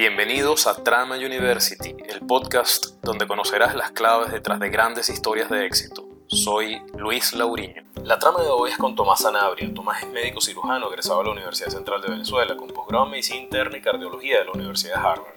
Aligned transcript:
Bienvenidos 0.00 0.66
a 0.66 0.82
Trama 0.82 1.16
University, 1.16 1.94
el 2.08 2.20
podcast 2.26 2.94
donde 3.02 3.26
conocerás 3.26 3.74
las 3.74 3.90
claves 3.90 4.32
detrás 4.32 4.58
de 4.58 4.70
grandes 4.70 5.10
historias 5.10 5.50
de 5.50 5.66
éxito. 5.66 6.08
Soy 6.26 6.80
Luis 6.96 7.34
Lauriño. 7.34 7.82
La 8.02 8.18
trama 8.18 8.40
de 8.40 8.48
hoy 8.48 8.70
es 8.70 8.78
con 8.78 8.96
Tomás 8.96 9.20
Sanabria. 9.20 9.70
Tomás 9.74 10.02
es 10.02 10.08
médico 10.08 10.40
cirujano 10.40 10.88
egresado 10.88 11.20
a 11.20 11.24
la 11.24 11.32
Universidad 11.32 11.68
Central 11.68 12.00
de 12.00 12.12
Venezuela 12.12 12.56
con 12.56 12.68
posgrado 12.68 13.04
en 13.04 13.10
medicina 13.10 13.40
interna 13.40 13.76
y 13.76 13.82
cardiología 13.82 14.38
de 14.38 14.46
la 14.46 14.52
Universidad 14.52 14.94
de 14.94 15.06
Harvard. 15.06 15.34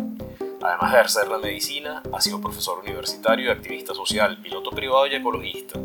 Además 0.61 0.93
de 0.93 0.97
ejercer 0.97 1.27
la 1.27 1.39
medicina, 1.39 2.01
ha 2.13 2.21
sido 2.21 2.39
profesor 2.39 2.79
universitario 2.79 3.47
y 3.47 3.51
activista 3.51 3.93
social, 3.93 4.41
piloto 4.41 4.69
privado 4.69 5.07
y 5.07 5.15
ecologista. 5.15 5.77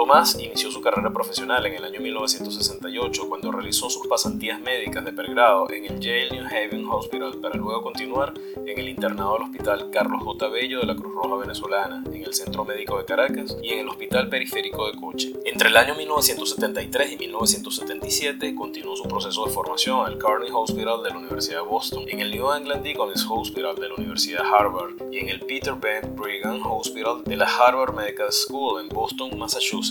Tomás 0.00 0.34
inició 0.40 0.70
su 0.70 0.80
carrera 0.80 1.12
profesional 1.12 1.66
en 1.66 1.74
el 1.74 1.84
año 1.84 2.00
1968 2.00 3.28
cuando 3.28 3.52
realizó 3.52 3.90
sus 3.90 4.06
pasantías 4.06 4.58
médicas 4.58 5.04
de 5.04 5.12
pregrado 5.12 5.70
en 5.70 5.84
el 5.84 6.00
Yale 6.00 6.30
New 6.30 6.46
Haven 6.46 6.86
Hospital 6.88 7.36
para 7.36 7.56
luego 7.56 7.82
continuar 7.82 8.32
en 8.56 8.78
el 8.78 8.88
internado 8.88 9.34
del 9.34 9.42
Hospital 9.42 9.90
Carlos 9.90 10.22
J. 10.24 10.48
Bello 10.48 10.80
de 10.80 10.86
la 10.86 10.96
Cruz 10.96 11.14
Roja 11.14 11.36
Venezolana, 11.36 12.02
en 12.06 12.24
el 12.24 12.32
Centro 12.32 12.64
Médico 12.64 12.96
de 12.96 13.04
Caracas 13.04 13.58
y 13.62 13.74
en 13.74 13.80
el 13.80 13.88
Hospital 13.90 14.30
Periférico 14.30 14.90
de 14.90 14.98
Coche. 14.98 15.34
Entre 15.44 15.68
el 15.68 15.76
año 15.76 15.94
1973 15.94 17.12
y 17.12 17.16
1977 17.18 18.54
continuó 18.54 18.96
su 18.96 19.02
proceso 19.02 19.44
de 19.44 19.52
formación 19.52 20.06
en 20.06 20.14
el 20.14 20.18
Carney 20.18 20.48
Hospital 20.50 21.02
de 21.02 21.10
la 21.10 21.18
Universidad 21.18 21.60
de 21.60 21.68
Boston, 21.68 22.04
en 22.08 22.20
el 22.20 22.30
New 22.30 22.50
England 22.50 22.82
Deaconess 22.82 23.26
Hospital 23.28 23.76
de 23.76 23.90
la 23.90 23.96
Universidad 23.96 24.46
Harvard 24.46 24.94
y 25.12 25.18
en 25.18 25.28
el 25.28 25.40
Peter 25.40 25.74
Ben 25.74 26.16
Brigham 26.16 26.64
Hospital 26.64 27.22
de 27.22 27.36
la 27.36 27.44
Harvard 27.44 27.94
Medical 27.94 28.32
School 28.32 28.80
en 28.80 28.88
Boston, 28.88 29.38
Massachusetts. 29.38 29.89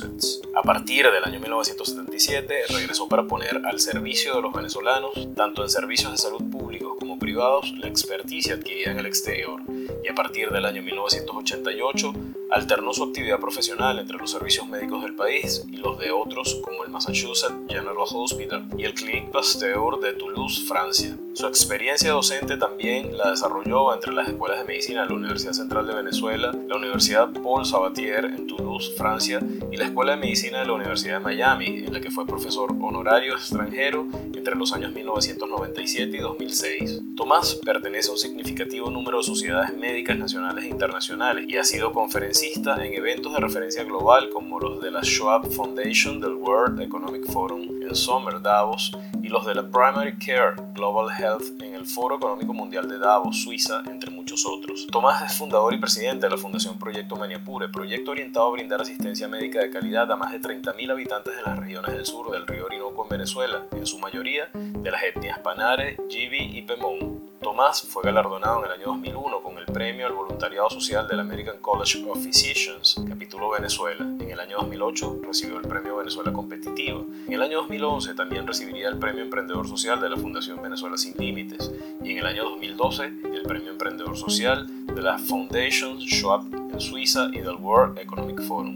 A 0.55 0.61
partir 0.61 1.05
del 1.11 1.23
año 1.23 1.39
1977 1.39 2.63
regresó 2.69 3.07
para 3.07 3.27
poner 3.27 3.61
al 3.65 3.79
servicio 3.79 4.35
de 4.35 4.41
los 4.41 4.53
venezolanos, 4.53 5.11
tanto 5.35 5.63
en 5.63 5.69
servicios 5.69 6.11
de 6.11 6.17
salud 6.17 6.43
públicos 6.49 6.95
como 6.99 7.19
privados, 7.19 7.71
la 7.77 7.87
experticia 7.87 8.55
adquirida 8.55 8.91
en 8.91 8.99
el 8.99 9.05
exterior. 9.05 9.61
Y 10.03 10.09
a 10.09 10.15
partir 10.15 10.49
del 10.49 10.65
año 10.65 10.81
1988 10.83 12.13
alternó 12.51 12.93
su 12.93 13.03
actividad 13.03 13.39
profesional 13.39 13.99
entre 13.99 14.17
los 14.17 14.31
servicios 14.31 14.67
médicos 14.67 15.03
del 15.03 15.15
país 15.15 15.65
y 15.71 15.77
los 15.77 15.99
de 15.99 16.11
otros 16.11 16.59
como 16.63 16.83
el 16.83 16.91
Massachusetts 16.91 17.53
General 17.67 17.95
Hospital 17.97 18.67
y 18.77 18.85
el 18.85 18.93
Clinique 18.93 19.29
Pasteur 19.31 19.99
de 19.99 20.13
Toulouse, 20.13 20.63
Francia. 20.67 21.15
Su 21.33 21.47
experiencia 21.47 22.11
docente 22.11 22.57
también 22.57 23.17
la 23.17 23.31
desarrolló 23.31 23.93
entre 23.93 24.13
las 24.13 24.27
escuelas 24.27 24.59
de 24.59 24.65
medicina 24.65 25.03
de 25.03 25.09
la 25.09 25.15
Universidad 25.15 25.53
Central 25.53 25.87
de 25.87 25.95
Venezuela, 25.95 26.53
la 26.67 26.75
Universidad 26.75 27.29
Paul 27.31 27.65
Sabatier 27.65 28.25
en 28.25 28.47
Toulouse, 28.47 28.93
Francia, 28.97 29.39
y 29.71 29.77
la 29.77 29.85
Escuela 29.85 30.13
de 30.13 30.17
Medicina 30.17 30.59
de 30.59 30.65
la 30.65 30.73
Universidad 30.73 31.19
de 31.19 31.23
Miami, 31.23 31.67
en 31.67 31.93
la 31.93 32.01
que 32.01 32.11
fue 32.11 32.25
profesor 32.25 32.71
honorario 32.71 33.35
extranjero 33.35 34.07
entre 34.33 34.55
los 34.55 34.73
años 34.73 34.91
1997 34.93 36.17
y 36.17 36.19
2006. 36.19 37.01
Tomás 37.15 37.55
pertenece 37.55 38.09
a 38.09 38.13
un 38.13 38.17
significativo 38.17 38.89
número 38.89 39.19
de 39.19 39.23
sociedades 39.23 39.73
médicas 39.77 40.17
nacionales 40.17 40.65
e 40.65 40.69
internacionales 40.69 41.45
y 41.47 41.57
ha 41.57 41.63
sido 41.63 41.91
conferencista 42.39 42.85
en 42.85 42.93
eventos 42.93 43.33
de 43.33 43.39
referencia 43.39 43.83
global 43.83 44.29
como 44.29 44.61
los 44.61 44.81
de 44.81 44.91
la 44.91 45.01
Schwab 45.01 45.51
Foundation 45.51 46.21
del 46.21 46.35
World 46.35 46.79
Economic 46.79 47.25
Forum 47.25 47.81
en 47.81 47.93
Sommer, 47.93 48.41
Davos, 48.41 48.97
y 49.21 49.27
los 49.27 49.45
de 49.45 49.55
la 49.55 49.63
Primary 49.63 50.17
Care 50.17 50.55
Global 50.73 51.09
Health 51.11 51.61
en 51.61 51.73
el 51.73 51.85
Foro 51.85 52.15
Económico 52.15 52.53
Mundial 52.53 52.87
de 52.87 52.97
Davos, 52.97 53.41
Suiza, 53.41 53.83
entre 53.87 54.09
muchos 54.09 54.45
otros. 54.45 54.87
Tomás 54.89 55.21
es 55.29 55.37
fundador 55.37 55.73
y 55.73 55.79
presidente 55.79 56.27
de 56.27 56.29
la 56.29 56.37
Fundación 56.37 56.79
Proyecto 56.79 57.17
Maniapure, 57.17 57.67
proyecto 57.67 58.11
orientado 58.11 58.47
a 58.47 58.51
brindar 58.51 58.79
asistencia 58.79 59.27
médica 59.27 59.59
de 59.59 59.69
calidad 59.69 60.09
a 60.09 60.15
más 60.15 60.31
de 60.31 60.39
30.000 60.39 60.91
habitantes 60.91 61.35
de 61.35 61.41
las 61.41 61.59
regiones 61.59 61.93
del 61.93 62.05
sur 62.05 62.31
del 62.31 62.47
río 62.47 62.67
Orinoco 62.67 63.03
en 63.03 63.09
Venezuela, 63.09 63.65
en 63.73 63.85
su 63.85 63.99
mayoría 63.99 64.49
de 64.53 64.91
las 64.91 65.03
etnias 65.03 65.39
Panare, 65.39 65.97
Jibi 66.07 66.57
y 66.57 66.61
Pemón. 66.61 67.28
Tomás 67.41 67.83
fue 67.83 68.03
galardonado 68.03 68.59
en 68.59 68.65
el 68.65 68.71
año 68.71 68.87
2001 68.87 69.41
con 69.41 69.57
el 69.57 69.65
premio 69.65 70.05
al 70.05 70.11
voluntariado 70.11 70.69
social 70.69 71.07
del 71.07 71.21
American 71.21 71.59
College 71.59 72.03
of 72.09 72.21
Physicians, 72.21 73.01
capítulo 73.07 73.49
Venezuela. 73.51 74.03
En 74.03 74.29
el 74.29 74.39
año 74.41 74.57
2008 74.57 75.21
recibió 75.23 75.57
el 75.57 75.67
premio 75.67 75.95
Venezuela 75.95 76.33
Competitiva. 76.33 76.99
En 77.27 77.33
el 77.33 77.41
año 77.41 77.61
2011 77.61 78.13
también 78.15 78.45
recibiría 78.45 78.89
el 78.89 78.97
premio 78.97 79.23
Emprendedor 79.23 79.69
Social 79.69 80.01
de 80.01 80.09
la 80.09 80.17
Fundación 80.17 80.61
Venezuela 80.61 80.97
Sin 80.97 81.15
Límites. 81.17 81.71
Y 82.03 82.11
en 82.11 82.17
el 82.17 82.25
año 82.25 82.43
2012 82.43 83.05
el 83.05 83.43
premio 83.43 83.71
Emprendedor 83.71 84.17
Social 84.17 84.67
de 84.85 85.01
la 85.01 85.17
Foundation 85.17 86.01
Schwab 86.01 86.43
en 86.53 86.81
Suiza 86.81 87.29
y 87.31 87.39
del 87.39 87.55
World 87.55 87.99
Economic 87.99 88.41
Forum. 88.41 88.75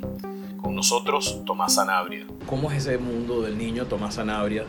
Con 0.61 0.73
nosotros, 0.73 1.41
Tomás 1.45 1.75
Sanabria. 1.75 2.25
¿Cómo 2.45 2.71
es 2.71 2.77
ese 2.87 2.97
mundo 2.97 3.41
del 3.41 3.57
niño 3.57 3.85
Tomás 3.87 4.15
Sanabria? 4.15 4.65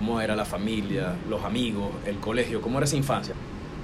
¿Cómo 0.00 0.18
era 0.18 0.34
la 0.34 0.46
familia, 0.46 1.14
los 1.28 1.44
amigos, 1.44 1.90
el 2.06 2.16
colegio? 2.16 2.62
¿Cómo 2.62 2.78
era 2.78 2.86
esa 2.86 2.96
infancia? 2.96 3.34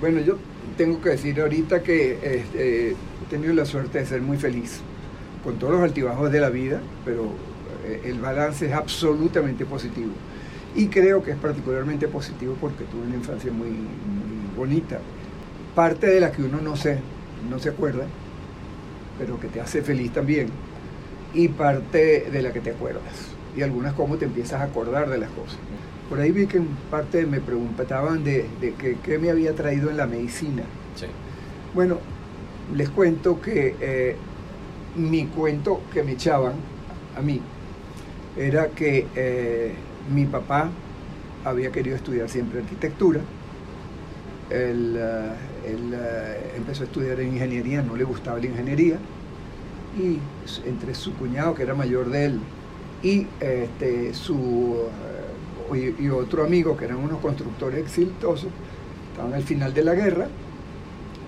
Bueno, 0.00 0.18
yo 0.22 0.38
tengo 0.78 0.98
que 1.02 1.10
decir 1.10 1.38
ahorita 1.38 1.82
que 1.82 2.14
este, 2.38 2.92
he 2.92 2.96
tenido 3.28 3.52
la 3.52 3.66
suerte 3.66 3.98
de 3.98 4.06
ser 4.06 4.22
muy 4.22 4.38
feliz, 4.38 4.80
con 5.44 5.58
todos 5.58 5.74
los 5.74 5.82
altibajos 5.82 6.32
de 6.32 6.40
la 6.40 6.48
vida, 6.48 6.80
pero 7.04 7.32
eh, 7.84 8.00
el 8.06 8.18
balance 8.18 8.64
es 8.64 8.72
absolutamente 8.72 9.66
positivo. 9.66 10.12
Y 10.74 10.86
creo 10.86 11.22
que 11.22 11.32
es 11.32 11.36
particularmente 11.36 12.08
positivo 12.08 12.56
porque 12.58 12.84
tuve 12.84 13.02
una 13.02 13.16
infancia 13.16 13.52
muy, 13.52 13.76
bonita. 14.56 14.98
Parte 15.74 16.06
de 16.06 16.20
la 16.20 16.32
que 16.32 16.44
uno 16.44 16.62
no 16.62 16.76
se, 16.76 16.98
no 17.50 17.58
se 17.58 17.68
acuerda, 17.68 18.06
pero 19.18 19.38
que 19.38 19.48
te 19.48 19.60
hace 19.60 19.82
feliz 19.82 20.14
también. 20.14 20.48
Y 21.34 21.48
parte 21.48 22.30
de 22.32 22.40
la 22.40 22.54
que 22.54 22.60
te 22.60 22.70
acuerdas. 22.70 23.02
Y 23.54 23.60
algunas 23.60 23.92
cómo 23.92 24.16
te 24.16 24.24
empiezas 24.24 24.62
a 24.62 24.64
acordar 24.64 25.10
de 25.10 25.18
las 25.18 25.28
cosas. 25.28 25.58
Por 26.08 26.20
ahí 26.20 26.30
vi 26.30 26.46
que 26.46 26.58
en 26.58 26.68
parte 26.90 27.26
me 27.26 27.40
preguntaban 27.40 28.22
de, 28.22 28.46
qué 29.02 29.18
me 29.18 29.30
había 29.30 29.54
traído 29.54 29.90
en 29.90 29.96
la 29.96 30.06
medicina. 30.06 30.62
Bueno, 31.74 31.98
les 32.74 32.88
cuento 32.90 33.40
que 33.40 33.74
eh, 33.80 34.16
mi 34.96 35.26
cuento 35.26 35.82
que 35.92 36.02
me 36.02 36.12
echaban 36.12 36.54
a 37.16 37.20
mí 37.20 37.40
era 38.36 38.68
que 38.68 39.06
eh, 39.16 39.74
mi 40.12 40.26
papá 40.26 40.70
había 41.44 41.72
querido 41.72 41.96
estudiar 41.96 42.28
siempre 42.28 42.60
arquitectura. 42.60 43.20
Él, 44.50 44.96
eh, 44.96 46.52
empezó 46.56 46.82
a 46.82 46.86
estudiar 46.86 47.18
en 47.20 47.34
ingeniería, 47.34 47.82
no 47.82 47.96
le 47.96 48.04
gustaba 48.04 48.38
la 48.38 48.46
ingeniería. 48.46 48.98
Y 49.98 50.18
entre 50.68 50.94
su 50.94 51.14
cuñado, 51.14 51.54
que 51.54 51.62
era 51.62 51.74
mayor 51.74 52.10
de 52.10 52.26
él, 52.26 52.40
y 53.02 53.26
este, 53.40 54.12
su 54.14 54.76
y, 55.74 56.08
otro 56.08 56.44
amigo 56.44 56.76
que 56.76 56.84
eran 56.84 56.98
unos 56.98 57.20
constructores 57.20 57.80
exitosos, 57.80 58.50
estaban 59.10 59.34
al 59.34 59.42
final 59.42 59.72
de 59.72 59.84
la 59.84 59.94
guerra 59.94 60.28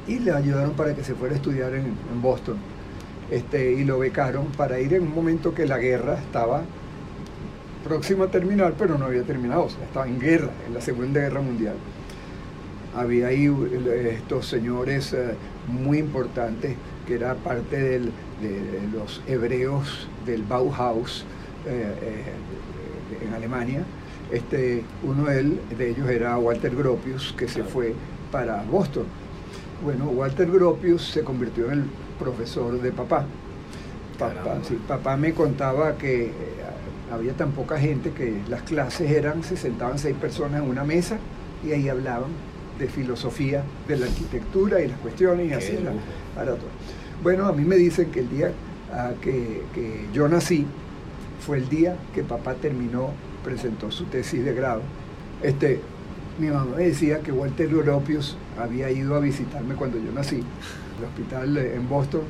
y 0.06 0.18
le 0.18 0.32
ayudaron 0.32 0.72
para 0.72 0.94
que 0.94 1.04
se 1.04 1.14
fuera 1.14 1.34
a 1.34 1.36
estudiar 1.36 1.74
en, 1.74 1.94
Boston. 2.22 2.56
Este, 3.30 3.72
y 3.72 3.84
lo 3.84 3.98
becaron 3.98 4.46
para 4.46 4.80
ir 4.80 4.94
en 4.94 5.02
un 5.02 5.14
momento 5.14 5.54
que 5.54 5.66
la 5.66 5.78
guerra 5.78 6.18
estaba 6.18 6.62
próxima 7.84 8.24
a 8.24 8.28
terminar, 8.28 8.74
pero 8.78 8.96
no 8.98 9.06
había 9.06 9.22
terminado, 9.22 9.64
o 9.64 9.70
sea, 9.70 9.84
estaba 9.84 10.06
en 10.06 10.18
guerra, 10.18 10.50
en 10.66 10.74
la 10.74 10.80
Segunda 10.80 11.20
Guerra 11.20 11.40
Mundial. 11.40 11.76
Había 12.96 13.28
ahí 13.28 13.46
estos 14.10 14.46
señores 14.46 15.12
eh, 15.12 15.34
muy 15.68 15.98
importantes, 15.98 16.74
que 17.06 17.14
era 17.14 17.34
parte 17.34 17.76
de 17.76 18.10
los 18.92 19.22
hebreos 19.26 20.08
del 20.26 20.42
Bauhaus 20.42 21.24
eh, 21.66 21.94
eh, 22.02 23.24
en 23.26 23.34
Alemania, 23.34 23.82
este, 24.32 24.84
uno 25.02 25.24
de, 25.24 25.90
ellos 25.90 26.08
era 26.08 26.36
Walter 26.38 26.74
Gropius, 26.74 27.34
que 27.36 27.48
se 27.48 27.62
fue 27.64 27.94
para 28.30 28.62
Boston. 28.62 29.04
Bueno, 29.82 30.06
Walter 30.06 30.50
Gropius 30.50 31.10
se 31.10 31.22
convirtió 31.22 31.66
en 31.66 31.80
el 31.80 31.84
profesor 32.18 32.80
de 32.80 32.90
papá. 32.92 33.24
Papá, 34.18 34.58
papá 34.88 35.16
me 35.16 35.32
contaba 35.32 35.96
que 35.96 36.26
eh, 36.26 36.32
había 37.12 37.32
tan 37.34 37.52
poca 37.52 37.78
gente 37.78 38.10
que 38.10 38.40
las 38.48 38.62
clases 38.62 39.10
eran, 39.12 39.44
se 39.44 39.56
sentaban 39.56 39.98
seis 39.98 40.16
personas 40.16 40.60
en 40.62 40.68
una 40.68 40.82
mesa 40.82 41.18
y 41.64 41.70
ahí 41.70 41.88
hablaban 41.88 42.30
de 42.80 42.88
filosofía, 42.88 43.62
de 43.86 43.96
la 43.96 44.06
arquitectura 44.06 44.80
y 44.80 44.88
las 44.88 44.98
cuestiones 44.98 45.50
y 45.50 45.52
así 45.52 45.72
era, 45.72 45.92
Bueno, 47.22 47.46
a 47.46 47.52
mí 47.52 47.64
me 47.64 47.76
dicen 47.76 48.10
que 48.10 48.20
el 48.20 48.30
día 48.30 48.52
ah, 48.92 49.12
que, 49.20 49.62
que 49.72 50.06
yo 50.12 50.28
nací 50.28 50.66
fue 51.46 51.58
el 51.58 51.68
día 51.68 51.96
que 52.12 52.24
papá 52.24 52.54
terminó 52.54 53.10
presentó 53.48 53.90
su 53.90 54.04
tesis 54.04 54.44
de 54.44 54.52
grado, 54.52 54.82
este, 55.42 55.80
mi 56.38 56.48
mamá 56.48 56.76
me 56.76 56.84
decía 56.84 57.20
que 57.20 57.32
Walter 57.32 57.66
Gropius 57.66 58.36
había 58.60 58.90
ido 58.90 59.14
a 59.14 59.20
visitarme 59.20 59.74
cuando 59.74 59.96
yo 59.96 60.12
nací, 60.12 60.42
el 60.98 61.04
hospital 61.04 61.56
en 61.56 61.88
Boston, 61.88 62.20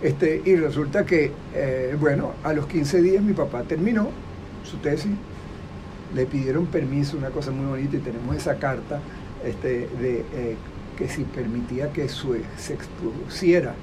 este, 0.00 0.40
y 0.44 0.54
resulta 0.54 1.04
que, 1.04 1.32
eh, 1.54 1.96
bueno, 1.98 2.34
a 2.44 2.52
los 2.52 2.68
15 2.68 3.02
días 3.02 3.20
mi 3.20 3.32
papá 3.32 3.64
terminó 3.64 4.10
su 4.62 4.76
tesis, 4.76 5.10
le 6.14 6.26
pidieron 6.26 6.66
permiso, 6.66 7.16
una 7.16 7.30
cosa 7.30 7.50
muy 7.50 7.66
bonita, 7.66 7.96
y 7.96 8.00
tenemos 8.00 8.36
esa 8.36 8.56
carta 8.56 9.00
este, 9.44 9.88
de 10.00 10.24
eh, 10.32 10.56
que 10.96 11.08
si 11.08 11.24
permitía 11.24 11.92
que 11.92 12.08
su, 12.08 12.36
se 12.56 12.74
expusiera 12.74 13.74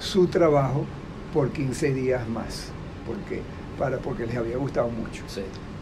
su 0.00 0.26
trabajo 0.26 0.84
por 1.32 1.50
15 1.50 1.94
días 1.94 2.28
más, 2.28 2.72
porque, 3.06 3.42
para, 3.78 3.98
porque 3.98 4.26
les 4.26 4.36
había 4.36 4.56
gustado 4.56 4.88
mucho. 4.88 5.22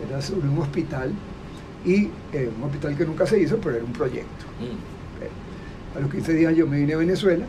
Era 0.09 0.21
sobre 0.21 0.49
un 0.49 0.59
hospital 0.59 1.13
y 1.85 2.11
eh, 2.33 2.51
un 2.57 2.65
hospital 2.65 2.97
que 2.97 3.05
nunca 3.05 3.27
se 3.27 3.41
hizo, 3.41 3.59
pero 3.59 3.77
era 3.77 3.85
un 3.85 3.93
proyecto. 3.93 4.47
Mm. 4.61 5.97
A 5.97 6.01
los 6.01 6.11
15 6.11 6.33
días 6.33 6.57
yo 6.57 6.67
me 6.67 6.79
vine 6.79 6.95
a 6.95 6.97
Venezuela, 6.97 7.45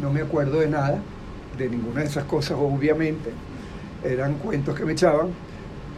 no 0.00 0.10
me 0.10 0.22
acuerdo 0.22 0.60
de 0.60 0.68
nada, 0.68 0.98
de 1.58 1.68
ninguna 1.68 2.00
de 2.00 2.06
esas 2.06 2.24
cosas 2.24 2.56
obviamente, 2.58 3.30
eran 4.04 4.34
cuentos 4.34 4.74
que 4.74 4.84
me 4.84 4.92
echaban, 4.92 5.28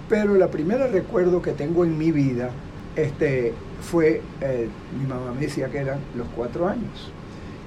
pero 0.08 0.34
la 0.34 0.48
primera 0.50 0.86
recuerdo 0.86 1.42
que 1.42 1.52
tengo 1.52 1.84
en 1.84 1.96
mi 1.96 2.10
vida 2.10 2.50
este, 2.96 3.52
fue, 3.80 4.22
eh, 4.40 4.68
mi 4.98 5.06
mamá 5.06 5.32
me 5.32 5.42
decía 5.42 5.68
que 5.68 5.78
eran 5.78 6.00
los 6.16 6.26
cuatro 6.34 6.66
años, 6.68 7.12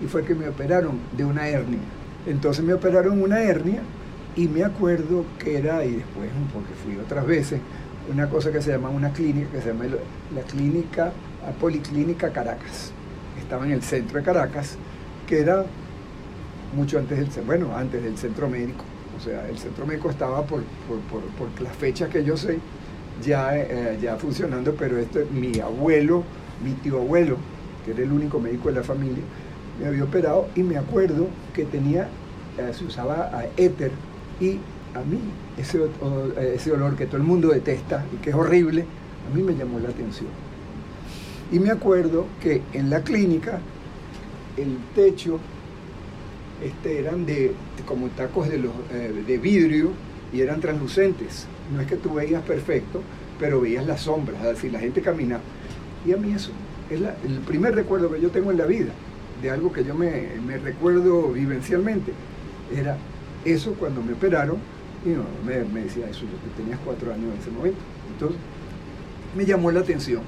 y 0.04 0.08
fue 0.08 0.26
que 0.26 0.36
me 0.36 0.50
operaron 0.50 1.00
de 1.16 1.24
una 1.24 1.48
hernia. 1.48 1.80
Entonces 2.26 2.64
me 2.66 2.74
operaron 2.74 3.22
una 3.22 3.42
hernia 3.42 3.82
y 4.42 4.48
me 4.48 4.64
acuerdo 4.64 5.24
que 5.38 5.56
era, 5.56 5.86
y 5.86 5.98
después, 5.98 6.28
porque 6.52 6.74
fui 6.84 6.98
otras 6.98 7.28
veces, 7.28 7.60
una 8.12 8.28
cosa 8.28 8.52
que 8.52 8.60
se 8.60 8.72
llama 8.72 8.90
una 8.90 9.14
clínica, 9.14 9.52
que 9.52 9.62
se 9.62 9.68
llama 9.68 9.86
la 9.86 10.42
clínica, 10.42 11.12
Policlínica 11.60 12.32
Caracas. 12.34 12.92
Estaba 13.40 13.68
en 13.68 13.74
el 13.74 13.84
centro 13.84 14.18
de 14.18 14.24
Caracas, 14.24 14.78
que 15.28 15.42
era 15.42 15.64
mucho 16.76 16.98
antes 16.98 17.20
del, 17.36 17.46
bueno, 17.46 17.76
antes 17.76 18.02
del 18.02 18.18
centro 18.18 18.50
médico. 18.50 18.84
O 19.16 19.20
sea, 19.20 19.48
el 19.48 19.60
centro 19.60 19.86
médico 19.86 20.10
estaba 20.10 20.44
por, 20.44 20.64
por, 21.12 21.22
por, 21.38 21.62
las 21.62 21.76
fechas 21.76 22.10
que 22.10 22.24
yo 22.24 22.36
sé, 22.36 22.58
ya, 23.24 23.56
eh, 23.56 24.00
ya 24.02 24.16
funcionando, 24.16 24.74
pero 24.74 24.98
este, 24.98 25.26
mi 25.26 25.60
abuelo, 25.60 26.24
mi 26.64 26.72
tío 26.74 26.98
abuelo, 26.98 27.38
que 27.86 27.92
era 27.92 28.02
el 28.02 28.12
único 28.12 28.40
médico 28.40 28.70
de 28.70 28.76
la 28.76 28.84
familia, 28.84 29.24
me 29.80 29.86
había 29.86 30.04
operado 30.04 30.48
y 30.56 30.64
me 30.64 30.80
acuerdo 30.80 31.28
que 31.54 31.64
tenía, 31.66 32.10
eh, 32.58 32.74
se 32.74 32.86
usaba 32.86 33.30
éter 33.56 33.92
y 34.42 34.60
a 34.96 35.02
mí 35.02 35.20
ese, 35.58 35.80
ese 36.54 36.72
olor 36.72 36.98
que 36.98 37.06
todo 37.06 37.18
el 37.18 37.24
mundo 37.24 37.50
detesta 37.50 38.04
y 38.14 38.18
que 38.18 38.32
es 38.32 38.36
horrible, 38.36 38.86
a 39.32 39.36
mí 39.36 39.44
me 39.44 39.56
llamó 39.56 39.80
la 39.80 39.90
atención. 39.90 40.30
Y 41.52 41.60
me 41.60 41.70
acuerdo 41.70 42.26
que 42.42 42.62
en 42.74 42.90
la 42.90 43.02
clínica 43.04 43.60
el 44.58 44.78
techo 44.96 45.40
este, 46.64 47.00
eran 47.00 47.26
de, 47.26 47.54
como 47.86 48.08
tacos 48.08 48.50
de, 48.50 48.58
eh, 48.58 49.24
de 49.26 49.38
vidrio 49.38 49.92
y 50.34 50.42
eran 50.42 50.60
translucentes. 50.60 51.46
No 51.74 51.82
es 51.82 51.88
que 51.88 51.98
tú 51.98 52.16
veías 52.16 52.42
perfecto, 52.44 53.02
pero 53.40 53.62
veías 53.62 53.86
las 53.86 54.02
sombras, 54.02 54.42
es 54.42 54.48
decir, 54.48 54.72
la 54.72 54.80
gente 54.80 55.02
caminaba. 55.02 55.44
Y 56.06 56.14
a 56.14 56.18
mí 56.18 56.34
eso 56.34 56.52
es 56.90 57.00
el 57.00 57.40
primer 57.40 57.76
recuerdo 57.76 58.12
que 58.12 58.20
yo 58.20 58.30
tengo 58.30 58.52
en 58.52 58.58
la 58.58 58.66
vida, 58.66 58.92
de 59.42 59.50
algo 59.50 59.72
que 59.72 59.84
yo 59.84 59.96
me, 59.96 60.30
me 60.46 60.58
recuerdo 60.58 61.30
vivencialmente. 61.30 62.12
Era 62.76 62.98
eso 63.46 63.74
cuando 63.74 64.02
me 64.02 64.14
operaron, 64.14 64.58
y 65.06 65.10
no, 65.10 65.24
me, 65.46 65.82
decía 65.82 66.08
eso, 66.10 66.22
yo 66.22 66.54
tenías 66.56 66.80
cuatro 66.86 67.12
años 67.12 67.34
en 67.34 67.40
ese 67.40 67.52
momento. 67.52 67.80
Entonces, 68.14 68.38
me 69.36 69.46
llamó 69.46 69.72
la 69.72 69.80
atención. 69.80 70.22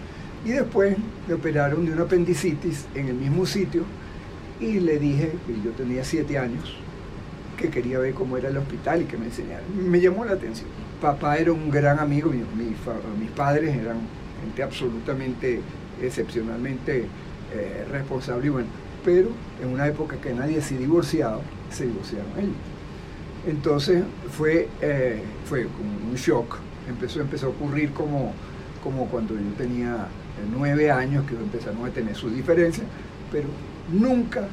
Y 0.45 0.49
después 0.49 0.97
me 1.27 1.35
operaron 1.35 1.85
de 1.85 1.93
una 1.93 2.03
apendicitis 2.03 2.85
en 2.95 3.07
el 3.07 3.15
mismo 3.15 3.45
sitio 3.45 3.83
y 4.59 4.79
le 4.79 4.99
dije, 4.99 5.33
que 5.47 5.61
yo 5.63 5.71
tenía 5.71 6.03
siete 6.03 6.37
años, 6.37 6.75
que 7.57 7.69
quería 7.69 7.99
ver 7.99 8.13
cómo 8.13 8.37
era 8.37 8.49
el 8.49 8.57
hospital 8.57 9.03
y 9.03 9.05
que 9.05 9.17
me 9.17 9.25
enseñara. 9.25 9.63
Me 9.73 10.01
llamó 10.01 10.25
la 10.25 10.33
atención. 10.33 10.67
Papá 11.01 11.37
era 11.37 11.53
un 11.53 11.69
gran 11.69 11.99
amigo, 11.99 12.31
mi, 12.31 12.65
mis 13.19 13.31
padres 13.31 13.75
eran 13.75 13.97
gente 14.41 14.63
absolutamente, 14.63 15.61
excepcionalmente 16.01 17.05
eh, 17.53 17.85
responsable 17.91 18.47
y 18.47 18.49
bueno, 18.49 18.67
pero 19.05 19.29
en 19.61 19.69
una 19.69 19.87
época 19.87 20.17
que 20.17 20.33
nadie 20.33 20.61
se 20.61 20.77
divorciaba, 20.77 21.39
se 21.69 21.85
divorciaron 21.85 22.31
ellos. 22.37 22.72
Entonces 23.45 24.03
fue, 24.31 24.69
eh, 24.81 25.21
fue 25.45 25.65
un 25.65 26.15
shock, 26.15 26.57
empezó, 26.87 27.21
empezó 27.21 27.47
a 27.47 27.49
ocurrir 27.49 27.91
como, 27.91 28.33
como 28.83 29.07
cuando 29.07 29.33
yo 29.35 29.51
tenía 29.57 29.95
eh, 29.95 30.47
nueve 30.51 30.91
años, 30.91 31.25
que 31.25 31.35
empezaron 31.35 31.85
a 31.85 31.89
tener 31.89 32.15
sus 32.15 32.33
diferencias, 32.33 32.87
pero 33.31 33.47
nunca, 33.91 34.47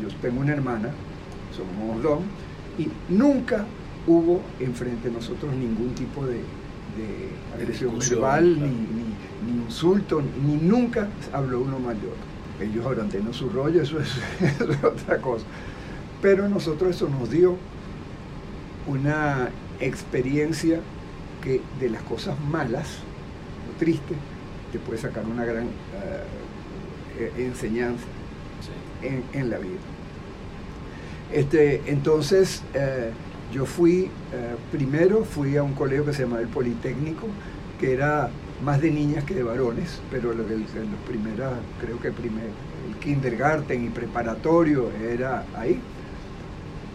yo 0.00 0.08
tengo 0.20 0.40
una 0.40 0.52
hermana, 0.52 0.90
somos 1.56 2.02
dos, 2.02 2.20
y 2.78 2.88
nunca 3.08 3.64
hubo 4.06 4.42
enfrente 4.60 5.08
de 5.08 5.14
nosotros 5.14 5.54
ningún 5.54 5.94
tipo 5.94 6.24
de, 6.26 6.40
agresión 7.54 7.98
verbal, 7.98 8.58
ni, 8.58 8.70
ni, 8.70 9.64
insulto, 9.64 10.22
ni, 10.44 10.56
nunca 10.56 11.08
habló 11.32 11.60
uno 11.60 11.78
mayor. 11.78 12.14
Ellos 12.60 12.86
habrán 12.86 13.08
tenido 13.08 13.32
su 13.34 13.50
rollo, 13.50 13.82
eso 13.82 13.98
es, 14.00 14.10
otra 14.82 15.18
cosa. 15.20 15.44
Pero 16.22 16.46
a 16.46 16.48
nosotros 16.48 16.96
eso 16.96 17.08
nos 17.08 17.30
dio 17.30 17.56
una 18.86 19.50
experiencia 19.80 20.80
que 21.42 21.60
de 21.80 21.90
las 21.90 22.02
cosas 22.02 22.38
malas 22.40 22.98
o 23.70 23.78
tristes 23.78 24.16
te 24.72 24.78
puede 24.78 24.98
sacar 24.98 25.24
una 25.24 25.44
gran 25.44 25.66
eh, 27.18 27.32
enseñanza 27.38 28.04
en, 29.02 29.50
la 29.50 29.58
vida. 29.58 29.78
Este, 31.32 31.82
entonces, 31.86 32.62
eh, 32.74 33.10
yo 33.52 33.66
fui, 33.66 34.10
eh, 34.32 34.56
primero 34.72 35.24
fui 35.24 35.56
a 35.56 35.62
un 35.62 35.72
colegio 35.74 36.04
que 36.04 36.12
se 36.12 36.22
llamaba 36.22 36.42
el 36.42 36.48
Politécnico, 36.48 37.26
que 37.78 37.92
era 37.92 38.30
más 38.64 38.80
de 38.80 38.90
niñas 38.90 39.24
que 39.24 39.34
de 39.34 39.42
varones, 39.42 40.00
pero 40.10 40.32
en 40.32 40.38
los 40.38 40.46
primeros, 41.06 41.52
creo 41.80 42.00
que 42.00 42.10
primer, 42.10 42.46
el 42.88 42.96
kindergarten 43.00 43.84
y 43.84 43.88
preparatorio 43.88 44.90
era 45.10 45.44
ahí. 45.56 45.80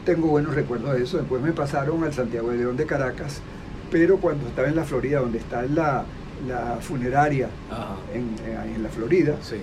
Tengo 0.06 0.28
buenos 0.28 0.56
recuerdos 0.56 0.94
de 0.94 1.04
eso. 1.04 1.18
Después 1.18 1.42
me 1.42 1.52
pasaron 1.52 2.04
al 2.04 2.14
Santiago 2.14 2.50
de 2.50 2.58
León 2.58 2.76
de 2.76 2.86
Caracas, 2.86 3.42
pero 3.92 4.18
cuando 4.18 4.48
estaba 4.48 4.68
en 4.68 4.76
la 4.76 4.84
Florida, 4.84 5.20
donde 5.20 5.38
está 5.38 5.62
la, 5.64 6.06
la 6.48 6.78
funeraria 6.82 7.50
en, 8.14 8.36
eh, 8.46 8.76
en, 8.76 8.82
la 8.82 8.90
Florida, 8.90 9.36
sí. 9.42 9.58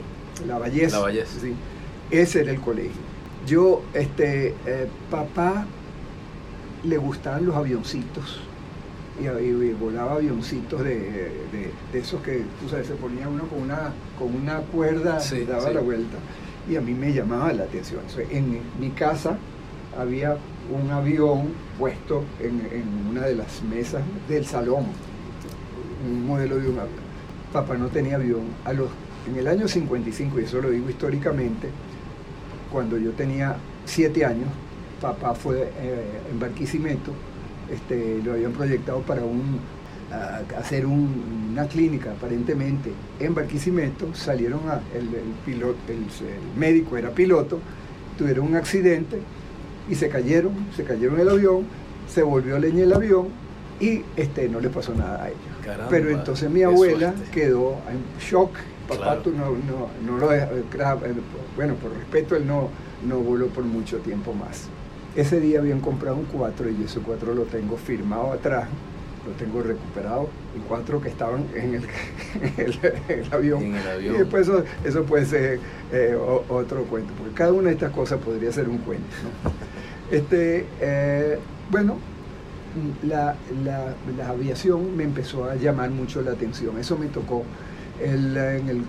la 0.46 0.58
Balleza, 0.58 1.00
la 1.00 1.26
sí, 1.26 1.55
ese 2.11 2.43
era 2.43 2.52
el 2.52 2.61
colegio. 2.61 3.00
Yo, 3.46 3.82
este, 3.94 4.55
eh, 4.67 4.88
papá 5.11 5.67
le 6.85 6.96
gustaban 6.99 7.44
los 7.44 7.56
avioncitos 7.56 8.40
y, 9.20 9.73
volaba 9.73 10.12
avioncitos 10.12 10.85
de, 10.85 11.32
esos 11.93 12.23
que, 12.23 12.44
tú 12.61 12.69
sabes, 12.69 12.87
se 12.87 12.94
ponía 12.94 13.29
uno 13.29 13.44
con 13.49 13.62
una, 13.62 13.93
con 14.17 14.35
una 14.35 14.58
cuerda 14.58 15.19
y 15.32 15.44
daba 15.44 15.70
la 15.70 15.81
vuelta. 15.81 16.19
Y 16.70 16.76
a 16.76 16.81
mí 16.81 16.94
me 16.94 17.12
llamaba 17.12 17.52
la 17.52 17.64
atención. 17.64 18.02
en 18.31 18.61
mi 18.79 18.90
casa 18.90 19.38
había 19.99 20.37
un 20.71 20.91
avión 20.91 21.49
puesto 21.79 22.25
en, 22.41 22.62
una 23.11 23.23
de 23.27 23.35
las 23.35 23.62
mesas 23.62 24.03
del 24.29 24.47
salón, 24.47 24.85
un 26.09 26.27
modelo 26.27 26.56
de 26.56 26.69
un 26.69 26.79
avión. 26.79 27.09
Papá 27.53 27.77
no 27.77 27.89
tenía 27.89 28.17
avión. 28.17 28.43
En 29.26 29.37
el 29.37 29.49
año 29.49 29.67
55, 29.67 30.40
y 30.40 30.45
eso 30.45 30.61
lo 30.61 30.71
digo 30.71 30.88
históricamente, 30.88 31.69
cuando 32.71 32.97
yo 32.97 33.12
tenía 33.12 33.57
siete 33.85 34.25
años, 34.25 34.49
papá 35.00 35.35
fue 35.35 35.71
eh, 35.81 36.21
en 36.31 36.38
Barquisimeto, 36.38 37.12
este, 37.71 38.23
lo 38.25 38.33
habían 38.33 38.52
proyectado 38.52 39.00
para 39.00 39.23
un, 39.23 39.59
hacer 40.59 40.87
una 40.87 41.67
clínica 41.67 42.12
aparentemente 42.12 42.93
en 43.19 43.35
Barquisimeto, 43.35 44.14
salieron 44.14 44.61
a, 44.69 44.81
el, 44.95 45.09
piloto, 45.45 45.76
el, 45.88 46.07
médico 46.59 46.97
era 46.97 47.11
piloto, 47.11 47.59
tuvieron 48.17 48.47
un 48.47 48.57
accidente 48.57 49.19
y 49.88 49.95
se 49.95 50.09
cayeron, 50.09 50.52
se 50.76 50.85
cayeron 50.85 51.18
el 51.21 51.28
avión, 51.28 51.64
se 52.09 52.23
volvió 52.23 52.59
leña 52.59 52.85
el 52.85 52.92
avión 52.92 53.28
y 53.80 54.02
este, 54.16 54.49
no 54.49 54.61
le 54.61 54.71
pasó 54.71 54.95
nada 54.95 55.25
a 55.25 55.28
ellos. 55.28 55.40
Pero 55.90 56.11
entonces 56.11 56.50
mi 56.50 56.62
abuela 56.62 57.14
quedó 57.33 57.76
en 57.90 58.21
shock 58.21 58.50
papá 58.88 59.18
tú 59.23 59.30
no, 59.30 59.50
no, 59.50 59.88
no 60.04 60.18
lo 60.18 60.28
dejas, 60.30 60.99
bueno, 61.54 61.75
por 61.75 61.92
respeto 61.92 62.37
él 62.37 62.47
no, 62.47 62.71
no 63.07 63.18
voló 63.18 63.49
por 63.49 63.64
mucho 63.64 63.99
tiempo 63.99 64.33
más. 64.33 64.68
Ese 65.14 65.40
día 65.40 65.61
habían 65.61 65.80
comprado 65.80 66.16
un 66.16 66.25
4 66.25 66.71
y 66.71 66.85
ese 66.85 67.00
4 67.00 67.35
lo 67.35 67.42
tengo 67.42 67.76
firmado 67.76 68.33
atrás, 68.33 68.68
lo 69.26 69.33
tengo 69.33 69.62
recuperado, 69.62 70.28
el 70.57 70.62
4 70.62 71.00
que 71.00 71.09
estaban 71.09 71.47
en 71.54 71.75
el, 71.75 73.33
avión. 73.33 73.62
En 73.62 73.75
el 73.75 73.88
avión. 73.88 74.14
Y 74.14 74.18
después 74.18 74.49
eso, 74.85 75.04
puede 75.04 75.26
ser 75.26 75.61
eh, 75.92 76.16
otro 76.49 76.85
cuento, 76.85 77.12
porque 77.18 77.35
cada 77.35 77.52
una 77.52 77.68
de 77.68 77.75
estas 77.75 77.92
cosas 77.92 78.18
podría 78.21 78.52
ser 78.52 78.68
un 78.68 78.78
cuento. 78.78 79.04
Este, 80.11 80.67
eh, 80.81 81.38
bueno, 81.71 81.97
la, 83.03 83.37
la, 83.65 83.95
la 84.17 84.29
aviación 84.29 84.97
me 84.97 85.05
empezó 85.05 85.45
a 85.45 85.55
llamar 85.57 85.91
mucho 85.91 86.23
la 86.23 86.33
atención, 86.33 86.79
eso 86.79 86.97
me 86.97 87.07
tocó 87.07 87.45
el, 88.03 88.37
en 88.37 88.69
el, 88.69 88.83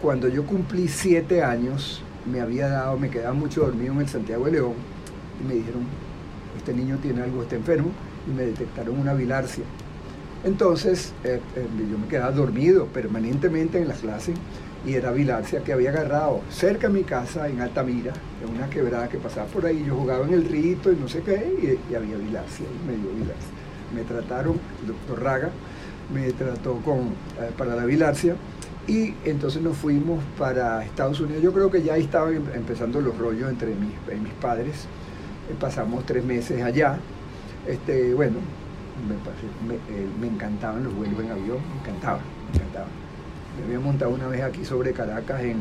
cuando 0.00 0.28
yo 0.28 0.44
cumplí 0.44 0.88
siete 0.88 1.42
años, 1.42 2.02
me 2.30 2.40
había 2.40 2.68
dado, 2.68 2.98
me 2.98 3.10
quedaba 3.10 3.34
mucho 3.34 3.62
dormido 3.62 3.92
en 3.92 4.00
el 4.00 4.08
Santiago 4.08 4.46
de 4.46 4.52
León 4.52 4.74
y 5.42 5.48
me 5.48 5.54
dijeron, 5.54 5.82
este 6.56 6.74
niño 6.74 6.98
tiene 7.00 7.22
algo, 7.22 7.42
está 7.42 7.56
enfermo, 7.56 7.90
y 8.26 8.30
me 8.30 8.44
detectaron 8.44 8.98
una 8.98 9.14
bilarcia. 9.14 9.64
Entonces, 10.44 11.12
eh, 11.24 11.40
eh, 11.56 11.66
yo 11.90 11.98
me 11.98 12.08
quedaba 12.08 12.32
dormido 12.32 12.86
permanentemente 12.86 13.80
en 13.80 13.88
las 13.88 13.98
clases 13.98 14.34
y 14.84 14.94
era 14.94 15.12
bilarcia 15.12 15.62
que 15.62 15.72
había 15.72 15.90
agarrado 15.90 16.40
cerca 16.50 16.88
de 16.88 16.94
mi 16.94 17.04
casa, 17.04 17.48
en 17.48 17.60
Altamira, 17.60 18.12
en 18.42 18.50
una 18.56 18.68
quebrada 18.68 19.08
que 19.08 19.18
pasaba 19.18 19.46
por 19.46 19.64
ahí. 19.66 19.84
Yo 19.84 19.96
jugaba 19.96 20.26
en 20.26 20.34
el 20.34 20.44
rito 20.44 20.92
y 20.92 20.96
no 20.96 21.08
sé 21.08 21.22
qué, 21.22 21.78
y, 21.90 21.94
había 21.94 22.16
bilarcia, 22.16 22.66
y 22.66 22.86
me 22.88 22.96
dio 22.96 23.10
bilarcia. 23.12 23.50
Me 23.94 24.02
trataron, 24.02 24.60
el 24.80 24.88
doctor 24.88 25.22
Raga, 25.22 25.50
me 26.12 26.32
trató 26.32 26.76
con, 26.82 27.00
eh, 27.40 27.52
para 27.56 27.74
la 27.76 27.84
bilarcia 27.84 28.36
Y 28.86 29.14
entonces 29.24 29.62
nos 29.62 29.76
fuimos 29.76 30.22
para 30.38 30.84
Estados 30.84 31.20
Unidos. 31.20 31.42
Yo 31.42 31.52
creo 31.52 31.70
que 31.70 31.82
ya 31.82 31.96
estaban 31.96 32.34
em- 32.34 32.50
empezando 32.54 33.00
los 33.00 33.16
rollos 33.16 33.48
entre 33.50 33.74
mis, 33.76 33.92
eh, 34.08 34.16
mis 34.20 34.32
padres. 34.34 34.88
Eh, 35.48 35.54
pasamos 35.58 36.04
tres 36.06 36.24
meses 36.24 36.62
allá. 36.62 36.98
Este, 37.66 38.12
bueno, 38.14 38.38
me, 39.06 39.78
me 40.20 40.26
encantaban 40.34 40.84
los 40.84 40.94
vuelos 40.94 41.20
en 41.20 41.30
avión, 41.30 41.58
me 41.68 41.80
encantaban, 41.80 42.22
me 42.46 42.58
encantaban. 42.58 43.11
Me 43.58 43.64
había 43.66 43.80
montado 43.80 44.10
una 44.12 44.28
vez 44.28 44.42
aquí 44.42 44.64
sobre 44.64 44.92
Caracas 44.92 45.42
en, 45.42 45.58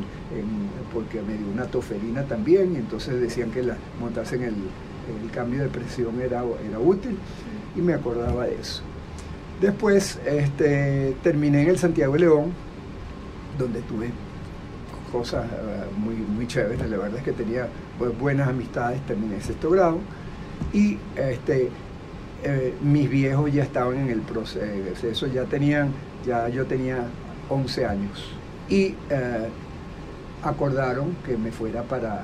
porque 0.93 1.21
me 1.21 1.33
dio 1.37 1.47
una 1.53 1.65
toferina 1.65 2.23
también 2.23 2.73
y 2.73 2.77
entonces 2.77 3.19
decían 3.19 3.51
que 3.51 3.63
la, 3.63 3.75
montarse 3.99 4.35
en 4.35 4.43
el, 4.43 4.55
el 5.23 5.31
cambio 5.33 5.61
de 5.61 5.67
presión 5.69 6.21
era, 6.21 6.41
era 6.67 6.79
útil 6.79 7.17
y 7.75 7.81
me 7.81 7.93
acordaba 7.93 8.45
de 8.45 8.55
eso. 8.55 8.81
Después 9.59 10.19
este, 10.25 11.15
terminé 11.21 11.63
en 11.63 11.69
el 11.69 11.77
Santiago 11.77 12.13
de 12.13 12.19
León, 12.19 12.51
donde 13.59 13.81
tuve 13.81 14.09
cosas 15.11 15.45
eh, 15.45 15.83
muy, 15.97 16.15
muy 16.15 16.47
chéveres. 16.47 16.89
La 16.89 16.97
verdad 16.97 17.17
es 17.17 17.23
que 17.23 17.33
tenía 17.33 17.67
bu- 17.99 18.17
buenas 18.17 18.47
amistades, 18.47 19.01
terminé 19.05 19.41
sexto 19.41 19.69
grado 19.69 19.99
y 20.73 20.97
este, 21.17 21.69
eh, 22.43 22.73
mis 22.81 23.09
viejos 23.09 23.51
ya 23.51 23.63
estaban 23.63 23.97
en 23.97 24.09
el 24.09 24.21
proceso, 24.21 25.27
ya 25.27 25.43
tenían, 25.43 25.91
ya 26.25 26.47
yo 26.49 26.65
tenía 26.65 27.03
11 27.51 27.85
años 27.85 28.29
y 28.69 28.95
eh, 29.09 29.49
acordaron 30.43 31.15
que 31.25 31.37
me 31.37 31.51
fuera 31.51 31.83
para 31.83 32.23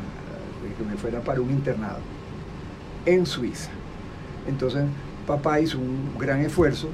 que 0.77 0.84
me 0.84 0.98
fuera 0.98 1.22
para 1.22 1.39
un 1.39 1.50
internado 1.50 2.00
en 3.05 3.25
Suiza. 3.25 3.69
Entonces 4.48 4.84
papá 5.25 5.60
hizo 5.60 5.77
un 5.77 6.17
gran 6.17 6.41
esfuerzo 6.41 6.89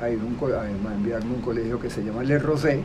a, 0.00 0.10
ir 0.10 0.18
un 0.18 0.36
a 0.52 0.94
enviarme 0.94 1.32
a 1.32 1.34
un 1.34 1.42
colegio 1.42 1.80
que 1.80 1.90
se 1.90 2.04
llama 2.04 2.22
Le 2.22 2.38
Rosé 2.38 2.82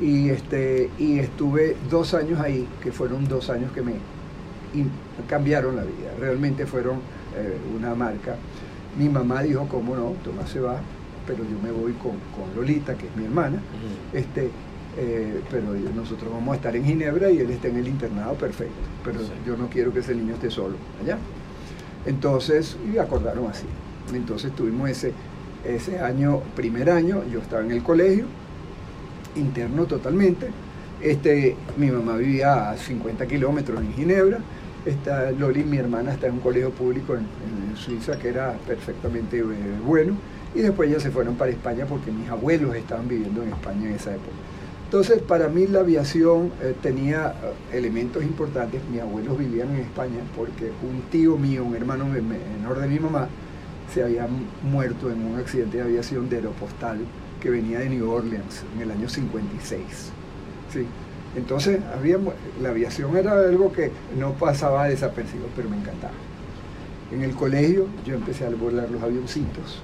y, 0.00 0.30
este, 0.30 0.90
y 0.98 1.18
estuve 1.18 1.76
dos 1.90 2.14
años 2.14 2.40
ahí, 2.40 2.66
que 2.82 2.90
fueron 2.90 3.28
dos 3.28 3.50
años 3.50 3.70
que 3.72 3.82
me 3.82 3.94
cambiaron 5.28 5.76
la 5.76 5.82
vida, 5.82 6.10
realmente 6.18 6.66
fueron 6.66 6.96
eh, 7.36 7.56
una 7.76 7.94
marca. 7.94 8.36
Mi 8.98 9.08
mamá 9.08 9.42
dijo, 9.42 9.66
cómo 9.68 9.94
no, 9.94 10.14
Tomás 10.24 10.50
se 10.50 10.60
va, 10.60 10.80
pero 11.26 11.44
yo 11.44 11.58
me 11.62 11.70
voy 11.70 11.92
con, 11.92 12.12
con 12.34 12.54
Lolita, 12.56 12.94
que 12.94 13.06
es 13.06 13.16
mi 13.16 13.24
hermana, 13.24 13.58
este, 14.12 14.50
eh, 14.98 15.40
pero 15.50 15.66
nosotros 15.94 16.32
vamos 16.32 16.52
a 16.52 16.56
estar 16.56 16.74
en 16.74 16.84
Ginebra 16.84 17.30
y 17.30 17.38
él 17.38 17.50
está 17.50 17.68
en 17.68 17.76
el 17.76 17.88
internado, 17.88 18.34
perfecto, 18.34 18.74
pero 19.04 19.20
Sí. 19.20 19.30
yo 19.46 19.56
no 19.56 19.68
quiero 19.68 19.92
que 19.92 20.00
ese 20.00 20.14
niño 20.14 20.34
esté 20.34 20.50
solo 20.50 20.76
allá. 21.02 21.16
Entonces, 22.06 22.76
y 22.92 22.98
acordaron 22.98 23.46
así. 23.48 23.66
Entonces 24.14 24.52
tuvimos 24.52 24.88
ese, 24.90 25.12
ese 25.64 26.00
año, 26.00 26.40
primer 26.56 26.90
año, 26.90 27.22
yo 27.32 27.40
estaba 27.40 27.62
en 27.62 27.70
el 27.70 27.82
colegio, 27.82 28.24
interno 29.36 29.84
totalmente. 29.84 30.48
Este, 31.00 31.56
mi 31.78 31.90
mamá 31.90 32.16
vivía 32.16 32.70
a 32.70 32.76
50 32.76 33.26
kilómetros 33.26 33.80
en 33.80 33.92
Ginebra. 33.94 34.38
Esta 34.84 35.30
Loli, 35.30 35.62
mi 35.64 35.76
hermana, 35.76 36.12
está 36.12 36.26
en 36.26 36.34
un 36.34 36.40
colegio 36.40 36.70
público 36.70 37.14
en, 37.14 37.20
en 37.20 37.76
Suiza 37.76 38.18
que 38.18 38.28
era 38.30 38.54
perfectamente 38.66 39.38
eh, 39.38 39.44
bueno. 39.86 40.14
Y 40.54 40.60
después 40.60 40.90
ya 40.90 40.98
se 40.98 41.10
fueron 41.10 41.36
para 41.36 41.50
España 41.50 41.86
porque 41.88 42.10
mis 42.10 42.28
abuelos 42.28 42.74
estaban 42.74 43.06
viviendo 43.08 43.42
en 43.42 43.50
España 43.50 43.88
en 43.88 43.94
esa 43.94 44.10
época. 44.12 44.36
Entonces, 44.84 45.22
para 45.22 45.48
mí 45.48 45.68
la 45.68 45.80
aviación 45.80 46.50
eh, 46.60 46.74
tenía 46.82 47.28
eh, 47.72 47.76
elementos 47.78 48.24
importantes. 48.24 48.80
Mis 48.90 49.00
abuelos 49.00 49.38
vivían 49.38 49.70
en 49.70 49.76
España 49.82 50.18
porque 50.36 50.72
un 50.82 51.02
tío 51.12 51.36
mío, 51.36 51.64
un 51.64 51.76
hermano 51.76 52.06
me- 52.06 52.20
me- 52.20 52.38
menor 52.58 52.80
de 52.80 52.88
mi 52.88 52.98
mamá, 52.98 53.28
se 53.94 54.02
había 54.02 54.26
mu- 54.26 54.68
muerto 54.68 55.10
en 55.10 55.24
un 55.24 55.38
accidente 55.38 55.76
de 55.76 55.84
aviación 55.84 56.28
de 56.28 56.36
aeropostal 56.36 56.98
que 57.40 57.50
venía 57.50 57.78
de 57.78 57.88
New 57.88 58.10
Orleans 58.10 58.64
en 58.74 58.82
el 58.82 58.90
año 58.90 59.08
56. 59.08 59.80
¿sí? 60.72 60.84
Entonces, 61.36 61.78
había, 61.96 62.18
la 62.60 62.70
aviación 62.70 63.16
era 63.16 63.32
algo 63.32 63.72
que 63.72 63.92
no 64.18 64.32
pasaba 64.32 64.88
desapercibido, 64.88 65.46
pero 65.54 65.70
me 65.70 65.76
encantaba. 65.76 66.12
En 67.12 67.22
el 67.22 67.34
colegio 67.34 67.86
yo 68.04 68.14
empecé 68.16 68.44
a 68.44 68.50
volar 68.50 68.90
los 68.90 69.00
avioncitos. 69.02 69.82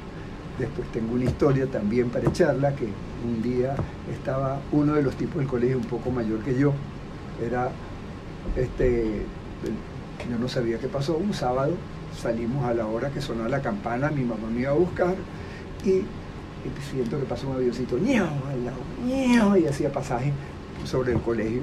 Después 0.59 0.91
tengo 0.93 1.15
una 1.15 1.25
historia 1.25 1.67
también 1.67 2.09
para 2.09 2.29
echarla, 2.29 2.75
que 2.75 2.89
un 3.25 3.43
día 3.43 3.75
estaba 4.11 4.61
uno 4.73 4.95
de 4.95 5.03
los 5.03 5.15
tipos 5.17 5.37
del 5.37 5.47
colegio 5.47 5.77
un 5.77 5.85
poco 5.85 6.11
mayor 6.11 6.41
que 6.41 6.59
yo. 6.59 6.73
Era, 7.45 7.71
este, 8.57 9.23
yo 10.31 10.39
no 10.39 10.49
sabía 10.49 10.79
qué 10.79 10.89
pasó, 10.89 11.17
un 11.17 11.35
sábado 11.35 11.75
salimos 12.17 12.65
a 12.65 12.75
la 12.75 12.87
hora 12.87 13.11
que 13.11 13.21
sonó 13.21 13.47
la 13.49 13.61
campana, 13.61 14.11
mi 14.11 14.23
mamá 14.23 14.49
me 14.49 14.63
iba 14.63 14.71
a 14.71 14.75
buscar 14.75 15.15
y, 15.85 16.03
siento 16.91 17.19
que 17.19 17.27
pasó 17.27 17.49
un 17.49 17.57
avioncito, 17.57 17.99
¡ñau! 17.99 18.27
al 18.49 18.65
lado, 18.65 18.79
¡ñau! 19.07 19.57
y 19.57 19.67
hacía 19.67 19.93
pasaje 19.93 20.33
sobre 20.85 21.13
el 21.13 21.21
colegio. 21.21 21.63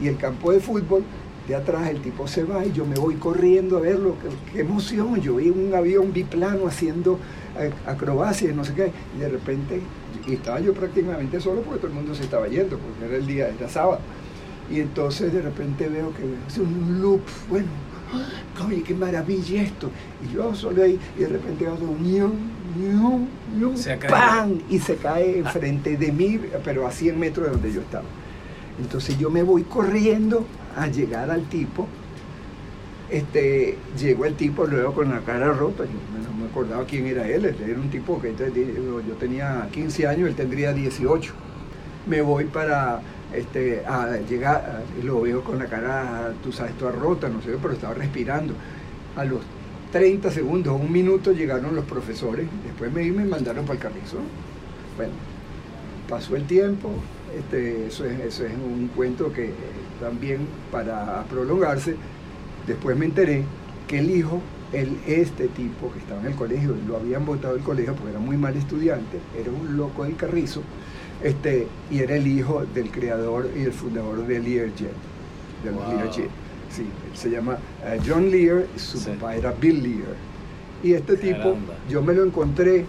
Y 0.00 0.08
el 0.08 0.16
campo 0.16 0.52
de 0.52 0.60
fútbol, 0.60 1.04
de 1.48 1.54
atrás 1.54 1.88
el 1.88 2.00
tipo 2.00 2.28
se 2.28 2.44
va 2.44 2.64
y 2.64 2.72
yo 2.72 2.84
me 2.84 2.96
voy 2.96 3.16
corriendo 3.16 3.78
a 3.78 3.80
verlo, 3.80 4.16
qué, 4.22 4.52
qué 4.52 4.60
emoción, 4.60 5.20
yo 5.20 5.36
vi 5.36 5.50
un 5.50 5.74
avión 5.74 6.12
biplano 6.12 6.66
haciendo 6.66 7.18
eh, 7.58 7.70
acrobacias, 7.86 8.54
no 8.54 8.64
sé 8.64 8.74
qué, 8.74 8.92
y 9.16 9.20
de 9.20 9.28
repente, 9.28 9.80
y 10.26 10.34
estaba 10.34 10.60
yo 10.60 10.72
prácticamente 10.72 11.40
solo 11.40 11.62
porque 11.62 11.80
todo 11.80 11.88
el 11.88 11.94
mundo 11.94 12.14
se 12.14 12.22
estaba 12.22 12.46
yendo, 12.48 12.78
porque 12.78 13.04
era 13.04 13.16
el 13.16 13.26
día, 13.26 13.48
era 13.48 13.68
sábado. 13.68 14.00
Y 14.70 14.80
entonces 14.80 15.32
de 15.32 15.42
repente 15.42 15.88
veo 15.88 16.14
que 16.14 16.22
hace 16.46 16.60
un 16.60 17.00
loop, 17.02 17.20
bueno, 17.50 17.66
oye, 18.66 18.82
qué 18.82 18.94
maravilla 18.94 19.62
esto. 19.62 19.90
Y 20.24 20.34
yo 20.34 20.54
solo 20.54 20.82
ahí, 20.82 20.98
y 21.18 21.20
de 21.20 21.28
repente 21.28 21.66
hago 21.66 21.84
un. 21.84 22.62
¡pam! 24.08 24.60
Y 24.70 24.78
se 24.78 24.96
cae 24.96 25.38
enfrente 25.40 25.96
de 25.96 26.10
mí, 26.10 26.40
pero 26.64 26.86
a 26.86 26.90
100 26.90 27.18
metros 27.18 27.46
de 27.46 27.52
donde 27.52 27.72
yo 27.72 27.80
estaba. 27.82 28.04
Entonces 28.80 29.18
yo 29.18 29.28
me 29.28 29.42
voy 29.42 29.64
corriendo 29.64 30.46
a 30.76 30.86
llegar 30.86 31.30
al 31.30 31.44
tipo. 31.48 31.86
Este, 33.10 33.76
llegó 33.98 34.24
el 34.24 34.34
tipo 34.34 34.64
luego 34.66 34.94
con 34.94 35.10
la 35.10 35.20
cara 35.20 35.52
rota, 35.52 35.84
yo 35.84 35.90
no 35.90 36.34
me 36.34 36.50
acordaba 36.50 36.86
quién 36.86 37.06
era 37.06 37.28
él, 37.28 37.44
era 37.44 37.78
un 37.78 37.90
tipo 37.90 38.18
que 38.20 38.34
yo 38.34 39.14
tenía 39.16 39.68
15 39.70 40.06
años, 40.06 40.28
él 40.30 40.34
tendría 40.34 40.72
18. 40.72 41.32
Me 42.06 42.22
voy 42.22 42.46
para 42.46 43.02
este, 43.34 43.84
a 43.86 44.16
llegar, 44.28 44.82
lo 45.02 45.20
veo 45.20 45.44
con 45.44 45.58
la 45.58 45.66
cara, 45.66 46.32
tú 46.42 46.52
sabes, 46.52 46.72
toda 46.78 46.92
rota, 46.92 47.28
no 47.28 47.42
sé, 47.42 47.50
pero 47.60 47.74
estaba 47.74 47.94
respirando. 47.94 48.54
A 49.16 49.24
los 49.24 49.40
30 49.92 50.30
segundos, 50.30 50.80
un 50.80 50.90
minuto 50.90 51.32
llegaron 51.32 51.76
los 51.76 51.84
profesores, 51.84 52.46
después 52.64 52.90
me, 52.92 53.10
me 53.12 53.24
mandaron 53.24 53.66
para 53.66 53.74
el 53.74 53.80
carrizo. 53.80 54.18
Bueno, 54.96 55.12
pasó 56.08 56.34
el 56.34 56.44
tiempo, 56.46 56.90
este, 57.38 57.86
eso, 57.86 58.04
es, 58.04 58.20
eso 58.20 58.44
es 58.46 58.52
un 58.52 58.88
cuento 58.94 59.32
que 59.32 59.50
también 60.00 60.46
para 60.70 61.24
prolongarse, 61.30 61.96
después 62.66 62.96
me 62.96 63.06
enteré 63.06 63.44
que 63.88 63.98
el 63.98 64.10
hijo, 64.10 64.40
el, 64.72 64.96
este 65.06 65.48
tipo 65.48 65.92
que 65.92 65.98
estaba 66.00 66.20
en 66.20 66.28
el 66.28 66.34
colegio, 66.34 66.74
lo 66.86 66.96
habían 66.96 67.24
votado 67.24 67.54
del 67.54 67.62
colegio 67.62 67.94
porque 67.94 68.10
era 68.10 68.20
muy 68.20 68.36
mal 68.36 68.56
estudiante, 68.56 69.18
era 69.38 69.50
un 69.50 69.76
loco 69.76 70.04
del 70.04 70.16
carrizo, 70.16 70.62
este, 71.22 71.66
y 71.90 72.00
era 72.00 72.16
el 72.16 72.26
hijo 72.26 72.64
del 72.74 72.90
creador 72.90 73.48
y 73.56 73.62
el 73.62 73.72
fundador 73.72 74.26
de 74.26 74.38
Learjet, 74.40 74.92
de 75.64 75.70
los 75.70 75.84
Wow. 75.86 75.96
Learjet. 75.98 76.28
Sí, 76.70 76.82
él 76.82 77.16
se 77.18 77.30
llama 77.30 77.58
eh, 77.84 78.00
John 78.06 78.30
Lear, 78.30 78.64
su 78.76 78.98
Sí. 78.98 79.10
papá 79.10 79.36
era 79.36 79.52
Bill 79.52 79.82
Lear. 79.82 80.16
Y 80.82 80.94
este 80.94 81.16
tipo, 81.16 81.54
yo 81.88 82.02
me 82.02 82.14
lo 82.14 82.24
encontré 82.24 82.86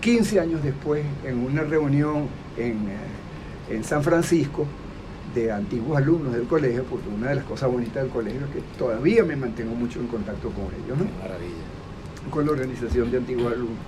15 0.00 0.40
años 0.40 0.62
después 0.62 1.04
en 1.24 1.38
una 1.38 1.62
reunión 1.62 2.26
en, 2.60 2.88
eh, 2.88 3.70
en 3.70 3.84
San 3.84 4.02
Francisco 4.02 4.66
de 5.34 5.52
antiguos 5.52 5.96
alumnos 5.96 6.32
del 6.32 6.46
colegio, 6.46 6.84
porque 6.84 7.08
una 7.08 7.28
de 7.28 7.36
las 7.36 7.44
cosas 7.44 7.70
bonitas 7.70 8.02
del 8.02 8.12
colegio 8.12 8.40
es 8.46 8.52
que 8.52 8.62
todavía 8.78 9.22
me 9.24 9.36
mantengo 9.36 9.74
mucho 9.74 10.00
en 10.00 10.08
contacto 10.08 10.50
con 10.50 10.64
ellos, 10.66 10.98
¿no? 10.98 11.04
Maravilla. 11.22 12.30
con 12.30 12.44
la 12.46 12.52
organización 12.52 13.10
de 13.10 13.18
antiguos 13.18 13.52
alumnos. 13.52 13.78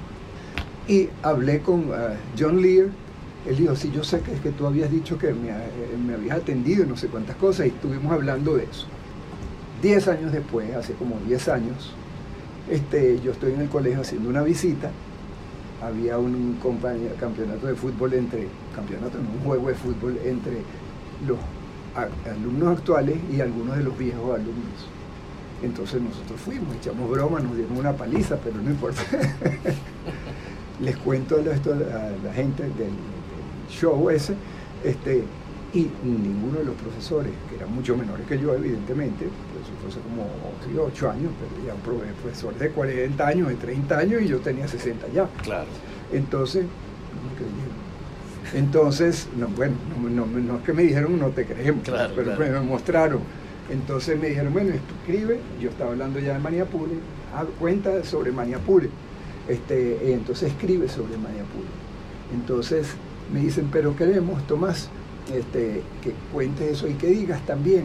Y 0.89 1.09
hablé 1.23 1.61
con 1.61 1.81
eh, 1.83 2.17
John 2.39 2.61
Lear, 2.63 2.89
él 3.47 3.57
dijo, 3.57 3.75
sí, 3.75 3.91
yo 3.93 4.05
sé 4.05 4.21
que 4.21 4.33
es 4.35 4.41
que 4.41 4.51
tú 4.51 4.67
habías 4.67 4.91
dicho 4.91 5.19
que 5.19 5.33
me, 5.33 5.51
eh, 5.51 5.97
me 6.05 6.15
habías 6.15 6.39
atendido 6.39 6.85
y 6.85 6.87
no 6.87 6.97
sé 6.97 7.09
cuántas 7.09 7.37
cosas, 7.37 7.67
y 7.67 7.71
estuvimos 7.71 8.13
hablando 8.13 8.57
de 8.57 8.65
eso. 8.65 8.87
Diez 9.83 10.07
años 10.07 10.31
después, 10.31 10.73
hace 10.77 10.93
como 10.95 11.19
diez 11.27 11.49
años, 11.49 11.93
este, 12.71 13.21
yo 13.21 13.33
estoy 13.33 13.53
en 13.53 13.63
el 13.63 13.69
colegio 13.69 14.01
haciendo 14.01 14.29
una 14.29 14.43
visita, 14.43 14.93
había 15.83 16.19
un 16.19 16.59
campeonato 17.19 17.67
de 17.67 17.75
fútbol 17.75 18.15
entre, 18.15 18.49
campeonato, 18.75 19.19
un 19.19 19.45
juego 19.45 19.69
de 19.69 19.75
fútbol 19.75 20.19
entre 20.25 20.63
los 21.27 21.39
alumnos 22.27 22.79
actuales 22.79 23.17
y 23.31 23.41
algunos 23.41 23.77
de 23.77 23.85
los 23.85 23.99
viejos 23.99 24.35
alumnos. 24.35 24.89
Entonces 25.63 26.01
nosotros 26.01 26.41
fuimos, 26.41 26.75
echamos 26.77 27.11
broma, 27.11 27.41
nos 27.41 27.57
dieron 27.57 27.77
una 27.77 27.93
paliza, 27.93 28.37
pero 28.37 28.57
no 28.57 28.71
importa. 28.71 29.03
Les 30.81 30.97
cuento 30.97 31.39
esto 31.39 31.73
a 31.73 32.27
la 32.27 32.33
gente 32.33 32.65
del, 32.65 32.73
del 32.79 32.91
show 33.71 34.11
ese, 34.11 34.35
este, 34.83 35.25
y 35.75 35.91
ninguno 36.05 36.59
de 36.59 36.65
los 36.67 36.75
profesores, 36.75 37.33
que 37.49 37.57
eran 37.57 37.75
mucho 37.75 37.97
menores 37.97 38.27
que 38.27 38.39
yo, 38.39 38.55
evidentemente, 38.55 39.25
pues 39.25 39.65
eso 39.65 39.73
fue 39.81 39.89
hace 39.89 40.01
como 40.01 40.27
sí, 40.65 40.79
8 40.79 41.11
años, 41.11 41.33
pero 41.41 41.67
ya 41.67 41.75
un 41.75 41.81
profesor 41.81 42.55
de 42.57 42.69
40 42.71 43.27
años, 43.27 43.49
de 43.49 43.55
30 43.55 43.99
años, 43.99 44.23
y 44.23 44.29
yo 44.29 44.39
tenía 44.41 44.69
60 44.69 45.09
ya. 45.15 45.27
Claro. 45.43 45.69
Entonces, 46.13 46.65
no 46.65 47.31
me 47.31 47.37
creyeron. 47.37 47.83
Entonces, 48.55 49.29
no, 49.37 49.49
bueno, 49.49 49.75
no, 50.11 50.27
no, 50.27 50.57
es 50.57 50.63
que 50.63 50.75
me 50.75 50.83
dijeron 50.83 51.19
no 51.19 51.29
te 51.29 51.47
creemos, 51.47 51.83
pero 52.15 52.37
me 52.39 52.61
mostraron. 52.61 53.21
Entonces 53.71 54.21
me 54.21 54.29
dijeron, 54.29 54.53
bueno, 54.53 54.75
escribe, 54.75 55.39
yo 55.59 55.71
estaba 55.71 55.93
hablando 55.93 56.19
ya 56.19 56.35
de 56.35 56.41
Maniapure, 56.41 56.93
cuenta 57.59 58.05
sobre 58.05 58.31
Maniapure. 58.31 58.91
Este, 59.49 60.13
entonces 60.13 60.51
escribe 60.51 60.89
sobre 60.89 61.17
Maniapure. 61.17 61.69
Entonces 62.35 62.89
me 63.33 63.41
dicen, 63.41 63.69
pero 63.73 63.97
queremos, 63.97 64.47
Tomás, 64.47 64.91
este, 65.33 65.83
que 66.03 66.13
cuentes 66.33 66.73
eso 66.73 66.89
y 66.89 66.95
que 66.95 67.09
digas 67.09 67.45
también 67.47 67.85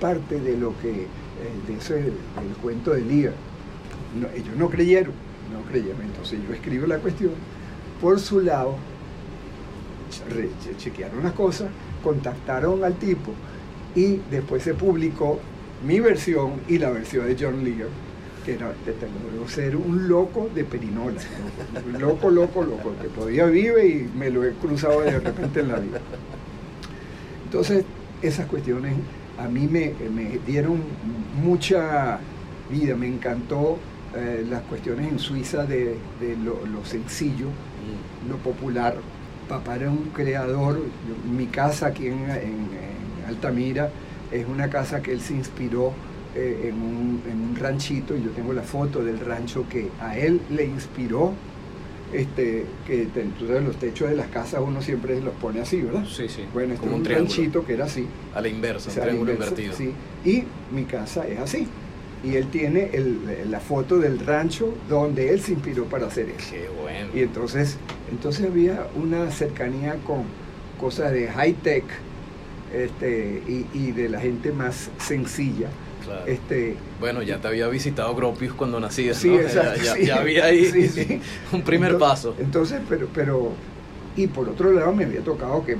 parte 0.00 0.40
de 0.40 0.56
lo 0.56 0.76
que, 0.78 1.02
eh, 1.02 1.06
de 1.66 1.74
ese, 1.74 1.94
del 1.94 2.56
cuento 2.62 2.92
de 2.92 3.02
Lía. 3.02 3.32
ellos 4.34 4.56
no 4.56 4.68
creyeron, 4.68 5.12
no 5.52 5.68
creyeron. 5.70 6.02
Entonces 6.02 6.40
yo 6.46 6.54
escribo 6.54 6.86
la 6.86 6.98
cuestión. 6.98 7.32
Por 8.00 8.20
su 8.20 8.40
lado, 8.40 8.76
chequearon 10.78 11.22
las 11.22 11.32
cosas, 11.32 11.70
contactaron 12.02 12.84
al 12.84 12.94
tipo 12.94 13.32
y 13.94 14.20
después 14.30 14.62
se 14.62 14.74
publicó 14.74 15.40
mi 15.86 16.00
versión 16.00 16.60
y 16.68 16.78
la 16.78 16.90
versión 16.90 17.26
de 17.26 17.36
John 17.38 17.64
Lear, 17.64 17.88
que 18.44 18.54
era, 18.54 18.68
de 18.68 19.48
ser 19.48 19.76
un 19.76 20.08
loco 20.08 20.48
de 20.54 20.64
perinola, 20.64 21.20
loco, 21.98 22.30
loco, 22.30 22.62
loco, 22.62 22.92
que 23.00 23.08
todavía 23.08 23.46
vive 23.46 23.86
y 23.86 24.10
me 24.16 24.30
lo 24.30 24.44
he 24.44 24.52
cruzado 24.52 25.00
de 25.00 25.18
repente 25.18 25.60
en 25.60 25.68
la 25.68 25.76
vida. 25.76 26.00
Entonces, 27.46 27.84
esas 28.22 28.46
cuestiones 28.46 28.94
a 29.38 29.46
mí 29.46 29.68
me, 29.70 29.92
dieron 30.44 30.80
mucha 31.44 32.18
vida, 32.68 32.96
me 32.96 33.06
encantó 33.06 33.78
eh, 34.16 34.44
las 34.50 34.62
cuestiones 34.62 35.12
en 35.12 35.20
Suiza 35.20 35.64
de, 35.64 35.96
lo, 36.44 36.84
sencillo, 36.84 37.46
mm. 37.46 38.30
lo 38.30 38.36
popular. 38.38 38.96
Papá 39.48 39.76
era 39.76 39.92
un 39.92 40.10
creador, 40.12 40.82
mi 41.30 41.46
casa 41.46 41.86
aquí 41.86 42.08
en, 42.08 42.26
Altamira 43.28 43.90
es 44.32 44.44
una 44.48 44.68
casa 44.68 45.00
que 45.00 45.12
él 45.12 45.20
se 45.20 45.34
inspiró 45.34 45.92
eh, 46.34 46.72
en, 46.72 46.74
un, 46.74 47.22
en 47.30 47.50
un 47.50 47.56
ranchito, 47.56 48.16
y 48.16 48.24
yo 48.24 48.30
tengo 48.30 48.52
la 48.52 48.62
foto 48.62 49.04
del 49.04 49.20
rancho 49.20 49.68
que 49.68 49.88
a 50.00 50.18
él 50.18 50.40
le 50.50 50.64
inspiró 50.64 51.32
este, 52.12 52.64
que 52.86 53.08
entonces 53.14 53.64
los 53.64 53.76
techos 53.76 54.08
de 54.08 54.16
las 54.16 54.28
casas 54.28 54.60
uno 54.64 54.80
siempre 54.80 55.20
los 55.20 55.34
pone 55.34 55.60
así, 55.60 55.82
¿verdad? 55.82 56.04
Sí, 56.06 56.28
sí. 56.28 56.44
Bueno, 56.52 56.74
es 56.74 56.80
como 56.80 56.96
un, 56.96 57.04
ranchito 57.04 57.64
que 57.64 57.74
era 57.74 57.86
así. 57.86 58.06
A 58.34 58.40
la 58.40 58.48
inversa, 58.48 58.90
un 58.90 59.00
triángulo 59.00 59.32
invertido. 59.32 59.74
Sí. 59.74 59.92
Y 60.24 60.44
mi 60.72 60.84
casa 60.84 61.26
es 61.26 61.38
así. 61.38 61.66
Y 62.24 62.34
él 62.34 62.48
tiene 62.48 62.90
la 63.48 63.60
foto 63.60 63.98
del 63.98 64.18
rancho 64.18 64.74
donde 64.88 65.30
él 65.32 65.40
se 65.40 65.52
inspiró 65.52 65.84
para 65.84 66.06
hacer 66.06 66.28
eso. 66.30 66.52
Qué 66.52 66.68
bueno. 66.80 67.08
Y 67.14 67.20
entonces, 67.20 67.76
entonces 68.10 68.46
había 68.46 68.86
una 68.96 69.30
cercanía 69.30 69.96
con 70.06 70.24
cosas 70.80 71.12
de 71.12 71.28
high 71.28 71.54
tech 71.54 71.84
este, 72.72 73.42
y, 73.46 73.66
y 73.74 73.92
de 73.92 74.08
la 74.08 74.20
gente 74.20 74.50
más 74.52 74.90
sencilla 74.98 75.68
este, 76.26 76.76
bueno, 77.00 77.22
ya 77.22 77.38
te 77.38 77.48
había 77.48 77.68
visitado 77.68 78.14
Gropius 78.14 78.54
cuando 78.54 78.80
nacías, 78.80 79.16
sí, 79.16 79.36
ya, 80.02 80.16
había 80.16 80.46
ahí 80.46 81.20
un 81.52 81.62
primer 81.62 81.98
paso. 81.98 82.34
Entonces, 82.38 82.80
pero, 82.88 83.08
pero, 83.12 83.52
y 84.16 84.26
por 84.26 84.48
otro 84.48 84.72
lado 84.72 84.92
me 84.92 85.04
había 85.04 85.20
tocado 85.20 85.64
que 85.64 85.76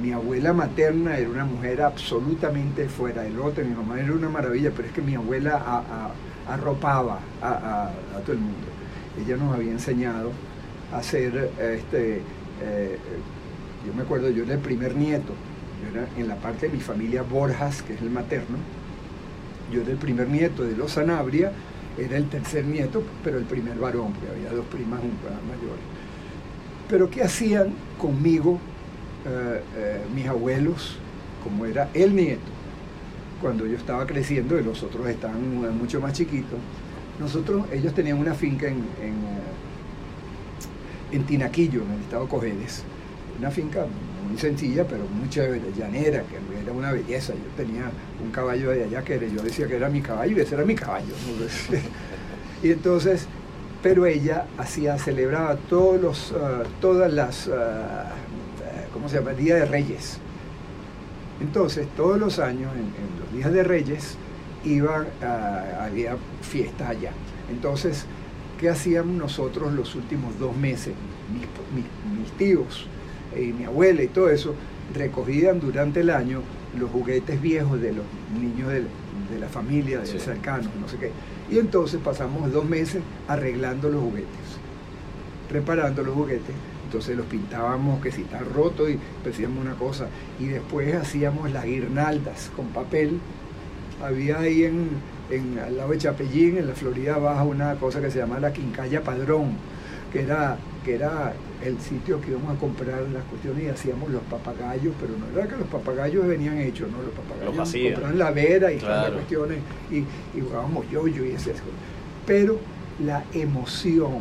mi 0.00 0.12
abuela 0.12 0.52
materna 0.52 1.18
era 1.18 1.28
una 1.28 1.44
mujer 1.44 1.82
absolutamente 1.82 2.88
fuera 2.88 3.22
del 3.22 3.38
otro, 3.40 3.64
mi 3.64 3.74
mamá 3.74 4.00
era 4.00 4.12
una 4.12 4.28
maravilla, 4.28 4.70
pero 4.74 4.88
es 4.88 4.94
que 4.94 5.02
mi 5.02 5.14
abuela 5.14 5.82
arropaba 6.46 7.20
a, 7.42 7.90
todo 8.24 8.32
el 8.32 8.38
mundo. 8.38 8.66
Ella 9.20 9.36
nos 9.36 9.54
había 9.54 9.72
enseñado 9.72 10.30
a 10.92 10.98
hacer, 10.98 11.50
este, 11.60 12.22
eh, 12.62 12.98
yo 13.86 13.94
me 13.94 14.02
acuerdo, 14.02 14.30
yo 14.30 14.44
era 14.44 14.54
el 14.54 14.60
primer 14.60 14.94
nieto, 14.94 15.32
yo 15.82 15.98
era 15.98 16.08
en 16.16 16.28
la 16.28 16.36
parte 16.36 16.68
de 16.68 16.74
mi 16.74 16.80
familia 16.80 17.22
Borjas, 17.22 17.82
que 17.82 17.94
es 17.94 18.02
el 18.02 18.10
materno, 18.10 18.56
yo 19.72 19.82
era 19.82 19.90
el 19.90 19.98
primer 19.98 20.28
nieto 20.28 20.62
de 20.62 20.76
los 20.76 20.92
Sanabria, 20.92 21.52
era 21.98 22.16
el 22.16 22.28
tercer 22.28 22.64
nieto, 22.64 23.02
pero 23.24 23.38
el 23.38 23.44
primer 23.44 23.76
varón, 23.78 24.12
porque 24.12 24.28
había 24.30 24.50
dos 24.50 24.66
primas 24.66 25.00
mayores. 25.00 25.82
Pero 26.88 27.10
¿qué 27.10 27.22
hacían 27.22 27.72
conmigo 27.98 28.58
eh, 29.26 29.62
eh, 29.76 30.00
mis 30.14 30.26
abuelos, 30.26 30.96
como 31.42 31.66
era 31.66 31.90
el 31.94 32.14
nieto? 32.14 32.50
Cuando 33.40 33.66
yo 33.66 33.76
estaba 33.76 34.06
creciendo 34.06 34.58
y 34.58 34.64
los 34.64 34.82
otros 34.82 35.08
estaban 35.08 35.76
mucho 35.76 36.00
más 36.00 36.12
chiquitos, 36.12 36.58
nosotros, 37.20 37.66
ellos 37.72 37.94
tenían 37.94 38.18
una 38.18 38.34
finca 38.34 38.68
en, 38.68 38.76
en, 39.02 39.14
eh, 39.14 39.42
en 41.12 41.24
Tinaquillo, 41.24 41.82
en 41.82 41.92
el 41.92 42.00
estado 42.00 42.24
de 42.24 42.28
Cojedes, 42.30 42.84
una 43.38 43.50
finca 43.50 43.86
muy 44.28 44.38
sencilla, 44.38 44.84
pero 44.86 45.04
muy 45.04 45.28
chévere, 45.28 45.72
llanera, 45.76 46.22
que 46.22 46.36
era 46.62 46.72
una 46.72 46.92
belleza. 46.92 47.32
Yo 47.32 47.50
tenía 47.56 47.90
un 48.22 48.30
caballo 48.30 48.70
de 48.70 48.84
allá 48.84 49.02
que 49.02 49.18
yo 49.30 49.42
decía 49.42 49.66
que 49.66 49.76
era 49.76 49.88
mi 49.88 50.00
caballo 50.00 50.36
y 50.36 50.40
ese 50.40 50.54
era 50.54 50.64
mi 50.64 50.74
caballo. 50.74 51.14
y 52.62 52.70
entonces, 52.70 53.26
pero 53.82 54.06
ella 54.06 54.46
hacía, 54.58 54.98
celebraba 54.98 55.56
todos 55.56 56.00
los, 56.00 56.32
ah, 56.32 56.62
todas 56.80 57.12
las, 57.12 57.46
uh, 57.46 57.52
¿cómo 58.92 59.08
se 59.08 59.16
llama? 59.18 59.32
Día 59.32 59.56
de 59.56 59.64
Reyes. 59.64 60.18
Entonces, 61.40 61.86
todos 61.96 62.18
los 62.18 62.38
años, 62.38 62.70
en, 62.74 63.20
los 63.20 63.32
días 63.32 63.52
de 63.52 63.62
Reyes, 63.62 64.16
iban, 64.64 65.06
a, 65.22 65.84
había 65.84 66.16
fiestas 66.42 66.90
allá. 66.90 67.12
Entonces, 67.50 68.04
¿qué 68.58 68.68
hacíamos 68.68 69.14
nosotros 69.14 69.72
los 69.72 69.94
últimos 69.94 70.38
dos 70.38 70.56
meses? 70.56 70.94
mis 71.30 72.32
tíos, 72.38 72.88
y 73.36 73.52
mi 73.52 73.64
abuela 73.64 74.02
y 74.02 74.08
todo 74.08 74.30
eso, 74.30 74.54
recogían 74.94 75.60
durante 75.60 76.00
el 76.00 76.10
año 76.10 76.42
los 76.78 76.90
juguetes 76.90 77.40
viejos 77.40 77.80
de 77.80 77.92
los 77.92 78.04
niños 78.38 78.70
de, 78.70 78.84
la 79.38 79.48
familia, 79.48 80.00
de 80.00 80.12
los 80.12 80.22
cercanos, 80.22 80.68
no 80.80 80.88
sé 80.88 80.96
qué. 80.96 81.10
Y 81.50 81.58
entonces 81.58 82.00
pasamos 82.02 82.52
dos 82.52 82.64
meses 82.64 83.02
arreglando 83.26 83.88
los 83.88 84.02
juguetes, 84.02 84.28
reparando 85.50 86.02
los 86.02 86.14
juguetes. 86.14 86.54
Entonces 86.84 87.16
los 87.16 87.26
pintábamos 87.26 88.00
que 88.00 88.10
si 88.10 88.22
están 88.22 88.46
rotos 88.54 88.88
y 88.88 88.98
hacíamos 89.28 89.62
una 89.62 89.74
cosa. 89.74 90.06
Y 90.40 90.46
después 90.46 90.94
hacíamos 90.94 91.50
las 91.50 91.64
guirnaldas 91.64 92.50
con 92.56 92.68
papel. 92.68 93.20
Había 94.02 94.40
ahí 94.40 94.64
en, 94.64 94.88
en 95.30 95.58
al 95.58 95.76
lado 95.76 95.90
de 95.90 95.98
Chapellín, 95.98 96.56
en 96.56 96.66
la 96.66 96.74
Florida 96.74 97.18
Baja, 97.18 97.44
una 97.44 97.74
cosa 97.74 98.00
que 98.00 98.10
se 98.10 98.18
llama 98.18 98.40
la 98.40 98.52
Quincalla 98.52 99.02
Padrón, 99.02 99.56
que 100.12 100.22
era, 100.22 100.56
que 100.84 100.94
era 100.94 101.34
el 101.64 101.80
sitio 101.80 102.20
que 102.20 102.30
íbamos 102.30 102.56
a 102.56 102.60
comprar 102.60 103.02
las 103.12 103.24
cuestiones 103.24 103.64
y 103.64 103.68
hacíamos 103.68 104.10
los 104.10 104.22
papagayos, 104.22 104.94
pero 105.00 105.14
no 105.18 105.26
era 105.36 105.48
que 105.48 105.56
los 105.56 105.68
papagayos 105.68 106.26
venían 106.26 106.58
hechos, 106.58 106.88
¿no? 106.90 107.02
Los 107.02 107.12
papagayos 107.12 107.72
compraban 107.94 108.18
la 108.18 108.30
vera 108.30 108.72
y 108.72 108.80
las 108.80 109.10
cuestiones 109.10 109.58
y, 109.90 109.96
y 109.96 110.40
jugábamos 110.40 110.88
yoyo 110.90 111.24
y 111.24 111.30
esas 111.30 111.60
cosas. 111.60 111.78
Pero 112.26 112.58
la 113.04 113.24
emoción 113.32 114.20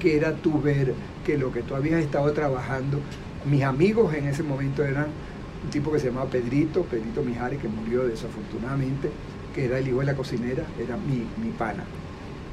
que 0.00 0.16
era 0.16 0.34
tu 0.34 0.60
ver 0.60 0.94
que 1.24 1.38
lo 1.38 1.52
que 1.52 1.62
tú 1.62 1.74
habías 1.74 2.00
estado 2.02 2.32
trabajando, 2.32 3.00
mis 3.44 3.62
amigos 3.62 4.14
en 4.14 4.26
ese 4.26 4.42
momento 4.42 4.84
eran 4.84 5.06
un 5.64 5.70
tipo 5.70 5.92
que 5.92 5.98
se 5.98 6.08
llamaba 6.08 6.26
Pedrito, 6.30 6.82
Pedrito 6.82 7.22
Mijares, 7.22 7.60
que 7.60 7.68
murió 7.68 8.04
desafortunadamente, 8.06 9.10
que 9.54 9.66
era 9.66 9.78
el 9.78 9.88
hijo 9.88 10.00
de 10.00 10.06
la 10.06 10.14
cocinera, 10.14 10.64
era 10.78 10.96
mi, 10.96 11.26
mi 11.42 11.50
pana 11.56 11.84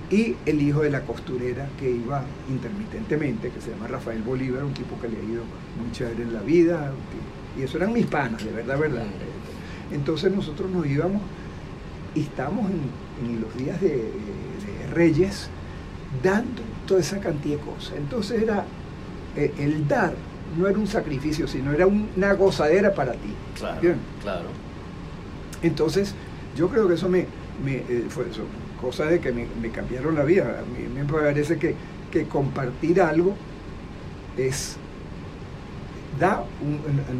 y 0.09 0.35
el 0.45 0.61
hijo 0.61 0.81
de 0.81 0.91
la 0.91 1.01
costurera 1.01 1.67
que 1.79 1.89
iba 1.89 2.23
intermitentemente, 2.49 3.49
que 3.49 3.61
se 3.61 3.71
llama 3.71 3.87
Rafael 3.87 4.21
Bolívar, 4.21 4.63
un 4.63 4.73
tipo 4.73 4.99
que 4.99 5.07
le 5.07 5.17
ha 5.17 5.23
ido 5.23 5.43
muy 5.79 5.91
chévere 5.91 6.23
en 6.23 6.33
la 6.33 6.41
vida, 6.41 6.91
y 7.57 7.63
eso 7.63 7.77
eran 7.77 7.93
mis 7.93 8.05
panas, 8.05 8.43
de 8.43 8.51
verdad, 8.51 8.77
verdad. 8.77 9.05
Entonces 9.91 10.33
nosotros 10.33 10.69
nos 10.71 10.85
íbamos 10.85 11.21
y 12.15 12.21
estábamos 12.21 12.69
en, 12.69 13.41
los 13.41 13.55
días 13.55 13.79
de, 13.81 14.09
Reyes 14.93 15.49
dando 16.21 16.61
toda 16.85 16.99
esa 16.99 17.19
cantidad 17.19 17.57
de 17.57 17.63
cosas. 17.63 17.95
Entonces 17.97 18.43
era 18.43 18.65
eh, 19.35 19.51
el 19.57 19.87
dar, 19.87 20.13
no 20.57 20.67
era 20.67 20.77
un 20.77 20.85
sacrificio, 20.85 21.47
sino 21.47 21.71
era 21.71 21.87
una 21.87 22.33
gozadera 22.33 22.93
para 22.93 23.13
ti. 23.13 23.33
Claro, 23.57 23.95
claro. 24.21 24.49
Entonces, 25.63 26.13
yo 26.55 26.69
creo 26.69 26.87
que 26.87 26.93
eso 26.93 27.09
me, 27.09 27.25
me 27.63 27.77
eh, 27.77 28.05
fue 28.09 28.29
eso, 28.29 28.43
cosa 28.83 29.05
de 29.05 29.19
que 29.19 29.31
me, 29.31 29.69
cambiaron 29.71 30.13
la 30.13 30.23
vida. 30.23 30.59
A 30.59 30.79
mí 30.79 30.85
me 30.93 31.05
parece 31.05 31.57
que, 31.57 31.73
que 32.11 32.25
compartir 32.25 33.01
algo 33.01 33.35
es 34.37 34.77
da 36.19 36.43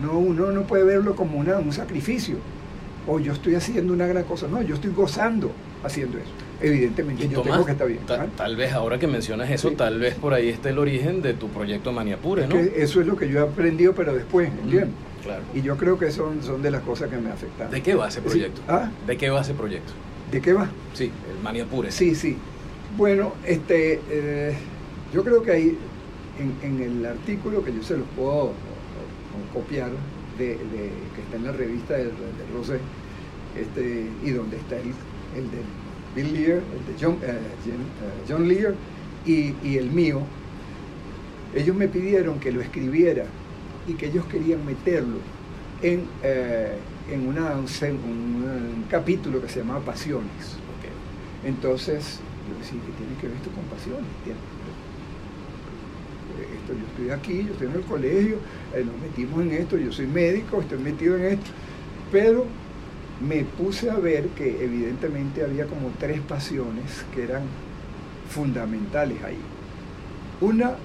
no 0.02 0.20
uno 0.20 0.52
no 0.52 0.64
puede 0.64 0.84
verlo 0.84 1.16
como 1.16 1.40
una, 1.40 1.58
un 1.58 1.72
sacrificio. 1.74 2.36
O 3.08 3.20
yo 3.20 3.34
estoy 3.34 3.56
haciendo 3.56 3.94
una 3.94 4.08
gran 4.08 4.24
cosa. 4.24 4.48
No 4.48 4.62
yo 4.62 4.76
estoy 4.76 4.92
gozando 4.92 5.52
haciendo 5.84 6.18
eso. 6.18 6.32
Evidentemente 6.62 7.28
yo 7.28 7.42
tengo 7.42 7.66
que 7.66 7.74
estar 7.74 7.88
bien 7.88 8.00
tal 8.38 8.56
vez 8.56 8.72
ahora 8.72 8.98
que 8.98 9.08
mencionas 9.08 9.50
eso 9.50 9.72
tal 9.72 10.00
vez 10.00 10.16
por 10.16 10.34
ahí 10.34 10.48
está 10.48 10.70
el 10.70 10.80
origen 10.80 11.22
de 11.22 11.34
tu 11.34 11.50
proyecto 11.50 11.92
Maniapure 11.92 12.48
no 12.48 12.56
eso 12.56 13.02
es 13.02 13.08
lo 13.08 13.18
que 13.18 13.28
yo 13.28 13.40
he 13.40 13.42
aprendido 13.42 13.94
pero 13.94 14.14
después 14.14 14.48
¿entiendes? 14.48 14.92
claro. 15.24 15.42
Y 15.54 15.62
yo 15.62 15.76
creo 15.76 16.00
que 16.00 16.10
son 16.12 16.42
son 16.42 16.62
de 16.62 16.72
las 16.72 16.82
cosas 16.84 17.10
que 17.10 17.18
me 17.18 17.32
afectan. 17.32 17.70
De 17.70 17.82
qué 17.82 17.96
va 17.96 18.08
ese 18.08 18.22
proyecto 18.22 18.62
¿Ah? 18.70 18.90
de 19.06 19.18
qué 19.18 19.30
va 19.30 19.42
ese 19.42 19.54
proyecto 19.54 19.92
¿De 20.34 20.42
qué 20.42 20.52
va? 20.52 20.68
Sí, 20.96 21.12
el 21.32 21.44
Mania 21.44 21.64
Pure. 21.64 21.92
Sí, 21.92 22.16
sí. 22.16 22.36
Bueno, 22.98 23.34
este, 23.46 24.02
eh, 24.10 24.56
yo 25.14 25.24
creo 25.24 25.44
que 25.44 25.52
hay 25.52 25.78
en, 26.64 26.82
el 26.82 27.06
artículo 27.06 27.64
que 27.64 27.72
yo 27.72 27.84
se 27.84 27.98
los 27.98 28.08
puedo 28.16 28.54
copiar 29.54 29.92
de, 30.40 30.58
que 30.58 31.22
está 31.22 31.38
en 31.38 31.44
la 31.44 31.52
revista 31.52 31.94
de, 31.94 32.10
Rosé 32.52 32.80
este, 33.56 34.10
y 34.24 34.32
donde 34.32 34.58
está 34.58 34.78
el, 34.78 34.88
el 35.36 35.52
de 35.52 35.62
Bill 36.16 36.34
Lear, 36.34 36.58
el 36.58 36.96
de 36.96 37.00
John, 37.00 37.20
eh, 37.22 37.38
eh, 37.68 38.24
John 38.28 38.48
Lear 38.48 38.74
y, 39.28 39.54
y, 39.64 39.78
el 39.78 39.92
mío, 39.92 40.22
ellos 41.54 41.76
me 41.76 41.88
pidieron 41.88 42.40
que 42.40 42.52
lo 42.52 42.62
escribiera 42.62 43.26
y 43.88 43.94
que 43.94 44.08
ellos 44.08 44.26
querían 44.26 44.66
meterlo 44.66 45.18
en, 45.84 46.06
eh, 46.24 46.76
en 47.10 47.28
una, 47.28 47.56
un, 47.56 48.86
capítulo 48.90 49.42
que 49.42 49.50
se 49.50 49.60
llamaba 49.60 49.82
Pasiones. 49.82 50.58
Entonces, 51.46 52.20
yo 52.50 52.58
decía, 52.58 52.80
¿qué 52.86 52.92
tiene 52.94 53.20
que 53.20 53.28
ver 53.28 53.36
esto 53.36 53.52
con 53.52 53.66
pasiones? 53.66 54.08
Esto, 56.40 56.74
yo 56.74 56.88
estoy 56.88 57.10
aquí, 57.10 57.46
yo 57.46 57.52
estoy 57.52 57.68
en 57.68 57.74
el 57.74 57.82
colegio, 57.82 58.38
nos 58.74 59.02
metimos 59.02 59.42
en 59.42 59.52
esto, 59.52 59.78
yo 59.78 59.92
soy 59.92 60.08
médico, 60.08 60.62
estoy 60.62 60.78
metido 60.78 61.18
en 61.18 61.26
esto, 61.26 61.52
pero 62.12 62.46
me 63.28 63.44
puse 63.44 63.90
a 63.90 63.96
ver 63.96 64.28
que 64.30 64.64
evidentemente 64.64 65.44
había 65.44 65.66
como 65.66 65.90
tres 66.00 66.22
pasiones 66.22 67.06
que 67.14 67.24
eran 67.24 67.44
fundamentales 68.30 69.22
ahí. 69.24 69.40
Una 70.42 70.76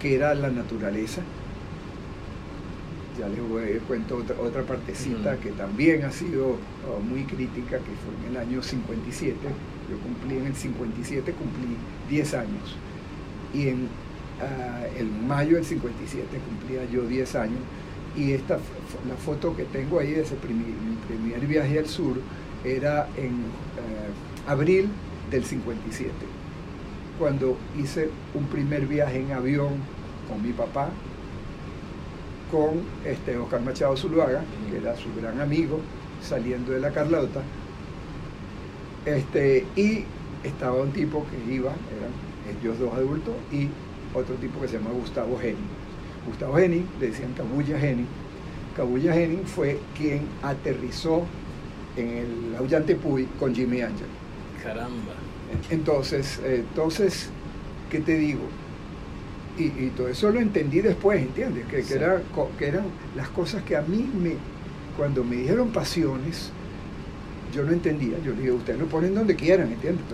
que 0.00 0.14
era 0.14 0.34
la 0.34 0.50
naturaleza, 0.50 1.22
ya 3.18 3.28
les 3.28 3.46
voy 3.48 3.62
a 3.62 3.78
cuento 3.80 4.16
otra, 4.16 4.36
otra 4.40 4.62
partecita 4.62 5.36
que 5.38 5.50
también 5.50 6.04
ha 6.04 6.12
sido 6.12 6.50
oh, 6.50 7.00
muy 7.00 7.24
crítica, 7.24 7.78
que 7.78 7.92
fue 8.04 8.14
en 8.24 8.30
el 8.30 8.36
año 8.36 8.62
57, 8.62 9.36
yo 9.90 9.98
cumplí 9.98 10.38
en 10.38 10.46
el 10.46 10.54
57, 10.54 11.32
cumplí 11.32 11.76
10 12.08 12.34
años, 12.34 12.76
y 13.52 13.68
en 13.68 13.88
el 14.96 15.06
ah, 15.06 15.26
mayo 15.26 15.56
del 15.56 15.64
57 15.64 16.26
cumplía 16.38 16.84
yo 16.90 17.02
10 17.06 17.34
años, 17.34 17.60
y 18.16 18.32
esta 18.32 18.58
la 19.08 19.14
foto 19.16 19.54
que 19.56 19.64
tengo 19.64 19.98
ahí 19.98 20.12
de 20.12 20.22
ese 20.22 20.34
primer, 20.36 20.66
mi 20.66 20.96
primer 21.06 21.46
viaje 21.46 21.78
al 21.78 21.86
sur 21.86 22.20
era 22.64 23.08
en 23.16 23.32
eh, 23.32 24.46
abril 24.46 24.88
del 25.30 25.44
57, 25.44 26.12
cuando 27.18 27.56
hice 27.78 28.10
un 28.34 28.46
primer 28.46 28.86
viaje 28.86 29.20
en 29.20 29.32
avión 29.32 29.72
con 30.28 30.42
mi 30.42 30.52
papá, 30.52 30.90
con 32.50 32.82
este 33.04 33.36
Oscar 33.36 33.60
Machado 33.60 33.96
Zuluaga, 33.96 34.42
que 34.70 34.78
era 34.78 34.96
su 34.96 35.08
gran 35.20 35.40
amigo, 35.40 35.80
saliendo 36.22 36.72
de 36.72 36.80
la 36.80 36.90
Carlota, 36.90 37.42
este, 39.04 39.64
y 39.76 40.04
estaba 40.42 40.82
un 40.82 40.92
tipo 40.92 41.24
que 41.30 41.52
iba, 41.52 41.70
eran 41.70 42.58
ellos 42.58 42.78
dos 42.78 42.94
adultos, 42.94 43.34
y 43.52 43.68
otro 44.14 44.34
tipo 44.36 44.60
que 44.60 44.68
se 44.68 44.78
llama 44.78 44.90
Gustavo 44.90 45.38
Henning. 45.40 45.56
Gustavo 46.26 46.58
Henning, 46.58 46.86
le 47.00 47.08
decían 47.08 47.32
Cabulla 47.32 47.78
Henning, 47.78 48.06
Cabulla 48.76 49.14
Henning 49.14 49.44
fue 49.44 49.78
quien 49.96 50.22
aterrizó 50.42 51.24
en 51.96 52.08
el 52.08 52.56
Aullante 52.58 52.94
Puy 52.94 53.24
con 53.38 53.54
Jimmy 53.54 53.80
Angel. 53.80 54.06
Caramba. 54.62 55.14
Entonces, 55.70 56.40
entonces, 56.44 57.30
¿qué 57.90 58.00
te 58.00 58.16
digo? 58.16 58.42
Y, 59.58 59.90
todo 59.96 60.08
eso 60.08 60.30
lo 60.30 60.40
entendí 60.40 60.80
después, 60.80 61.20
¿entiendes? 61.20 61.66
Que, 61.66 61.82
que, 61.82 61.94
eran 62.66 62.84
las 63.16 63.28
cosas 63.30 63.62
que 63.64 63.76
a 63.76 63.82
mí 63.82 64.08
me, 64.22 64.34
cuando 64.96 65.24
me 65.24 65.36
dijeron 65.36 65.70
pasiones, 65.70 66.50
yo 67.52 67.64
no 67.64 67.72
entendía. 67.72 68.18
Yo 68.24 68.32
le 68.32 68.38
dije, 68.38 68.52
ustedes 68.52 68.78
lo 68.78 68.86
ponen 68.86 69.14
donde 69.14 69.34
quieran, 69.34 69.72
¿entiendes? 69.72 70.04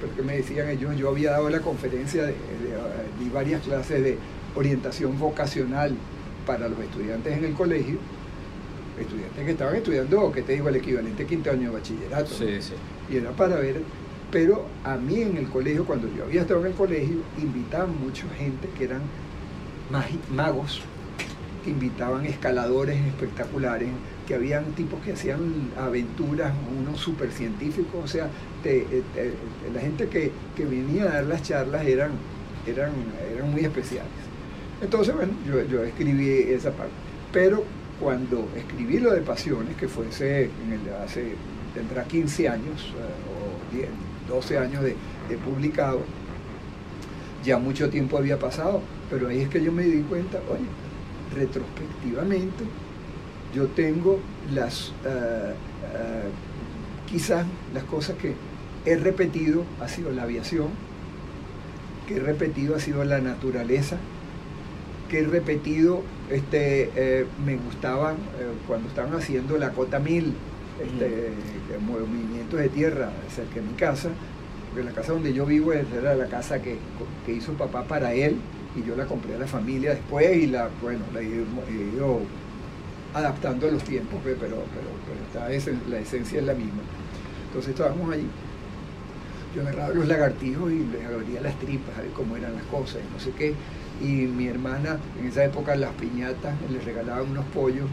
Pero, 0.00 0.16
que 0.16 0.22
me 0.22 0.38
decían 0.38 0.68
ellos, 0.68 0.96
yo 0.96 1.10
había 1.10 1.32
dado 1.32 1.50
la 1.50 1.60
conferencia, 1.60 2.22
de, 2.22 2.28
de, 2.28 3.24
de 3.24 3.30
varias 3.32 3.62
clases 3.62 4.02
de 4.02 4.18
orientación 4.54 5.18
vocacional 5.18 5.94
para 6.46 6.68
los 6.68 6.78
estudiantes 6.80 7.36
en 7.36 7.44
el 7.44 7.52
colegio, 7.52 7.98
estudiantes 8.98 9.44
que 9.44 9.50
estaban 9.50 9.76
estudiando, 9.76 10.32
que 10.32 10.42
te 10.42 10.54
digo, 10.54 10.68
el 10.68 10.76
equivalente 10.76 11.26
quinto 11.26 11.50
año 11.50 11.70
de 11.70 11.78
bachillerato. 11.78 12.30
Y 13.10 13.16
era 13.16 13.30
para 13.32 13.56
ver, 13.56 13.82
pero 14.30 14.66
a 14.84 14.96
mí 14.96 15.22
en 15.22 15.36
el 15.36 15.48
colegio, 15.48 15.84
cuando 15.84 16.08
yo 16.14 16.24
había 16.24 16.42
estado 16.42 16.60
en 16.60 16.66
el 16.68 16.74
colegio, 16.74 17.16
invitaban 17.38 17.98
mucha 18.00 18.28
gente 18.38 18.68
que 18.76 18.84
eran 18.84 19.02
magos, 20.30 20.82
que 21.64 21.70
invitaban 21.70 22.24
escaladores 22.24 23.00
espectaculares, 23.06 23.88
que 24.26 24.34
habían 24.34 24.64
tipos 24.72 25.02
que 25.02 25.12
hacían 25.12 25.70
aventuras, 25.76 26.52
unos 26.78 27.00
super 27.00 27.32
científicos, 27.32 28.04
o 28.04 28.06
sea, 28.06 28.28
la 29.74 29.80
gente 29.80 30.08
que, 30.08 30.30
que, 30.54 30.64
venía 30.64 31.04
a 31.04 31.14
dar 31.14 31.24
las 31.24 31.42
charlas 31.42 31.84
eran, 31.84 32.12
eran, 32.66 32.92
eran 33.34 33.50
muy 33.50 33.62
especiales. 33.62 34.10
Entonces, 34.80 35.14
bueno, 35.14 35.32
yo, 35.46 35.82
escribí 35.82 36.28
esa 36.52 36.70
parte. 36.70 36.92
Pero 37.32 37.64
cuando 37.98 38.48
escribí 38.56 38.98
lo 38.98 39.12
de 39.12 39.20
Pasiones, 39.20 39.76
que 39.76 39.88
fue 39.88 40.06
en 40.06 40.72
el, 40.72 40.94
hace, 41.04 41.34
tendrá 41.74 42.04
15 42.04 42.48
años 42.48 42.94
eh, 42.96 43.10
o 43.28 44.09
12 44.30 44.58
años 44.58 44.82
de, 44.82 44.96
publicado, 45.44 46.00
ya 47.44 47.58
mucho 47.58 47.90
tiempo 47.90 48.16
había 48.16 48.38
pasado, 48.38 48.80
pero 49.10 49.28
ahí 49.28 49.40
es 49.40 49.48
que 49.48 49.62
yo 49.62 49.72
me 49.72 49.82
di 49.82 50.02
cuenta, 50.02 50.40
oye, 50.50 50.64
retrospectivamente, 51.34 52.64
yo 53.54 53.66
tengo 53.68 54.20
las, 54.52 54.90
uh, 55.04 55.52
quizás 57.10 57.44
las 57.74 57.84
cosas 57.84 58.16
que 58.16 58.34
he 58.84 58.96
repetido 58.96 59.64
ha 59.80 59.88
sido 59.88 60.10
la 60.10 60.22
aviación, 60.22 60.68
que 62.06 62.16
he 62.16 62.20
repetido 62.20 62.76
ha 62.76 62.80
sido 62.80 63.04
la 63.04 63.20
naturaleza, 63.20 63.96
que 65.08 65.20
he 65.20 65.26
repetido, 65.26 66.02
este, 66.30 66.90
eh, 66.94 67.26
me 67.44 67.56
gustaban 67.56 68.14
eh, 68.14 68.46
cuando 68.66 68.88
estaban 68.88 69.12
haciendo 69.14 69.58
la 69.58 69.70
cota 69.70 69.98
mil, 69.98 70.34
este, 70.82 71.32
movimientos 71.80 72.58
de 72.58 72.68
tierra 72.68 73.10
cerca 73.34 73.56
de 73.56 73.62
mi 73.62 73.74
casa, 73.74 74.10
porque 74.68 74.84
la 74.84 74.92
casa 74.92 75.12
donde 75.12 75.32
yo 75.32 75.46
vivo 75.46 75.72
era 75.72 76.14
la 76.14 76.26
casa 76.26 76.60
que, 76.60 76.78
hizo 77.28 77.52
papá 77.52 77.84
para 77.84 78.12
él 78.12 78.36
y 78.74 78.86
yo 78.86 78.96
la 78.96 79.06
compré 79.06 79.34
a 79.36 79.38
la 79.38 79.46
familia 79.46 79.90
después 79.90 80.36
y 80.36 80.46
la, 80.46 80.68
bueno, 80.82 81.04
la 81.14 81.20
he 81.20 81.24
ido 81.24 82.20
adaptando 83.14 83.68
a 83.68 83.70
los 83.70 83.84
tiempos, 83.84 84.20
pero, 84.24 84.36
pero, 84.38 84.64
pero 85.34 85.84
la 85.88 85.98
esencia 85.98 86.40
es 86.40 86.44
la 86.44 86.54
misma. 86.54 86.82
Entonces 87.46 87.70
estábamos 87.70 88.12
allí. 88.12 88.26
Yo 89.54 89.62
agarraba 89.62 89.94
los 89.94 90.06
lagartijos 90.06 90.72
y 90.72 90.86
les 90.86 91.04
abría 91.06 91.40
las 91.40 91.58
tripas, 91.58 91.98
a 91.98 92.02
ver 92.02 92.10
cómo 92.10 92.36
eran 92.36 92.54
las 92.54 92.64
cosas, 92.64 93.00
y 93.08 93.12
no 93.12 93.20
sé 93.20 93.30
qué 93.32 93.54
y 94.00 94.26
mi 94.26 94.46
hermana 94.46 94.98
en 95.18 95.26
esa 95.26 95.44
época 95.44 95.76
las 95.76 95.92
piñatas 95.94 96.54
les 96.70 96.84
regalaban 96.84 97.30
unos 97.30 97.44
pollos 97.46 97.86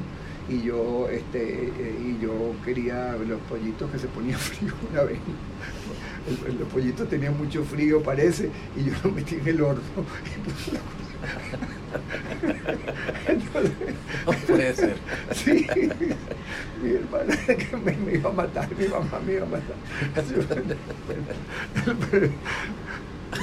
y 0.50 0.62
yo 0.64 1.08
este 1.10 1.66
eh, 1.66 2.00
y 2.00 2.20
yo 2.22 2.54
quería 2.64 3.16
los 3.28 3.40
pollitos 3.42 3.92
que 3.92 4.00
se 4.00 4.08
ponían 4.08 4.40
frío 4.40 4.74
una 4.92 5.04
vez. 5.04 5.20
Los 6.60 6.68
pollitos 6.68 7.08
tenían 7.08 7.38
mucho 7.38 7.64
frío 7.64 8.04
parece 8.04 8.50
y 8.76 8.84
yo 8.86 8.94
los 9.04 9.14
metí 9.14 9.36
en 9.36 9.48
el 9.48 9.62
horno 9.62 9.82
Entonces, 13.28 13.72
no 14.26 14.32
puede 14.34 14.76
ser. 14.76 14.98
sí 15.34 15.66
mi 16.84 16.92
hermana 16.92 17.36
que 17.48 17.78
me, 17.78 17.98
me, 17.98 18.14
iba 18.16 18.30
a 18.30 18.34
matar 18.34 18.70
mi 18.78 18.88
mamá 18.88 19.20
me 19.26 19.34
iba 19.34 19.44
a 19.44 19.50
matar. 19.50 19.76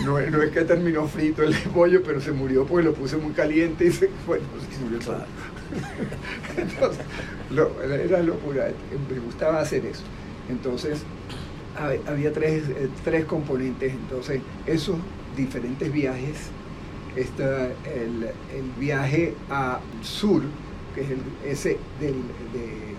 No, 0.05 0.19
es 0.19 0.51
que 0.51 0.63
terminó 0.63 1.07
frito 1.07 1.43
el 1.43 1.55
pollo, 1.75 2.03
pero 2.03 2.21
se 2.21 2.33
murió 2.33 2.67
porque 2.67 2.85
lo 2.85 2.95
puse 2.95 3.17
muy 3.17 3.33
caliente 3.33 3.87
y 3.87 3.93
se, 3.93 4.11
bueno, 4.27 4.45
se 4.71 4.85
murió 4.85 4.99
todo. 4.99 5.25
Entonces, 6.57 7.05
era 8.07 8.23
locura, 8.23 8.69
me 9.11 9.19
gustaba 9.21 9.61
hacer 9.61 9.85
eso. 9.87 10.03
Entonces, 10.49 11.03
había 12.07 12.33
tres, 12.33 12.69
eh, 12.69 12.89
tres 13.03 13.25
componentes. 13.25 13.93
Entonces, 13.93 14.41
esos 14.67 14.97
diferentes 15.37 15.93
viajes, 15.93 16.51
está 17.17 17.67
el, 17.67 18.25
el 18.53 18.71
viaje 18.79 19.35
a 19.51 19.81
sur, 20.03 20.43
que 20.95 21.03
es 21.03 21.11
el, 21.11 21.21
ese 21.45 21.79
del, 22.01 22.15
de 22.53 22.95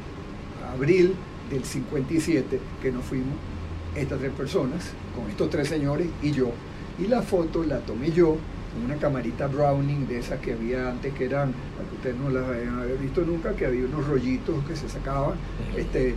abril 0.73 1.15
del 1.49 1.63
57, 1.63 2.59
que 2.81 2.91
nos 2.91 3.03
fuimos, 3.05 3.35
estas 3.95 4.19
tres 4.19 4.31
personas, 4.31 4.91
con 5.15 5.29
estos 5.29 5.49
tres 5.49 5.67
señores 5.67 6.07
y 6.21 6.31
yo, 6.31 6.51
y 6.99 7.07
la 7.07 7.21
foto 7.21 7.63
la 7.63 7.79
tomé 7.79 8.11
yo 8.11 8.37
una 8.83 8.95
camarita 8.95 9.47
Browning 9.47 10.07
de 10.07 10.19
esas 10.19 10.39
que 10.39 10.53
había 10.53 10.89
antes, 10.89 11.13
que 11.13 11.25
eran, 11.25 11.53
que 11.89 11.95
ustedes 11.95 12.15
no 12.17 12.29
las 12.29 12.45
habían 12.45 12.99
visto 13.01 13.21
nunca, 13.21 13.55
que 13.55 13.65
había 13.65 13.85
unos 13.85 14.07
rollitos 14.07 14.63
que 14.65 14.75
se 14.75 14.89
sacaban. 14.89 15.37
este, 15.75 16.09
eh, 16.09 16.15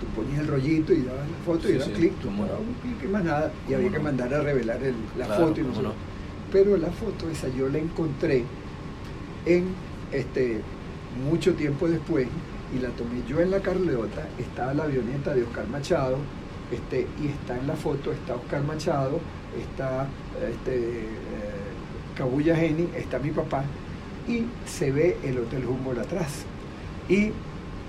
tú 0.00 0.06
ponías 0.14 0.40
el 0.40 0.48
rollito 0.48 0.92
y 0.92 1.02
dabas 1.02 1.28
la 1.28 1.44
foto 1.44 1.68
y 1.68 1.72
era 1.76 1.84
clic, 1.86 2.14
tú 2.20 2.28
un 2.28 2.36
clic 2.82 3.04
y 3.04 3.08
más 3.08 3.24
nada. 3.24 3.52
Y 3.68 3.74
había 3.74 3.90
que 3.90 3.98
mandar 3.98 4.32
a 4.34 4.42
revelar 4.42 4.80
la 5.18 5.26
foto 5.26 5.60
y 5.60 5.64
no, 5.64 5.74
sé. 5.74 5.80
Pero 6.52 6.76
la 6.76 6.90
foto 6.90 7.30
esa 7.30 7.48
yo 7.48 7.68
la 7.68 7.78
encontré 7.78 8.44
en 9.46 9.66
este 10.12 10.60
mucho 11.28 11.54
tiempo 11.54 11.88
después 11.88 12.26
y 12.74 12.78
la 12.78 12.88
tomé 12.90 13.22
yo 13.28 13.40
en 13.40 13.50
la 13.50 13.60
Carleota, 13.60 14.28
estaba 14.38 14.74
la 14.74 14.84
avioneta 14.84 15.34
de 15.34 15.42
Oscar 15.42 15.66
Machado, 15.68 16.18
este, 16.70 17.06
y 17.20 17.26
está 17.26 17.58
en 17.58 17.66
la 17.66 17.74
foto, 17.74 18.12
está 18.12 18.36
Oscar 18.36 18.62
Machado, 18.62 19.18
está 19.58 20.06
este, 20.48 21.00
eh, 21.00 21.49
Cabuya 22.20 22.54
Geni, 22.54 22.86
está 22.94 23.18
mi 23.18 23.30
papá 23.30 23.64
y 24.28 24.44
se 24.66 24.92
ve 24.92 25.16
el 25.24 25.38
Hotel 25.38 25.64
Humboldt 25.64 26.00
atrás. 26.00 26.44
Y 27.08 27.32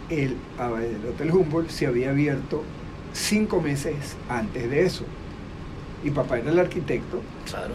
el, 0.10 0.38
el 0.58 1.10
Hotel 1.10 1.32
Humboldt 1.32 1.70
se 1.70 1.86
había 1.86 2.12
abierto 2.12 2.64
cinco 3.12 3.60
meses 3.60 4.16
antes 4.30 4.70
de 4.70 4.86
eso. 4.86 5.04
Y 6.02 6.12
papá 6.12 6.40
era 6.40 6.50
el 6.50 6.60
arquitecto 6.60 7.22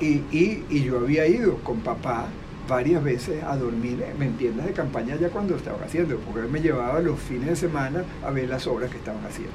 y, 0.01 0.23
y, 0.31 0.83
yo 0.83 0.97
había 0.97 1.27
ido 1.27 1.59
con 1.59 1.81
papá 1.81 2.25
varias 2.67 3.05
veces 3.05 3.45
a 3.45 3.55
dormir 3.59 4.03
en 4.19 4.33
tiendas 4.39 4.65
de 4.65 4.73
campaña 4.73 5.15
ya 5.17 5.29
cuando 5.29 5.57
estaban 5.57 5.83
haciendo, 5.85 6.17
porque 6.21 6.41
él 6.41 6.49
me 6.51 6.63
llevaba 6.63 7.01
los 7.01 7.21
fines 7.21 7.49
de 7.51 7.57
semana 7.57 8.03
a 8.25 8.31
ver 8.31 8.49
las 8.49 8.67
obras 8.67 8.91
que 8.91 8.97
estaban 8.97 9.23
haciendo. 9.27 9.53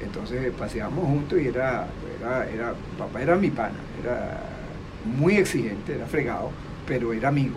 Entonces 0.00 0.52
paseábamos 0.58 1.04
juntos 1.04 1.38
y 1.38 1.48
era, 1.48 1.86
era, 2.18 2.48
era, 2.48 2.74
papá 2.98 3.20
era 3.20 3.36
mi 3.36 3.50
pana, 3.50 3.76
era 4.02 4.51
muy 5.04 5.36
exigente, 5.36 5.94
era 5.94 6.06
fregado, 6.06 6.50
pero 6.86 7.12
era 7.12 7.28
amigo. 7.28 7.56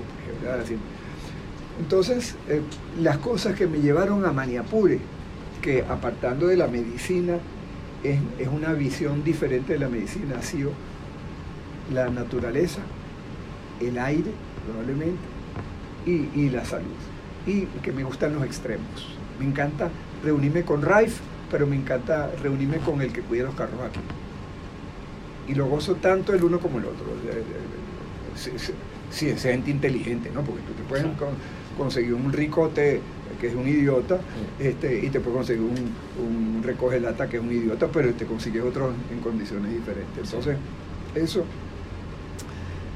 Entonces, 1.80 2.36
eh, 2.48 2.62
las 3.02 3.18
cosas 3.18 3.56
que 3.56 3.68
me 3.68 3.80
llevaron 3.80 4.26
a 4.26 4.32
Maniapure, 4.32 5.00
que 5.62 5.82
apartando 5.82 6.48
de 6.48 6.58
la 6.58 6.68
medicina, 6.68 7.38
es, 8.04 8.20
es, 8.40 8.48
una 8.48 8.74
visión 8.74 9.24
diferente 9.24 9.74
de 9.74 9.80
la 9.80 9.90
medicina, 9.90 10.36
ha 10.40 10.44
sido 10.44 10.72
la 11.94 12.10
naturaleza, 12.10 12.82
el 13.82 13.98
aire, 13.98 14.32
probablemente, 14.66 15.20
y, 16.06 16.30
y 16.40 16.50
la 16.50 16.64
salud. 16.66 16.86
Y 17.46 17.66
que 17.82 17.92
me 17.92 18.04
gustan 18.04 18.36
los 18.36 18.44
extremos. 18.44 19.18
Me 19.40 19.46
encanta 19.46 19.90
reunirme 20.24 20.64
con 20.64 20.82
Raif, 20.82 21.20
pero 21.52 21.68
me 21.68 21.76
encanta 21.76 22.30
reunirme 22.42 22.78
con 22.78 23.02
el 23.02 23.12
que 23.12 23.22
cuida 23.22 23.46
los 23.46 23.56
carros 23.56 23.82
aquí. 23.82 24.00
Y 25.48 25.56
lo 25.56 25.68
gozo 25.68 25.96
tanto 25.96 26.34
el 26.34 26.44
uno 26.44 26.60
como 26.60 26.80
el 26.80 26.86
otro. 26.86 27.06
Si 29.12 29.30
es 29.30 29.44
gente 29.44 29.72
inteligente, 29.72 30.32
¿no? 30.34 30.44
Porque 30.44 30.62
tú 30.64 30.74
te 30.74 30.84
puedes 30.84 31.06
conseguir 31.78 32.14
un 32.14 32.32
ricote 32.34 33.02
que 33.40 33.48
es 33.48 33.56
un 33.56 33.68
idiota, 33.68 34.20
este, 34.60 35.06
y 35.06 35.10
te 35.10 35.20
puedes 35.20 35.38
conseguir 35.38 35.64
un, 35.64 36.56
un 36.58 36.64
recoge 36.64 37.02
lata 37.02 37.28
que 37.28 37.38
es 37.38 37.44
un 37.44 37.52
idiota, 37.52 37.88
pero 37.92 38.14
te 38.14 38.26
consigues 38.26 38.64
otro 38.64 38.94
en 39.12 39.20
condiciones 39.20 39.74
diferentes. 39.74 40.24
Entonces, 40.24 40.58
eso 41.16 41.44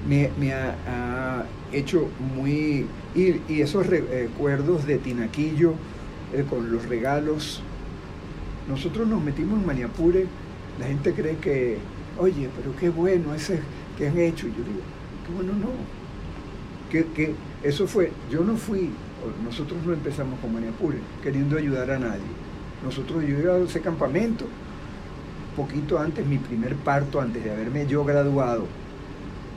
me, 0.07 0.53
ha, 0.53 1.45
hecho 1.71 2.07
muy... 2.35 2.85
Y, 3.15 3.61
esos 3.61 3.87
recuerdos 3.87 4.85
de 4.85 4.97
Tinaquillo, 4.97 5.73
eh, 6.33 6.45
con 6.49 6.71
los 6.71 6.87
regalos, 6.87 7.61
nosotros 8.67 9.07
nos 9.07 9.21
metimos 9.21 9.59
en 9.59 9.65
Maniapure, 9.65 10.25
la 10.79 10.87
gente 10.87 11.13
cree 11.13 11.37
que, 11.37 11.77
oye, 12.19 12.49
pero 12.55 12.75
qué 12.77 12.89
bueno 12.89 13.33
ese 13.33 13.59
que 13.97 14.07
han 14.07 14.17
hecho. 14.17 14.47
Y 14.47 14.51
yo 14.51 14.57
digo, 14.57 14.81
qué 15.25 15.33
bueno 15.33 15.53
no. 15.53 15.69
Que, 16.91 17.05
que 17.13 17.35
eso 17.63 17.87
fue, 17.87 18.11
yo 18.31 18.43
no 18.43 18.55
fui, 18.55 18.89
nosotros 19.43 19.79
no 19.85 19.93
empezamos 19.93 20.39
con 20.39 20.53
Maniapure 20.53 20.97
queriendo 21.21 21.57
ayudar 21.57 21.91
a 21.91 21.99
nadie. 21.99 22.21
Nosotros 22.83 23.23
yo 23.23 23.37
iba 23.37 23.55
a 23.55 23.59
ese 23.59 23.81
campamento, 23.81 24.45
poquito 25.55 25.99
antes, 25.99 26.25
mi 26.25 26.37
primer 26.37 26.75
parto, 26.75 27.19
antes 27.19 27.43
de 27.43 27.51
haberme 27.51 27.85
yo 27.85 28.05
graduado, 28.05 28.65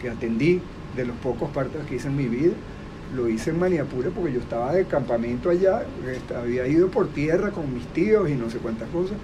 que 0.01 0.11
atendí 0.11 0.61
de 0.97 1.05
los 1.07 1.17
pocos 1.19 1.51
partos 1.51 1.87
que 1.87 1.97
hice 1.97 2.09
en 2.09 2.17
mi 2.17 2.27
vida, 2.27 2.55
lo 3.15 3.29
hice 3.29 3.51
en 3.51 3.59
Maniapure 3.59 4.11
porque 4.11 4.33
yo 4.33 4.41
estaba 4.41 4.73
de 4.73 4.85
campamento 4.87 5.51
allá, 5.51 5.85
había 6.37 6.67
ido 6.67 6.89
por 6.89 7.09
tierra 7.09 7.51
con 7.51 7.73
mis 7.73 7.87
tíos 7.89 8.29
y 8.29 8.35
no 8.35 8.51
sé 8.51 8.59
cuántas 8.59 8.89
cosas, 8.91 9.17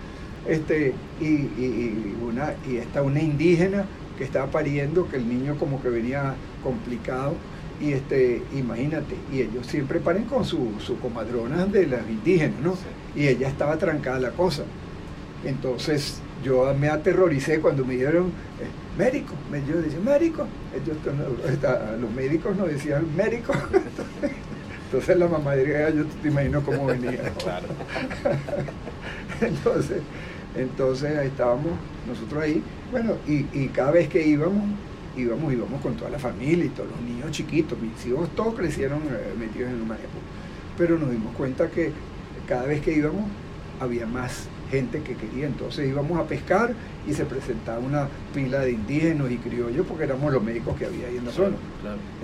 este, 0.47 0.95
y, 1.21 1.25
y, 1.25 2.17
una, 2.23 2.55
y 2.69 2.77
está 2.77 3.03
una 3.03 3.21
indígena 3.21 3.87
que 4.17 4.25
estaba 4.25 4.51
pariendo, 4.51 5.09
que 5.09 5.17
el 5.17 5.29
niño 5.29 5.57
como 5.59 5.81
que 5.83 5.89
venía 5.89 6.35
complicado, 6.63 7.35
y 7.81 7.93
este, 7.93 8.43
imagínate, 8.53 9.15
y 9.33 9.41
ellos 9.43 9.67
siempre 9.67 10.01
paren 10.01 10.25
con 10.25 10.45
su, 10.45 10.73
su 10.81 10.99
comadrona 10.99 11.67
de 11.67 11.87
las 11.87 12.09
indígenas, 12.09 12.61
¿no? 12.61 12.75
Y 13.15 13.29
ella 13.29 13.49
estaba 13.49 13.79
trancada 13.79 14.19
la 14.19 14.31
cosa. 14.31 14.65
Entonces 15.45 16.21
yo 16.43 16.75
me 16.75 16.89
aterroricé 16.89 17.61
cuando 17.61 17.85
me 17.85 17.95
dijeron, 17.95 18.33
eh, 18.61 18.67
médico, 18.99 19.35
yo 19.69 19.81
decía, 19.81 20.01
médico, 20.01 20.47
los 22.01 22.11
médicos 22.13 22.57
no 22.57 22.67
decían 22.67 23.07
médico. 23.17 23.53
Entonces 23.73 24.38
la 25.17 25.29
mamá 25.29 25.55
diría, 25.55 25.91
yo 25.91 26.05
te 26.07 26.29
imagino 26.29 26.63
cómo 26.63 26.87
venía. 26.87 27.13
entonces, 29.41 30.03
entonces 30.57 31.19
estábamos 31.25 31.73
nosotros 32.07 32.43
ahí, 32.43 32.63
bueno, 32.91 33.15
y, 33.27 33.47
y, 33.53 33.69
cada 33.69 33.91
vez 33.91 34.09
que 34.09 34.27
íbamos, 34.27 34.65
íbamos, 35.17 35.53
íbamos 35.53 35.81
con 35.83 35.95
toda 35.95 36.11
la 36.11 36.19
familia 36.19 36.65
y 36.65 36.71
todos 36.71 36.91
los 36.91 37.01
niños 37.01 37.31
chiquitos, 37.31 37.79
mis 37.79 38.05
hijos 38.07 38.31
todos 38.35 38.55
crecieron 38.55 39.01
eh, 39.11 39.35
metidos 39.39 39.71
en 39.71 39.77
el 39.77 39.87
manejo. 39.87 40.09
Pero 40.77 40.99
nos 40.99 41.11
dimos 41.11 41.35
cuenta 41.37 41.69
que 41.69 41.93
cada 42.47 42.65
vez 42.65 42.81
que 42.81 42.93
íbamos 42.93 43.25
había 43.81 44.07
más 44.07 44.49
gente 44.71 45.03
que 45.03 45.15
quería. 45.15 45.47
Entonces 45.47 45.89
íbamos 45.89 46.19
a 46.19 46.25
pescar 46.25 46.75
y 47.07 47.13
se 47.13 47.25
presentaba 47.25 47.79
una 47.79 48.09
pila 48.35 48.61
de 48.61 48.73
indígenas 48.73 49.31
y 49.31 49.37
criollos 49.39 49.87
porque 49.87 50.05
éramos 50.05 50.33
los 50.33 50.43
médicos 50.43 50.77
que 50.77 50.87
había 50.87 51.09
ahí 51.09 51.17
en 51.17 51.27
la 51.27 51.33
zona. 51.33 51.57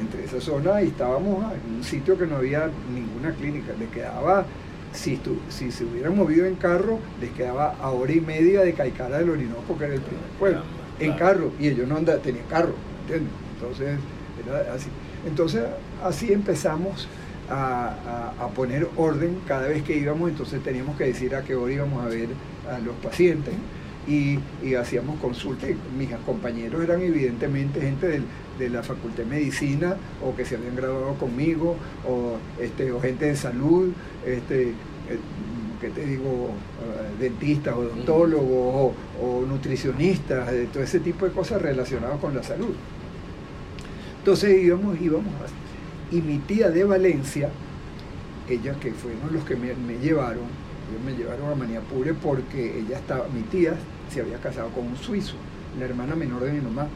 Entre 0.00 0.24
esa 0.24 0.40
zona 0.40 0.83
y 0.83 0.88
estábamos 0.88 1.44
en 1.52 1.76
un 1.76 1.85
sitio 1.85 2.18
que 2.18 2.26
no 2.26 2.37
había 2.37 2.70
ninguna 2.92 3.33
clínica. 3.35 3.72
Le 3.78 3.87
quedaba, 3.87 4.44
si, 4.92 5.20
si 5.48 5.70
se 5.70 5.85
hubieran 5.85 6.16
movido 6.16 6.46
en 6.46 6.57
carro, 6.57 6.98
les 7.20 7.30
quedaba 7.30 7.76
a 7.80 7.90
hora 7.90 8.12
y 8.12 8.20
media 8.20 8.62
de 8.62 8.72
Caicara 8.74 9.18
del 9.18 9.30
Orinoco, 9.30 9.76
que 9.78 9.85
era 9.85 9.94
el 9.94 10.00
primer 10.00 10.24
pueblo, 10.38 10.62
en 11.00 11.12
carro. 11.14 11.52
Y 11.59 11.68
ellos 11.68 11.88
no 11.88 11.96
andaban, 11.96 12.22
tenían 12.22 12.46
carro, 12.48 12.74
¿entiendes? 13.02 13.33
Entonces, 13.54 13.98
era 14.44 14.74
así. 14.74 14.88
Entonces, 15.26 15.62
así 16.02 16.33
empezamos 16.33 17.09
a, 17.50 18.48
poner 18.54 18.88
orden 18.96 19.40
cada 19.46 19.68
vez 19.68 19.83
que 19.83 19.96
íbamos, 19.96 20.30
entonces 20.30 20.62
teníamos 20.62 20.96
que 20.96 21.04
decir 21.04 21.35
a 21.35 21.42
qué 21.42 21.54
hora 21.54 21.72
íbamos 21.72 22.04
a 22.04 22.09
ver 22.09 22.28
a 22.70 22.78
los 22.78 22.94
pacientes 22.96 23.54
y, 24.07 24.38
hacíamos 24.74 25.18
consultas. 25.20 25.70
Mis 25.96 26.11
compañeros 26.26 26.83
eran 26.83 27.00
evidentemente 27.00 27.80
gente 27.80 28.22
de 28.59 28.68
la 28.70 28.83
Facultad 28.83 29.24
de 29.24 29.30
Medicina 29.30 29.96
o 30.22 30.35
que 30.35 30.44
se 30.44 30.57
habían 30.57 30.76
graduado 30.76 31.14
conmigo 31.14 31.76
o, 32.07 32.37
este, 32.61 32.92
o 32.92 33.00
gente 33.00 33.26
de 33.26 33.37
salud, 33.37 33.92
este, 34.24 34.68
eh, 34.70 35.18
¿qué 35.80 35.90
te 35.90 36.07
digo? 36.07 36.50
Uh, 36.50 37.20
dentistas 37.20 37.74
o 37.74 37.78
odontólogos 37.78 38.92
o, 39.20 39.44
nutricionistas, 39.46 40.50
todo 40.72 40.83
ese 40.83 41.00
tipo 41.00 41.26
de 41.26 41.33
cosas 41.33 41.61
relacionadas 41.61 42.18
con 42.20 42.35
la 42.35 42.42
salud. 42.42 42.74
Entonces 44.18 44.62
íbamos, 44.62 45.00
íbamos 45.00 45.33
y 46.14 46.22
mi 46.22 46.38
tía 46.38 46.70
de 46.70 46.85
Valencia, 46.85 47.50
ella 48.48 48.79
que 48.79 48.92
fueron 48.92 49.33
los 49.33 49.42
que 49.44 49.57
me, 49.57 49.74
llevaron, 49.98 50.44
ellos 50.88 51.03
me 51.05 51.12
llevaron 51.12 51.50
a 51.50 51.57
Maniapure 51.57 52.14
porque 52.14 52.79
ella 52.79 52.98
estaba, 52.98 53.27
mi 53.29 53.42
tía 53.42 53.74
se 54.12 54.20
había 54.20 54.38
casado 54.38 54.68
con 54.68 54.87
un 54.87 54.96
suizo, 54.96 55.35
la 55.77 55.87
hermana 55.87 56.14
menor 56.14 56.44
de 56.44 56.53
mi 56.53 56.61
mamá, 56.61 56.87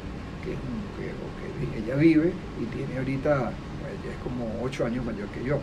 que, 0.45 0.53
que, 0.53 1.79
ella 1.79 1.97
vive 1.97 2.33
y 2.63 2.67
tiene 2.67 2.99
ahorita, 2.99 3.35
ella 3.35 4.13
es 4.13 4.23
como 4.23 4.63
8 4.63 4.87
años 4.87 5.05
mayor 5.05 5.27
que 5.31 5.43
yo, 5.43 5.59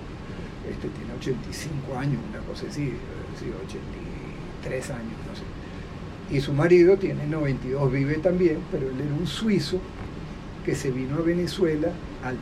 este, 0.69 0.89
tiene 0.89 1.13
85 1.17 1.97
años, 1.97 2.19
una 2.29 2.39
cosa 2.39 2.65
así, 2.69 2.91
sí, 3.39 3.45
83 3.65 4.89
años, 4.89 5.15
no 5.29 5.35
sé. 5.35 6.35
Y 6.35 6.41
su 6.41 6.51
marido 6.51 6.97
tiene 6.97 7.25
92, 7.25 7.89
vive 7.89 8.15
también, 8.15 8.57
pero 8.69 8.89
él 8.89 8.99
era 8.99 9.13
un 9.13 9.27
suizo 9.27 9.79
que 10.65 10.75
se 10.75 10.91
vino 10.91 11.15
a 11.15 11.21
Venezuela 11.21 11.87
al 12.21 12.35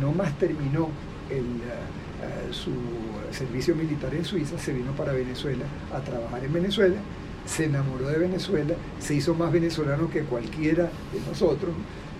no 0.00 0.12
más 0.12 0.36
terminó 0.38 0.88
eh, 1.30 1.40
eh, 1.40 2.52
su 2.52 2.72
servicio 3.30 3.74
militar 3.74 4.14
en 4.14 4.24
Suiza, 4.24 4.58
se 4.58 4.72
vino 4.72 4.92
para 4.92 5.12
Venezuela 5.12 5.64
a 5.94 6.00
trabajar 6.00 6.44
en 6.44 6.52
Venezuela, 6.52 6.96
se 7.46 7.66
enamoró 7.66 8.08
de 8.08 8.18
Venezuela, 8.18 8.74
se 8.98 9.14
hizo 9.14 9.34
más 9.34 9.52
venezolano 9.52 10.10
que 10.10 10.22
cualquiera 10.22 10.90
de 11.12 11.20
nosotros, 11.28 11.72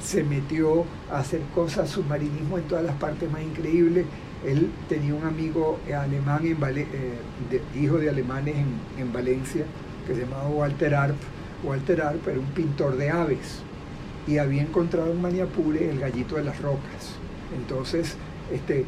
se 0.02 0.22
metió 0.22 0.84
a 1.10 1.18
hacer 1.18 1.40
cosas, 1.54 1.90
submarinismo 1.90 2.58
en 2.58 2.64
todas 2.64 2.84
las 2.84 2.94
partes 2.96 3.30
más 3.30 3.42
increíbles. 3.42 4.06
Él 4.46 4.70
tenía 4.88 5.14
un 5.14 5.24
amigo 5.24 5.80
alemán, 5.92 6.46
en 6.46 6.56
eh, 6.62 7.62
hijo 7.74 7.98
de 7.98 8.08
alemanes 8.08 8.54
en, 8.56 9.02
en 9.02 9.12
Valencia, 9.12 9.64
que 10.06 10.14
se 10.14 10.20
llamaba 10.20 10.48
Walter 10.48 10.94
Arp. 10.94 11.16
Walter 11.64 12.02
Arp 12.02 12.28
era 12.28 12.38
un 12.38 12.46
pintor 12.46 12.96
de 12.96 13.10
aves 13.10 13.62
y 14.28 14.38
había 14.38 14.62
encontrado 14.62 15.10
en 15.10 15.20
Maniapure 15.20 15.90
el 15.90 15.98
gallito 15.98 16.36
de 16.36 16.44
las 16.44 16.60
rocas 16.62 17.18
entonces, 17.56 18.16
este, 18.52 18.84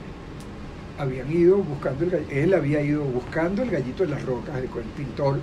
habían 0.98 1.32
ido 1.32 1.58
buscando 1.58 2.04
el 2.04 2.26
él 2.30 2.54
había 2.54 2.82
ido 2.82 3.02
buscando 3.04 3.62
el 3.62 3.70
gallito 3.70 4.04
de 4.04 4.10
las 4.10 4.24
rocas, 4.24 4.56
el, 4.58 4.68
pintor 4.96 5.38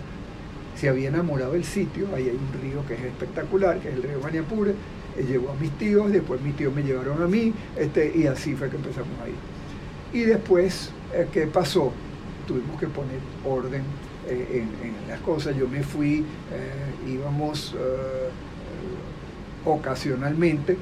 se 0.76 0.90
había 0.90 1.10
enamorado 1.10 1.54
del 1.54 1.64
sitio, 1.64 2.08
ahí 2.16 2.30
hay 2.30 2.38
un 2.38 2.62
río 2.62 2.86
que 2.88 2.94
es 2.94 3.02
espectacular, 3.02 3.80
que 3.80 3.90
es 3.90 3.96
el 3.96 4.04
río 4.04 4.20
Maniapure, 4.22 4.76
llevó 5.28 5.52
a 5.52 5.56
mis 5.56 5.72
tíos, 5.72 6.12
después 6.12 6.40
mis 6.42 6.56
tíos 6.56 6.74
me 6.76 6.84
llevaron 6.84 7.24
a 7.24 7.28
mí, 7.28 7.52
este, 7.76 8.12
y 8.16 8.28
así 8.28 8.54
fue 8.54 8.70
que 8.70 8.76
empezamos 8.76 9.10
ahí. 9.24 9.34
Y 10.14 10.26
después, 10.26 10.92
eh, 11.14 11.28
¿qué 11.32 11.48
pasó? 11.48 11.92
Tuvimos 12.48 12.80
que 12.80 12.88
poner 12.88 13.20
orden 13.44 13.82
eh, 14.28 14.64
en, 14.84 15.10
las 15.10 15.20
cosas, 15.22 15.56
yo 15.56 15.68
me 15.68 15.82
fui, 15.82 16.24
eh, 16.52 17.10
íbamos 17.10 17.76
ocasionalmente, 19.66 20.78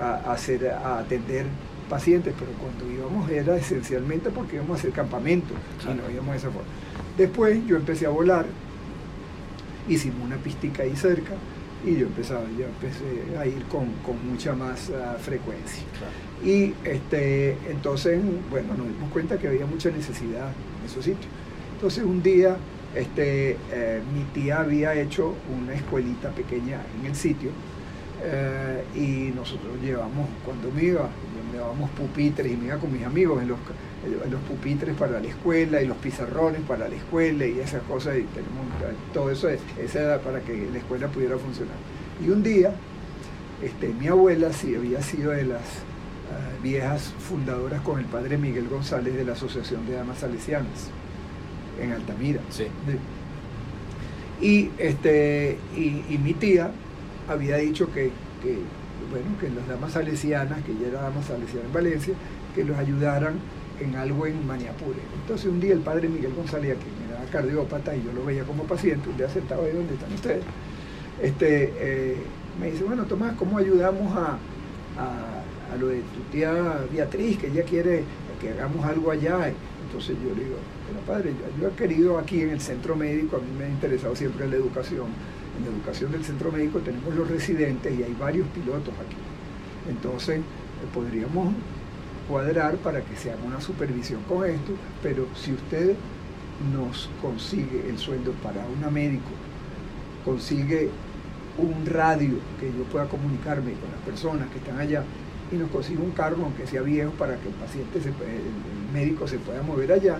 a, 0.00 0.32
hacer, 0.32 0.68
a 0.68 0.98
atender 0.98 1.46
pacientes, 1.88 2.34
pero 2.38 2.52
cuando 2.52 2.90
íbamos 2.90 3.28
era 3.30 3.56
esencialmente 3.56 4.30
porque 4.30 4.56
íbamos 4.56 4.76
a 4.76 4.80
hacer 4.80 4.92
campamento 4.92 5.54
y 5.82 5.94
no 5.94 6.10
íbamos 6.10 6.32
de 6.32 6.38
esa 6.38 6.50
forma. 6.50 6.68
Después 7.18 7.66
yo 7.66 7.76
empecé 7.76 8.06
a 8.06 8.10
volar, 8.10 8.46
hicimos 9.88 10.20
una 10.24 10.36
pistica 10.36 10.84
ahí 10.84 10.96
cerca 10.96 11.32
y 11.84 11.96
yo 11.96 12.06
empezaba, 12.06 12.42
yo 12.58 12.66
empecé 12.66 13.38
a 13.38 13.46
ir 13.46 13.64
con, 13.64 13.88
mucha 14.30 14.54
más 14.54 14.90
ah, 14.90 15.16
frecuencia. 15.20 15.82
Y 16.44 16.74
este, 16.84 17.56
entonces, 17.68 18.20
bueno, 18.50 18.74
nos 18.76 18.86
dimos 18.86 19.10
cuenta 19.12 19.38
que 19.38 19.48
había 19.48 19.66
mucha 19.66 19.90
necesidad 19.90 20.48
en 20.80 20.86
esos 20.86 21.04
sitios. 21.04 21.28
Entonces 21.74 22.04
un 22.04 22.22
día 22.22 22.56
este, 22.94 23.56
eh, 23.72 24.00
mi 24.12 24.24
tía 24.34 24.60
había 24.60 24.94
hecho 24.94 25.34
una 25.56 25.74
escuelita 25.74 26.30
pequeña 26.30 26.80
en 26.98 27.06
el 27.06 27.14
sitio 27.14 27.50
eh, 28.22 28.84
y 28.94 29.34
nosotros 29.34 29.72
llevamos, 29.82 30.28
cuando 30.44 30.70
me 30.70 30.84
iba, 30.84 31.08
llevábamos 31.52 31.90
pupitres 31.90 32.50
y 32.50 32.56
me 32.56 32.66
iba 32.66 32.78
con 32.78 32.92
mis 32.92 33.04
amigos 33.04 33.42
en 33.42 33.48
los, 33.48 33.58
los 34.30 34.40
pupitres 34.42 34.96
para 34.96 35.20
la 35.20 35.28
escuela 35.28 35.82
y 35.82 35.86
los 35.86 35.96
pizarrones 35.98 36.62
para 36.62 36.88
la 36.88 36.94
escuela 36.94 37.46
y 37.46 37.60
esas 37.60 37.82
cosas 37.82 38.16
y 38.18 38.22
tenemos 38.22 38.66
todo 39.12 39.30
eso, 39.30 39.48
esa 39.48 40.00
era 40.00 40.18
para 40.20 40.40
que 40.40 40.68
la 40.72 40.78
escuela 40.78 41.08
pudiera 41.08 41.36
funcionar. 41.38 41.76
Y 42.24 42.30
un 42.30 42.42
día, 42.42 42.72
este, 43.62 43.88
mi 43.88 44.08
abuela 44.08 44.52
sí 44.52 44.74
había 44.74 45.02
sido 45.02 45.32
de 45.32 45.44
las 45.44 45.60
ah, 45.60 46.56
viejas 46.62 47.12
fundadoras 47.18 47.80
con 47.82 47.98
el 47.98 48.06
padre 48.06 48.38
Miguel 48.38 48.68
González 48.68 49.14
de 49.14 49.24
la 49.24 49.32
Asociación 49.32 49.86
de 49.86 49.94
Damas 49.94 50.18
Salesianas 50.18 50.90
en 51.80 51.92
Altamira. 51.92 52.40
Sí. 52.50 52.66
Y, 54.40 54.70
este, 54.78 55.58
y, 55.76 56.18
mi 56.18 56.32
tía 56.32 56.70
había 57.30 57.56
dicho 57.56 57.90
que, 57.92 58.10
bueno, 59.10 59.38
que 59.40 59.48
las 59.50 59.66
damas 59.68 59.92
salesianas, 59.92 60.62
que 60.64 60.72
ella 60.72 60.88
era 60.88 61.02
dama 61.02 61.22
salesiana 61.22 61.66
en 61.66 61.72
Valencia, 61.72 62.14
que 62.54 62.64
los 62.64 62.76
ayudaran 62.76 63.34
en 63.80 63.96
algo 63.96 64.26
en 64.26 64.46
Maniapure. 64.46 65.00
Entonces 65.22 65.46
un 65.46 65.60
día 65.60 65.72
el 65.72 65.80
padre 65.80 66.08
Miguel 66.08 66.34
González, 66.34 66.76
que 66.76 67.12
era 67.12 67.24
cardiópata 67.30 67.96
y 67.96 68.02
yo 68.02 68.12
lo 68.12 68.24
veía 68.24 68.44
como 68.44 68.64
paciente, 68.64 69.08
un 69.08 69.16
día 69.16 69.28
sentado 69.28 69.64
ahí 69.64 69.72
donde 69.72 69.94
están 69.94 70.12
ustedes, 70.12 70.44
este, 71.22 71.72
eh, 71.78 72.16
me 72.60 72.70
dice, 72.70 72.84
bueno 72.84 73.04
Tomás, 73.04 73.34
¿cómo 73.36 73.58
ayudamos 73.58 74.16
a, 74.16 74.38
a, 74.98 75.76
lo 75.78 75.88
de 75.88 75.98
tu 76.00 76.20
tía 76.32 76.80
Beatriz, 76.92 77.38
que 77.38 77.46
ella 77.46 77.62
quiere 77.62 78.04
que 78.40 78.50
hagamos 78.50 78.84
algo 78.84 79.10
allá? 79.10 79.52
Entonces 79.86 80.16
yo 80.22 80.34
le 80.34 80.44
digo, 80.44 80.56
bueno 80.90 81.06
padre, 81.06 81.32
yo, 81.60 81.68
he 81.68 81.72
querido 81.72 82.18
aquí 82.18 82.42
en 82.42 82.50
el 82.50 82.60
centro 82.60 82.96
médico, 82.96 83.36
a 83.36 83.40
mí 83.40 83.46
me 83.58 83.64
ha 83.64 83.68
interesado 83.68 84.14
siempre 84.14 84.48
la 84.48 84.56
educación. 84.56 85.06
En 85.60 85.74
educación 85.74 86.10
del 86.12 86.24
centro 86.24 86.50
médico 86.50 86.78
tenemos 86.78 87.14
los 87.14 87.28
residentes 87.28 87.98
y 87.98 88.02
hay 88.02 88.16
varios 88.18 88.48
pilotos 88.48 88.94
aquí. 88.94 89.16
Entonces 89.90 90.38
eh, 90.38 90.42
podríamos 90.94 91.52
cuadrar 92.28 92.76
para 92.76 93.02
que 93.02 93.16
se 93.16 93.30
haga 93.30 93.42
una 93.44 93.60
supervisión 93.60 94.22
con 94.22 94.48
esto, 94.48 94.72
pero 95.02 95.26
si 95.34 95.52
usted 95.52 95.96
nos 96.72 97.10
consigue 97.20 97.88
el 97.88 97.98
sueldo 97.98 98.32
para 98.42 98.64
una 98.66 98.90
médico, 98.90 99.30
consigue 100.24 100.88
un 101.58 101.84
radio 101.84 102.38
que 102.58 102.66
yo 102.66 102.84
pueda 102.84 103.06
comunicarme 103.06 103.72
con 103.72 103.90
las 103.90 104.00
personas 104.00 104.48
que 104.50 104.58
están 104.58 104.78
allá 104.78 105.04
y 105.52 105.56
nos 105.56 105.70
consigue 105.70 105.98
un 105.98 106.12
carro, 106.12 106.38
aunque 106.42 106.66
sea 106.66 106.80
viejo, 106.82 107.10
para 107.12 107.36
que 107.36 107.48
el 107.48 107.54
paciente, 107.54 107.98
el 107.98 108.92
médico 108.94 109.26
se 109.26 109.38
pueda 109.38 109.62
mover 109.62 109.92
allá, 109.92 110.18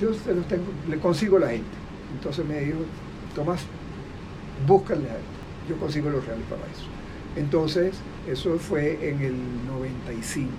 yo 0.00 0.12
se 0.14 0.34
los 0.34 0.46
tengo, 0.46 0.64
le 0.88 0.98
consigo 0.98 1.38
la 1.38 1.48
gente. 1.48 1.64
Entonces 2.14 2.44
me 2.46 2.60
dijo, 2.60 2.80
Tomás, 3.34 3.64
búscale 4.66 5.10
a 5.10 5.14
él, 5.14 5.22
yo 5.68 5.76
consigo 5.76 6.10
los 6.10 6.24
reales 6.24 6.44
para 6.48 6.62
eso. 6.62 6.86
Entonces, 7.36 7.96
eso 8.28 8.58
fue 8.58 9.08
en 9.08 9.20
el 9.20 9.34
95. 9.66 10.50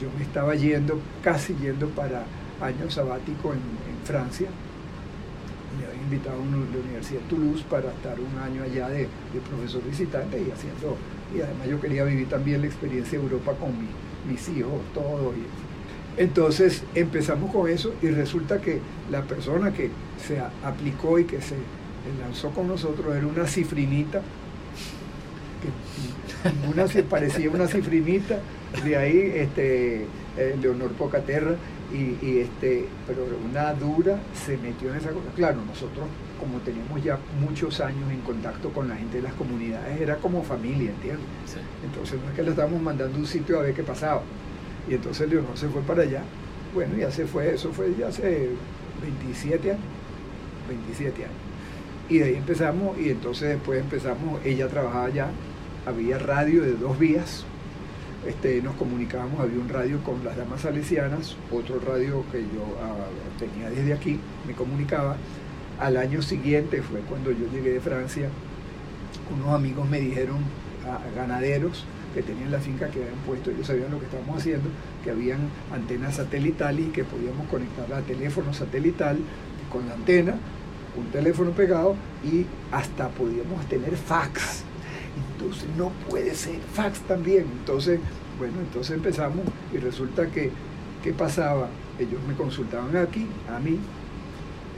Yo 0.00 0.08
me 0.18 0.24
estaba 0.24 0.54
yendo, 0.54 1.00
casi 1.22 1.54
yendo 1.54 1.88
para 1.88 2.24
año 2.60 2.90
sabático 2.90 3.52
en, 3.52 3.84
Francia. 4.04 4.48
Me 5.78 5.86
había 5.86 6.02
invitado 6.02 6.36
a 6.36 6.44
la 6.44 6.78
Universidad 6.84 7.20
de 7.22 7.26
Toulouse 7.28 7.64
para 7.70 7.90
estar 7.90 8.18
un 8.20 8.38
año 8.38 8.62
allá 8.62 8.90
de, 8.90 9.08
profesor 9.48 9.82
visitante 9.82 10.38
y 10.38 10.50
haciendo, 10.50 10.98
y 11.34 11.40
además 11.40 11.68
yo 11.68 11.80
quería 11.80 12.04
vivir 12.04 12.28
también 12.28 12.60
la 12.60 12.66
experiencia 12.66 13.18
de 13.18 13.24
Europa 13.24 13.54
con 13.54 13.72
mis 14.30 14.48
hijos, 14.50 14.72
todo. 14.92 15.32
entonces 16.18 16.84
empezamos 16.94 17.50
con 17.50 17.66
eso 17.70 17.94
y 18.02 18.08
resulta 18.08 18.60
que 18.60 18.80
la 19.10 19.22
persona 19.22 19.72
que 19.72 19.90
se 20.22 20.38
aplicó 20.38 21.18
y 21.18 21.24
que 21.24 21.40
se 21.40 21.56
lanzó 22.20 22.50
con 22.50 22.68
nosotros 22.68 23.14
era 23.16 23.26
una 23.26 23.46
cifrinita, 23.46 24.20
que 25.60 26.68
una 26.68 26.86
se 26.88 27.02
parecía 27.02 27.50
una 27.50 27.66
cifrinita, 27.66 28.38
de 28.84 28.96
ahí 28.96 29.32
este, 29.34 30.06
eh, 30.36 30.56
Leonor 30.60 30.92
Pocaterra, 30.92 31.56
y, 31.92 32.38
este, 32.38 32.86
pero 33.06 33.24
una 33.48 33.72
dura 33.74 34.18
se 34.34 34.56
metió 34.56 34.90
en 34.90 34.96
esa 34.96 35.10
cosa. 35.10 35.26
Claro, 35.36 35.58
nosotros 35.64 36.06
como 36.40 36.58
teníamos 36.58 37.02
ya 37.02 37.18
muchos 37.40 37.80
años 37.80 38.10
en 38.10 38.20
contacto 38.20 38.70
con 38.70 38.88
la 38.88 38.96
gente 38.96 39.18
de 39.18 39.22
las 39.22 39.34
comunidades, 39.34 40.00
era 40.00 40.16
como 40.16 40.42
familia, 40.42 40.90
¿entiendes? 40.90 41.24
Entonces 41.84 42.20
no 42.20 42.30
es 42.30 42.34
que 42.34 42.42
le 42.42 42.50
estábamos 42.50 42.82
mandando 42.82 43.16
un 43.16 43.26
sitio 43.26 43.60
a 43.60 43.62
ver 43.62 43.74
qué 43.74 43.82
pasaba. 43.82 44.22
Y 44.88 44.94
entonces 44.94 45.28
Leonor 45.30 45.56
se 45.56 45.68
fue 45.68 45.82
para 45.82 46.02
allá. 46.02 46.22
Bueno, 46.74 46.96
ya 46.96 47.10
se 47.10 47.26
fue, 47.26 47.54
eso 47.54 47.72
fue 47.72 47.94
ya 47.98 48.08
hace 48.08 48.50
27 49.00 49.70
años. 49.70 49.84
27 50.68 51.24
años. 51.24 51.43
Y 52.08 52.18
de 52.18 52.24
ahí 52.24 52.34
empezamos, 52.34 52.98
y 52.98 53.10
entonces 53.10 53.50
después 53.50 53.80
empezamos, 53.80 54.44
ella 54.44 54.68
trabajaba 54.68 55.06
allá, 55.06 55.28
había 55.86 56.18
radio 56.18 56.62
de 56.62 56.72
dos 56.72 56.98
vías, 56.98 57.44
este, 58.26 58.62
nos 58.62 58.74
comunicábamos, 58.76 59.40
había 59.40 59.58
un 59.58 59.68
radio 59.68 60.02
con 60.02 60.24
las 60.24 60.36
damas 60.36 60.62
salesianas, 60.62 61.36
otro 61.50 61.78
radio 61.80 62.24
que 62.32 62.40
yo 62.40 62.78
ah, 62.82 62.94
tenía 63.38 63.70
desde 63.70 63.92
aquí, 63.92 64.18
me 64.46 64.54
comunicaba. 64.54 65.16
Al 65.78 65.96
año 65.96 66.22
siguiente 66.22 66.82
fue 66.82 67.00
cuando 67.00 67.32
yo 67.32 67.50
llegué 67.50 67.72
de 67.72 67.80
Francia, 67.80 68.28
unos 69.34 69.54
amigos 69.54 69.88
me 69.88 70.00
dijeron, 70.00 70.38
a, 70.86 71.00
ganaderos 71.16 71.84
que 72.14 72.22
tenían 72.22 72.52
la 72.52 72.60
finca 72.60 72.88
que 72.88 73.02
habían 73.02 73.18
puesto, 73.26 73.50
ellos 73.50 73.66
sabían 73.66 73.90
lo 73.90 73.98
que 73.98 74.06
estábamos 74.06 74.38
haciendo, 74.38 74.68
que 75.02 75.10
habían 75.10 75.40
antenas 75.72 76.16
satelitales 76.16 76.86
y 76.86 76.90
que 76.90 77.04
podíamos 77.04 77.46
conectarla 77.48 77.98
a 77.98 78.02
teléfono 78.02 78.54
satelital 78.54 79.18
con 79.70 79.88
la 79.88 79.94
antena, 79.94 80.36
un 80.96 81.06
teléfono 81.10 81.50
pegado 81.50 81.96
y 82.24 82.46
hasta 82.70 83.08
podíamos 83.08 83.66
tener 83.66 83.96
fax 83.96 84.64
entonces 85.44 85.68
no 85.76 85.90
puede 86.08 86.34
ser 86.34 86.58
fax 86.72 87.00
también. 87.00 87.46
Entonces, 87.60 88.00
bueno, 88.38 88.54
entonces 88.60 88.96
empezamos 88.96 89.44
y 89.72 89.78
resulta 89.78 90.26
que, 90.26 90.50
¿qué 91.02 91.12
pasaba? 91.12 91.68
Ellos 91.98 92.20
me 92.26 92.34
consultaban 92.34 92.96
aquí, 92.96 93.26
a 93.48 93.58
mí. 93.58 93.78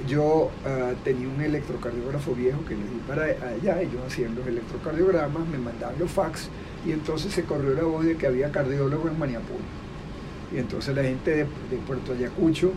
Yo 0.06 0.50
ah, 0.66 0.92
tenía 1.04 1.26
un 1.28 1.40
electrocardiógrafo 1.40 2.34
viejo 2.34 2.62
que 2.66 2.74
les 2.74 2.84
di 2.84 2.98
para 3.08 3.24
allá, 3.24 3.80
ellos 3.80 4.02
hacían 4.06 4.34
los 4.34 4.46
electrocardiogramas, 4.46 5.48
me 5.48 5.56
mandaban 5.56 5.98
los 5.98 6.10
fax 6.10 6.50
y 6.84 6.92
entonces 6.92 7.32
se 7.32 7.44
corrió 7.44 7.72
la 7.72 7.84
voz 7.84 8.04
de 8.04 8.16
que 8.16 8.26
había 8.26 8.52
cardiólogo 8.52 9.08
en 9.08 9.18
Maniapur. 9.18 9.56
Y 10.54 10.58
entonces 10.58 10.94
la 10.94 11.02
gente 11.02 11.30
de, 11.30 11.38
de 11.38 11.76
Puerto 11.86 12.12
Ayacucho 12.12 12.72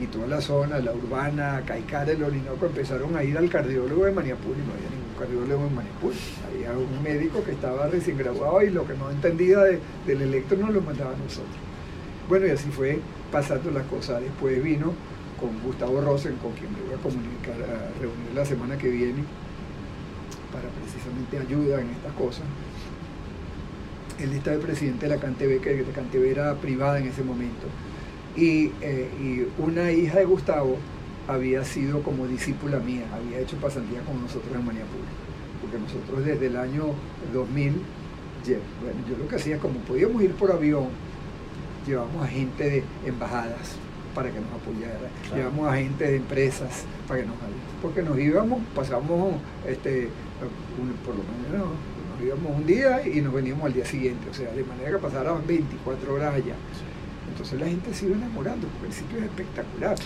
y 0.00 0.06
toda 0.06 0.26
la 0.26 0.40
zona, 0.40 0.78
la 0.78 0.92
urbana, 0.92 1.62
Caicara, 1.66 2.12
el 2.12 2.22
Orinoco, 2.22 2.66
empezaron 2.66 3.14
a 3.16 3.22
ir 3.22 3.36
al 3.36 3.50
cardiólogo 3.50 4.06
de 4.06 4.12
Maniapur 4.12 4.56
y 4.56 4.66
no 4.66 4.72
había 4.72 4.88
ningún 4.88 5.14
cardiólogo 5.18 5.66
en 5.66 5.74
Maniapur. 5.74 6.12
Había 6.48 6.72
un 6.72 7.02
médico 7.02 7.44
que 7.44 7.52
estaba 7.52 7.86
recién 7.88 8.16
graduado 8.16 8.62
y 8.62 8.70
lo 8.70 8.86
que 8.86 8.94
no 8.94 9.10
entendía 9.10 9.58
del 9.60 10.22
electro 10.22 10.56
no 10.56 10.72
lo 10.72 10.80
mandaba 10.80 11.12
a 11.12 11.18
nosotros. 11.18 11.54
Bueno, 12.30 12.46
y 12.46 12.50
así 12.50 12.70
fue 12.70 13.00
pasando 13.30 13.70
las 13.70 13.84
cosas. 13.86 14.22
Después 14.22 14.62
vino 14.62 14.94
con 15.38 15.60
Gustavo 15.62 16.00
Rosen, 16.00 16.36
con 16.36 16.52
quien 16.52 16.72
me 16.72 16.80
voy 16.80 16.94
a 16.94 17.02
comunicar, 17.02 17.56
a 17.56 18.00
reunir 18.00 18.34
la 18.34 18.46
semana 18.46 18.78
que 18.78 18.88
viene 18.88 19.22
para 20.50 20.68
precisamente 20.80 21.38
ayuda 21.38 21.80
en 21.80 21.90
estas 21.90 22.12
cosas. 22.14 22.44
Él 24.18 24.32
estaba 24.32 24.56
el 24.56 24.62
presidente 24.62 25.08
de 25.08 25.14
la 25.14 25.20
CanTV, 25.20 25.60
que 25.60 25.84
la 25.86 25.92
CanTV 25.92 26.24
era 26.24 26.54
privada 26.54 26.98
en 26.98 27.08
ese 27.08 27.22
momento 27.22 27.66
eh, 28.36 29.08
y, 29.20 29.62
una 29.62 29.90
hija 29.90 30.18
de 30.18 30.24
Gustavo 30.24 30.76
había 31.28 31.64
sido 31.64 32.02
como 32.02 32.26
discípula 32.26 32.78
mía, 32.78 33.04
había 33.12 33.40
hecho 33.40 33.56
pasantía 33.56 34.00
con 34.02 34.20
nosotros 34.20 34.52
en 34.54 34.64
Maniapur, 34.64 35.00
porque 35.60 35.78
nosotros 35.78 36.24
desde 36.24 36.46
el 36.46 36.56
año 36.56 36.86
2000, 37.32 37.72
bueno, 37.72 39.00
yo 39.08 39.16
lo 39.16 39.28
que 39.28 39.36
hacía, 39.36 39.58
como 39.58 39.78
podíamos 39.80 40.22
ir 40.22 40.32
por 40.32 40.50
avión, 40.50 40.88
llevamos 41.86 42.24
a 42.24 42.28
gente 42.28 42.70
de 42.70 42.84
embajadas 43.06 43.76
para 44.14 44.30
que 44.30 44.40
nos 44.40 44.50
apoyara, 44.52 45.08
llevamos 45.34 45.68
a 45.68 45.76
gente 45.76 46.04
de 46.04 46.16
empresas 46.16 46.84
para 47.06 47.20
que 47.20 47.26
nos 47.26 47.36
ayudara, 47.36 47.78
porque 47.82 48.02
nos 48.02 48.18
íbamos, 48.18 48.60
pasamos 48.74 49.34
este, 49.68 50.08
por 51.04 51.14
lo 51.14 51.22
menos 51.48 51.68
nos 52.16 52.26
íbamos 52.26 52.58
un 52.58 52.66
día 52.66 53.06
y 53.06 53.20
nos 53.20 53.32
veníamos 53.32 53.64
al 53.66 53.72
día 53.72 53.84
siguiente, 53.84 54.28
o 54.30 54.34
sea, 54.34 54.50
de 54.50 54.64
manera 54.64 54.90
que 54.90 54.98
pasaran 54.98 55.46
24 55.46 56.14
horas 56.14 56.34
allá. 56.34 56.54
Entonces 57.40 57.60
la 57.60 57.68
gente 57.68 57.94
se 57.94 58.04
iba 58.04 58.16
enamorando, 58.16 58.68
porque 58.68 58.88
el 58.88 58.92
sitio 58.92 59.18
es 59.18 59.24
espectacular. 59.24 59.96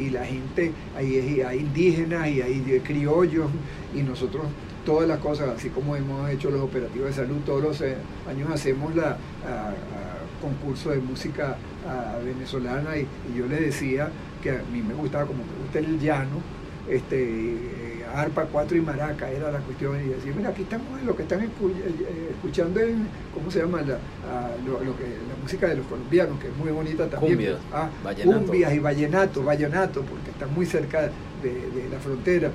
y 0.00 0.10
la 0.10 0.24
gente, 0.24 0.72
hay, 0.96 1.42
hay 1.42 1.58
indígenas 1.60 2.28
y 2.28 2.42
hay 2.42 2.80
criollos, 2.84 3.48
y 3.94 4.02
nosotros 4.02 4.46
todas 4.84 5.06
las 5.06 5.18
cosas, 5.18 5.50
así 5.56 5.68
como 5.70 5.94
hemos 5.94 6.28
hecho 6.28 6.50
los 6.50 6.60
operativos 6.60 7.06
de 7.06 7.14
salud, 7.14 7.36
todos 7.46 7.62
los 7.62 7.80
eh, 7.82 7.96
años 8.28 8.50
hacemos 8.50 8.96
la 8.96 9.16
concurso 10.42 10.90
de 10.90 10.98
música 10.98 11.56
venezolana 12.24 12.96
y, 12.98 13.06
yo 13.36 13.46
le 13.46 13.60
decía 13.60 14.10
que 14.42 14.50
a 14.50 14.62
mí 14.72 14.82
me 14.82 14.94
gustaba 14.94 15.24
como 15.24 15.44
me 15.44 15.62
gusta 15.62 15.78
el 15.78 16.00
llano, 16.00 16.42
este 16.88 17.93
arpa, 18.14 18.44
cuatro 18.44 18.76
y 18.76 18.80
maraca 18.80 19.30
era 19.30 19.50
la 19.50 19.58
cuestión. 19.58 20.00
Y 20.00 20.08
decir, 20.08 20.34
mira, 20.34 20.50
aquí 20.50 20.62
estamos 20.62 21.00
en 21.00 21.06
lo 21.06 21.16
que 21.16 21.22
están 21.22 21.42
eh, 21.42 21.48
escuchando 22.30 22.80
en, 22.80 23.06
¿cómo 23.32 23.50
se 23.50 23.60
llama? 23.60 23.82
La, 23.82 23.98
lo, 24.66 24.96
que, 24.96 25.04
la 25.04 25.42
música 25.42 25.68
de 25.68 25.76
los 25.76 25.86
colombianos, 25.86 26.38
que 26.38 26.48
es 26.48 26.56
muy 26.56 26.70
bonita 26.70 27.08
también. 27.08 27.34
Cumbias, 27.34 27.58
ah, 27.72 27.88
cumbias 28.22 28.74
y 28.74 28.78
vallenato, 28.78 29.42
vallenato, 29.42 30.02
porque 30.02 30.30
está 30.30 30.46
muy 30.46 30.66
cerca 30.66 31.10
de, 31.42 31.88
la 31.90 31.98
frontera. 31.98 32.50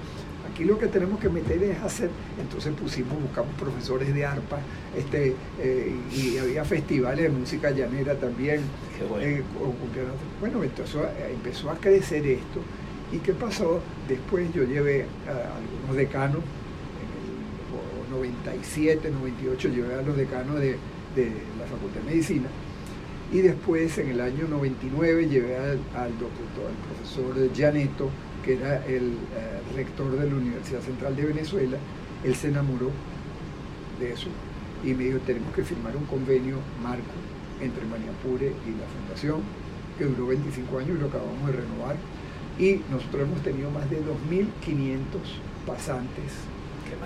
Aquí 0.52 0.64
lo 0.66 0.80
que 0.80 0.88
tenemos 0.88 1.20
que 1.20 1.30
meter 1.30 1.62
es 1.64 1.80
hacer, 1.80 2.10
entonces 2.40 2.74
pusimos, 2.74 3.22
buscamos 3.22 3.54
profesores 3.54 4.14
de 4.14 4.26
arpa, 4.26 4.58
este, 4.98 5.36
eh, 5.60 5.96
y 6.12 6.38
había 6.38 6.66
festivales 6.66 7.24
de 7.26 7.30
música 7.30 7.70
llanera 7.70 8.16
también. 8.16 8.62
bueno. 9.08 9.26
Eh, 9.26 9.44
bueno, 10.40 10.64
entonces 10.64 11.02
empezó 11.32 11.70
a 11.70 11.76
crecer 11.76 12.26
esto 12.26 12.62
¿Y 13.12 13.18
qué 13.18 13.34
pasó? 13.34 13.82
Después 14.08 14.54
yo 14.54 14.64
llevé 14.64 15.06
a 15.28 15.58
algunos 15.58 15.96
decanos, 15.96 16.42
en 17.02 18.06
el 18.06 18.12
97, 18.12 19.10
98 19.10 19.70
llevé 19.70 19.96
a 19.96 20.02
los 20.04 20.16
decanos 20.16 20.60
de, 20.60 20.78
la 21.58 21.66
Facultad 21.66 22.02
de 22.02 22.12
Medicina. 22.12 22.50
Y 23.32 23.40
después, 23.40 23.98
en 23.98 24.10
el 24.10 24.22
año 24.22 24.48
99, 24.48 25.28
llevé 25.28 25.58
al, 25.58 25.78
doctor, 26.20 26.68
al 26.68 26.96
profesor 26.96 27.54
Gianetto, 27.54 28.10
que 28.44 28.54
era 28.54 28.86
el 28.86 29.14
eh, 29.36 29.76
rector 29.76 30.12
de 30.18 30.30
la 30.30 30.36
Universidad 30.36 30.82
Central 30.82 31.16
de 31.16 31.26
Venezuela. 31.26 31.78
Él 32.24 32.36
se 32.36 32.50
enamoró 32.50 32.92
de 34.00 34.14
eso 34.14 34.30
y 34.84 34.94
me 34.94 35.06
dijo, 35.06 35.20
tenemos 35.20 35.54
que 35.54 35.64
firmar 35.64 35.96
un 35.96 36.06
convenio 36.06 36.58
marco 36.82 37.04
entre 37.62 37.86
Maniapure 37.86 38.48
y 38.48 38.72
la 38.80 38.88
Fundación, 38.88 39.42
que 39.98 40.06
duró 40.06 40.28
25 40.28 40.80
años 40.80 40.98
y 40.98 41.02
lo 41.02 41.08
acabamos 41.08 41.46
de 41.48 41.54
renovar 41.54 41.98
y 42.60 42.82
nosotros 42.92 43.24
hemos 43.24 43.42
tenido 43.42 43.72
más 43.72 43.90
de 43.90 43.98
2.500 43.98 45.00
pasantes 45.66 46.34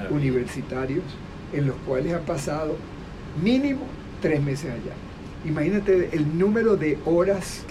universitarios 0.09 1.03
en 1.53 1.67
los 1.67 1.75
cuales 1.85 2.13
han 2.13 2.23
pasado 2.23 2.75
mínimo 3.41 3.85
tres 4.21 4.41
meses 4.41 4.71
allá. 4.71 4.93
Imagínate 5.45 6.09
el 6.13 6.37
número 6.37 6.77
de 6.77 6.97
horas, 7.05 7.63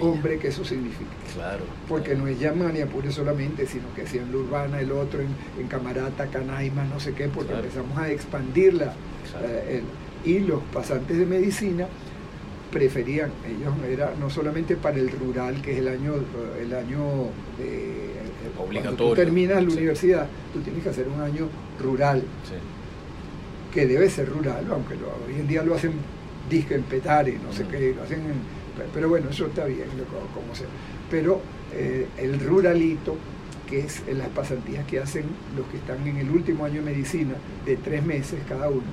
hombre, 0.00 0.38
que 0.38 0.48
eso 0.48 0.64
significa. 0.64 1.10
Claro. 1.34 1.64
Porque 1.86 2.14
no 2.14 2.26
es 2.26 2.40
ya 2.40 2.52
Maniapure 2.52 3.12
solamente, 3.12 3.66
sino 3.66 3.92
que 3.94 4.06
sea 4.06 4.22
en 4.22 4.32
la 4.32 4.38
urbana, 4.38 4.80
el 4.80 4.90
otro 4.90 5.20
en, 5.20 5.68
Camarata, 5.68 6.26
Canaima, 6.28 6.84
no 6.84 6.98
sé 6.98 7.12
qué, 7.12 7.28
porque 7.28 7.52
empezamos 7.52 7.96
a 7.98 8.10
expandirla. 8.10 8.94
Eh, 9.42 9.82
y 10.24 10.40
los 10.40 10.62
pasantes 10.72 11.18
de 11.18 11.26
medicina 11.26 11.86
preferían, 12.72 13.30
ellos 13.46 13.72
era 13.88 14.12
no 14.18 14.30
solamente 14.30 14.76
para 14.76 14.98
el 14.98 15.10
rural, 15.10 15.60
que 15.62 15.72
es 15.72 15.78
el 15.78 15.88
año, 15.88 16.14
el 16.60 16.74
año 16.74 17.00
de, 17.58 18.10
obligatorio. 18.58 18.82
Cuando 18.82 19.08
tú 19.08 19.14
terminas 19.14 19.62
la 19.62 19.70
universidad, 19.70 20.26
tú 20.52 20.60
tienes 20.60 20.82
que 20.82 20.90
hacer 20.90 21.08
un 21.08 21.20
año 21.20 21.48
rural, 21.80 22.22
que 23.72 23.86
debe 23.86 24.08
ser 24.10 24.28
rural, 24.28 24.66
aunque 24.70 24.94
hoy 24.94 25.40
en 25.40 25.46
día 25.46 25.62
lo 25.62 25.74
hacen 25.74 25.92
disque 26.48 26.74
en 26.74 26.82
petare, 26.82 27.38
no 27.44 27.52
sé 27.52 27.66
qué, 27.66 27.94
lo 27.94 28.02
hacen 28.02 28.22
pero 28.94 29.08
bueno, 29.08 29.30
eso 29.30 29.46
está 29.46 29.64
bien, 29.64 29.88
como 30.34 30.54
sea. 30.54 30.68
Pero 31.10 31.40
eh, 31.72 32.06
el 32.18 32.38
ruralito, 32.40 33.16
que 33.68 33.80
es 33.80 34.02
las 34.16 34.28
pasantías 34.28 34.86
que 34.86 34.98
hacen 35.00 35.24
los 35.56 35.66
que 35.66 35.78
están 35.78 36.06
en 36.06 36.16
el 36.16 36.30
último 36.30 36.64
año 36.64 36.76
de 36.76 36.82
medicina, 36.82 37.34
de 37.66 37.76
tres 37.76 38.04
meses 38.04 38.40
cada 38.48 38.68
uno, 38.68 38.84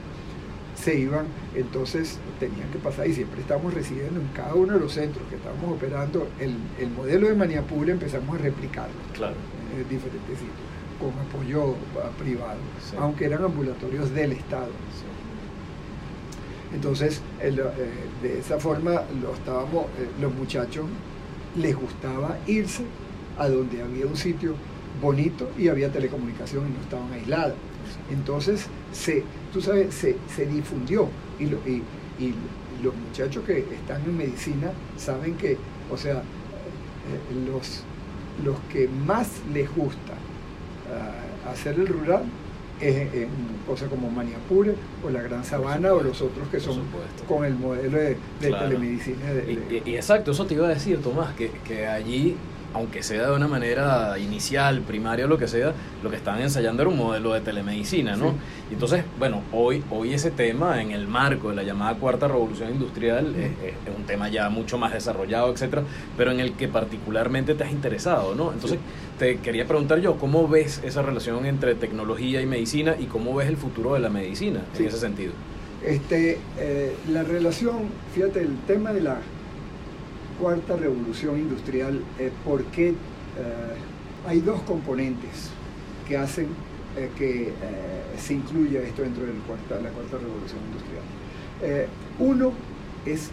se 0.76 1.00
iban, 1.00 1.26
entonces 1.56 2.20
tenían 2.40 2.70
que 2.70 2.80
pasar 2.80 3.08
y 3.08 3.14
siempre 3.14 3.42
estamos 3.42 3.74
recibiendo 3.74 4.20
en 4.20 4.28
cada 4.28 4.54
uno 4.54 4.74
de 4.74 4.80
los 4.80 4.94
centros 4.94 5.26
que 5.30 5.36
estamos 5.36 5.72
operando 5.72 6.28
el, 6.40 6.90
modelo 6.90 7.28
de 7.28 7.36
Maniapura 7.36 7.92
empezamos 7.92 8.36
a 8.36 8.42
replicarlo 8.42 8.94
claro. 9.14 9.36
en 9.74 9.90
diferentes 9.90 10.38
sitios 10.38 10.76
con 11.00 11.12
apoyo 11.20 11.76
privado, 12.18 12.58
aunque 12.98 13.26
eran 13.26 13.44
ambulatorios 13.44 14.14
del 14.14 14.32
Estado. 14.32 14.70
Entonces, 16.74 17.22
eh, 17.42 17.52
de 18.22 18.40
esa 18.40 18.60
forma 18.60 19.04
lo 19.22 19.34
estábamos, 19.34 19.86
eh, 19.98 20.10
los 20.22 20.34
muchachos 20.34 20.86
les 21.58 21.76
gustaba 21.76 22.38
irse 22.48 22.84
a 23.38 23.48
donde 23.50 23.82
había 23.82 24.06
un 24.06 24.16
sitio 24.16 24.56
bonito 25.02 25.50
y 25.58 25.68
había 25.68 25.92
telecomunicación 25.92 26.68
y 26.68 26.72
no 26.72 26.82
estaban 26.82 27.12
aislados. 27.14 27.56
Entonces, 28.12 28.68
se, 28.92 29.24
tú 29.54 29.62
sabes, 29.62 29.94
se, 29.94 30.46
difundió 30.46 31.10
y, 31.40 31.46
y, 31.46 32.34
los 32.84 32.94
muchachos 32.94 33.44
que 33.46 33.60
están 33.60 34.04
en 34.04 34.18
medicina 34.18 34.72
saben 34.98 35.36
que, 35.36 35.58
o 35.92 35.98
sea, 35.98 36.18
eh, 36.18 37.50
los, 37.50 37.84
los 38.44 38.60
que 38.72 38.88
más 38.88 39.30
les 39.54 39.74
gusta 39.74 40.14
ah, 40.92 41.50
hacer 41.52 41.76
el 41.76 41.88
rural 41.88 42.24
es 42.82 43.14
en 43.14 43.30
cosas 43.66 43.90
como 43.90 44.10
Maniapure 44.10 44.76
o 45.04 45.10
la 45.10 45.22
Gran 45.22 45.44
Sabana 45.46 45.94
o 45.94 46.04
los 46.04 46.22
otros 46.22 46.48
que 46.50 46.60
son 46.60 46.82
con 47.28 47.46
el 47.46 47.56
modelo 47.56 47.98
de, 47.98 48.18
telemedicina. 48.42 49.18
y, 49.48 49.96
exacto, 49.96 50.32
eso 50.32 50.46
te 50.46 50.56
iba 50.56 50.68
a 50.68 50.72
decir, 50.72 51.02
Tomás, 51.02 51.34
que, 51.36 51.50
que 51.66 51.88
allí 51.88 52.36
aunque 52.76 53.04
sea 53.04 53.28
de 53.28 53.36
una 53.36 53.48
manera 53.48 54.20
inicial, 54.20 54.82
primaria 54.82 55.24
o 55.26 55.28
lo 55.30 55.38
que 55.38 55.48
sea, 55.48 55.74
lo 56.04 56.10
que 56.10 56.18
estaban 56.18 56.42
ensayando 56.42 56.82
era 56.82 56.92
un 56.92 56.98
modelo 56.98 57.32
de 57.32 57.40
telemedicina, 57.40 58.18
¿no? 58.18 58.34
Entonces, 58.70 59.06
bueno, 59.18 59.44
hoy, 59.54 59.82
hoy 59.90 60.14
ese 60.14 60.30
tema 60.30 60.82
en 60.82 60.92
el 60.92 61.08
marco 61.08 61.50
de 61.50 61.56
la 61.56 61.64
llamada 61.64 61.96
cuarta 61.96 62.28
revolución 62.28 62.72
industrial 62.72 63.34
es, 63.34 63.54
un 63.96 64.04
tema 64.04 64.28
ya 64.28 64.50
mucho 64.50 64.78
más 64.78 64.92
desarrollado, 64.92 65.54
etcétera, 65.54 65.84
pero 66.18 66.32
en 66.32 66.42
el 66.42 66.52
que 66.54 66.68
particularmente 66.68 67.56
te 67.56 67.64
has 67.64 67.72
interesado, 67.72 68.36
¿no? 68.36 68.52
Entonces, 68.52 68.78
te 69.18 69.38
quería 69.38 69.66
preguntar 69.66 70.02
yo, 70.02 70.18
¿cómo 70.18 70.46
ves 70.50 70.82
esa 70.84 71.02
relación 71.02 71.46
entre 71.46 71.76
tecnología 71.76 72.42
y 72.42 72.46
medicina 72.46 72.98
y 73.00 73.06
cómo 73.06 73.34
ves 73.36 73.48
el 73.48 73.56
futuro 73.56 73.94
de 73.94 74.02
la 74.02 74.10
medicina 74.10 74.60
en 74.78 74.86
ese 74.86 74.98
sentido? 74.98 75.32
Este, 75.82 76.40
eh, 76.60 76.94
la 77.10 77.24
relación, 77.24 77.84
fíjate, 78.14 78.42
el 78.42 78.58
tema 78.68 78.92
de 78.92 79.00
la 79.02 79.20
cuarta 80.40 80.76
revolución 80.76 81.40
industrial, 81.40 82.02
eh, 82.20 82.32
porque 82.44 82.90
eh, 82.90 82.94
hay 84.28 84.42
dos 84.42 84.62
componentes 84.62 85.50
que 86.08 86.18
hacen 86.18 86.48
eh, 86.98 87.10
que 87.18 87.52
se 88.18 88.34
incluya 88.34 88.82
esto 88.82 89.02
dentro 89.02 89.26
de 89.26 89.34
la 89.34 89.90
cuarta 89.90 90.18
revolución 90.18 90.60
industrial. 90.68 91.88
uno 92.20 92.54
es 93.06 93.32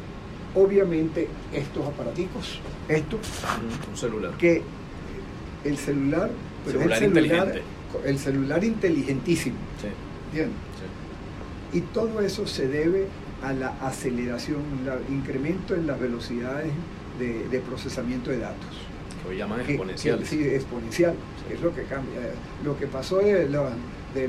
obviamente 0.54 1.28
estos 1.52 1.86
aparaticos, 1.86 2.60
esto, 2.88 3.18
un 3.90 3.96
celular. 3.96 4.32
Que 4.36 4.62
el 5.64 5.76
celular, 5.76 6.30
celular 6.66 7.02
el 7.02 7.14
celular, 7.14 7.62
el 8.04 8.18
celular 8.18 8.64
inteligentísimo. 8.64 9.56
Bien. 10.32 10.50
Y 11.72 11.80
todo 11.80 12.20
eso 12.20 12.46
se 12.46 12.68
debe 12.68 13.06
a 13.42 13.52
la 13.52 13.68
aceleración, 13.80 14.62
el 14.86 15.14
incremento 15.14 15.74
en 15.74 15.86
las 15.86 15.98
velocidades 15.98 16.70
de, 17.18 17.60
procesamiento 17.60 18.30
de 18.30 18.38
datos. 18.38 18.70
Que 19.22 19.30
hoy 19.30 19.38
llaman 19.38 19.60
exponenciales. 19.60 20.28
sí, 20.28 20.44
exponencial, 20.44 21.14
es 21.50 21.60
lo 21.60 21.74
que 21.74 21.82
cambia. 21.84 22.20
Lo 22.64 22.76
que 22.76 22.86
pasó 22.86 23.18
de, 23.18 23.48
de, 23.48 23.48
de 24.14 24.28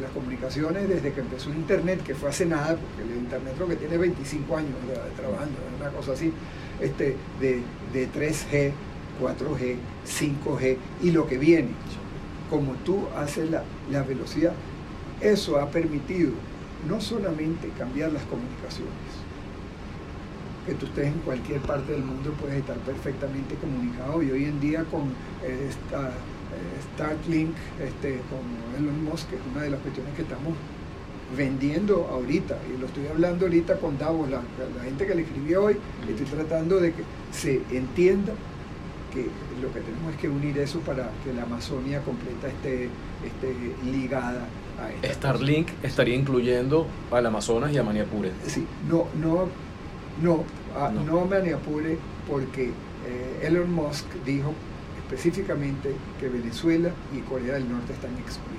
las 0.00 0.10
comunicaciones 0.12 0.88
desde 0.88 1.12
que 1.12 1.20
empezó 1.20 1.50
el 1.50 1.56
Internet, 1.56 2.02
que 2.04 2.14
fue 2.14 2.30
hace 2.30 2.46
nada, 2.46 2.76
porque 2.76 3.10
el 3.10 3.18
Internet 3.18 3.54
creo 3.56 3.68
que 3.68 3.76
tiene 3.76 3.96
25 3.96 4.56
años 4.56 4.72
trabajando, 5.16 5.56
una 5.78 5.90
cosa 5.90 6.12
así, 6.12 6.32
este, 6.80 7.16
de, 7.40 7.62
de 7.92 8.08
3G, 8.08 8.72
4G, 9.20 9.76
5G 10.06 10.76
y 11.02 11.10
lo 11.10 11.26
que 11.26 11.38
viene. 11.38 11.70
Como 12.50 12.74
tú 12.76 13.06
haces 13.16 13.50
la, 13.50 13.62
la 13.90 14.02
velocidad, 14.02 14.52
eso 15.20 15.58
ha 15.58 15.70
permitido 15.70 16.32
no 16.86 17.00
solamente 17.00 17.68
cambiar 17.78 18.12
las 18.12 18.22
comunicaciones, 18.24 18.92
que 20.66 20.74
tú 20.74 20.86
estés 20.86 21.06
en 21.06 21.18
cualquier 21.20 21.60
parte 21.60 21.92
del 21.92 22.04
mundo 22.04 22.34
puedes 22.38 22.58
estar 22.58 22.76
perfectamente 22.78 23.54
comunicado 23.54 24.22
y 24.22 24.30
hoy 24.30 24.44
en 24.44 24.60
día 24.60 24.84
con 24.84 25.14
esta, 25.42 26.08
eh, 26.08 26.92
Starlink, 26.94 27.54
este, 27.82 28.20
con 28.28 28.44
Elon 28.78 29.04
Musk, 29.04 29.30
que 29.30 29.36
es 29.36 29.42
una 29.50 29.62
de 29.62 29.70
las 29.70 29.80
cuestiones 29.80 30.14
que 30.14 30.22
estamos 30.22 30.54
vendiendo 31.36 32.08
ahorita, 32.10 32.58
y 32.68 32.78
lo 32.78 32.86
estoy 32.86 33.06
hablando 33.06 33.46
ahorita 33.46 33.76
con 33.78 33.98
Davos, 33.98 34.30
la, 34.30 34.42
gente 34.82 35.06
que 35.06 35.14
le 35.14 35.22
escribió 35.22 35.64
hoy, 35.64 35.76
estoy 36.08 36.26
tratando 36.26 36.80
de 36.80 36.92
que 36.92 37.02
se 37.32 37.62
entienda 37.70 38.32
que 39.12 39.26
lo 39.62 39.72
que 39.72 39.80
tenemos 39.80 40.14
es 40.14 40.20
que 40.20 40.28
unir 40.28 40.58
eso 40.58 40.80
para 40.80 41.10
que 41.24 41.32
la 41.32 41.42
Amazonia 41.42 42.00
completa 42.02 42.48
esté, 42.48 42.84
esté 43.24 43.54
ligada 43.90 44.46
Starlink 45.04 45.68
estaría 45.82 46.14
incluyendo 46.14 46.86
al 47.10 47.26
Amazonas 47.26 47.72
y 47.72 47.78
a 47.78 47.82
Maniapure. 47.82 48.32
Sí, 48.46 48.66
no, 48.88 49.06
no, 49.20 49.48
no, 50.22 50.44
ah, 50.76 50.90
no. 50.90 51.24
me 51.26 51.52
apure 51.52 51.98
porque 52.28 52.70
eh, 53.06 53.46
Elon 53.46 53.72
Musk 53.72 54.06
dijo 54.24 54.52
específicamente 54.98 55.94
que 56.20 56.28
Venezuela 56.28 56.90
y 57.16 57.20
Corea 57.20 57.54
del 57.54 57.70
Norte 57.70 57.92
están 57.92 58.12
excluidas. 58.18 58.58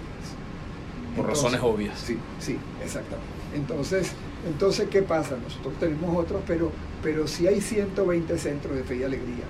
Por 1.15 1.27
razones 1.27 1.61
obvias. 1.61 1.99
Sí, 1.99 2.17
sí, 2.39 2.57
exactamente. 2.83 3.27
Entonces, 3.55 4.13
entonces, 4.47 4.87
¿qué 4.89 5.01
pasa? 5.01 5.37
Nosotros 5.41 5.73
tenemos 5.79 6.15
otros, 6.15 6.41
pero, 6.47 6.71
pero 7.03 7.27
si 7.27 7.47
hay 7.47 7.61
120 7.61 8.37
centros 8.37 8.75
de 8.75 8.83
fe 8.83 8.97
y 8.97 9.03
alegría 9.03 9.45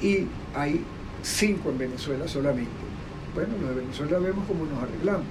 y 0.00 0.26
hay 0.54 0.84
5 1.22 1.70
en 1.70 1.78
Venezuela 1.78 2.28
solamente, 2.28 2.70
bueno, 3.34 3.54
los 3.60 3.70
de 3.70 3.82
Venezuela 3.82 4.18
vemos 4.18 4.46
cómo 4.46 4.64
nos 4.66 4.82
arreglamos. 4.82 5.26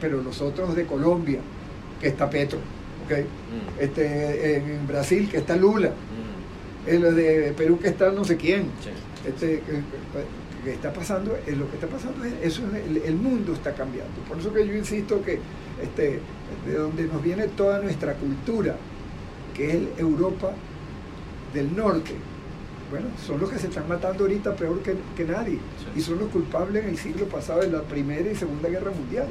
Pero 0.00 0.22
los 0.22 0.40
otros 0.40 0.74
de 0.74 0.86
Colombia, 0.86 1.40
que 2.00 2.08
está 2.08 2.28
Petro, 2.28 2.58
¿okay? 3.04 3.22
Mm. 3.22 3.80
este, 3.80 4.56
en 4.56 4.86
Brasil, 4.86 5.28
que 5.30 5.38
está 5.38 5.56
Lula, 5.56 5.90
mm. 5.90 6.90
en 6.90 7.02
los 7.02 7.14
de 7.14 7.54
Perú, 7.56 7.78
que 7.78 7.88
está 7.88 8.10
no 8.10 8.24
sé 8.24 8.36
quién. 8.36 8.66
Este, 9.26 9.62
que 10.64 10.72
está 10.72 10.92
pasando, 10.92 11.36
es 11.46 11.56
lo 11.56 11.68
que 11.68 11.74
está 11.74 11.86
pasando 11.86 12.24
es, 12.24 12.32
eso 12.42 12.62
el, 12.74 13.16
mundo 13.16 13.52
está 13.52 13.74
cambiando. 13.74 14.14
Por 14.26 14.38
eso 14.38 14.52
que 14.52 14.66
yo 14.66 14.74
insisto 14.74 15.22
que 15.22 15.38
este, 15.82 16.20
de 16.66 16.74
donde 16.74 17.04
nos 17.04 17.22
viene 17.22 17.48
toda 17.48 17.80
nuestra 17.80 18.14
cultura, 18.14 18.76
que 19.54 19.70
es 19.70 19.82
Europa 19.98 20.52
del 21.52 21.76
norte, 21.76 22.14
bueno, 22.90 23.06
son 23.24 23.40
los 23.40 23.50
que 23.50 23.58
se 23.58 23.68
están 23.68 23.88
matando 23.88 24.24
ahorita 24.24 24.56
peor 24.56 24.80
que, 24.80 25.24
nadie. 25.24 25.58
Y 25.94 26.00
son 26.00 26.18
los 26.18 26.28
culpables 26.28 26.84
en 26.84 26.90
el 26.90 26.98
siglo 26.98 27.26
pasado 27.26 27.60
de 27.60 27.70
la 27.70 27.82
Primera 27.82 28.30
y 28.30 28.34
Segunda 28.34 28.68
Guerra 28.68 28.90
Mundial. 28.90 29.26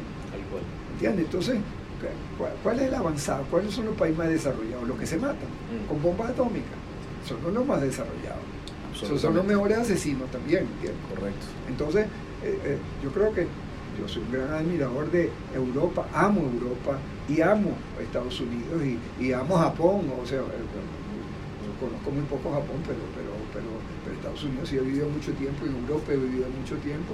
¿Entiendes? 0.94 1.26
Entonces, 1.26 1.58
¿cuál, 2.64 2.80
es 2.80 2.84
el 2.84 2.94
avanzado? 2.94 3.44
¿Cuáles 3.50 3.74
son 3.74 3.86
los 3.86 3.96
países 3.96 4.18
más 4.18 4.30
desarrollados? 4.30 4.88
Los 4.88 5.00
que 5.00 5.06
se 5.06 5.18
matan 5.18 5.38
mm. 5.38 5.88
con 5.88 6.02
bombas 6.02 6.32
atómicas. 6.32 6.78
Son 7.28 7.54
los 7.54 7.66
más 7.66 7.82
desarrollados 7.82 8.54
son 8.94 9.36
los 9.36 9.46
mejores 9.46 9.78
asesinos 9.78 10.30
también, 10.32 10.68
Correcto. 11.10 11.46
Entonces, 11.68 12.06
eh, 12.44 12.60
eh, 12.64 12.78
yo 13.04 13.12
creo 13.12 13.34
que 13.34 13.48
yo 14.00 14.08
soy 14.08 14.24
un 14.24 14.32
gran 14.32 14.54
admirador 14.54 15.12
de 15.12 15.30
Europa, 15.54 16.08
amo 16.14 16.42
Europa 16.42 16.98
y 17.30 17.42
amo 17.42 17.72
Estados 18.02 18.40
Unidos 18.40 18.82
y, 19.20 19.34
amo 19.34 19.58
Japón, 19.58 20.12
o 20.22 20.26
sea, 20.26 20.40
eh, 20.40 21.74
conozco 21.80 22.12
muy 22.12 22.24
poco 22.24 22.50
Japón, 22.50 22.82
pero, 22.88 23.00
pero, 23.16 23.30
pero, 23.54 24.16
Estados 24.16 24.44
Unidos 24.44 24.70
sí 24.70 24.78
he 24.78 24.82
vivido 24.82 25.10
mucho 25.10 25.32
tiempo 25.34 25.66
y 25.66 25.70
Europa 25.70 26.14
he 26.14 26.18
vivido 26.18 26.46
mucho 26.50 26.76
tiempo 26.78 27.14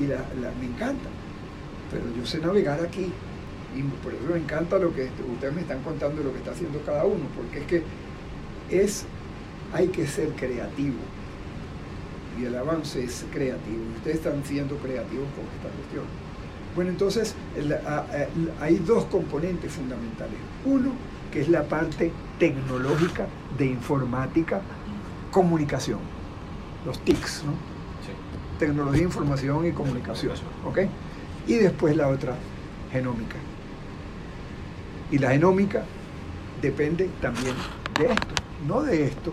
y 0.00 0.06
la, 0.06 0.18
me 0.60 0.66
encanta. 0.66 1.08
Pero 1.90 2.04
yo 2.16 2.24
sé 2.26 2.38
navegar 2.38 2.80
aquí 2.80 3.12
y 3.76 3.82
por 4.02 4.12
eso 4.12 4.22
me 4.32 4.38
encanta 4.38 4.78
lo 4.78 4.94
que 4.94 5.10
ustedes 5.32 5.54
me 5.54 5.60
están 5.60 5.82
contando 5.82 6.22
lo 6.22 6.32
que 6.32 6.38
está 6.38 6.52
haciendo 6.52 6.80
cada 6.84 7.04
uno, 7.04 7.24
porque 7.36 7.60
es 7.60 7.66
que 7.66 7.82
es, 8.70 9.04
hay 9.72 9.88
que 9.88 10.06
ser 10.06 10.30
creativo 10.30 10.98
y 12.40 12.44
el 12.44 12.56
avance 12.56 13.02
es 13.02 13.26
creativo. 13.32 13.82
Ustedes 13.96 14.16
están 14.18 14.44
siendo 14.44 14.76
creativos 14.76 15.26
con 15.34 15.44
esta 15.44 15.68
cuestión. 15.76 16.04
Bueno, 16.74 16.90
entonces 16.90 17.34
hay 18.60 18.76
dos 18.76 19.04
componentes 19.06 19.72
fundamentales. 19.72 20.36
Uno, 20.64 20.92
que 21.32 21.40
es 21.40 21.48
la 21.48 21.64
parte 21.64 22.12
tecnológica 22.38 23.26
de 23.58 23.66
informática, 23.66 24.60
comunicación, 25.30 25.98
los 26.86 26.98
TICs, 27.00 27.44
¿no? 27.44 27.52
Tecnología, 28.58 29.02
información 29.02 29.66
y 29.66 29.72
comunicación. 29.72 30.32
¿ok? 30.66 30.80
Y 31.46 31.54
después 31.54 31.96
la 31.96 32.08
otra, 32.08 32.34
genómica. 32.92 33.36
Y 35.10 35.18
la 35.18 35.30
genómica 35.30 35.84
depende 36.62 37.08
también 37.20 37.54
de 37.98 38.06
esto, 38.06 38.34
no 38.66 38.82
de 38.82 39.04
esto, 39.04 39.32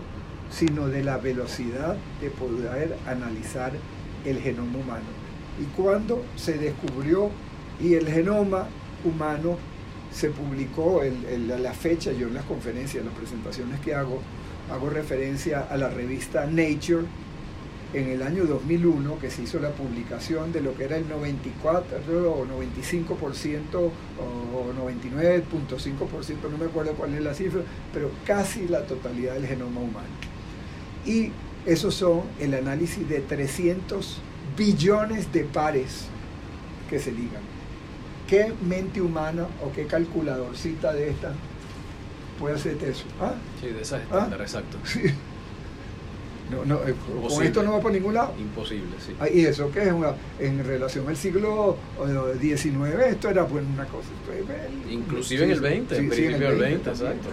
sino 0.50 0.88
de 0.88 1.04
la 1.04 1.18
velocidad 1.18 1.96
de 2.20 2.30
poder 2.30 2.96
analizar 3.06 3.72
el 4.24 4.38
genoma 4.40 4.78
humano. 4.78 5.06
Y 5.60 5.64
cuando 5.76 6.24
se 6.36 6.58
descubrió 6.58 7.30
y 7.80 7.94
el 7.94 8.08
genoma 8.08 8.66
humano 9.04 9.58
se 10.12 10.30
publicó, 10.30 11.02
en, 11.02 11.48
la 11.62 11.72
fecha, 11.72 12.12
yo 12.12 12.28
en 12.28 12.34
las 12.34 12.44
conferencias, 12.44 13.02
en 13.02 13.08
las 13.08 13.18
presentaciones 13.18 13.80
que 13.80 13.94
hago, 13.94 14.20
hago 14.72 14.90
referencia 14.90 15.66
a 15.70 15.76
la 15.76 15.90
revista 15.90 16.46
Nature 16.46 17.04
en 17.94 18.08
el 18.08 18.22
año 18.22 18.44
2001, 18.44 19.18
que 19.18 19.30
se 19.30 19.42
hizo 19.42 19.58
la 19.58 19.70
publicación 19.70 20.52
de 20.52 20.60
lo 20.60 20.74
que 20.74 20.84
era 20.84 20.96
el 20.96 21.08
94 21.08 22.32
o 22.32 22.46
95% 22.46 23.90
o 24.18 24.72
99.5%, 24.74 26.50
no 26.50 26.58
me 26.58 26.66
acuerdo 26.66 26.92
cuál 26.92 27.14
es 27.14 27.22
la 27.22 27.32
cifra, 27.34 27.62
pero 27.92 28.10
casi 28.26 28.68
la 28.68 28.82
totalidad 28.82 29.34
del 29.34 29.46
genoma 29.46 29.80
humano. 29.80 30.08
Y 31.06 31.32
esos 31.64 31.94
son 31.94 32.22
el 32.38 32.54
análisis 32.54 33.08
de 33.08 33.20
300 33.20 34.18
billones 34.56 35.32
de 35.32 35.44
pares 35.44 36.06
que 36.90 36.98
se 36.98 37.12
ligan. 37.12 37.42
¿Qué 38.26 38.52
mente 38.62 39.00
humana 39.00 39.46
o 39.64 39.72
qué 39.72 39.86
calculadorcita 39.86 40.92
de 40.92 41.10
esta 41.10 41.32
puede 42.38 42.56
hacer 42.56 42.76
eso? 42.84 43.04
¿Ah? 43.20 43.34
Sí, 43.60 43.68
de 43.68 43.80
esa 43.80 44.02
¿Ah? 44.10 44.28
exacto. 44.38 44.76
Sí. 44.84 45.00
No, 46.50 46.64
no, 46.64 46.76
eh, 46.86 46.94
con 47.28 47.42
esto 47.42 47.62
no 47.62 47.72
va 47.72 47.80
por 47.80 47.92
ningún 47.92 48.14
lado. 48.14 48.32
Imposible, 48.38 48.96
sí. 49.04 49.14
Ah, 49.20 49.28
y 49.28 49.44
eso 49.44 49.70
que 49.70 49.82
es 49.82 49.92
una, 49.92 50.14
en 50.38 50.64
relación 50.64 51.06
al 51.08 51.16
siglo 51.16 51.76
XIX, 52.40 52.74
esto 53.06 53.28
era 53.28 53.42
bueno, 53.42 53.68
una 53.72 53.84
cosa. 53.86 54.08
Inclusive 54.88 55.44
en 55.44 55.50
el 55.50 55.60
20, 55.60 55.94
sí, 56.14 56.24
en 56.24 56.42
el 56.42 56.56
20, 56.56 56.90
exacto. 56.90 57.28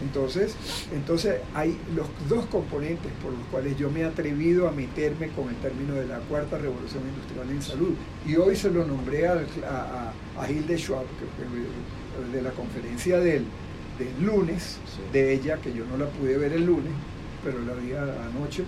Entonces, 0.00 0.54
entonces 0.92 1.40
hay 1.54 1.76
los 1.96 2.06
dos 2.28 2.46
componentes 2.46 3.10
por 3.20 3.32
los 3.32 3.42
cuales 3.50 3.76
yo 3.76 3.90
me 3.90 4.00
he 4.00 4.04
atrevido 4.04 4.68
a 4.68 4.70
meterme 4.70 5.28
con 5.30 5.48
el 5.48 5.56
término 5.56 5.94
de 5.94 6.06
la 6.06 6.18
cuarta 6.20 6.56
revolución 6.56 7.02
industrial 7.08 7.50
en 7.50 7.62
salud. 7.62 7.94
Y 8.26 8.36
hoy 8.36 8.54
se 8.54 8.70
lo 8.70 8.86
nombré 8.86 9.26
a, 9.26 9.42
a, 10.38 10.50
Hilde 10.50 10.78
Schwab, 10.78 11.02
que, 11.02 12.36
de 12.36 12.42
la 12.42 12.50
conferencia 12.52 13.18
del, 13.18 13.44
del 13.98 14.24
lunes, 14.24 14.78
de 15.12 15.32
ella, 15.32 15.56
que 15.56 15.72
yo 15.72 15.84
no 15.84 15.96
la 15.96 16.06
pude 16.06 16.38
ver 16.38 16.52
el 16.52 16.64
lunes, 16.64 16.92
pero 17.44 17.58
la 17.60 17.74
vi 17.74 17.92
anoche, 17.92 18.64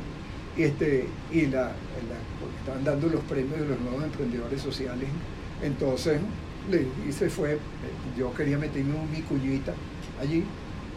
este, 0.56 1.06
y 1.30 1.46
la, 1.46 1.62
la 1.62 2.18
estaban 2.60 2.84
dando 2.84 3.08
los 3.08 3.22
premios 3.24 3.60
de 3.60 3.66
los 3.66 3.80
nuevos 3.80 4.04
emprendedores 4.04 4.60
sociales. 4.60 5.08
Entonces, 5.62 6.20
le 6.70 6.86
hice 7.08 7.28
fue, 7.30 7.58
yo 8.16 8.32
quería 8.34 8.58
meterme 8.58 8.94
un 8.94 9.10
mi 9.10 9.22
allí, 10.20 10.44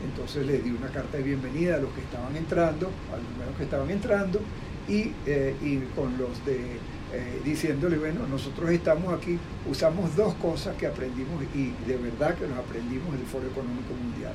entonces 0.04 0.46
les 0.46 0.64
di 0.64 0.72
una 0.72 0.88
carta 0.88 1.18
de 1.18 1.24
bienvenida 1.24 1.76
a 1.76 1.78
los 1.80 1.92
que 1.92 2.02
estaban 2.02 2.36
entrando, 2.36 2.88
a 3.12 3.18
los 3.18 3.26
primeros 3.28 3.56
que 3.58 3.64
estaban 3.64 3.90
entrando, 3.90 4.40
y, 4.88 5.12
eh, 5.26 5.56
con 5.96 6.18
los 6.18 6.46
de 6.46 6.78
eh, 7.14 7.42
diciéndole, 7.46 7.98
bueno, 7.98 8.28
nosotros 8.28 8.72
estamos 8.72 9.14
aquí, 9.14 9.38
usamos 9.70 10.16
dos 10.16 10.34
cosas 10.36 10.76
que 10.78 10.88
aprendimos 10.88 11.44
y 11.54 11.72
de 11.88 11.96
verdad 11.98 12.36
que 12.36 12.48
nos 12.48 12.58
aprendimos 12.58 13.14
del 13.14 13.26
Foro 13.28 13.46
Económico 13.46 13.94
Mundial, 13.94 14.34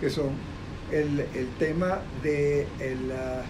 que 0.00 0.08
son 0.08 0.30
el, 0.92 1.48
tema 1.58 2.00
de 2.22 2.66
las 3.08 3.44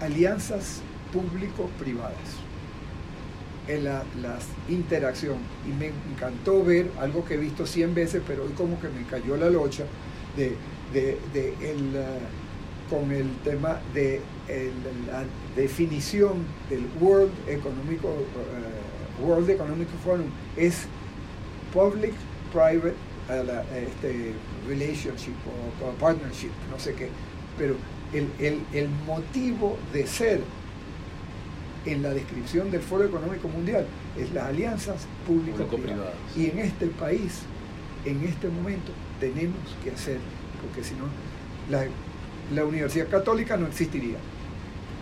alianzas 0.00 0.82
público-privadas, 1.12 2.16
en 3.66 3.84
la, 3.84 4.04
interacción. 4.68 5.38
Y 5.66 5.72
me 5.72 5.92
encantó 6.12 6.64
ver 6.64 6.90
algo 7.00 7.24
que 7.24 7.34
he 7.34 7.38
visto 7.38 7.66
100 7.66 7.94
veces, 7.94 8.22
pero 8.26 8.44
hoy 8.44 8.52
como 8.52 8.80
que 8.80 8.88
me 8.88 9.04
cayó 9.04 9.36
la 9.36 9.50
locha, 9.50 9.84
de, 10.36 10.56
el, 10.94 11.96
uh, 11.96 12.90
con 12.90 13.12
el 13.12 13.28
tema 13.44 13.80
de 13.92 14.20
la 15.06 15.24
definición 15.56 16.44
del 16.70 16.86
World 17.00 17.32
Economic, 17.48 18.02
uh, 18.04 19.26
World 19.26 19.50
Economic 19.50 19.88
Forum 20.04 20.26
es 20.56 20.86
public 21.72 22.14
private 22.52 22.94
uh, 23.28 23.76
este, 23.76 24.32
relationship 24.66 25.34
o, 25.82 25.90
partnership, 26.00 26.50
no 26.70 26.78
sé 26.78 26.94
qué, 26.94 27.08
pero 27.56 27.76
el, 28.12 28.60
el, 28.72 28.88
motivo 29.06 29.76
de 29.92 30.06
ser 30.06 30.40
en 31.84 32.02
la 32.02 32.10
descripción 32.10 32.70
del 32.70 32.80
Foro 32.80 33.04
Económico 33.04 33.48
Mundial 33.48 33.86
es 34.18 34.32
las 34.32 34.44
alianzas 34.44 35.06
público-privadas. 35.26 36.14
Y 36.36 36.46
en 36.46 36.58
este 36.58 36.86
país, 36.86 37.40
en 38.04 38.24
este 38.24 38.48
momento, 38.48 38.92
tenemos 39.20 39.58
que 39.84 39.90
hacer, 39.90 40.18
porque 40.62 40.82
si 40.82 40.94
no, 40.94 41.04
la, 41.70 42.64
Universidad 42.64 43.08
Católica 43.08 43.56
no 43.56 43.66
existiría. 43.66 44.18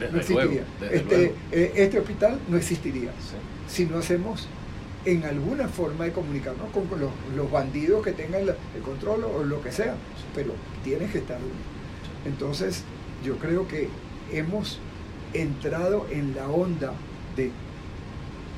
no 0.00 0.18
existiría. 0.18 0.64
este, 0.90 1.34
eh, 1.52 1.72
este 1.76 2.00
hospital 2.00 2.38
no 2.48 2.56
existiría 2.56 3.12
si 3.68 3.84
no 3.86 3.98
hacemos 3.98 4.48
en 5.06 5.24
alguna 5.24 5.68
forma 5.68 6.04
de 6.04 6.12
comunicarnos 6.12 6.68
con 6.72 6.88
los, 7.00 7.50
bandidos 7.50 8.04
que 8.04 8.10
tengan 8.10 8.42
el 8.42 8.82
control 8.82 9.24
o 9.24 9.44
lo 9.44 9.62
que 9.62 9.70
sea, 9.70 9.94
pero 10.34 10.52
tienes 10.82 11.12
que 11.12 11.18
estar 11.18 11.38
Entonces, 12.24 12.82
yo 13.24 13.38
creo 13.38 13.68
que 13.68 13.88
hemos 14.32 14.80
entrado 15.32 16.08
en 16.10 16.34
la 16.34 16.48
onda 16.48 16.92
de 17.36 17.52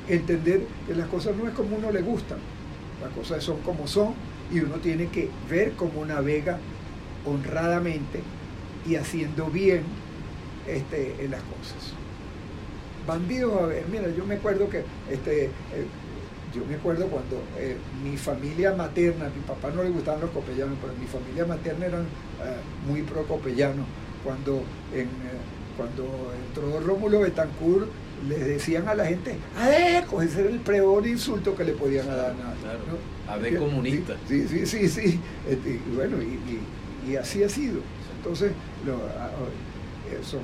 entender 0.07 0.65
que 0.87 0.95
las 0.95 1.07
cosas 1.07 1.35
no 1.35 1.47
es 1.47 1.53
como 1.53 1.77
uno 1.77 1.91
le 1.91 2.01
gustan, 2.01 2.39
las 2.99 3.13
cosas 3.13 3.43
son 3.43 3.59
como 3.61 3.87
son 3.87 4.15
y 4.51 4.59
uno 4.59 4.77
tiene 4.77 5.07
que 5.09 5.29
ver 5.51 5.73
cómo 5.73 6.03
navega 6.03 6.57
honradamente 7.25 8.21
y 8.87 8.95
haciendo 8.95 9.51
bien 9.51 9.83
este, 10.67 11.15
en 11.23 11.29
las 11.29 11.43
cosas. 11.43 11.93
Bandidos, 13.05 13.61
a 13.61 13.65
ver, 13.67 13.85
mira, 13.87 14.09
yo 14.15 14.25
me 14.25 14.35
acuerdo 14.35 14.67
que 14.67 14.83
este, 15.11 15.45
eh, 15.45 15.51
yo 16.53 16.65
me 16.65 16.75
acuerdo 16.75 17.07
cuando 17.07 17.43
eh, 17.57 17.77
mi 18.03 18.17
familia 18.17 18.73
materna, 18.73 19.29
mi 19.35 19.41
papá 19.41 19.69
no 19.71 19.83
le 19.83 19.89
gustaban 19.89 20.21
los 20.21 20.31
copellanos, 20.31 20.77
pero 20.81 20.93
mi 20.99 21.05
familia 21.05 21.45
materna 21.45 21.85
eran 21.85 22.01
eh, 22.01 22.87
muy 22.87 23.03
pro 23.03 23.23
copellanos. 23.23 23.85
Cuando, 24.23 24.63
en, 24.93 25.07
cuando 25.77 26.33
entró 26.47 26.79
Rómulo 26.81 27.21
Betancourt, 27.21 27.87
les 28.27 28.45
decían 28.45 28.87
a 28.87 28.95
la 28.95 29.05
gente, 29.05 29.37
¡Adeco! 29.57 30.21
Ese 30.21 30.41
era 30.41 30.49
el 30.49 30.59
peor 30.59 31.07
insulto 31.07 31.55
que 31.55 31.63
le 31.63 31.73
podían 31.73 32.07
dar. 32.07 32.35
Claro. 32.35 33.59
comunista. 33.59 34.15
Sí, 34.27 34.47
sí, 34.47 34.65
sí, 34.65 34.89
sí. 34.89 35.19
Este, 35.47 35.69
y 35.69 35.95
bueno, 35.95 36.17
y, 36.21 37.15
así 37.15 37.43
ha 37.43 37.49
sido. 37.49 37.79
Entonces, 38.17 38.51
son 40.23 40.41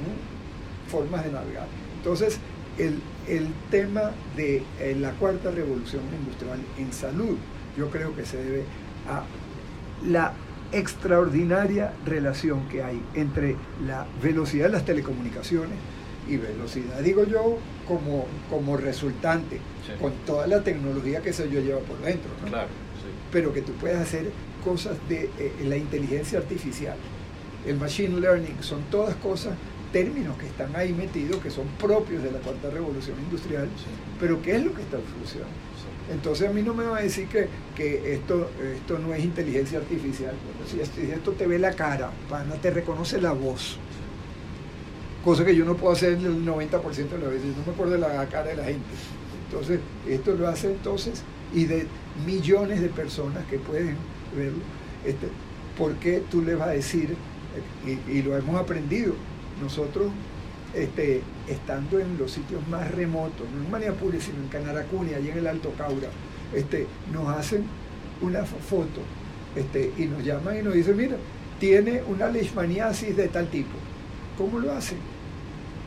formas 0.88 1.26
de 1.26 1.32
navegar. 1.32 1.68
Entonces, 1.97 2.39
el, 2.78 3.01
tema 3.69 4.11
de 4.36 4.63
eh, 4.80 4.95
la 4.99 5.11
cuarta 5.11 5.51
revolución 5.51 6.03
industrial 6.19 6.59
en 6.78 6.93
salud, 6.93 7.38
yo 7.78 7.89
creo 7.89 8.15
que 8.15 8.26
se 8.26 8.38
debe 8.38 8.63
a 9.07 9.23
la 10.05 10.34
extraordinaria 10.71 11.93
relación 12.05 12.67
que 12.67 12.84
hay 12.84 13.01
entre 13.13 13.55
la 13.86 14.05
velocidad 14.21 14.65
de 14.65 14.71
las 14.73 14.86
telecomunicaciones 14.86 15.78
y 16.28 16.38
velocidad, 16.38 16.99
digo 17.01 17.23
yo, 17.23 17.59
como, 17.88 18.26
como 18.49 18.78
resultante, 18.78 19.59
con 20.01 20.13
toda 20.26 20.47
la 20.47 20.63
tecnología 20.63 21.21
que 21.21 21.34
se 21.34 21.49
yo 21.49 21.61
lleva 21.61 21.80
por 21.82 21.99
dentro. 21.99 22.32
Pero 23.32 23.53
que 23.53 23.61
tú 23.61 23.73
puedes 23.73 23.97
hacer 23.97 24.32
cosas 24.63 24.97
de 25.07 25.30
eh, 25.38 25.53
la 25.65 25.78
inteligencia 25.78 26.39
artificial, 26.39 26.97
el 27.65 27.78
machine 27.78 28.19
learning, 28.19 28.57
son 28.61 28.82
todas 28.89 29.15
cosas 29.15 29.53
términos 29.96 30.38
que 30.38 30.48
están 30.48 30.76
ahí 30.76 30.91
metidos, 30.91 31.41
que 31.41 31.50
son 31.50 31.68
propios 31.80 32.22
de 32.22 32.30
la 32.30 32.39
cuarta 32.39 32.70
revolución 32.70 33.16
industrial, 33.18 33.70
pero 34.20 34.41
¿qué 34.41 34.58
es 34.58 34.66
lo 34.66 34.74
que 34.74 34.82
está 34.82 34.98
funcionando? 34.98 35.56
Entonces 36.12 36.50
a 36.50 36.52
mí 36.52 36.62
no 36.64 36.74
me 36.74 36.84
va 36.84 36.98
a 36.98 37.02
decir 37.02 37.30
que, 37.30 37.48
que 37.78 38.14
esto, 38.14 38.52
esto 38.76 39.00
no 39.00 39.14
es 39.14 39.24
inteligencia 39.24 39.80
artificial. 39.80 40.34
Si 40.70 40.82
esto, 40.82 41.32
te 41.32 41.48
ve 41.48 41.60
la 41.60 41.72
cara, 41.72 42.12
pana, 42.30 42.56
te 42.56 42.72
reconoce 42.72 43.22
la 43.22 43.32
voz. 43.32 43.78
Cosa 45.24 45.46
que 45.46 45.56
yo 45.56 45.64
no 45.64 45.78
puedo 45.78 45.93
hacer 45.93 46.16
el 46.16 46.46
90% 46.46 46.82
de 46.82 47.18
las 47.18 47.30
veces, 47.30 47.56
no 47.56 47.66
me 47.66 47.72
acuerdo 47.72 47.93
de 47.93 48.00
la 48.00 48.26
cara 48.26 48.50
de 48.50 48.58
la 48.58 48.66
gente. 48.66 48.84
Entonces, 49.50 49.80
esto 50.10 50.36
lo 50.36 50.50
hace 50.50 50.74
entonces, 50.74 51.24
y 51.54 51.64
de 51.68 51.88
millones 52.26 52.82
de 52.82 52.89
personas 52.89 53.46
que 53.46 53.60
pueden 53.60 53.96
verlo, 54.36 54.60
este, 55.06 55.30
¿por 55.78 55.93
qué 55.96 56.22
tú 56.30 56.41
le 56.41 56.56
vas 56.56 56.68
a 56.68 56.72
decir, 56.72 57.16
y 57.86 58.22
lo 58.24 58.36
hemos 58.36 58.60
aprendido, 58.60 59.14
nosotros 59.62 60.12
este, 60.74 61.22
estando 61.47 61.99
en 61.99 62.18
los 62.18 62.32
sitios 62.32 62.68
más 62.68 62.91
remotos, 62.91 63.47
no 63.56 63.64
en 63.64 63.72
Maniapuri, 63.72 64.20
sino 64.20 64.39
en 64.39 64.47
Canaracuni, 64.49 65.14
allí 65.14 65.30
en 65.30 65.38
el 65.38 65.47
Alto 65.47 65.72
Caura, 65.78 66.10
este, 66.53 66.88
nos 67.14 67.28
hacen 67.30 67.64
una 68.22 68.43
foto 68.43 69.01
este, 69.56 69.93
y 69.97 70.06
nos 70.06 70.24
llaman 70.24 70.60
y 70.60 70.64
nos 70.64 70.74
dicen, 70.74 70.97
mira, 70.97 71.16
tiene 71.60 72.03
una 72.03 72.28
leishmaniasis 72.28 73.16
de 73.16 73.28
tal 73.30 73.47
tipo. 73.47 73.78
¿Cómo 74.38 74.60
lo 74.60 74.74
hacen? 74.74 74.97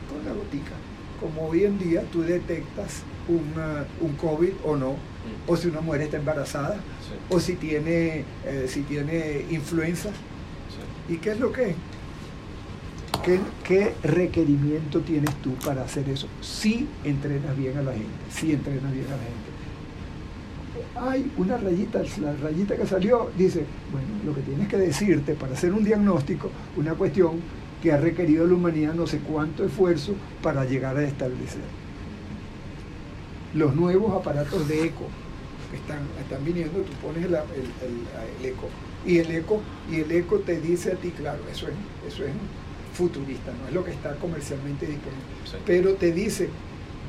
Con 0.09 0.25
la 0.25 0.33
gotica. 0.33 0.73
Como 1.19 1.49
hoy 1.49 1.65
en 1.65 1.77
día 1.77 2.03
tú 2.11 2.23
detectas 2.23 3.03
un 3.27 4.13
COVID 4.13 4.53
o 4.65 4.75
no, 4.75 4.95
o 5.45 5.55
si 5.55 5.67
una 5.67 5.81
mujer 5.81 6.01
está 6.01 6.17
embarazada, 6.17 6.77
o 7.29 7.39
si 7.39 7.55
tiene, 7.55 8.23
eh, 8.45 8.65
si 8.67 8.81
tiene 8.81 9.45
influenza. 9.51 10.09
¿Y 11.07 11.17
qué 11.17 11.31
es 11.31 11.39
lo 11.39 11.51
que 11.51 11.71
es? 11.71 11.75
¿Qué, 13.63 13.93
requerimiento 14.03 15.01
tienes 15.01 15.33
tú 15.35 15.53
para 15.55 15.83
hacer 15.83 16.09
eso? 16.09 16.27
Si 16.41 16.87
entrenas 17.03 17.55
bien 17.57 17.77
a 17.77 17.81
la 17.81 17.91
gente, 17.91 18.09
si 18.31 18.51
entrenas 18.51 18.91
bien 18.91 19.05
a 19.07 19.11
la 19.11 19.23
gente. 19.23 19.49
Hay 20.95 21.31
una 21.37 21.57
rayita, 21.57 22.01
la 22.21 22.33
rayita 22.33 22.75
que 22.75 22.85
salió, 22.85 23.29
dice, 23.37 23.65
bueno, 23.91 24.07
lo 24.25 24.33
que 24.33 24.41
tienes 24.41 24.67
que 24.67 24.77
decirte 24.77 25.33
para 25.33 25.53
hacer 25.53 25.73
un 25.73 25.83
diagnóstico, 25.83 26.49
una 26.77 26.93
cuestión 26.93 27.41
que 27.81 27.91
ha 27.91 27.97
requerido 27.97 28.45
la 28.45 28.53
humanidad 28.53 28.93
no 28.93 29.07
sé 29.07 29.19
cuánto 29.19 29.65
esfuerzo 29.65 30.13
para 30.41 30.65
llegar 30.65 30.97
a 30.97 31.03
establecer. 31.03 31.61
Los 33.53 33.75
nuevos 33.75 34.13
aparatos 34.13 34.67
de 34.67 34.85
eco 34.85 35.07
que 35.71 35.77
están, 35.77 35.99
están 36.19 36.43
viniendo, 36.43 36.79
tú 36.79 36.91
pones 37.01 37.25
el, 37.25 37.35
el, 37.35 38.45
eco 38.45 38.69
y 39.05 39.19
el 39.19 39.31
eco 39.31 39.61
y 39.91 40.01
el 40.01 40.11
eco 40.11 40.39
te 40.39 40.59
dice 40.59 40.93
a 40.93 40.95
ti, 40.95 41.11
claro, 41.11 41.39
eso 41.51 41.67
es, 41.67 42.13
eso 42.13 42.23
es 42.23 42.31
futurista, 42.99 43.53
no 43.53 43.69
es 43.69 43.73
lo 43.73 43.85
que 43.85 43.91
está 43.91 44.13
comercialmente 44.15 44.85
disponible. 44.85 45.23
Pero 45.65 45.93
te 45.93 46.11
dice, 46.11 46.49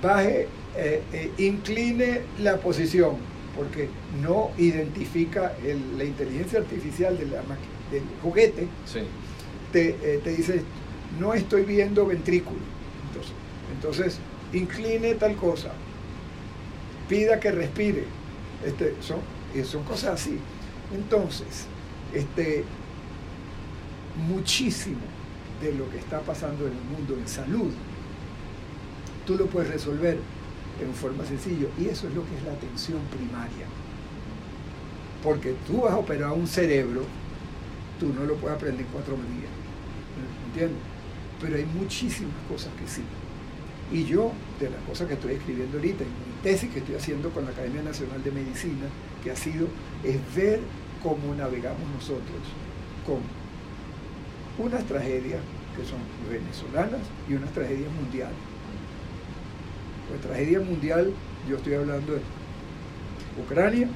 baje, 0.01 0.47
eh, 0.77 1.03
eh, 1.13 1.31
incline 1.39 2.21
la 2.39 2.59
posición, 2.59 3.17
porque 3.57 3.89
no 4.23 4.53
identifica 4.57 5.53
la 5.97 6.05
inteligencia 6.05 6.61
artificial 6.61 7.19
de 7.19 7.27
la, 7.27 7.43
del 7.91 8.05
juguete, 8.23 8.69
te, 9.73 9.89
eh, 10.01 10.21
te, 10.23 10.31
dice, 10.31 10.63
no 11.19 11.35
estoy 11.35 11.65
viendo 11.65 12.07
ventrículo. 12.07 12.61
Entonces, 13.09 13.33
entonces, 13.75 14.19
incline 14.53 15.15
tal 15.17 15.35
cosa, 15.35 15.73
pida 17.09 17.41
que 17.41 17.51
respire. 17.51 18.05
Este, 18.65 18.95
son, 19.01 19.19
son 19.65 19.83
cosas 19.83 20.21
así. 20.21 20.39
Entonces, 20.95 21.67
este, 22.15 22.63
muchísimo 24.29 25.20
de 25.61 25.75
lo 25.75 25.89
que 25.91 25.99
está 25.99 26.21
pasando 26.21 26.67
en 26.67 26.73
el 26.73 26.85
mundo 26.85 27.15
en 27.15 27.29
salud, 27.29 27.71
tú 29.27 29.37
lo 29.37 29.47
puedes 29.47 29.71
resolver 29.71 30.19
en 30.81 30.95
forma 30.95 31.25
sencilla. 31.25 31.69
Y 31.79 31.87
eso 31.87 32.09
es 32.09 32.15
lo 32.15 32.25
que 32.25 32.37
es 32.37 32.43
la 32.45 32.53
atención 32.53 33.01
primaria. 33.11 33.67
Porque 35.23 35.55
tú 35.67 35.83
vas 35.83 35.93
a 35.93 35.99
operar 35.99 36.33
un 36.33 36.47
cerebro, 36.47 37.03
tú 37.99 38.13
no 38.13 38.25
lo 38.25 38.37
puedes 38.37 38.57
aprender 38.57 38.87
en 38.87 38.93
cuatro 38.93 39.15
días. 39.15 39.53
¿Entiendes? 40.47 40.79
Pero 41.41 41.57
hay 41.57 41.65
muchísimas 41.65 42.35
cosas 42.49 42.73
que 42.81 42.89
sí. 42.89 43.03
Y 43.93 44.05
yo, 44.05 44.33
de 44.61 44.71
las 44.71 44.81
cosas 44.83 45.09
que 45.09 45.15
estoy 45.15 45.35
escribiendo 45.35 45.77
ahorita, 45.77 46.05
en 46.05 46.11
mi 46.11 46.43
tesis 46.43 46.71
que 46.71 46.79
estoy 46.79 46.95
haciendo 46.95 47.31
con 47.31 47.45
la 47.45 47.51
Academia 47.51 47.83
Nacional 47.83 48.23
de 48.23 48.31
Medicina, 48.31 48.87
que 49.23 49.31
ha 49.31 49.37
sido, 49.37 49.67
es 50.05 50.17
ver 50.35 50.61
cómo 51.03 51.35
navegamos 51.35 51.89
nosotros 51.95 52.41
con 53.05 53.19
unas 54.61 54.85
tragedias 54.85 55.41
que 55.77 55.85
son 55.85 55.99
venezolanas 56.31 57.01
y 57.29 57.35
unas 57.35 57.51
tragedias 57.51 57.91
mundiales. 57.93 58.37
Pues 60.09 60.21
tragedia 60.21 60.61
mundial, 60.61 61.13
yo 61.49 61.57
estoy 61.57 61.75
hablando 61.75 62.15
de 62.15 62.21
Ucrania 63.41 63.89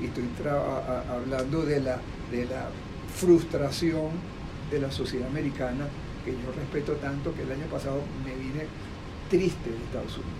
y 0.00 0.04
estoy 0.04 0.24
hablando 0.46 1.62
de 1.64 1.80
la, 1.80 1.98
de 2.30 2.44
la 2.44 2.68
frustración 3.16 4.10
de 4.70 4.80
la 4.80 4.90
sociedad 4.92 5.28
americana 5.28 5.86
que 6.24 6.32
yo 6.32 6.52
respeto 6.54 6.92
tanto 6.96 7.34
que 7.34 7.42
el 7.42 7.52
año 7.52 7.66
pasado 7.72 8.02
me 8.24 8.34
vine 8.34 8.66
triste 9.30 9.70
de 9.70 9.76
Estados 9.76 10.18
Unidos. 10.18 10.38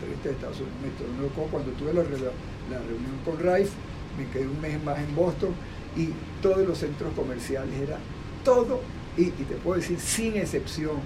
Triste 0.00 0.28
de 0.28 0.34
Estados 0.34 0.60
Unidos. 0.60 0.78
Me 0.80 0.90
tornó 0.90 1.50
cuando 1.50 1.72
tuve 1.72 1.92
la, 1.92 2.02
la 2.02 2.78
reunión 2.78 3.18
con 3.24 3.38
Rife, 3.38 3.72
me 4.16 4.26
quedé 4.30 4.46
un 4.46 4.60
mes 4.60 4.82
más 4.84 4.98
en 4.98 5.14
Boston 5.16 5.50
y 5.96 6.10
todos 6.40 6.66
los 6.66 6.78
centros 6.78 7.12
comerciales 7.14 7.74
era 7.80 7.98
todo, 8.44 8.80
y, 9.16 9.26
te 9.26 9.54
puedo 9.56 9.80
decir 9.80 9.98
sin 9.98 10.36
excepción, 10.36 10.96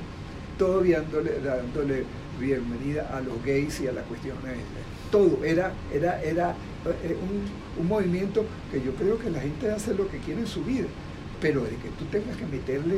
todo 0.59 0.82
dándole, 0.82 1.41
dándole 1.41 2.05
bienvenida 2.39 3.11
a 3.16 3.20
los 3.20 3.43
gays 3.45 3.80
y 3.80 3.89
a 3.89 3.93
las 3.93 4.05
cuestiones. 4.05 4.59
Todo 5.11 5.45
era, 5.45 5.72
era, 5.93 6.22
era 6.22 6.51
eh, 6.51 7.16
un, 7.78 7.89
movimiento 7.89 8.45
que 8.70 8.80
yo 8.82 8.95
creo 8.95 9.18
que 9.18 9.30
la 9.30 9.41
gente 9.41 9.70
hace 9.70 9.95
lo 9.95 10.09
que 10.09 10.18
quiere 10.18 10.41
en 10.41 10.47
su 10.47 10.64
vida, 10.64 10.87
pero 11.41 11.62
de 11.62 11.70
que 11.70 11.89
tú 11.99 12.05
tengas 12.11 12.37
que 12.37 12.47
meterle 12.47 12.97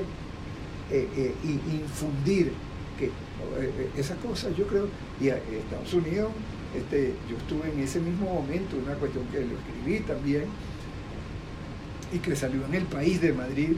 eh, 0.91 1.09
eh, 1.16 1.34
infundir 1.45 2.53
que 2.99 3.11
esa 3.99 4.16
cosa 4.16 4.51
yo 4.51 4.66
creo, 4.66 4.89
y 5.20 5.28
Estados 5.28 5.93
Unidos, 5.93 6.30
este, 6.74 7.14
yo 7.28 7.37
estuve 7.37 7.70
en 7.70 7.80
ese 7.80 8.01
mismo 8.01 8.32
momento, 8.32 8.76
una 8.76 8.95
cuestión 8.95 9.24
que 9.26 9.41
lo 9.41 9.57
escribí 9.59 10.01
también, 10.01 10.45
y 12.12 12.18
que 12.18 12.37
salió 12.37 12.64
en 12.66 12.74
el 12.74 12.84
país 12.84 13.20
de 13.20 13.32
Madrid, 13.32 13.76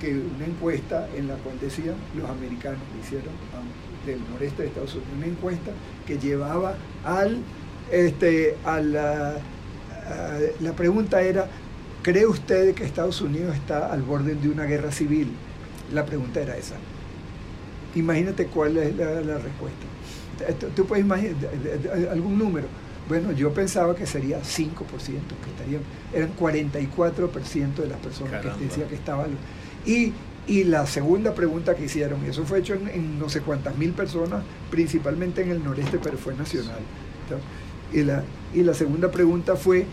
que 0.00 0.14
una 0.14 0.46
encuesta 0.46 1.08
en 1.16 1.28
la 1.28 1.34
cual 1.36 1.58
decían 1.60 1.94
los 2.16 2.28
americanos 2.28 2.80
hicieron 3.02 3.32
del 4.04 4.20
noreste 4.30 4.62
de 4.62 4.68
Estados 4.68 4.94
Unidos 4.94 5.12
una 5.16 5.26
encuesta 5.26 5.72
que 6.06 6.18
llevaba 6.18 6.76
al 7.04 7.38
este 7.90 8.56
a 8.64 8.80
la, 8.80 9.34
la 10.60 10.72
pregunta 10.72 11.22
era 11.22 11.48
¿cree 12.06 12.24
usted 12.24 12.72
que 12.72 12.84
Estados 12.84 13.20
Unidos 13.20 13.56
está 13.56 13.92
al 13.92 14.02
borde 14.02 14.36
de 14.36 14.48
una 14.48 14.62
guerra 14.62 14.92
civil? 14.92 15.28
La 15.92 16.06
pregunta 16.06 16.40
era 16.40 16.56
esa. 16.56 16.76
Imagínate 17.96 18.46
cuál 18.46 18.76
es 18.76 18.94
la, 18.94 19.38
respuesta. 19.38 19.86
Tú 20.76 20.86
puedes 20.86 21.04
imaginar 21.04 21.34
algún 22.12 22.38
número. 22.38 22.68
Bueno, 23.08 23.32
yo 23.32 23.52
pensaba 23.52 23.96
que 23.96 24.06
sería 24.06 24.40
5%, 24.40 24.70
que 24.78 25.50
estarían, 25.50 25.82
eran 26.14 26.36
44% 26.36 27.74
de 27.74 27.88
las 27.88 27.98
personas 27.98 28.40
que 28.56 28.64
decían 28.64 28.88
que 28.88 28.94
estaban 28.94 29.30
y, 29.86 30.12
la 30.64 30.86
segunda 30.86 31.34
pregunta 31.34 31.74
que 31.74 31.86
hicieron, 31.86 32.24
y 32.24 32.28
eso 32.28 32.44
fue 32.44 32.60
hecho 32.60 32.74
en, 32.74 33.18
no 33.18 33.28
sé 33.28 33.40
cuántas 33.40 33.76
mil 33.76 33.90
personas, 33.92 34.42
principalmente 34.70 35.42
en 35.42 35.50
el 35.50 35.64
noreste, 35.64 35.98
pero 36.02 36.16
fue 36.18 36.34
nacional. 36.34 36.78
Y 37.92 38.02
la, 38.02 38.22
y 38.54 38.62
la 38.62 38.74
segunda 38.74 39.10
pregunta 39.10 39.56
fue, 39.56 39.86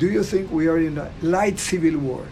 ¿Do 0.00 0.06
you 0.06 0.22
think 0.22 0.50
we 0.52 0.68
are 0.68 0.82
in 0.82 0.98
a 0.98 1.08
light 1.22 1.58
civil 1.58 1.96
war? 1.96 2.22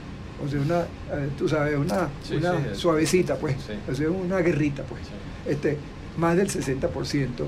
O 0.44 0.48
sea, 0.48 0.61
una, 0.61 0.80
eh, 0.80 1.28
tú 1.38 1.48
sabes, 1.48 1.76
una, 1.76 2.09
Sí, 2.22 2.36
una 2.36 2.53
sí, 2.53 2.64
es- 2.72 2.78
suavecita, 2.78 3.36
pues. 3.36 3.57
Sí. 3.66 3.74
O 3.90 3.94
sea, 3.94 4.11
una 4.11 4.38
guerrita, 4.38 4.82
pues. 4.84 5.03
Este, 5.46 5.76
más 6.16 6.36
del 6.36 6.48
60% 6.48 7.46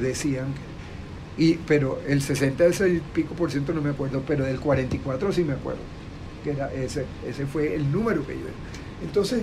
decían 0.00 0.46
que- 0.52 1.42
y 1.42 1.54
pero 1.66 2.00
el 2.06 2.20
60 2.22 2.64
ese 2.66 2.88
y 2.90 3.00
pico 3.14 3.34
por 3.34 3.50
ciento 3.50 3.72
no 3.72 3.80
me 3.80 3.90
acuerdo, 3.90 4.22
pero 4.26 4.44
del 4.44 4.60
44 4.60 5.32
sí 5.32 5.42
me 5.42 5.54
acuerdo. 5.54 5.80
Que 6.44 6.50
era 6.50 6.72
ese, 6.72 7.06
ese 7.26 7.46
fue 7.46 7.74
el 7.74 7.90
número 7.90 8.26
que 8.26 8.34
yo. 8.34 8.40
Entonces, 9.04 9.42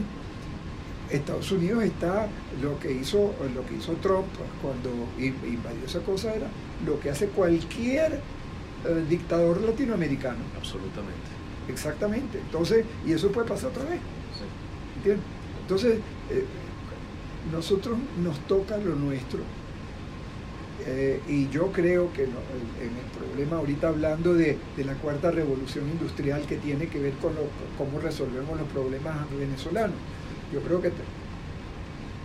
Estados 1.10 1.52
Unidos 1.52 1.84
está 1.84 2.28
lo 2.62 2.80
que 2.80 2.92
hizo 2.92 3.34
lo 3.54 3.66
que 3.66 3.76
hizo 3.76 3.94
Trump 4.02 4.28
cuando 4.62 4.90
in- 5.20 5.36
invadió 5.46 5.86
esa 5.86 6.00
cosa 6.00 6.34
era 6.34 6.48
lo 6.86 7.00
que 7.00 7.10
hace 7.10 7.28
cualquier 7.28 8.14
eh, 8.86 9.06
dictador 9.10 9.62
latinoamericano. 9.62 10.40
Absolutamente. 10.58 11.30
Exactamente. 11.68 12.40
Entonces, 12.40 12.86
y 13.06 13.12
eso 13.14 13.32
puede 13.32 13.48
pasar 13.48 13.70
otra 13.72 13.84
vez. 13.84 14.00
Sí. 14.00 14.46
¿Entiendes? 14.98 15.26
Entonces, 15.62 16.00
eh, 16.30 16.46
nosotros 17.52 17.98
nos 18.24 18.40
toca 18.48 18.78
lo 18.78 18.96
nuestro. 18.96 19.40
Eh, 20.86 21.22
y 21.28 21.48
yo 21.50 21.72
creo 21.72 22.12
que 22.12 22.24
en 22.24 22.30
el 22.30 23.18
problema, 23.18 23.58
ahorita 23.58 23.90
hablando 23.90 24.34
de, 24.34 24.58
la 24.78 24.94
cuarta 24.96 25.30
revolución 25.30 25.88
industrial 25.90 26.42
que 26.48 26.58
tiene 26.58 26.88
que 26.88 27.00
ver 27.00 27.14
con 27.14 27.34
cómo 27.78 28.00
resolvemos 28.00 28.60
los 28.60 28.68
problemas 28.70 29.30
venezolanos, 29.38 29.96
yo 30.52 30.60
creo 30.62 30.82
que 30.82 30.92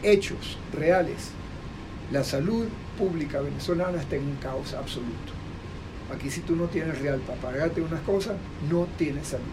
hechos 0.03 0.59
reales, 0.73 1.31
la 2.13 2.25
salud 2.25 2.67
pública 2.97 3.41
venezolana 3.41 4.01
está 4.01 4.17
en 4.17 4.25
un 4.25 4.37
caos 4.37 4.73
absoluto. 4.75 5.33
Aquí 6.15 6.31
si 6.31 6.41
tú 6.41 6.57
no 6.57 6.67
tienes 6.67 6.99
real 7.01 7.21
para 7.21 7.41
pagarte 7.41 7.83
unas 7.83 8.01
cosas, 8.03 8.37
no 8.71 8.87
tienes 8.97 9.29
salud. 9.29 9.45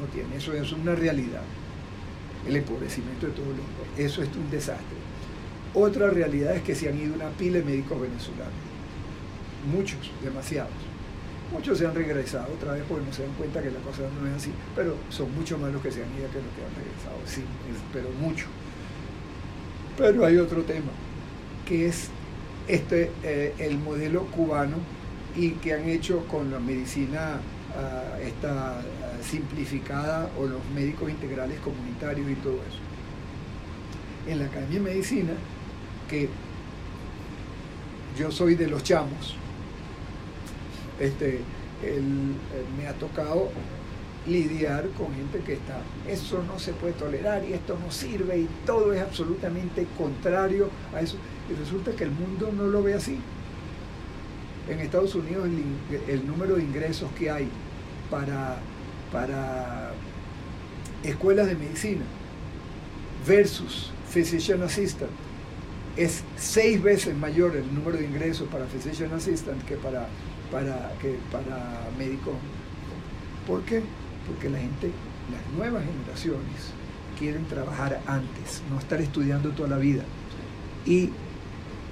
No 0.00 0.06
tienes, 0.06 0.42
eso 0.42 0.54
es 0.54 0.72
una 0.72 0.94
realidad. 0.94 1.42
El 2.46 2.56
empobrecimiento 2.56 3.26
de 3.26 3.32
todos 3.32 3.48
los 3.48 3.98
Eso 3.98 4.22
es 4.22 4.28
un 4.34 4.50
desastre. 4.50 5.01
Otra 5.74 6.10
realidad 6.10 6.54
es 6.56 6.62
que 6.62 6.74
se 6.74 6.88
han 6.88 6.98
ido 6.98 7.14
una 7.14 7.30
pila 7.30 7.58
de 7.58 7.64
médicos 7.64 8.00
venezolanos. 8.00 8.52
Muchos, 9.72 9.98
demasiados. 10.22 10.72
Muchos 11.52 11.78
se 11.78 11.86
han 11.86 11.94
regresado 11.94 12.52
otra 12.52 12.72
vez 12.72 12.82
porque 12.88 13.06
no 13.06 13.12
se 13.12 13.22
dan 13.22 13.32
cuenta 13.32 13.62
que 13.62 13.70
la 13.70 13.78
cosa 13.80 14.02
no 14.20 14.26
es 14.28 14.34
así, 14.34 14.50
pero 14.74 14.96
son 15.10 15.34
mucho 15.34 15.58
más 15.58 15.72
los 15.72 15.82
que 15.82 15.92
se 15.92 16.02
han 16.02 16.10
ido 16.10 16.28
que 16.30 16.38
los 16.38 16.54
que 16.54 16.64
han 16.64 16.74
regresado, 16.74 17.16
sí, 17.26 17.42
pero 17.92 18.08
mucho. 18.20 18.46
Pero 19.98 20.24
hay 20.24 20.38
otro 20.38 20.62
tema, 20.62 20.90
que 21.66 21.88
es 21.88 22.08
este 22.68 23.10
eh, 23.22 23.54
el 23.58 23.78
modelo 23.78 24.24
cubano 24.26 24.76
y 25.36 25.50
que 25.52 25.74
han 25.74 25.88
hecho 25.88 26.26
con 26.26 26.50
la 26.50 26.58
medicina 26.58 27.40
ah, 27.76 28.18
esta 28.22 28.78
ah, 28.78 28.82
simplificada 29.22 30.30
o 30.38 30.46
los 30.46 30.60
médicos 30.74 31.10
integrales 31.10 31.60
comunitarios 31.60 32.30
y 32.30 32.34
todo 32.36 32.54
eso. 32.54 32.78
En 34.26 34.38
la 34.38 34.46
Academia 34.46 34.78
de 34.78 34.84
Medicina, 34.84 35.32
que 36.12 36.28
yo 38.18 38.30
soy 38.30 38.54
de 38.54 38.66
los 38.66 38.82
chamos, 38.82 39.34
este, 41.00 41.40
eh, 41.82 42.02
me 42.76 42.86
ha 42.86 42.92
tocado 42.92 43.48
lidiar 44.26 44.88
con 44.90 45.14
gente 45.14 45.40
que 45.40 45.54
está, 45.54 45.80
eso 46.06 46.44
no 46.46 46.58
se 46.58 46.74
puede 46.74 46.92
tolerar 46.92 47.42
y 47.44 47.54
esto 47.54 47.78
no 47.82 47.90
sirve 47.90 48.40
y 48.40 48.48
todo 48.66 48.92
es 48.92 49.00
absolutamente 49.00 49.86
contrario 49.96 50.68
a 50.94 51.00
eso. 51.00 51.16
Y 51.50 51.54
resulta 51.54 51.92
que 51.92 52.04
el 52.04 52.10
mundo 52.10 52.52
no 52.54 52.64
lo 52.64 52.82
ve 52.82 52.92
así. 52.92 53.18
En 54.68 54.80
Estados 54.80 55.14
Unidos 55.14 55.48
el 56.08 56.26
número 56.26 56.56
de 56.56 56.62
ingresos 56.62 57.10
que 57.18 57.30
hay 57.30 57.48
para, 58.10 58.58
para 59.10 59.92
escuelas 61.02 61.46
de 61.46 61.54
medicina 61.54 62.04
versus 63.26 63.90
physician 64.12 64.62
assistant 64.62 65.10
es 65.96 66.22
seis 66.36 66.82
veces 66.82 67.16
mayor 67.16 67.56
el 67.56 67.74
número 67.74 67.98
de 67.98 68.04
ingresos 68.06 68.48
para 68.48 68.66
physician 68.66 69.12
assistant 69.12 69.62
que 69.64 69.76
para, 69.76 70.08
para, 70.50 70.92
que 71.00 71.16
para 71.30 71.88
médicos. 71.98 72.34
¿Por 73.46 73.62
qué? 73.62 73.82
Porque 74.26 74.48
la 74.48 74.58
gente, 74.58 74.90
las 75.30 75.56
nuevas 75.56 75.84
generaciones, 75.84 76.72
quieren 77.18 77.44
trabajar 77.46 78.00
antes, 78.06 78.62
no 78.70 78.78
estar 78.78 79.00
estudiando 79.00 79.50
toda 79.50 79.68
la 79.68 79.76
vida. 79.78 80.02
Y 80.86 81.10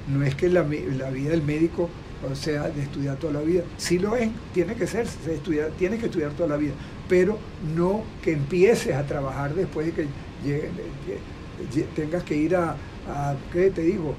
no 0.08 0.24
es 0.24 0.34
que 0.34 0.48
la, 0.48 0.62
la 0.62 1.10
vida 1.10 1.30
del 1.30 1.42
médico 1.42 1.88
sea 2.34 2.68
de 2.68 2.82
estudiar 2.82 3.16
toda 3.16 3.34
la 3.34 3.40
vida. 3.40 3.62
Sí 3.78 3.98
lo 3.98 4.16
es, 4.16 4.30
tiene 4.52 4.74
que 4.74 4.86
ser, 4.86 5.06
se 5.06 5.34
estudia, 5.34 5.68
tiene 5.70 5.98
que 5.98 6.06
estudiar 6.06 6.32
toda 6.32 6.48
la 6.50 6.56
vida, 6.56 6.72
pero 7.08 7.38
no 7.74 8.02
que 8.22 8.32
empieces 8.32 8.94
a 8.94 9.06
trabajar 9.06 9.54
después 9.54 9.86
de 9.86 9.92
que 9.92 10.02
llegue- 10.44 10.70
lle- 11.06 11.74
lle- 11.74 11.86
tengas 11.94 12.22
que 12.24 12.36
ir 12.36 12.56
a, 12.56 12.76
a, 13.10 13.36
¿qué 13.52 13.70
te 13.70 13.82
digo? 13.82 14.14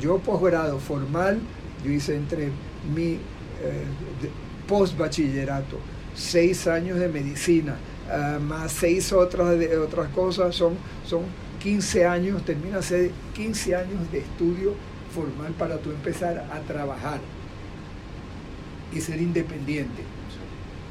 Yo 0.00 0.18
posgrado 0.18 0.78
formal, 0.80 1.40
yo 1.84 1.90
hice 1.92 2.16
entre 2.16 2.50
mi 2.94 3.14
eh, 3.62 3.84
post-bachillerato, 4.66 5.78
seis 6.14 6.66
años 6.66 6.98
de 6.98 7.08
medicina, 7.08 7.76
ah, 8.10 8.38
más 8.40 8.72
seis 8.72 9.12
otras, 9.12 9.58
de, 9.58 9.76
otras 9.78 10.08
cosas, 10.10 10.54
son, 10.54 10.74
son 11.04 11.22
15 11.60 12.06
años, 12.06 12.44
termina 12.44 12.82
ser 12.82 13.10
15 13.34 13.74
años 13.76 14.10
de 14.12 14.18
estudio 14.20 14.74
formal 15.14 15.52
para 15.54 15.78
tú 15.78 15.90
empezar 15.90 16.38
a 16.52 16.60
trabajar 16.60 17.20
y 18.92 19.00
ser 19.00 19.20
independiente. 19.20 20.02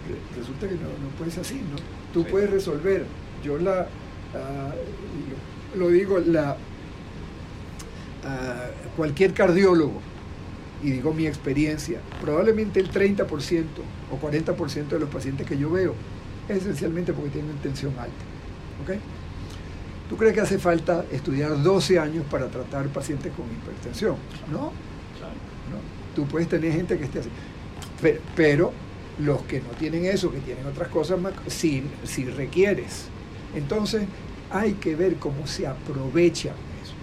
Re- 0.07 0.39
Resulta 0.39 0.68
que 0.68 0.76
no, 0.76 0.82
no 1.01 1.09
puede 1.18 1.32
ser 1.32 1.41
así, 1.41 1.55
¿no? 1.55 1.78
Tú 2.13 2.24
Sí. 2.24 2.28
puedes 2.30 2.49
resolver. 2.49 3.05
Yo 3.43 3.57
la, 3.57 3.88
ah, 4.34 4.74
lo 5.76 5.89
digo, 5.89 6.20
la, 6.20 6.57
cualquier 8.95 9.34
cardiólogo, 9.34 10.01
y 10.84 10.91
digo 10.91 11.13
mi 11.13 11.25
experiencia, 11.25 11.99
probablemente 12.21 12.80
el 12.80 12.91
30% 12.91 13.65
o 14.11 14.19
40% 14.19 14.88
de 14.88 14.99
los 14.99 15.09
pacientes 15.09 15.47
que 15.47 15.57
yo 15.57 15.71
veo 15.71 15.95
es 16.47 16.57
esencialmente 16.57 17.13
porque 17.13 17.30
tienen 17.30 17.57
tensión 17.57 17.93
alta. 17.97 18.23
¿ok? 18.84 18.97
¿Tú 20.09 20.15
crees 20.15 20.34
que 20.34 20.41
hace 20.41 20.57
falta 20.57 21.05
estudiar 21.11 21.61
12 21.61 21.99
años 21.99 22.25
para 22.30 22.47
tratar 22.47 22.88
pacientes 22.88 23.34
con 23.34 23.45
hipertensión? 23.45 24.15
No. 24.51 24.71
Tú 26.15 26.25
puedes 26.25 26.47
tener 26.47 26.71
gente 26.71 26.97
que 26.97 27.03
esté 27.03 27.19
así. 27.19 27.30
Pero, 28.36 28.71
los 29.19 29.41
que 29.43 29.59
no 29.59 29.69
tienen 29.78 30.05
eso, 30.05 30.32
que 30.32 30.39
tienen 30.39 30.65
otras 30.65 30.88
cosas 30.88 31.19
más, 31.19 31.34
sí, 31.47 31.84
sí 32.03 32.25
requieres. 32.25 33.07
Entonces 33.55 34.03
hay 34.49 34.73
que 34.73 34.95
ver 34.95 35.17
cómo 35.17 35.45
se 35.45 35.67
aprovecha 35.67 36.53
eso. 36.82 36.93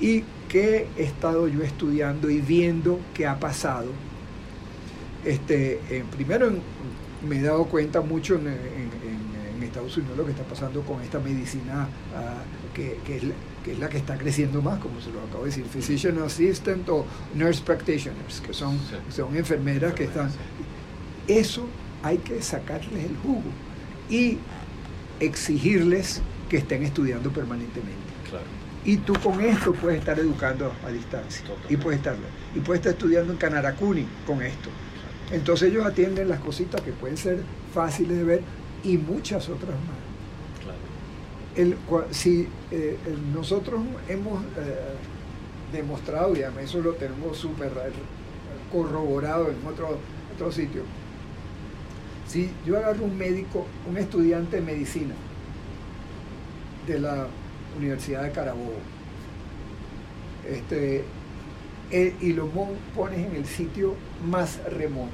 Y 0.00 0.24
qué 0.54 0.86
he 0.96 1.02
estado 1.02 1.48
yo 1.48 1.62
estudiando 1.64 2.30
y 2.30 2.40
viendo 2.40 3.00
qué 3.12 3.26
ha 3.26 3.40
pasado. 3.40 3.86
Este, 5.24 5.80
eh, 5.90 6.04
primero 6.14 6.46
en- 6.46 6.60
me 7.28 7.38
he 7.38 7.42
dado 7.42 7.64
cuenta 7.64 8.02
mucho 8.02 8.36
en, 8.36 8.46
en- 8.46 8.52
en- 8.52 9.56
en 9.56 9.62
Estados 9.64 9.96
Unidos 9.96 10.16
lo 10.16 10.24
que 10.24 10.30
está 10.30 10.44
pasando 10.44 10.82
con 10.82 11.02
esta 11.02 11.18
medicina 11.18 11.88
ah, 12.14 12.34
que, 12.72 12.98
que 13.04 13.16
es 13.16 13.24
la, 13.24 13.34
que 13.64 13.72
es 13.72 13.78
la 13.80 13.88
que 13.88 13.96
está 13.98 14.16
creciendo 14.16 14.62
más, 14.62 14.78
como 14.78 15.00
se 15.00 15.10
lo 15.10 15.20
acabo 15.22 15.40
de 15.44 15.50
decir, 15.50 15.64
physician 15.64 16.18
assistant 16.22 16.88
o 16.88 17.04
nurse 17.34 17.60
practitioners, 17.64 18.40
que 18.40 18.52
son, 18.52 18.76
Sí. 18.78 18.94
son 19.10 19.36
enfermeras 19.36 19.92
que 19.94 20.04
están... 20.04 20.30
Eso 21.26 21.66
hay 22.04 22.18
que 22.18 22.40
sacarles 22.42 23.06
el 23.06 23.16
jugo 23.16 23.42
y 24.08 24.38
exigirles 25.18 26.20
que 26.48 26.58
estén 26.58 26.84
estudiando 26.84 27.30
permanentemente. 27.30 28.03
Y 28.84 28.98
tú 28.98 29.14
con 29.14 29.40
esto 29.40 29.72
puedes 29.72 29.98
estar 30.00 30.18
educando 30.18 30.72
a 30.86 30.90
distancia. 30.90 31.42
Totalmente. 31.42 31.72
Y 31.72 31.76
puedes 31.78 31.98
estar, 32.00 32.16
y 32.54 32.60
puedes 32.60 32.80
estar 32.80 32.92
estudiando 32.92 33.32
en 33.32 33.38
Canaracuni 33.38 34.06
con 34.26 34.42
esto. 34.42 34.68
Entonces 35.32 35.70
ellos 35.70 35.86
atienden 35.86 36.28
las 36.28 36.40
cositas 36.40 36.80
que 36.82 36.92
pueden 36.92 37.16
ser 37.16 37.38
fáciles 37.72 38.18
de 38.18 38.24
ver 38.24 38.42
y 38.82 38.98
muchas 38.98 39.48
otras 39.48 39.70
más. 39.70 40.62
Claro. 40.62 40.78
El, 41.56 41.78
cua- 41.88 42.12
si 42.12 42.46
eh, 42.70 42.98
nosotros 43.34 43.80
hemos 44.08 44.42
eh, 44.42 44.76
demostrado, 45.72 46.36
y 46.36 46.42
además 46.42 46.64
eso 46.64 46.80
lo 46.80 46.92
tenemos 46.92 47.38
súper 47.38 47.70
corroborado 48.70 49.50
en 49.50 49.66
otro, 49.66 49.98
otro 50.34 50.52
sitio, 50.52 50.82
si 52.28 52.50
yo 52.66 52.76
agarro 52.76 53.04
un 53.04 53.16
médico, 53.16 53.66
un 53.88 53.96
estudiante 53.96 54.56
de 54.56 54.62
medicina 54.62 55.14
de 56.86 56.98
la 56.98 57.26
Universidad 57.76 58.22
de 58.22 58.30
Carabobo, 58.30 58.78
este, 60.48 61.04
y 61.90 62.32
lo 62.32 62.48
pones 62.94 63.26
en 63.26 63.36
el 63.36 63.46
sitio 63.46 63.94
más 64.26 64.60
remoto, 64.64 65.12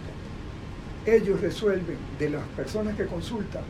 ellos 1.06 1.40
resuelven 1.40 1.96
de 2.18 2.30
las 2.30 2.42
personas 2.56 2.96
que 2.96 3.06
consultan 3.06 3.62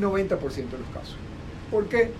90% 0.00 0.38
de 0.54 0.78
los 0.78 0.88
casos. 0.92 1.16
¿Por 1.70 1.86
qué? 1.88 2.10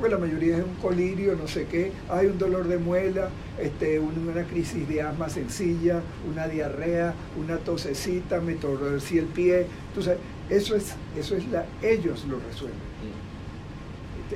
pues 0.00 0.10
la 0.10 0.18
mayoría 0.18 0.56
es 0.56 0.64
un 0.64 0.74
colirio, 0.76 1.36
no 1.36 1.46
sé 1.46 1.66
qué, 1.66 1.92
hay 2.08 2.26
un 2.26 2.38
dolor 2.38 2.66
de 2.66 2.78
muela, 2.78 3.28
este, 3.58 4.00
una 4.00 4.44
crisis 4.44 4.88
de 4.88 5.02
asma 5.02 5.28
sencilla, 5.28 6.00
una 6.28 6.48
diarrea, 6.48 7.12
una 7.38 7.58
tosecita, 7.58 8.40
me 8.40 8.54
torcí 8.54 9.18
el 9.18 9.26
pie, 9.26 9.66
entonces 9.88 10.16
eso 10.48 10.74
es, 10.74 10.94
eso 11.18 11.36
es 11.36 11.46
la, 11.48 11.66
ellos 11.82 12.24
lo 12.24 12.40
resuelven 12.40 12.89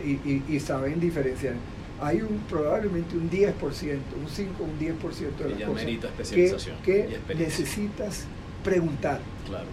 y, 0.01 0.61
saben 0.61 1.01
diferenciar. 1.01 1.55
Hay 2.01 2.21
un 2.23 2.39
probablemente 2.49 3.17
un 3.17 3.31
10%, 3.31 3.53
un 3.55 4.29
5, 4.29 4.65
un 4.65 4.79
10% 4.79 5.37
de 5.37 5.51
las 5.51 5.69
cosas 5.69 6.81
que, 6.83 7.21
que 7.27 7.35
necesitas 7.35 8.27
preguntar. 8.63 9.21
Claro. 9.47 9.67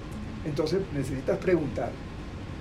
Entonces 0.45 0.82
necesitas 0.93 1.38
preguntar. 1.38 1.91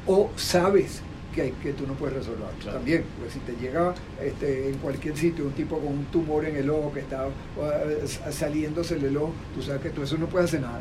O 0.06 0.30
sabes 0.36 1.02
que, 1.34 1.52
que 1.62 1.72
tú 1.72 1.86
no 1.86 1.94
puedes 1.94 2.16
resolver. 2.16 2.48
También, 2.64 3.04
pues 3.18 3.32
si 3.32 3.38
te 3.40 3.52
llega 3.52 3.94
este, 4.20 4.68
en 4.70 4.78
cualquier 4.78 5.16
sitio 5.16 5.44
un 5.44 5.52
tipo 5.52 5.78
con 5.78 5.88
un 5.88 6.04
tumor 6.06 6.44
en 6.44 6.56
el 6.56 6.68
ojo 6.70 6.92
que 6.92 7.00
está 7.00 7.26
uh, 7.26 8.30
saliéndose 8.30 8.96
el 8.96 9.16
ojo, 9.16 9.32
tú 9.54 9.62
sabes 9.62 9.82
que 9.82 9.90
tú 9.90 10.02
eso 10.02 10.16
no 10.18 10.26
puedes 10.26 10.48
hacer 10.48 10.62
nada. 10.62 10.80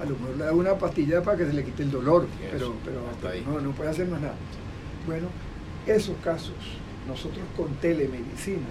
A 0.00 0.04
lo 0.04 0.16
mejor 0.16 0.36
le 0.36 0.44
da 0.44 0.52
una 0.52 0.74
pastilla 0.76 1.22
para 1.22 1.38
que 1.38 1.46
se 1.46 1.52
le 1.52 1.64
quite 1.64 1.82
el 1.82 1.90
dolor, 1.90 2.26
pero, 2.50 2.74
pero, 2.84 3.02
no, 3.46 3.60
no 3.60 3.70
puede 3.72 3.90
hacer 3.90 4.08
más 4.08 4.20
nada. 4.20 4.34
Bueno, 5.06 5.28
esos 5.88 6.16
casos, 6.22 6.54
nosotros 7.06 7.44
con 7.56 7.68
telemedicina 7.76 8.66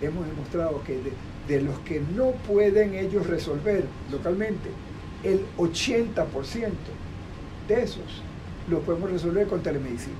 hemos 0.00 0.26
demostrado 0.26 0.82
que 0.84 0.98
de, 0.98 1.12
de 1.48 1.62
los 1.62 1.78
que 1.80 2.00
no 2.14 2.32
pueden 2.32 2.94
ellos 2.94 3.26
resolver 3.26 3.84
localmente, 4.10 4.70
el 5.22 5.40
80% 5.56 6.26
de 7.68 7.82
esos 7.82 8.22
los 8.68 8.82
podemos 8.82 9.10
resolver 9.10 9.46
con 9.46 9.62
telemedicina. 9.62 10.14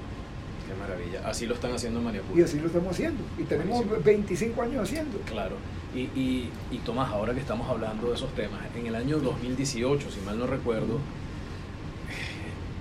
Qué 0.67 0.75
maravilla. 0.75 1.29
Así 1.29 1.47
lo 1.47 1.55
están 1.55 1.73
haciendo 1.73 2.01
en 2.01 2.21
Y 2.35 2.43
así 2.43 2.59
lo 2.59 2.67
estamos 2.67 2.91
haciendo. 2.93 3.23
Y 3.39 3.43
tenemos 3.45 3.85
25 4.03 4.63
años 4.63 4.83
haciendo. 4.83 5.19
Claro. 5.21 5.57
Y, 5.95 6.01
y, 6.19 6.51
y, 6.71 6.79
Tomás, 6.79 7.11
ahora 7.11 7.35
que 7.35 7.41
estamos 7.41 7.69
hablando 7.69 8.09
de 8.09 8.15
esos 8.15 8.35
temas, 8.35 8.61
en 8.75 8.87
el 8.87 8.95
año 8.95 9.19
2018, 9.19 10.11
si 10.11 10.21
mal 10.21 10.39
no 10.39 10.47
recuerdo, 10.47 10.99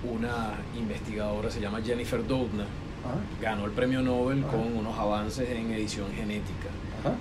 una 0.02 0.54
investigadora 0.76 1.50
se 1.50 1.60
llama 1.60 1.80
Jennifer 1.82 2.26
Doudna, 2.26 2.66
ganó 3.40 3.64
el 3.66 3.72
premio 3.72 4.02
Nobel 4.02 4.44
ah. 4.46 4.50
con 4.50 4.76
unos 4.76 4.98
avances 4.98 5.48
en 5.50 5.72
edición 5.72 6.12
genética. 6.12 6.68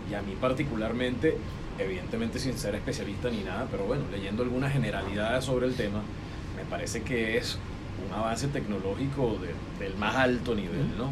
Y 0.10 0.14
a 0.14 0.22
mí 0.22 0.36
particularmente, 0.40 1.38
evidentemente 1.78 2.40
sin 2.40 2.58
ser 2.58 2.76
especialista 2.76 3.30
ni 3.30 3.44
nada, 3.44 3.68
pero 3.70 3.86
bueno, 3.86 4.04
leyendo 4.12 4.44
algunas 4.44 4.72
generalidades 4.72 5.44
sobre 5.44 5.68
el 5.68 5.76
tema, 5.76 6.02
me 6.56 6.64
parece 6.70 7.02
que 7.02 7.38
es 7.38 7.58
un 8.08 8.14
avance 8.14 8.48
tecnológico 8.48 9.38
del 9.80 9.96
más 9.96 10.16
alto 10.16 10.56
nivel, 10.56 10.98
¿no? 10.98 11.12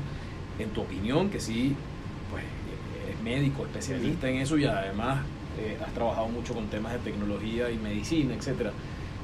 En 0.57 0.69
tu 0.69 0.81
opinión, 0.81 1.29
que 1.29 1.39
sí, 1.39 1.75
pues 2.29 2.43
eres 3.05 3.21
médico, 3.21 3.65
especialista 3.65 4.29
en 4.29 4.37
eso 4.37 4.57
y 4.57 4.65
además 4.65 5.21
eh, 5.59 5.77
has 5.85 5.93
trabajado 5.93 6.27
mucho 6.29 6.53
con 6.53 6.67
temas 6.67 6.93
de 6.93 6.99
tecnología 6.99 7.69
y 7.69 7.77
medicina, 7.77 8.33
etcétera. 8.33 8.71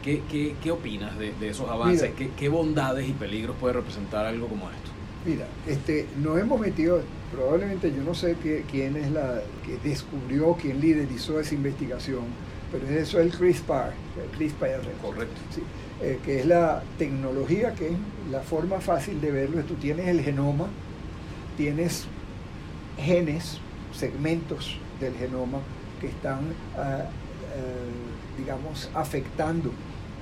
¿Qué, 0.03 0.23
qué, 0.29 0.55
qué 0.61 0.71
opinas 0.71 1.17
de, 1.17 1.33
de, 1.33 1.49
esos 1.49 1.69
avances? 1.69 2.13
¿Qué, 2.15 2.29
¿Qué, 2.37 2.49
bondades 2.49 3.07
y 3.09 3.13
peligros 3.13 3.55
puede 3.59 3.73
representar 3.73 4.25
algo 4.25 4.47
como 4.47 4.69
esto? 4.69 4.91
Mira, 5.25 5.47
este, 5.67 6.07
nos 6.21 6.39
hemos 6.39 6.59
metido, 6.59 7.01
probablemente 7.31 7.93
yo 7.93 8.03
no 8.03 8.13
sé 8.13 8.35
quién 8.71 8.95
es 8.95 9.11
la 9.11 9.41
que 9.65 9.77
descubrió, 9.87 10.53
quién 10.53 10.79
liderizó 10.79 11.39
esa 11.39 11.53
investigación, 11.53 12.25
pero 12.71 12.85
eso 12.87 13.19
es 13.19 13.25
el 13.25 13.31
CRISPR, 13.31 13.93
el 14.23 14.37
CRISPR. 14.37 14.91
Correcto. 15.01 15.41
Sí. 15.53 15.61
Eh, 15.99 16.19
que 16.23 16.41
es 16.41 16.45
la 16.45 16.83
tecnología, 16.99 17.73
que 17.73 17.87
es 17.87 17.93
la 18.31 18.41
forma 18.41 18.79
fácil 18.79 19.19
de 19.19 19.31
verlo. 19.31 19.63
Tú 19.63 19.73
tienes 19.75 20.07
el 20.07 20.21
genoma, 20.21 20.67
tienes 21.57 22.05
genes, 22.97 23.59
segmentos 23.93 24.77
del 24.99 25.15
genoma 25.15 25.59
que 25.99 26.07
están, 26.07 26.53
ah, 26.77 27.05
ah, 27.05 27.07
digamos, 28.37 28.91
afectando 28.93 29.71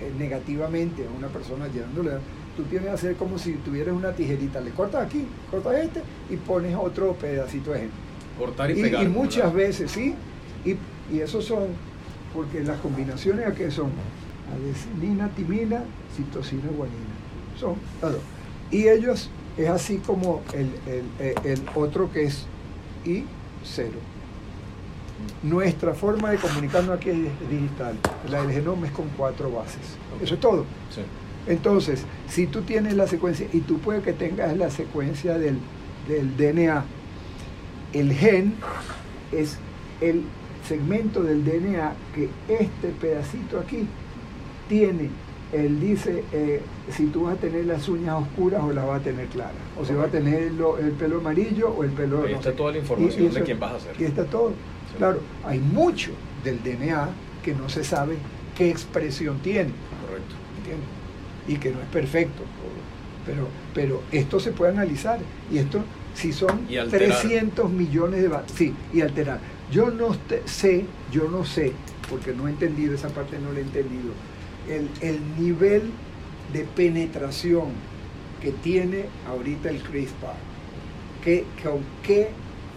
eh, 0.01 0.11
negativamente 0.17 1.05
a 1.05 1.09
una 1.17 1.27
persona, 1.27 1.67
llevándole 1.67 2.11
tú 2.55 2.63
tienes 2.63 2.87
que 2.87 2.93
hacer 2.93 3.15
como 3.15 3.37
si 3.37 3.53
tuvieras 3.53 3.95
una 3.95 4.13
tijerita, 4.13 4.61
le 4.61 4.71
cortas 4.71 5.05
aquí, 5.05 5.25
cortas 5.51 5.75
este 5.75 6.01
y 6.29 6.37
pones 6.37 6.75
otro 6.75 7.13
pedacito 7.13 7.71
de 7.71 7.79
gen. 7.79 7.89
Cortar 8.39 8.71
y, 8.71 8.81
pegar. 8.81 9.03
Y, 9.03 9.07
muchas 9.07 9.53
veces, 9.53 9.91
sí, 9.91 10.15
y, 10.65 10.75
y 11.13 11.19
esos 11.21 11.45
son, 11.45 11.67
porque 12.33 12.63
las 12.63 12.79
combinaciones 12.79 13.47
aquí 13.47 13.69
son 13.69 13.91
adesinina, 14.53 15.29
timina, 15.29 15.83
citosina, 16.15 16.69
guanina. 16.75 16.99
Son, 17.59 17.75
claro. 17.99 18.19
Y 18.71 18.87
ellos 18.87 19.29
es 19.57 19.69
así 19.69 19.97
como 19.97 20.41
el, 20.53 20.69
el, 21.43 21.61
otro 21.75 22.11
que 22.11 22.23
es 22.23 22.45
I0. 23.05 23.25
Nuestra 25.43 25.93
forma 25.93 26.31
de 26.31 26.37
comunicarnos 26.37 26.97
aquí 26.97 27.09
es 27.09 27.49
digital. 27.49 27.97
La 28.29 28.41
del 28.41 28.51
genoma 28.51 28.87
es 28.87 28.91
con 28.91 29.07
cuatro 29.15 29.51
bases. 29.51 29.97
Eso 30.21 30.33
es 30.33 30.39
todo. 30.39 30.65
Entonces, 31.47 32.03
si 32.27 32.47
tú 32.47 32.61
tienes 32.61 32.95
la 32.95 33.07
secuencia, 33.07 33.47
y 33.53 33.59
tú 33.59 33.79
puedes 33.79 34.03
que 34.03 34.13
tengas 34.13 34.55
la 34.57 34.71
secuencia 34.71 35.37
del, 35.37 35.57
del 36.07 36.35
DNA, 36.37 36.83
el 37.93 38.13
gen 38.13 38.55
es 39.31 39.57
el 40.01 40.23
segmento 40.67 41.23
del 41.23 41.45
DNA 41.45 41.93
que 42.13 42.29
este 42.47 42.89
pedacito 42.99 43.59
aquí 43.59 43.87
tiene, 44.67 45.09
él 45.53 45.79
dice 45.79 46.23
eh, 46.31 46.61
si 46.89 47.05
tú 47.05 47.25
vas 47.25 47.35
a 47.35 47.37
tener 47.37 47.65
las 47.65 47.87
uñas 47.87 48.15
oscuras 48.15 48.63
o 48.63 48.73
las 48.73 48.85
vas 48.85 49.01
a 49.01 49.03
tener 49.03 49.27
claras, 49.27 49.53
o 49.79 49.85
si 49.85 49.93
vas 49.93 50.07
a 50.07 50.11
tener 50.11 50.43
el 50.43 50.91
pelo 50.93 51.19
amarillo 51.19 51.69
o 51.69 51.83
el 51.83 51.91
pelo... 51.91 52.23
Ahí 52.23 52.33
está 52.33 52.53
toda 52.53 52.71
la 52.71 52.79
información 52.79 53.33
de 53.33 53.43
quién 53.43 53.59
vas 53.59 53.73
a 53.73 53.79
ser. 53.79 53.95
Y 53.99 54.05
está 54.05 54.25
todo. 54.25 54.53
Claro, 54.97 55.19
hay 55.45 55.59
mucho 55.59 56.11
del 56.43 56.61
DNA 56.63 57.09
que 57.43 57.53
no 57.53 57.69
se 57.69 57.83
sabe 57.83 58.17
qué 58.57 58.69
expresión 58.69 59.39
tiene. 59.39 59.71
Y 61.47 61.55
que 61.55 61.71
no 61.71 61.81
es 61.81 61.87
perfecto. 61.87 62.43
Pero, 63.25 63.47
pero 63.73 64.03
esto 64.11 64.39
se 64.39 64.51
puede 64.51 64.71
analizar. 64.71 65.19
Y 65.51 65.57
esto, 65.57 65.83
si 66.13 66.31
son 66.31 66.67
300 66.67 67.69
millones 67.69 68.21
de... 68.21 68.29
Sí, 68.55 68.73
y 68.93 69.01
alterar. 69.01 69.39
Yo 69.71 69.89
no 69.89 70.15
sé, 70.45 70.85
yo 71.11 71.27
no 71.29 71.43
sé, 71.43 71.73
porque 72.09 72.33
no 72.33 72.47
he 72.47 72.51
entendido 72.51 72.93
esa 72.93 73.09
parte, 73.09 73.39
no 73.39 73.51
la 73.51 73.59
he 73.59 73.63
entendido 73.63 74.11
el, 74.69 75.19
nivel 75.37 75.91
de 76.53 76.63
penetración 76.63 77.69
que 78.41 78.51
tiene 78.51 79.05
ahorita 79.27 79.69
el 79.69 79.81
CRISPR, 79.81 80.35
que, 81.23 81.45
con 81.63 81.79
qué 82.03 82.29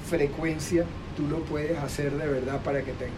frecuencia 0.08 0.84
tú 1.16 1.26
lo 1.26 1.38
puedes 1.40 1.78
hacer 1.78 2.16
de 2.16 2.26
verdad 2.26 2.62
para 2.62 2.82
que 2.82 2.92
tenga. 2.92 3.12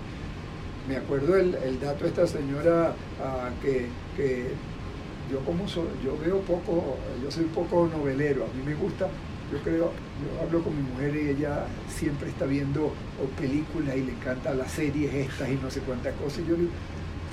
Me 0.89 0.97
acuerdo 0.97 1.37
el, 1.37 1.81
dato 1.81 2.05
de 2.05 2.11
esta 2.11 2.27
señora 2.27 2.95
ah, 3.23 3.51
que, 3.63 3.87
yo 5.31 5.41
como 5.41 5.69
soy, 5.69 5.89
yo 6.05 6.17
veo 6.19 6.41
poco, 6.41 6.97
yo 7.23 7.31
soy 7.31 7.45
poco 7.45 7.89
novelero, 7.89 8.45
a 8.45 8.57
mí 8.57 8.63
me 8.65 8.75
gusta, 8.75 9.09
yo 9.53 9.59
creo, 9.63 9.93
yo 9.93 10.43
hablo 10.43 10.63
con 10.63 10.77
mi 10.77 10.83
mujer 10.91 11.17
y 11.17 11.29
ella 11.31 11.67
siempre 11.89 12.29
está 12.29 12.47
viendo 12.47 12.93
películas 13.39 13.97
y 13.97 14.03
le 14.03 14.13
encanta 14.13 14.55
las 14.55 14.73
series 14.73 15.13
estas 15.13 15.49
y 15.49 15.55
no 15.55 15.71
sé 15.71 15.81
cuántas 15.81 16.15
cosas. 16.15 16.41
Y 16.41 16.49
yo 16.49 16.57
digo, 16.57 16.71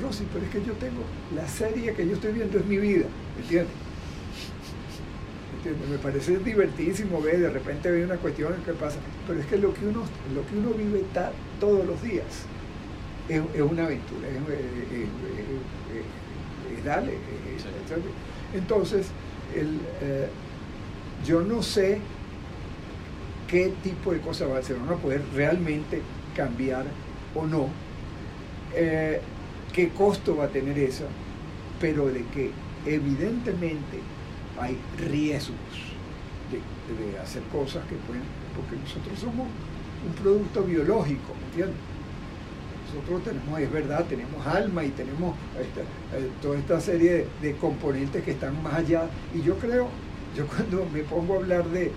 Rosy, 0.02 0.26
pero 0.32 0.46
es 0.46 0.52
que 0.52 0.64
yo 0.64 0.74
tengo, 0.74 1.02
la 1.36 1.48
serie 1.48 1.94
que 1.94 2.08
yo 2.08 2.14
estoy 2.14 2.34
viendo 2.34 2.58
es 2.58 2.66
mi 2.66 2.78
vida, 2.78 3.06
¿me 3.36 3.44
entiendes? 3.44 3.74
Me 5.90 5.98
parece 5.98 6.38
divertidísimo 6.38 7.22
ver, 7.22 7.40
de 7.40 7.50
repente 7.50 7.92
ve 7.92 8.06
una 8.06 8.16
cuestión 8.16 8.54
que 8.64 8.74
pasa, 8.74 9.00
pero 9.28 9.40
es 9.40 9.46
que 9.48 9.58
lo 9.58 9.74
que 9.74 9.86
uno, 9.86 10.04
lo 10.34 10.48
que 10.48 10.58
uno 10.58 10.70
vive 10.78 11.04
todos 11.60 11.86
los 11.86 12.02
días 12.02 12.46
es, 13.28 13.42
una 13.60 13.86
aventura, 13.86 14.28
es, 14.30 14.38
dale. 16.84 17.14
Entonces, 18.54 19.08
el, 19.56 19.80
eh, 20.02 20.28
yo 21.26 21.42
no 21.42 21.62
sé 21.62 22.00
qué 23.48 23.74
tipo 23.84 24.12
de 24.12 24.20
cosas 24.20 24.50
va 24.50 24.58
a 24.58 24.60
hacer, 24.60 24.78
van 24.78 24.90
a 24.90 25.02
poder 25.02 25.22
realmente 25.34 26.02
cambiar 26.36 26.86
o 27.36 27.46
no. 27.46 27.70
Eh, 28.76 29.22
qué 29.74 29.90
costo 29.90 30.36
va 30.36 30.46
a 30.46 30.50
tener 30.50 30.78
eso, 30.78 31.06
pero 31.80 32.08
de 32.08 32.24
que 32.26 32.52
evidentemente 32.86 34.00
hay 34.60 34.78
riesgos 34.98 35.58
de, 36.52 37.20
hacer 37.20 37.44
cosas 37.52 37.86
que 37.88 37.96
pueden, 37.96 38.24
porque 38.56 38.78
nosotros 38.82 39.20
somos 39.20 39.48
un 40.06 40.14
producto 40.14 40.64
biológico, 40.64 41.34
¿me 41.40 41.48
entiendes? 41.48 41.76
Nosotros 42.94 43.24
tenemos, 43.24 43.60
es 43.60 43.72
verdad, 43.72 44.06
tenemos 44.06 44.46
alma 44.46 44.84
y 44.84 44.90
tenemos 44.90 45.36
eh, 45.58 46.30
toda 46.42 46.58
esta 46.58 46.80
serie 46.80 47.28
de, 47.42 47.56
componentes 47.56 48.24
que 48.24 48.32
están 48.32 48.62
más 48.64 48.76
allá. 48.76 49.10
Y 49.34 49.42
yo 49.42 49.58
creo, 49.58 49.90
yo 50.36 50.48
cuando 50.56 50.86
me 50.92 51.02
pongo 51.02 51.36
a 51.36 51.38
hablar 51.38 51.66
de, 51.70 51.92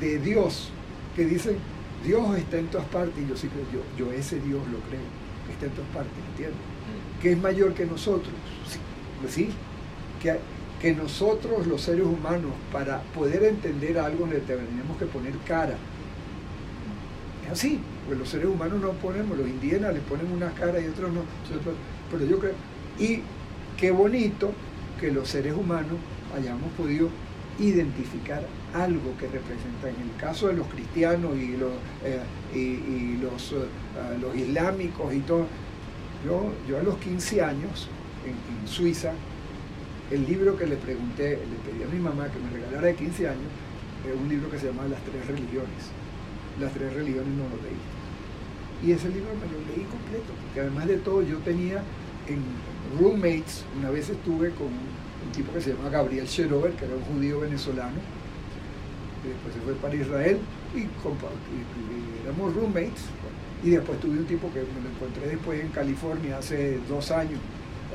de 0.00 0.18
Dios, 0.18 0.70
que 1.16 1.24
dicen, 1.24 1.56
Dios 2.04 2.36
está 2.36 2.58
en 2.58 2.66
todas 2.68 2.86
partes, 2.88 3.14
y 3.22 3.28
yo 3.28 3.36
sí 3.36 3.48
creo, 3.48 3.64
yo, 3.72 4.06
yo 4.06 4.12
ese 4.12 4.36
Dios 4.36 4.60
lo 4.70 4.78
creo, 4.88 5.00
que 5.46 5.52
está 5.52 5.66
en 5.66 5.72
todas 5.72 5.90
partes, 5.90 6.12
¿entiendes? 6.30 6.72
que 7.22 7.32
es 7.32 7.38
mayor 7.38 7.72
que 7.72 7.86
nosotros, 7.86 8.34
sí, 8.68 8.78
pues 9.20 9.32
sí, 9.32 9.50
que, 10.20 10.38
que 10.80 10.92
nosotros 10.92 11.68
los 11.68 11.80
seres 11.80 12.04
humanos, 12.04 12.50
para 12.72 13.00
poder 13.14 13.44
entender 13.44 13.96
algo, 13.98 14.26
le 14.26 14.40
tenemos 14.40 14.96
que 14.98 15.06
poner 15.06 15.32
cara. 15.46 15.76
Es 17.46 17.52
así, 17.52 17.80
pues 18.06 18.18
los 18.18 18.28
seres 18.28 18.46
humanos 18.46 18.80
no 18.80 18.92
ponemos, 18.92 19.38
los 19.38 19.48
indígenas 19.48 19.94
le 19.94 20.00
ponen 20.00 20.30
una 20.32 20.50
cara 20.52 20.80
y 20.80 20.88
otros 20.88 21.12
no. 21.12 21.22
Pero 22.10 22.26
yo 22.26 22.38
creo, 22.38 22.54
y 22.98 23.20
qué 23.76 23.90
bonito 23.90 24.52
que 25.00 25.10
los 25.10 25.28
seres 25.28 25.54
humanos 25.54 25.96
hayamos 26.36 26.70
podido 26.72 27.08
identificar 27.58 28.42
algo 28.74 29.16
que 29.18 29.26
representa. 29.26 29.88
En 29.88 30.08
el 30.08 30.16
caso 30.18 30.48
de 30.48 30.54
los 30.54 30.66
cristianos 30.68 31.36
y 31.36 31.56
los, 31.56 31.72
eh, 32.04 32.20
y, 32.54 33.18
los, 33.18 33.52
eh, 33.52 34.18
los, 34.20 34.34
islámicos 34.36 35.14
y 35.14 35.20
todo, 35.20 35.46
yo, 36.24 36.52
yo 36.68 36.78
a 36.78 36.82
los 36.82 36.96
15 36.98 37.42
años 37.42 37.88
en, 38.24 38.68
Suiza, 38.68 39.12
el 40.10 40.26
libro 40.26 40.56
que 40.56 40.66
le 40.66 40.76
pregunté, 40.76 41.30
le 41.30 41.70
pedí 41.70 41.82
a 41.82 41.88
mi 41.88 41.98
mamá 41.98 42.28
que 42.28 42.38
me 42.38 42.50
regalara 42.50 42.86
de 42.86 42.94
15 42.94 43.28
años, 43.28 43.50
es 44.06 44.20
un 44.20 44.28
libro 44.28 44.50
que 44.50 44.58
se 44.58 44.66
llama 44.66 44.86
Las 44.88 45.00
tres 45.02 45.26
religiones. 45.26 45.90
Las 46.60 46.72
tres 46.72 46.92
religiones 46.92 47.28
leí. 47.28 48.88
Y 48.88 48.92
ese 48.92 49.08
libro 49.08 49.30
me 49.34 49.46
lo 49.46 49.58
leí 49.68 49.86
completo, 49.86 50.32
porque 50.42 50.60
además 50.60 50.86
de 50.88 50.96
todo 50.98 51.22
yo 51.22 51.38
tenía 51.38 51.82
en 52.28 52.42
roommates, 52.98 53.64
una 53.78 53.90
vez 53.90 54.10
estuve 54.10 54.50
con 54.50 54.66
un 54.66 55.32
tipo 55.32 55.52
que 55.52 55.60
se 55.60 55.72
llama 55.72 55.88
Gabriel 55.88 56.26
Sherover, 56.26 56.72
que 56.72 56.84
era 56.84 56.94
un 56.96 57.02
judío 57.02 57.40
venezolano, 57.40 57.98
y 59.24 59.28
después 59.28 59.54
se 59.54 59.60
fue 59.60 59.74
para 59.74 59.94
Israel 59.94 60.38
y, 60.74 60.80
y 60.80 60.88
éramos 62.24 62.54
roommates. 62.54 63.04
Y 63.62 63.70
después 63.70 64.00
tuve 64.00 64.18
un 64.18 64.26
tipo 64.26 64.52
que 64.52 64.58
me 64.58 64.82
lo 64.82 64.90
encontré 64.90 65.28
después 65.28 65.60
en 65.60 65.68
California 65.68 66.38
hace 66.38 66.80
dos 66.88 67.12
años, 67.12 67.38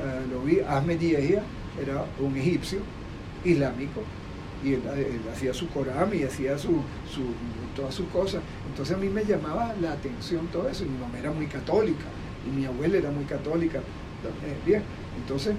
eh, 0.00 0.26
lo 0.30 0.42
vi, 0.42 0.60
Ahmed 0.60 0.98
Yehia, 0.98 1.42
era 1.80 2.06
un 2.18 2.34
egipcio 2.36 2.78
islámico, 3.44 4.02
y 4.64 4.74
él, 4.74 4.82
hacía 5.32 5.54
su 5.54 5.68
Corán 5.68 6.10
y 6.14 6.24
hacía 6.24 6.58
su, 6.58 6.82
su, 7.10 7.22
todas 7.76 7.94
sus 7.94 8.06
cosas. 8.08 8.42
Entonces 8.68 8.96
a 8.96 8.98
mí 8.98 9.08
me 9.08 9.24
llamaba 9.24 9.74
la 9.80 9.92
atención 9.92 10.46
todo 10.48 10.68
eso. 10.68 10.84
Mi 10.84 10.98
mamá 10.98 11.18
era 11.18 11.30
muy 11.30 11.46
católica 11.46 12.04
y 12.46 12.56
mi 12.56 12.64
abuela 12.64 12.98
era 12.98 13.10
muy 13.10 13.24
católica. 13.24 13.80
bien, 14.66 14.82
entonces 15.16 15.54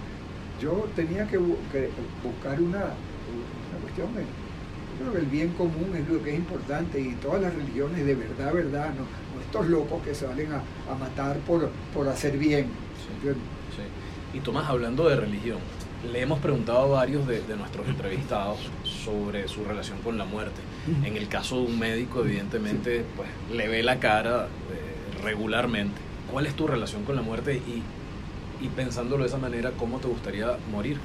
yo 0.62 0.88
tenía 0.96 1.28
que, 1.28 1.38
buscar 1.38 2.62
una, 2.62 2.80
una 2.80 3.80
cuestión. 3.82 4.10
Yo 4.14 5.06
creo 5.06 5.14
que 5.14 5.20
el 5.20 5.26
bien 5.28 5.50
común 5.54 5.96
es 5.96 6.10
lo 6.10 6.22
que 6.22 6.32
es 6.32 6.38
importante 6.38 7.00
y 7.00 7.14
todas 7.22 7.42
las 7.42 7.54
religiones 7.54 8.06
de 8.06 8.16
verdad, 8.16 8.54
verdad, 8.54 8.94
no, 8.96 9.06
estos 9.42 9.68
locos 9.68 10.04
que 10.04 10.14
salen 10.14 10.52
a, 10.52 10.58
a 10.92 10.96
matar 10.96 11.38
por, 11.40 11.70
por 11.94 12.08
hacer 12.10 12.38
bien. 12.38 12.68
Y 14.34 14.40
Tomás, 14.42 14.70
hablando 14.70 15.08
de 15.10 15.16
religión, 15.16 15.58
le 16.12 16.22
hemos 16.22 16.40
preguntado 16.40 16.96
a 16.96 17.00
varios 17.00 17.28
de, 17.28 17.42
nuestros 17.58 17.88
entrevistados 17.88 18.60
sobre 19.04 19.48
su 19.48 19.64
relación 19.64 20.00
con 20.00 20.18
la 20.18 20.26
muerte. 20.26 20.62
En 21.04 21.18
el 21.18 21.28
caso 21.28 21.58
de 21.58 21.68
un 21.68 21.80
médico, 21.80 22.24
evidentemente, 22.24 23.04
pues 23.16 23.30
le 23.52 23.68
ve 23.68 23.84
la 23.84 24.00
cara 24.00 24.46
eh, 24.46 25.24
regularmente. 25.24 26.00
¿Cuál 26.32 26.46
es 26.46 26.54
tu 26.56 26.68
relación 26.68 27.04
con 27.04 27.16
la 27.16 27.22
muerte 27.22 27.56
y, 27.56 27.84
y, 28.64 28.70
pensándolo 28.70 29.24
de 29.24 29.30
esa 29.30 29.38
manera, 29.38 29.72
cómo 29.72 30.00
te 30.00 30.08
gustaría 30.08 30.58
morir? 30.72 30.98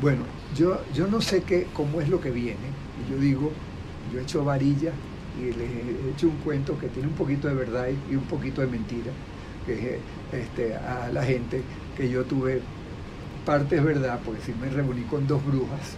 Bueno, 0.00 0.22
yo, 0.56 0.80
yo 0.94 1.06
no 1.06 1.20
sé 1.20 1.42
qué, 1.42 1.66
cómo 1.72 2.00
es 2.00 2.08
lo 2.08 2.20
que 2.20 2.30
viene. 2.30 2.68
Yo 3.10 3.18
digo, 3.18 3.52
yo 4.12 4.20
he 4.20 4.22
hecho 4.22 4.44
varilla 4.44 4.92
y 5.40 5.46
les 5.52 5.70
he 5.70 6.10
hecho 6.10 6.28
un 6.28 6.36
cuento 6.38 6.78
que 6.78 6.88
tiene 6.88 7.08
un 7.08 7.14
poquito 7.14 7.48
de 7.48 7.54
verdad 7.54 7.86
y 8.10 8.14
un 8.14 8.24
poquito 8.24 8.60
de 8.60 8.66
mentira, 8.66 9.12
que 9.66 9.98
este, 10.32 10.74
a 10.74 11.10
la 11.12 11.24
gente 11.24 11.62
que 11.96 12.08
yo 12.08 12.24
tuve 12.24 12.60
parte 13.44 13.76
es 13.76 13.84
verdad, 13.84 14.20
porque 14.24 14.42
sí 14.42 14.54
me 14.60 14.68
reuní 14.68 15.02
con 15.02 15.26
dos 15.26 15.44
brujas. 15.44 15.96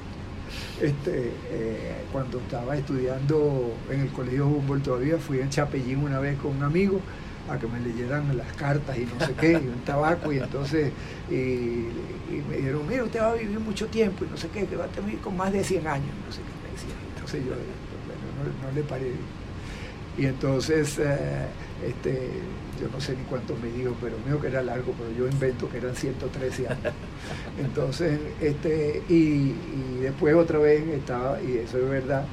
Este, 0.81 1.33
eh, 1.51 2.05
cuando 2.13 2.39
estaba 2.39 2.77
estudiando 2.77 3.75
en 3.91 4.01
el 4.01 4.09
colegio 4.09 4.47
Humboldt 4.47 4.85
todavía, 4.85 5.19
fui 5.19 5.41
en 5.41 5.51
Chapellín 5.51 5.99
una 5.99 6.19
vez 6.21 6.39
con 6.39 6.57
un 6.57 6.63
amigo 6.63 7.01
a 7.49 7.59
que 7.59 7.67
me 7.67 7.81
leyeran 7.81 8.37
las 8.37 8.53
cartas 8.55 8.97
y 8.97 9.07
no 9.07 9.27
sé 9.27 9.35
qué, 9.35 9.53
y 9.53 9.57
un 9.57 9.83
tabaco, 9.85 10.33
y 10.33 10.39
entonces 10.39 10.93
me 11.29 12.57
dijeron, 12.57 12.87
mira, 12.89 13.05
usted 13.05 13.21
va 13.21 13.31
a 13.31 13.35
vivir 13.35 13.59
mucho 13.59 13.87
tiempo, 13.87 14.25
y 14.25 14.29
no 14.29 14.37
sé 14.37 14.49
qué, 14.49 14.67
que 14.67 14.77
va 14.77 14.85
a 14.85 15.01
vivir 15.01 15.21
con 15.21 15.37
más 15.37 15.53
de 15.53 15.65
100 15.65 15.87
años, 15.87 16.11
no 16.27 16.33
sé 16.33 16.41
qué 16.41 16.53
me 16.63 16.73
decían. 16.73 16.99
Entonces 17.15 17.45
yo, 17.45 17.53
no, 17.53 18.73
le 18.75 18.83
paré. 18.83 19.13
Y 20.17 20.27
entonces, 20.27 20.99
eh, 20.99 21.47
este, 21.87 22.31
yo 22.81 22.89
no 22.93 23.01
sé 23.01 23.17
ni 23.17 23.23
cuánto 23.25 23.57
me 23.57 23.71
dijo, 23.71 23.95
pero 24.01 24.17
dijo 24.25 24.41
que 24.41 24.49
era 24.49 24.63
largo, 24.63 24.95
pero 24.99 25.11
yo 25.13 25.29
invento 25.29 25.69
que 25.69 25.79
eran 25.79 25.95
113 25.95 26.69
años. 26.69 26.93
Entonces, 27.59 28.19
este, 28.41 29.03
y, 29.09 29.55
después 30.01 30.35
otra 30.35 30.59
vez 30.59 30.87
estaba, 30.89 31.41
y 31.43 31.59
eso 31.59 31.79
es 31.79 31.89
verdad, 31.89 32.25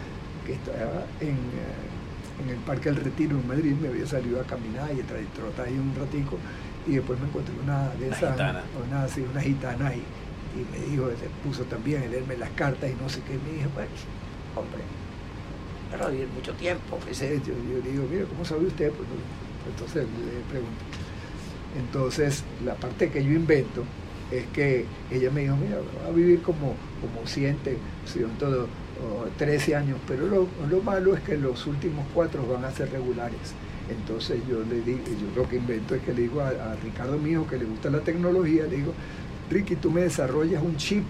que 0.45 0.53
estaba 0.53 1.05
en, 1.19 1.29
eh, 1.29 2.43
en 2.43 2.49
el 2.49 2.57
Parque 2.57 2.91
del 2.91 3.03
Retiro 3.03 3.37
en 3.37 3.47
Madrid, 3.47 3.73
me 3.81 3.89
había 3.89 4.05
salido 4.05 4.39
a 4.39 4.43
caminar 4.43 4.89
y 4.93 5.01
trotar 5.01 5.67
ahí 5.67 5.77
un 5.77 5.93
ratico, 5.95 6.37
y 6.87 6.95
después 6.95 7.19
me 7.19 7.27
encontré 7.27 7.53
una 7.61 7.89
de 7.89 8.09
esas, 8.09 8.35
una, 8.35 9.03
así, 9.03 9.21
una 9.21 9.41
gitana 9.41 9.93
y, 9.93 9.99
y 9.99 10.65
me 10.71 10.85
dijo, 10.87 11.09
se 11.09 11.27
puso 11.47 11.63
también 11.65 12.03
a 12.03 12.07
leerme 12.07 12.37
las 12.37 12.49
cartas 12.51 12.89
y 12.89 12.95
no 13.01 13.09
sé 13.09 13.21
qué, 13.27 13.33
me 13.33 13.57
dijo, 13.57 13.69
pues, 13.75 13.87
hombre, 14.55 14.81
pero 15.91 16.09
vivir 16.09 16.27
mucho 16.29 16.53
tiempo. 16.53 16.97
Pues, 17.03 17.19
yo, 17.19 17.27
yo, 17.27 17.83
le 17.83 17.91
digo, 17.91 18.07
mire, 18.09 18.25
¿cómo 18.25 18.43
sabe 18.45 18.67
usted? 18.67 18.91
Pues, 18.91 19.07
entonces 19.69 20.03
le 20.03 20.41
pregunto. 20.49 20.83
Entonces, 21.77 22.43
la 22.65 22.75
parte 22.75 23.09
que 23.09 23.23
yo 23.23 23.31
invento 23.31 23.83
es 24.31 24.45
que 24.47 24.85
ella 25.11 25.31
me 25.31 25.41
dijo, 25.41 25.55
mira, 25.55 25.77
va 26.03 26.09
a 26.09 26.11
vivir 26.11 26.41
como, 26.41 26.75
como 27.01 27.25
siente, 27.25 27.77
todo 28.39 28.67
13 29.37 29.75
años, 29.75 29.99
pero 30.07 30.25
lo, 30.27 30.47
lo, 30.69 30.81
malo 30.81 31.15
es 31.15 31.21
que 31.21 31.37
los 31.37 31.67
últimos 31.67 32.05
cuatro 32.13 32.45
van 32.45 32.65
a 32.65 32.71
ser 32.71 32.91
regulares. 32.91 33.53
Entonces 33.89 34.39
yo 34.49 34.63
le 34.63 34.81
digo, 34.81 34.99
yo 35.05 35.41
lo 35.41 35.47
que 35.47 35.57
invento 35.57 35.95
es 35.95 36.01
que 36.01 36.13
le 36.13 36.23
digo 36.23 36.41
a, 36.41 36.75
Ricardo 36.83 37.17
mío 37.17 37.45
que 37.47 37.57
le 37.57 37.65
gusta 37.65 37.89
la 37.89 37.99
tecnología, 37.99 38.63
le 38.63 38.77
digo, 38.77 38.93
Ricky, 39.49 39.75
tú 39.75 39.91
me 39.91 40.01
desarrollas 40.01 40.61
un 40.61 40.75
chip 40.75 41.05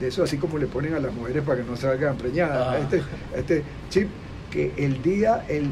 de 0.00 0.08
eso 0.08 0.22
así 0.22 0.36
como 0.36 0.58
le 0.58 0.66
ponen 0.66 0.94
a 0.94 1.00
las 1.00 1.12
mujeres 1.12 1.42
para 1.42 1.62
que 1.62 1.68
no 1.68 1.76
salgan 1.76 2.16
preñadas. 2.16 2.68
Ah. 2.68 2.78
Este, 2.78 3.02
este 3.34 3.62
chip 3.90 4.08
que 4.50 4.72
el 4.76 5.02
día, 5.02 5.44
el 5.48 5.70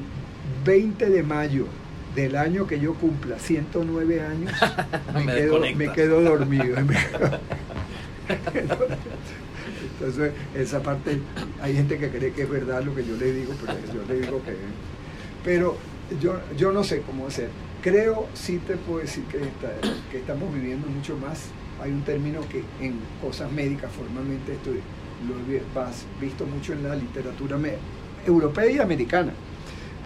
20 0.65 1.11
de 1.11 1.23
mayo 1.23 1.67
del 2.15 2.37
año 2.37 2.67
que 2.67 2.79
yo 2.79 2.95
cumpla 2.95 3.39
109 3.39 4.21
años, 4.21 4.53
me, 5.77 5.93
quedo, 5.93 6.21
dormido. 6.23 6.77
Entonces, 9.95 10.33
esa 10.55 10.83
parte, 10.83 11.19
hay 11.61 11.75
gente 11.75 11.99
que 11.99 12.09
cree 12.11 12.33
que 12.33 12.43
es 12.43 12.51
verdad 12.51 12.83
lo 12.83 12.95
que 12.95 13.05
yo 13.05 13.17
le 13.17 13.33
digo, 13.33 13.53
pero 13.61 13.75
yo 13.93 14.03
le 14.09 14.21
digo 14.21 14.43
que... 14.45 14.57
Pero 15.45 15.77
yo, 16.21 16.41
yo 16.57 16.73
no 16.73 16.83
sé 16.85 17.03
cómo 17.03 17.27
hacer. 17.27 17.49
Creo, 17.83 18.27
sí 18.35 18.59
te 18.67 18.77
puedo 18.77 19.01
decir 19.01 19.25
que, 19.25 19.41
que 20.11 20.19
estamos 20.19 20.53
viviendo 20.55 20.87
mucho 20.89 21.17
más. 21.19 21.49
Hay 21.85 21.93
un 21.93 22.01
término 22.01 22.41
que 22.49 22.65
en 22.81 22.99
cosas 23.21 23.53
médicas 23.53 23.93
formalmente 23.93 24.55
estoy, 24.55 24.81
lo 25.29 25.35
he 25.53 25.61
visto 26.19 26.47
mucho 26.47 26.73
en 26.73 26.83
la 26.83 26.97
literatura 26.97 27.59
europea 28.27 28.71
y 28.71 28.79
americana. 28.79 29.35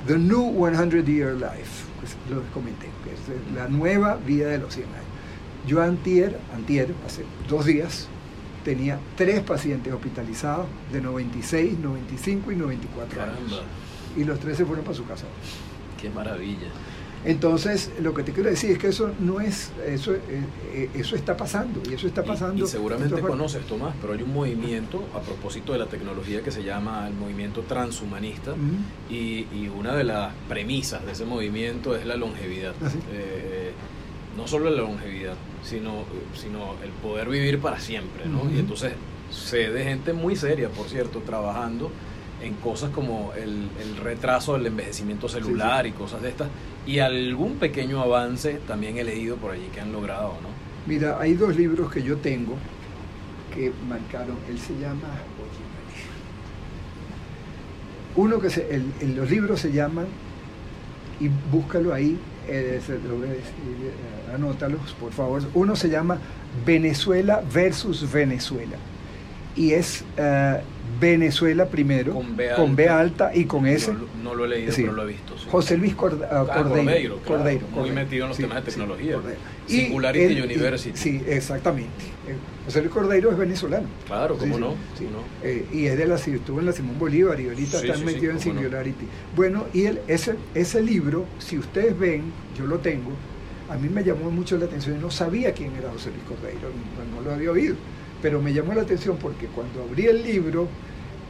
The 0.09 0.19
New 0.19 0.67
100 0.67 1.07
Year 1.07 1.35
Life 1.35 1.85
pues, 2.01 2.17
lo 2.29 2.43
comenté, 2.53 2.89
que 3.05 3.13
es 3.13 3.55
la 3.55 3.69
nueva 3.69 4.17
vida 4.17 4.49
de 4.49 4.59
los 4.59 4.75
100 4.75 4.87
años. 4.89 5.05
Yo 5.69 5.81
antier, 5.81 6.41
antier, 6.53 6.93
hace 7.07 7.25
dos 7.49 7.65
días, 7.67 8.09
tenía 8.65 8.99
tres 9.17 9.41
pacientes 9.43 9.93
hospitalizados 9.93 10.67
de 10.93 11.01
96, 11.01 11.79
95 11.79 12.51
y 12.51 12.57
94 12.57 13.23
años. 13.23 13.63
Y 14.17 14.25
los 14.25 14.41
tres 14.41 14.57
se 14.57 14.65
fueron 14.65 14.85
para 14.85 14.97
su 14.97 15.07
casa. 15.07 15.27
Qué 16.01 16.11
maravilla. 16.11 16.71
Entonces, 17.29 17.93
lo 18.01 18.15
que 18.15 18.23
te 18.23 18.33
quiero 18.33 18.49
decir 18.49 18.71
es 18.71 18.79
que 18.79 18.89
eso 18.89 19.11
no 19.21 19.39
es, 19.39 19.71
eso, 19.87 20.15
eh, 20.15 20.21
eh, 20.73 20.91
eso 20.95 21.15
está 21.15 21.37
pasando, 21.37 21.83
y 21.87 21.93
eso 21.93 22.07
está 22.07 22.25
pasando. 22.25 22.65
Y, 22.65 22.67
seguramente 22.67 23.21
conoces, 23.21 23.67
Tomás, 23.67 23.95
pero 24.01 24.15
hay 24.15 24.23
un 24.23 24.33
movimiento 24.33 25.05
a 25.15 25.21
propósito 25.21 25.75
de 25.75 25.79
la 25.79 25.85
tecnología 25.85 26.41
que 26.41 26.51
se 26.51 26.65
llama 26.65 27.07
el 27.07 27.13
movimiento 27.13 27.61
transhumanista, 27.69 28.55
y, 29.11 29.45
una 29.79 29.95
de 29.95 30.05
las 30.05 30.33
premisas 30.49 31.05
de 31.05 31.13
ese 31.13 31.27
movimiento 31.27 31.95
es 31.95 32.07
la 32.07 32.17
longevidad. 32.17 32.73
Ah, 32.83 32.89
eh, 33.13 33.73
no 34.35 34.49
solo 34.49 34.71
la 34.71 34.81
longevidad, 34.81 35.35
sino, 35.63 36.05
sino 36.35 36.77
el 36.83 36.91
poder 37.03 37.29
vivir 37.29 37.61
para 37.61 37.79
siempre, 37.79 38.25
¿no? 38.25 38.51
Y 38.51 38.59
entonces 38.59 38.95
sé 39.31 39.71
de 39.71 39.85
gente 39.85 40.15
muy 40.15 40.35
seria, 40.35 40.71
por 40.71 40.89
cierto, 40.89 41.21
trabajando 41.21 41.91
en 42.43 42.55
cosas 42.55 42.91
como 42.91 43.33
el, 43.35 43.69
retraso 44.03 44.55
del 44.55 44.67
envejecimiento 44.67 45.29
celular 45.29 45.87
y 45.87 45.93
cosas 45.93 46.23
de 46.23 46.29
estas, 46.29 46.49
y 46.87 47.01
algún 47.01 47.57
pequeño 47.57 48.01
avance 48.01 48.61
también 48.67 48.97
he 48.97 49.05
leído 49.05 49.37
por 49.37 49.53
allí 49.53 49.67
que 49.75 49.81
han 49.81 49.93
logrado, 49.93 50.35
¿no? 50.43 50.49
Mira, 50.87 51.19
hay 51.21 51.35
dos 51.35 51.57
libros 51.57 51.93
que 51.93 52.03
yo 52.03 52.17
tengo 52.19 52.55
que 53.55 53.73
marcaron, 53.89 54.37
él 54.49 54.59
se 54.59 54.79
llama, 54.79 55.09
uno 58.17 58.41
que 58.41 58.51
se, 58.51 58.75
el, 58.75 59.17
los 59.17 59.31
libros 59.31 59.61
se 59.61 59.73
llaman, 59.73 60.07
y 61.21 61.29
búscalo 61.51 61.93
ahí, 61.93 62.19
eh, 62.47 62.81
eh, 62.89 64.35
anótalos 64.35 64.95
por 64.99 65.13
favor, 65.13 65.43
uno 65.55 65.77
se 65.77 65.91
llama 65.91 66.19
Venezuela 66.65 67.43
versus 67.53 68.11
Venezuela 68.11 68.77
y 69.59 69.73
es 69.73 70.05
uh, 70.17 70.59
Venezuela 71.01 71.67
primero, 71.67 72.15
con 72.57 72.77
B, 72.77 72.89
alta, 72.89 73.31
y 73.35 73.45
con 73.45 73.67
S. 73.67 73.93
No, 74.23 74.35
lo 74.35 74.45
he 74.45 74.49
leído, 74.49 74.73
pero 74.75 74.93
lo 74.93 75.03
he 75.05 75.07
visto. 75.07 75.35
José 75.51 75.77
Luis 75.77 75.95
Cord 75.95 76.23
ah, 76.25 76.45
Cordeiro. 76.47 77.21
Cordeiro, 77.25 77.67
muy 77.69 77.91
metido 77.91 78.25
en 78.25 78.29
los 78.31 78.39
temas 78.39 78.57
de 78.65 78.71
tecnología. 78.71 79.19
Singularity 79.67 80.41
University. 80.41 80.97
sí, 80.97 81.23
exactamente. 81.27 82.05
Eh, 82.27 82.35
José 82.65 82.81
Luis 82.81 82.93
Cordeiro 82.93 83.31
es 83.31 83.39
venezolano. 83.39 83.87
Claro, 84.07 84.37
cómo 84.37 84.59
no. 84.59 84.75
Eh, 85.43 85.67
y 85.73 85.87
es 85.87 85.97
de 85.97 86.07
la, 86.07 86.17
estuvo 86.17 86.61
en 86.61 86.67
la 86.67 86.73
Simón 86.73 86.99
Bolívar 86.99 87.41
y 87.41 87.49
ahorita 87.49 87.81
está 87.81 87.97
metido 87.99 88.33
en 88.33 88.41
Singularity. 88.41 89.07
Bueno, 89.37 89.67
y 89.73 89.87
el, 89.87 90.01
ese, 90.09 90.35
ese 90.55 90.83
libro, 90.83 91.27
si 91.39 91.59
ustedes 91.59 91.99
ven, 91.99 92.33
yo 92.57 92.67
lo 92.67 92.79
tengo, 92.79 93.11
a 93.71 93.77
mí 93.77 93.89
me 93.89 94.03
llamó 94.03 94.31
mucho 94.31 94.57
la 94.59 94.65
atención 94.65 94.97
y 94.97 95.01
no 95.01 95.11
sabía 95.11 95.53
quién 95.53 95.75
era 95.77 95.91
José 95.91 96.11
Luis 96.11 96.23
Cordeiro, 96.25 96.69
no 97.15 97.23
lo 97.23 97.33
había 97.33 97.51
oído 97.51 97.77
pero 98.23 98.41
me 98.41 98.53
llamó 98.53 98.75
la 98.75 98.83
atención 98.83 99.17
porque 99.17 99.47
cuando 99.47 99.83
abrí 99.83 100.07
el 100.07 100.23
libro 100.23 100.69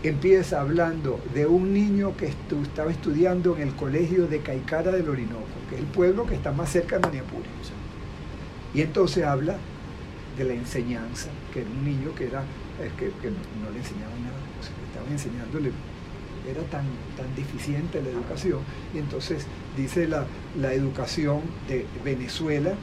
empieza 0.03 0.61
hablando 0.61 1.21
de 1.35 1.47
un 1.47 1.73
niño 1.73 2.17
que 2.17 2.27
estaba 2.27 2.91
estudiando 2.91 3.57
en 3.57 3.63
el 3.69 3.75
colegio 3.75 4.27
de 4.27 4.41
Caicara 4.41 4.93
del 4.93 5.09
Orinoco, 5.09 5.47
que 5.69 5.77
es 5.77 5.81
el 5.81 5.87
pueblo 5.89 6.27
que 6.27 6.37
está 6.37 6.53
más 6.53 6.71
cerca 6.71 6.97
de 6.97 7.03
Maniapuri. 7.03 7.49
Y 8.75 8.83
entonces 8.83 9.25
habla 9.25 9.57
de 10.37 10.45
la 10.45 10.53
enseñanza, 10.55 11.31
que 11.53 11.61
era 11.63 11.71
un 11.71 11.85
niño 11.85 12.15
que, 12.15 12.27
era, 12.27 12.43
que, 12.97 13.07
no, 13.07 13.71
le 13.73 13.79
enseñaban 13.79 14.23
nada, 14.23 14.37
o 14.37 14.87
estaban 14.87 15.11
enseñándole, 15.11 15.73
era 16.49 16.63
tan, 16.71 16.85
tan 17.17 17.35
deficiente 17.35 18.01
la 18.01 18.11
educación. 18.11 18.61
Y 18.95 18.99
entonces 18.99 19.47
dice 19.77 20.07
la, 20.07 20.27
la 20.61 20.73
educación 20.75 21.41
de 21.67 21.87
Venezuela, 22.05 22.75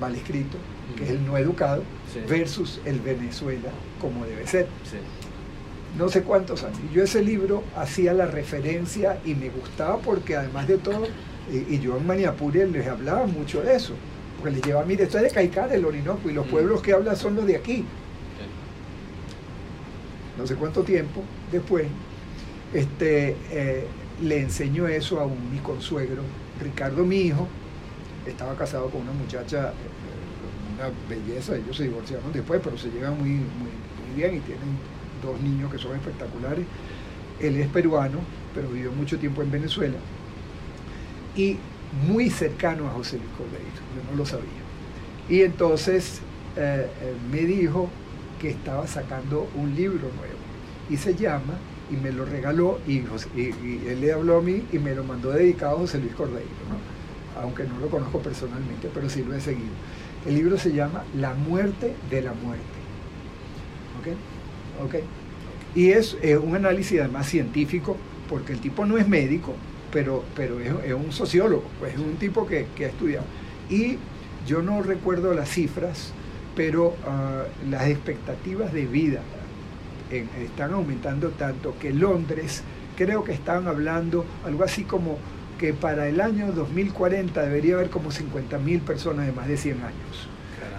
mal 0.00 0.14
escrito, 0.14 0.56
que 0.96 1.04
es 1.04 1.10
el 1.10 1.24
no 1.24 1.36
educado, 1.36 1.82
versus 2.28 2.80
el 2.84 3.00
Venezuela 3.00 3.70
como 4.00 4.24
debe 4.24 4.46
ser. 4.46 4.66
No 5.98 6.08
sé 6.08 6.22
cuántos 6.22 6.64
años. 6.64 6.80
Yo 6.92 7.04
ese 7.04 7.22
libro 7.22 7.62
hacía 7.76 8.12
la 8.12 8.26
referencia 8.26 9.18
y 9.24 9.34
me 9.34 9.48
gustaba 9.48 9.98
porque 9.98 10.36
además 10.36 10.66
de 10.66 10.78
todo, 10.78 11.06
y, 11.50 11.78
yo 11.78 11.96
en 11.96 12.06
Maniapuri 12.06 12.66
les 12.66 12.86
hablaba 12.86 13.26
mucho 13.26 13.62
de 13.62 13.76
eso, 13.76 13.94
porque 14.36 14.56
les 14.56 14.66
llevaba, 14.66 14.84
mire, 14.86 15.04
esto 15.04 15.18
es 15.18 15.24
de 15.24 15.30
Caicar, 15.30 15.72
el 15.72 15.84
Orinoco, 15.84 16.28
y 16.28 16.32
los 16.32 16.46
pueblos 16.46 16.82
que 16.82 16.92
hablan 16.92 17.16
son 17.16 17.36
los 17.36 17.46
de 17.46 17.56
aquí. 17.56 17.84
No 20.36 20.46
sé 20.46 20.56
cuánto 20.56 20.82
tiempo 20.82 21.22
después, 21.52 21.86
este, 22.72 23.36
eh, 23.52 23.86
le 24.20 24.40
enseñó 24.40 24.88
eso 24.88 25.20
a 25.20 25.26
un, 25.26 25.52
mi 25.52 25.58
consuegro, 25.58 26.22
Ricardo, 26.60 27.04
mi 27.04 27.18
hijo, 27.18 27.46
estaba 28.26 28.56
casado 28.56 28.90
con 28.90 29.02
una 29.02 29.12
muchacha 29.12 29.72
una 30.74 30.90
belleza, 31.08 31.56
ellos 31.56 31.76
se 31.76 31.84
divorciaron 31.84 32.32
después, 32.32 32.60
pero 32.62 32.76
se 32.76 32.90
llevan 32.90 33.18
muy, 33.18 33.30
muy, 33.30 33.70
bien 34.16 34.36
y 34.36 34.40
tienen 34.40 34.78
dos 35.22 35.40
niños 35.40 35.72
que 35.72 35.78
son 35.78 35.96
espectaculares. 35.96 36.64
Él 37.40 37.56
es 37.56 37.68
peruano, 37.68 38.18
pero 38.54 38.68
vivió 38.68 38.92
mucho 38.92 39.18
tiempo 39.18 39.42
en 39.42 39.50
Venezuela 39.50 39.96
y 41.36 41.58
muy 42.06 42.30
cercano 42.30 42.86
a 42.86 42.90
José 42.90 43.18
Luis 43.18 43.30
Cordeiro, 43.36 43.66
yo 43.94 44.10
no 44.10 44.16
lo 44.16 44.26
sabía. 44.26 44.48
Y 45.28 45.42
entonces 45.42 46.20
eh, 46.56 46.86
me 47.30 47.40
dijo 47.40 47.88
que 48.40 48.50
estaba 48.50 48.86
sacando 48.86 49.48
un 49.54 49.74
libro 49.74 50.10
nuevo 50.16 50.44
y 50.90 50.96
se 50.96 51.14
llama, 51.14 51.54
y 51.90 51.96
me 51.96 52.12
lo 52.12 52.24
regaló, 52.24 52.78
y, 52.86 53.04
él 53.36 54.00
le 54.00 54.12
habló 54.12 54.38
a 54.38 54.42
mí 54.42 54.64
y 54.72 54.78
me 54.78 54.94
lo 54.94 55.04
mandó 55.04 55.30
dedicado 55.30 55.76
a 55.76 55.78
José 55.80 55.98
Luis 55.98 56.14
Cordeiro, 56.14 56.48
aunque 57.40 57.64
no 57.64 57.78
lo 57.78 57.88
conozco 57.88 58.18
personalmente, 58.20 58.90
pero 58.92 59.08
sí 59.08 59.24
lo 59.24 59.34
he 59.34 59.40
seguido. 59.40 59.72
El 60.26 60.34
libro 60.34 60.58
se 60.58 60.72
llama 60.72 61.04
La 61.16 61.34
muerte 61.34 61.94
de 62.10 62.22
la 62.22 62.32
muerte. 62.32 62.64
¿Ok? 64.00 64.86
¿Ok? 64.86 65.04
Y 65.74 65.90
es, 65.90 66.16
un 66.42 66.54
análisis 66.54 67.00
además 67.00 67.26
científico, 67.26 67.96
porque 68.28 68.52
el 68.52 68.60
tipo 68.60 68.86
no 68.86 68.96
es 68.96 69.08
médico, 69.08 69.54
pero, 69.92 70.24
pero 70.36 70.60
es, 70.60 70.92
un 70.92 71.12
sociólogo, 71.12 71.64
pues 71.78 71.94
es 71.94 72.00
un 72.00 72.16
tipo 72.16 72.46
que, 72.46 72.66
ha 72.78 72.86
estudiado. 72.86 73.26
Y 73.68 73.98
yo 74.46 74.62
no 74.62 74.82
recuerdo 74.82 75.34
las 75.34 75.48
cifras, 75.50 76.12
pero 76.54 76.94
ah, 77.06 77.44
las 77.68 77.88
expectativas 77.88 78.72
de 78.72 78.86
vida 78.86 79.20
están 80.10 80.74
aumentando 80.74 81.30
tanto 81.30 81.74
que 81.80 81.92
Londres 81.92 82.62
creo 82.96 83.24
que 83.24 83.32
estaban 83.32 83.66
hablando 83.66 84.24
algo 84.44 84.62
así 84.62 84.84
como 84.84 85.18
que 85.58 85.72
para 85.72 86.08
el 86.08 86.20
año 86.20 86.52
2040 86.52 87.42
debería 87.42 87.74
haber 87.74 87.90
como 87.90 88.10
50.000 88.10 88.80
personas 88.80 89.26
de 89.26 89.32
más 89.32 89.48
de 89.48 89.56
100 89.56 89.82
años. 89.82 90.28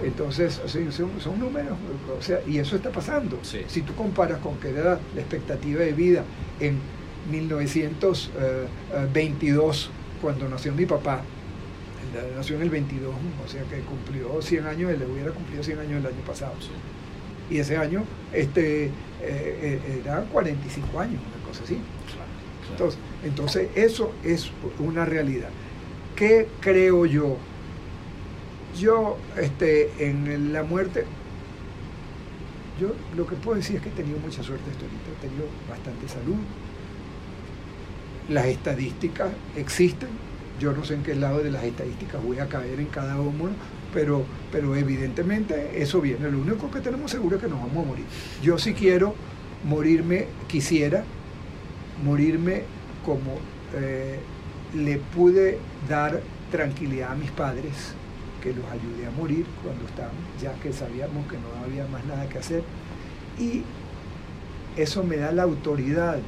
Entonces, 0.04 0.62
son, 0.66 1.40
números, 1.40 1.78
o 2.18 2.22
sea, 2.22 2.40
y 2.46 2.60
eso 2.60 2.76
está 2.76 2.92
pasando. 2.92 3.40
Si 3.44 3.82
tú 3.82 3.96
comparas 3.96 4.40
con 4.40 4.58
que 4.58 4.70
era 4.70 5.00
la 5.16 5.22
expectativa 5.22 5.80
de 5.82 5.94
vida 5.94 6.26
en 6.60 6.80
1922, 7.32 9.90
cuando 10.22 10.50
nació 10.50 10.74
mi 10.74 10.86
papá, 10.86 11.22
nació 12.36 12.58
en 12.58 12.64
el 12.64 12.70
22, 12.70 13.14
o 13.14 13.48
sea 13.48 13.64
que 13.64 13.80
cumplió 13.82 14.42
100 14.42 14.68
años, 14.68 14.92
él 14.92 15.02
hubiera 15.12 15.32
cumplido 15.32 15.64
100 15.64 15.80
años 15.80 16.00
el 16.00 16.08
año 16.08 16.22
pasado. 16.26 16.54
Y 17.50 17.60
ese 17.60 17.78
año 17.78 18.04
este, 18.34 18.86
eh, 18.86 18.92
eh, 19.22 20.02
era 20.04 20.22
45 20.22 21.00
años, 21.00 21.22
una 21.22 21.48
cosa 21.48 21.64
así. 21.64 21.78
Entonces, 22.76 23.00
entonces, 23.24 23.70
eso 23.76 24.12
es 24.24 24.52
una 24.80 25.06
realidad. 25.06 25.50
¿Qué 26.16 26.48
creo 26.60 27.06
yo? 27.06 27.38
Yo, 28.78 29.18
este, 29.38 30.10
en 30.10 30.52
la 30.52 30.64
muerte, 30.64 31.06
yo 32.80 32.94
lo 33.16 33.26
que 33.26 33.36
puedo 33.38 33.56
decir 33.56 33.78
es 33.78 33.82
que 33.82 33.88
he 33.88 33.94
tenido 33.94 34.20
mucha 34.20 34.44
suerte 34.44 34.70
hasta 34.70 34.84
ahorita, 34.84 35.04
he 35.18 35.28
tenido 35.28 35.48
bastante 35.70 36.10
salud. 36.10 36.36
Las 38.28 38.48
estadísticas 38.48 39.30
existen, 39.56 40.10
yo 40.60 40.74
no 40.74 40.84
sé 40.84 40.96
en 40.96 41.04
qué 41.04 41.16
lado 41.16 41.40
de 41.40 41.52
las 41.52 41.64
estadísticas 41.64 42.22
voy 42.22 42.40
a 42.40 42.50
caer 42.50 42.82
en 42.82 42.88
cada 42.88 43.20
uno, 43.22 43.52
pero, 43.94 44.26
pero 44.52 44.76
evidentemente 44.76 45.82
eso 45.82 46.02
viene. 46.02 46.30
Lo 46.30 46.40
único 46.40 46.70
que 46.70 46.82
tenemos 46.82 47.10
seguro 47.12 47.38
es 47.38 47.42
que 47.42 47.48
nos 47.48 47.60
vamos 47.60 47.86
a 47.86 47.88
morir. 47.88 48.06
Yo 48.44 48.58
si 48.58 48.74
quiero 48.74 49.16
morirme, 49.64 50.28
quisiera 50.48 51.06
morirme 52.04 52.64
como 53.06 53.38
eh, 53.74 54.20
le 54.74 54.98
pude 54.98 55.60
dar 55.88 56.22
tranquilidad 56.52 57.12
a 57.12 57.16
mis 57.16 57.32
padres, 57.32 57.94
que 58.42 58.54
los 58.54 58.66
ayudé 58.66 59.08
a 59.08 59.12
morir 59.12 59.46
cuando 59.64 59.86
estaban, 59.86 60.14
ya 60.42 60.54
que 60.62 60.72
sabíamos 60.72 61.28
que 61.28 61.38
no 61.38 61.48
había 61.64 61.88
más 61.88 62.06
nada 62.06 62.28
que 62.30 62.38
hacer. 62.38 62.64
Y 63.40 63.64
eso 64.76 65.04
me 65.04 65.18
da 65.18 65.32
la 65.32 65.44
autoridad. 65.44 66.20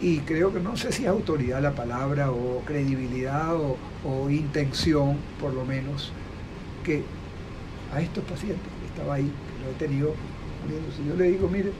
Y 0.00 0.18
creo 0.20 0.52
que 0.52 0.60
no 0.60 0.76
sé 0.76 0.92
si 0.92 1.04
es 1.04 1.08
autoridad 1.08 1.62
la 1.62 1.74
palabra, 1.74 2.30
o 2.30 2.62
credibilidad, 2.66 3.54
o, 3.54 4.30
intención, 4.30 5.16
por 5.40 5.54
lo 5.54 5.64
menos, 5.64 6.12
que 6.84 7.02
a 7.94 8.00
estos 8.00 8.22
pacientes 8.24 8.68
que 8.80 8.86
estaba 8.86 9.14
ahí, 9.14 9.24
que 9.24 9.64
lo 9.64 9.70
he 9.70 9.74
tenido 9.74 10.14
si 10.96 11.08
yo 11.08 11.14
le 11.14 11.30
digo, 11.30 11.48
mire, 11.48 11.70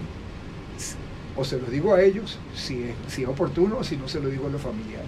o 1.37 1.45
se 1.45 1.61
lo 1.61 1.67
digo 1.67 1.95
a 1.95 2.03
ellos 2.03 2.39
si 2.55 2.83
es, 2.83 2.95
si 3.09 3.23
es 3.23 3.29
oportuno 3.29 3.79
o 3.79 3.85
si 3.85 3.97
no 3.97 4.09
se 4.09 4.21
lo 4.21 4.29
digo 4.29 4.47
a 4.47 4.51
los 4.51 4.61
familiares. 4.61 5.07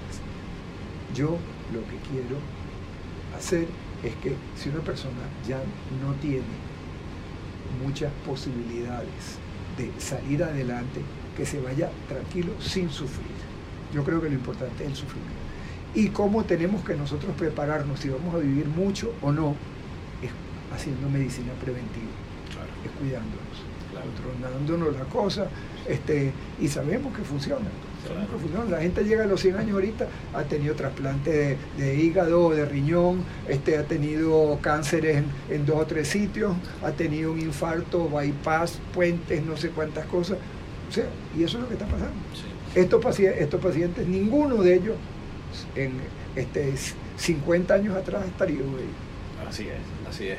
Yo 1.15 1.39
lo 1.73 1.81
que 1.83 1.97
quiero 2.11 2.37
hacer 3.37 3.67
es 4.03 4.15
que 4.17 4.35
si 4.57 4.69
una 4.69 4.81
persona 4.81 5.17
ya 5.47 5.59
no 6.03 6.13
tiene 6.21 6.69
muchas 7.83 8.13
posibilidades 8.27 9.39
de 9.77 9.91
salir 10.01 10.43
adelante, 10.43 11.01
que 11.37 11.47
se 11.47 11.61
vaya 11.61 11.89
tranquilo 12.09 12.53
sin 12.61 12.91
sufrir. 12.91 13.27
Yo 13.95 14.03
creo 14.05 14.21
que 14.21 14.29
lo 14.29 14.35
importante 14.35 14.85
es 14.85 14.91
el 14.91 14.97
sufrimiento. 14.97 15.39
Y 15.95 16.09
cómo 16.09 16.45
tenemos 16.45 16.85
que 16.85 16.95
nosotros 16.95 17.35
prepararnos 17.37 18.01
si 18.01 18.09
vamos 18.09 18.35
a 18.35 18.39
vivir 18.39 18.67
mucho 18.67 19.15
o 19.23 19.33
no, 19.33 19.55
es 20.23 20.31
haciendo 20.75 21.09
medicina 21.09 21.53
preventiva, 21.55 22.11
es 22.85 22.91
cuidándonos, 22.99 23.63
controlándonos 23.95 24.97
la 24.97 25.05
cosa, 25.05 25.49
este, 25.89 26.33
y 26.61 26.69
sabemos 26.69 27.17
que 27.17 27.23
funciona. 27.23 27.67
La 28.71 28.81
gente 28.81 29.05
llega 29.05 29.25
a 29.25 29.27
los 29.27 29.41
100 29.41 29.57
años 29.57 29.73
ahorita, 29.73 30.07
ha 30.33 30.43
tenido 30.45 30.75
trasplante 30.75 31.59
de, 31.77 31.95
hígado, 31.97 32.51
de 32.51 32.65
riñón, 32.65 33.23
este, 33.49 33.77
ha 33.77 33.85
tenido 33.85 34.59
cánceres 34.63 35.25
en, 35.51 35.67
dos 35.67 35.77
o 35.77 35.87
tres 35.87 36.09
sitios, 36.09 36.55
ha 36.83 36.93
tenido 36.93 37.33
un 37.33 37.41
infarto, 37.41 38.09
bypass, 38.09 38.79
puentes, 38.95 39.45
no 39.45 39.57
sé 39.57 39.71
cuántas 39.71 40.07
cosas. 40.07 40.39
O 40.89 40.93
sea, 40.93 41.05
y 41.37 41.43
eso 41.43 41.59
es 41.59 41.63
lo 41.63 41.69
que 41.69 41.75
está 41.75 41.87
pasando. 41.87 42.15
Estos, 42.75 43.03
pacientes, 43.03 43.43
estos 43.43 43.61
pacientes, 43.61 44.07
ninguno 44.07 44.63
de 44.63 44.75
ellos 44.75 44.97
en 45.75 45.93
este, 46.37 46.75
50 47.17 47.75
años 47.75 47.97
atrás 47.97 48.25
estaría 48.27 48.61
Así 49.49 49.69
es, 49.69 50.09
así 50.09 50.29
es. 50.29 50.39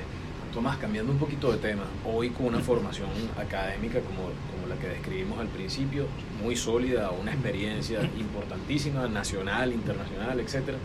Tomás, 0.54 0.78
cambiando 0.78 1.12
un 1.12 1.20
poquito 1.20 1.52
de 1.52 1.60
tema, 1.60 1.84
hoy 2.06 2.32
con 2.32 2.48
una 2.48 2.60
formación 2.60 3.10
académica 3.38 4.00
como 4.00 4.30
la 4.70 4.76
que 4.76 4.88
describimos 4.88 5.40
al 5.40 5.48
principio, 5.48 6.06
muy 6.42 6.56
sólida, 6.56 7.12
una 7.12 7.34
experiencia 7.34 8.02
importantísima, 8.18 9.08
nacional, 9.08 9.74
internacional, 9.74 10.40
etcétera, 10.40 10.78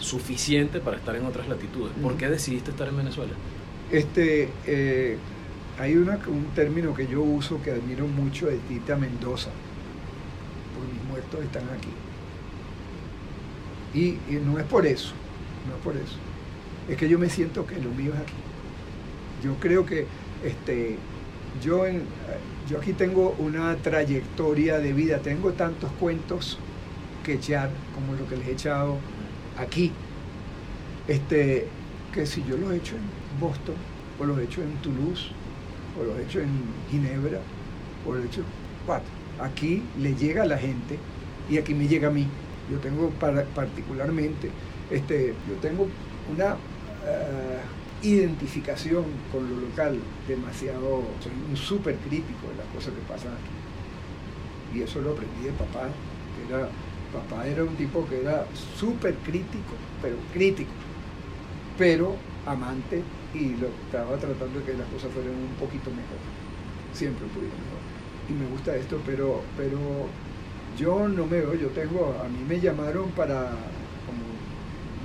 suficiente 0.00 0.80
para 0.80 0.96
estar 0.96 1.14
en 1.14 1.26
otras 1.26 1.48
latitudes. 1.48 1.92
¿Por 2.02 2.16
qué 2.16 2.28
decidiste 2.28 2.70
estar 2.70 2.88
en 2.88 2.96
Venezuela? 2.96 3.32
Este, 3.92 4.48
eh, 4.66 5.16
hay 5.78 5.96
un 5.96 6.08
término 6.54 6.94
que 6.94 7.06
yo 7.06 7.22
uso 7.22 7.62
que 7.62 7.70
admiro 7.70 8.06
mucho 8.06 8.46
de 8.46 8.58
Tita 8.58 8.96
Mendoza, 8.96 9.50
porque 10.74 10.92
mis 10.92 11.04
muertos 11.04 11.44
están 11.44 11.64
aquí. 11.70 11.90
Y, 13.94 14.34
y 14.34 14.40
no 14.44 14.58
es 14.58 14.64
por 14.64 14.86
eso, 14.86 15.12
no 15.68 15.76
es 15.76 15.82
por 15.82 15.96
eso. 15.96 16.16
Es 16.88 16.96
que 16.96 17.08
yo 17.08 17.18
me 17.18 17.28
siento 17.28 17.66
que 17.66 17.76
lo 17.76 17.90
mío 17.90 18.12
es 18.14 18.20
aquí. 18.20 18.32
Yo 19.44 19.54
creo 19.60 19.86
que 19.86 20.06
este, 20.44 20.96
yo, 21.62 21.86
en, 21.86 22.02
yo 22.68 22.78
aquí 22.78 22.92
tengo 22.92 23.34
una 23.38 23.76
trayectoria 23.76 24.78
de 24.78 24.92
vida, 24.92 25.18
tengo 25.18 25.52
tantos 25.52 25.90
cuentos 25.92 26.58
que 27.24 27.34
echar 27.34 27.70
como 27.94 28.14
lo 28.14 28.28
que 28.28 28.36
les 28.36 28.48
he 28.48 28.52
echado 28.52 28.98
aquí, 29.56 29.90
este, 31.06 31.66
que 32.12 32.26
si 32.26 32.44
yo 32.44 32.58
los 32.58 32.72
he 32.72 32.76
hecho 32.76 32.96
en 32.96 33.40
Boston, 33.40 33.74
o 34.20 34.24
los 34.26 34.38
he 34.38 34.44
hecho 34.44 34.62
en 34.62 34.74
Toulouse, 34.82 35.30
o 35.98 36.04
los 36.04 36.18
he 36.18 36.24
hecho 36.24 36.40
en 36.40 36.50
Ginebra, 36.90 37.40
o 38.06 38.14
los 38.14 38.24
hecho 38.26 38.42
cuatro. 38.84 39.08
Aquí 39.40 39.82
le 39.98 40.14
llega 40.14 40.42
a 40.42 40.46
la 40.46 40.58
gente 40.58 40.98
y 41.48 41.56
aquí 41.56 41.74
me 41.74 41.88
llega 41.88 42.08
a 42.08 42.10
mí. 42.10 42.26
Yo 42.70 42.78
tengo 42.78 43.10
particularmente, 43.54 44.50
este, 44.90 45.34
yo 45.48 45.54
tengo 45.62 45.88
una 46.34 46.54
uh, 46.54 48.06
identificación 48.06 49.04
con 49.32 49.48
lo 49.48 49.60
local 49.68 49.98
demasiado, 50.28 51.02
soy 51.20 51.32
un 51.48 51.56
súper 51.56 51.96
crítico 51.96 52.48
de 52.50 52.56
las 52.56 52.66
cosas 52.74 52.92
que 52.94 53.00
pasan 53.12 53.32
aquí. 53.32 54.78
Y 54.78 54.82
eso 54.82 55.00
lo 55.00 55.12
aprendí 55.12 55.44
de 55.44 55.52
papá, 55.52 55.88
que 56.36 56.54
era, 56.54 56.68
papá 57.12 57.46
era 57.46 57.64
un 57.64 57.74
tipo 57.76 58.06
que 58.06 58.20
era 58.20 58.46
súper 58.76 59.14
crítico, 59.24 59.74
pero 60.02 60.16
crítico, 60.32 60.70
pero 61.78 62.14
amante 62.46 63.02
y 63.34 63.56
lo 63.56 63.68
estaba 63.68 64.16
tratando 64.16 64.60
de 64.60 64.64
que 64.66 64.74
las 64.74 64.88
cosas 64.88 65.10
fueran 65.12 65.32
un 65.32 65.56
poquito 65.58 65.90
mejor, 65.90 66.20
siempre 66.92 67.24
un 67.24 67.30
poquito 67.30 67.56
mejor. 67.56 67.82
Y 68.28 68.32
me 68.32 68.46
gusta 68.50 68.76
esto, 68.76 69.00
pero, 69.06 69.42
pero 69.56 69.78
yo 70.76 71.08
no 71.08 71.26
me 71.26 71.40
veo, 71.40 71.54
yo 71.54 71.68
tengo, 71.68 72.14
a 72.22 72.28
mí 72.28 72.44
me 72.46 72.60
llamaron 72.60 73.10
para, 73.12 73.50
como 74.04 74.22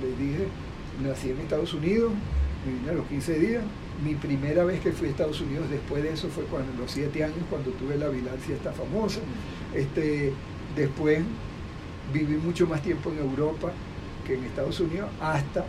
les 0.02 0.18
dije, 0.18 0.46
nací 1.02 1.30
en 1.30 1.40
Estados 1.40 1.72
Unidos, 1.72 2.12
me 2.66 2.72
vine 2.74 2.90
a 2.90 2.94
los 2.94 3.06
15 3.06 3.38
días. 3.38 3.64
Mi 4.02 4.14
primera 4.14 4.64
vez 4.64 4.80
que 4.80 4.92
fui 4.92 5.08
a 5.08 5.10
Estados 5.10 5.40
Unidos 5.40 5.70
después 5.70 6.02
de 6.02 6.12
eso 6.12 6.28
fue 6.28 6.44
cuando, 6.44 6.72
los 6.80 6.90
7 6.90 7.22
años, 7.22 7.38
cuando 7.48 7.70
tuve 7.72 7.96
la 7.96 8.08
bilancia 8.08 8.54
esta 8.54 8.72
famosa. 8.72 9.20
Este, 9.74 10.32
después 10.74 11.20
viví 12.12 12.36
mucho 12.36 12.66
más 12.66 12.82
tiempo 12.82 13.10
en 13.10 13.18
Europa 13.18 13.72
que 14.26 14.34
en 14.34 14.44
Estados 14.44 14.80
Unidos, 14.80 15.08
hasta 15.20 15.64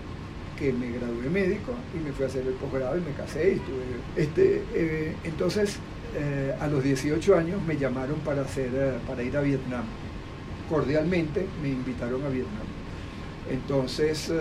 que 0.58 0.72
me 0.72 0.90
gradué 0.92 1.30
médico 1.30 1.74
y 1.94 2.04
me 2.04 2.12
fui 2.14 2.26
a 2.26 2.28
hacer 2.28 2.48
el 2.48 2.54
posgrado 2.54 2.98
y 2.98 3.02
me 3.02 3.12
casé 3.12 3.50
y 3.50 3.56
estuve. 3.56 3.84
Este, 4.16 4.64
eh, 4.74 5.16
entonces, 5.24 5.78
eh, 6.16 6.56
a 6.60 6.68
los 6.68 6.84
18 6.84 7.36
años 7.38 7.62
me 7.62 7.78
llamaron 7.78 8.20
para, 8.20 8.44
hacer, 8.44 8.70
eh, 8.74 8.94
para 9.06 9.22
ir 9.24 9.36
a 9.36 9.42
Vietnam. 9.42 9.84
Cordialmente 10.70 11.46
me 11.62 11.70
invitaron 11.70 12.24
a 12.24 12.30
Vietnam. 12.30 12.66
Entonces, 13.52 14.32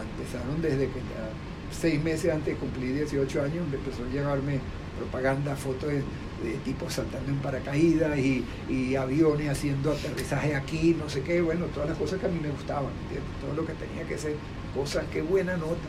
empezaron 0.00 0.62
desde 0.62 0.86
que 0.88 1.00
ya 1.00 1.30
seis 1.70 2.02
meses 2.02 2.32
antes 2.32 2.54
de 2.54 2.60
cumplir 2.60 2.94
18 2.94 3.42
años, 3.42 3.68
me 3.68 3.76
empezó 3.76 4.04
a 4.04 4.08
llevarme 4.08 4.60
propaganda, 4.98 5.56
fotos 5.56 5.90
de, 5.90 6.02
de 6.42 6.54
tipos 6.64 6.92
saltando 6.92 7.30
en 7.30 7.38
paracaídas 7.38 8.18
y, 8.18 8.44
aviones 8.96 9.48
haciendo 9.48 9.92
aterrizaje 9.92 10.54
aquí, 10.54 10.94
no 10.98 11.08
sé 11.08 11.22
qué, 11.22 11.40
bueno, 11.40 11.66
todas 11.66 11.88
las 11.88 11.98
cosas 11.98 12.20
que 12.20 12.26
a 12.26 12.28
mí 12.28 12.38
me 12.40 12.50
gustaban, 12.50 12.92
todo 13.40 13.54
lo 13.54 13.66
que 13.66 13.72
tenía 13.72 14.04
que 14.06 14.18
ser 14.18 14.36
cosas, 14.74 15.04
qué 15.10 15.22
buena 15.22 15.56
nota. 15.56 15.88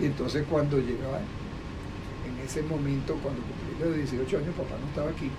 Y 0.00 0.06
entonces 0.06 0.44
cuando 0.48 0.78
llegaba, 0.78 1.18
en 1.18 2.44
ese 2.44 2.62
momento, 2.62 3.14
cuando 3.22 3.42
cumplí 3.42 3.84
los 3.84 3.96
18 3.96 4.38
años, 4.38 4.54
papá 4.54 4.76
no 4.80 4.88
estaba 4.88 5.10
aquí, 5.10 5.30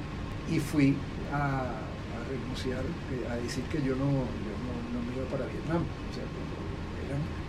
y 0.52 0.60
fui 0.60 0.96
a, 1.34 1.82
renunciar, 2.30 2.84
a 3.32 3.36
decir 3.38 3.64
que 3.66 3.80
yo 3.80 3.96
no, 3.96 4.06
yo 4.06 4.54
no, 4.94 5.02
me 5.02 5.16
iba 5.16 5.26
para 5.32 5.46
Vietnam. 5.46 5.84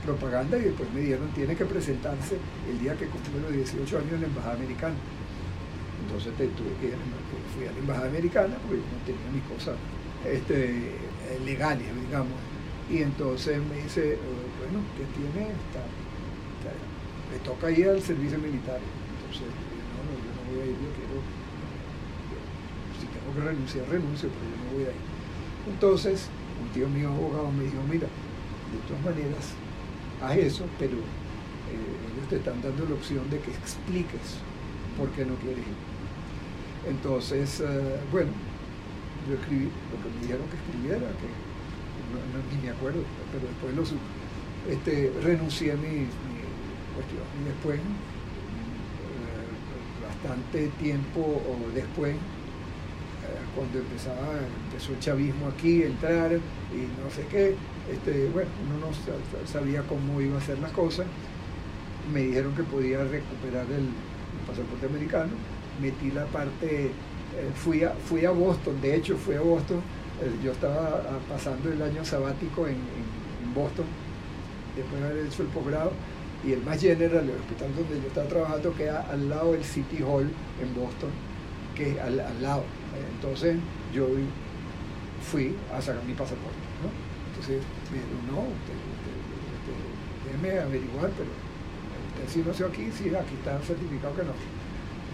Propaganda 0.05 0.59
y 0.59 0.63
después 0.63 0.89
me 0.93 1.01
dieron, 1.01 1.29
tiene 1.31 1.55
que 1.57 1.65
presentarse 1.65 2.37
el 2.69 2.79
día 2.81 2.95
que 2.97 3.07
cumplí 3.07 3.41
los 3.41 3.53
18 3.53 3.99
años 3.99 4.13
en 4.13 4.21
la 4.23 4.27
Embajada 4.27 4.55
Americana. 4.55 4.95
Entonces 6.11 6.33
tuve 6.35 6.75
que 6.81 6.87
ir, 6.89 6.99
fui 7.55 7.67
a 7.67 7.73
la 7.73 7.79
embajada 7.79 8.09
americana 8.09 8.57
porque 8.67 8.83
no 8.83 8.99
tenía 9.07 9.31
mis 9.31 9.45
cosas 9.45 9.77
este, 10.27 10.97
legales, 11.45 11.87
digamos. 11.87 12.35
Y 12.91 13.03
entonces 13.03 13.63
me 13.63 13.83
dice, 13.83 14.19
bueno, 14.59 14.83
¿qué 14.99 15.07
tiene? 15.15 15.55
Me 17.31 17.39
toca 17.47 17.71
ir 17.71 17.89
al 17.89 18.03
servicio 18.03 18.39
militar. 18.39 18.81
Entonces, 18.83 19.47
no, 19.47 20.03
no, 20.03 20.13
yo 20.19 20.31
no 20.35 20.43
voy 20.51 20.59
a 20.59 20.67
ir, 20.67 20.77
yo 20.83 20.91
quiero, 20.99 21.23
yo, 22.27 22.39
si 22.99 23.07
tengo 23.07 23.31
que 23.31 23.43
renunciar, 23.47 23.87
renuncio, 23.87 24.29
pero 24.35 24.51
yo 24.51 24.57
no 24.59 24.71
voy 24.75 24.85
a 24.91 24.91
ir. 24.91 25.03
Entonces, 25.71 26.27
un 26.59 26.69
tío 26.75 26.89
mío 26.89 27.15
abogado 27.15 27.53
me 27.53 27.65
dijo, 27.65 27.79
mira, 27.87 28.09
de 28.11 28.79
todas 28.91 29.05
maneras, 29.05 29.55
haz 30.23 30.37
eso, 30.37 30.65
pero 30.79 30.93
eh, 30.93 32.13
ellos 32.15 32.29
te 32.29 32.37
están 32.37 32.61
dando 32.63 32.85
la 32.87 32.95
opción 32.95 33.29
de 33.31 33.39
que 33.39 33.51
expliques 33.51 34.39
por 34.97 35.09
qué 35.11 35.25
no 35.25 35.35
quieres 35.37 35.59
ir. 35.59 35.91
Entonces, 36.89 37.61
uh, 37.61 38.11
bueno, 38.11 38.31
yo 39.29 39.35
escribí 39.35 39.65
lo 39.65 40.03
que 40.03 40.09
me 40.15 40.21
dijeron 40.23 40.47
que 40.49 40.57
escribiera, 40.57 41.13
que 41.21 41.29
no, 42.11 42.19
no, 42.33 42.41
ni 42.51 42.63
me 42.63 42.71
acuerdo, 42.71 43.03
pero 43.33 43.47
después 43.47 43.75
lo 43.77 43.85
supe. 43.85 44.01
Este, 44.69 45.13
renuncié 45.23 45.73
a 45.73 45.77
mi, 45.77 46.07
cuestión. 46.95 47.23
Y 47.41 47.45
después, 47.49 47.79
eh, 47.79 47.85
bastante 50.07 50.69
tiempo 50.81 51.43
después, 51.75 52.15
eh, 52.15 52.19
cuando 53.55 53.79
empezaba, 53.79 54.41
empezó 54.67 54.93
el 54.93 55.01
chavismo 55.01 55.49
aquí, 55.49 55.83
entrar 55.83 56.33
y 56.33 57.03
no 57.03 57.11
sé 57.11 57.27
qué, 57.31 57.57
este, 57.93 58.29
bueno, 58.29 58.51
uno 58.67 58.87
no 58.87 59.47
sabía 59.47 59.83
cómo 59.83 60.21
iba 60.21 60.37
a 60.37 60.39
hacer 60.39 60.59
las 60.59 60.73
cosas. 60.73 61.07
Me 62.12 62.21
dijeron 62.21 62.55
que 62.55 62.62
podía 62.62 63.05
recuperar 63.05 63.67
el, 63.71 63.89
pasaporte 64.47 64.87
americano 64.87 65.31
metí 65.81 66.11
la 66.11 66.27
parte, 66.27 66.87
eh, 66.87 66.91
fui, 67.55 67.83
a, 67.83 67.91
fui 67.91 68.25
a 68.25 68.31
Boston, 68.31 68.81
de 68.81 68.97
hecho 68.97 69.17
fui 69.17 69.35
a 69.35 69.41
Boston, 69.41 69.79
eh, 70.23 70.31
yo 70.45 70.53
estaba 70.53 71.03
pasando 71.29 71.73
el 71.73 71.81
año 71.83 72.05
sabático 72.05 72.67
en, 72.67 72.79
Boston, 73.55 73.87
después 74.77 75.03
de 75.03 75.09
haber 75.09 75.27
hecho 75.27 75.43
el 75.43 75.49
posgrado, 75.49 75.91
y 76.47 76.53
el 76.53 76.62
más 76.62 76.81
general, 76.81 77.29
el 77.29 77.37
hospital 77.37 77.75
donde 77.75 78.01
yo 78.01 78.07
estaba 78.07 78.29
trabajando, 78.29 78.75
queda 78.77 79.07
al 79.11 79.29
lado 79.29 79.53
del 79.53 79.65
City 79.65 80.05
Hall 80.05 80.31
en 80.62 80.75
Boston, 80.75 81.11
que 81.75 82.01
al, 82.01 82.21
al 82.21 82.43
lado. 82.43 82.62
Entonces 83.17 83.57
yo 83.93 84.07
fui 85.21 85.57
a 85.75 85.83
sacar 85.83 86.05
mi 86.05 86.15
pasaporte. 86.15 86.70
Entonces 87.31 87.62
me 87.90 88.02
dijeron, 88.02 88.23
no, 88.27 88.40
usted, 88.51 88.77
usted, 88.77 89.15
usted, 89.57 89.77
déjeme 90.27 90.51
averiguar, 90.61 91.11
pero 91.15 91.31
usted 91.31 92.24
sí 92.27 92.43
no 92.44 92.52
sé 92.52 92.65
aquí, 92.66 92.90
sí, 92.90 93.15
aquí 93.15 93.35
está 93.39 93.59
certificado 93.62 94.15
que 94.16 94.24
no 94.27 94.35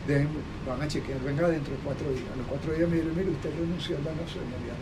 dejen, 0.07 0.29
van 0.67 0.81
a 0.81 0.89
chequear, 0.89 1.21
venga 1.21 1.49
dentro 1.49 1.73
de 1.75 1.81
cuatro 1.83 2.09
días. 2.11 2.31
A 2.33 2.37
los 2.37 2.47
cuatro 2.47 2.73
días 2.73 2.89
me 2.89 2.97
dijeron, 2.97 3.17
mire, 3.17 3.31
usted 3.31 3.51
renunció 3.59 3.97
a 3.97 4.01
la 4.01 4.15
nacionalidad 4.15 4.79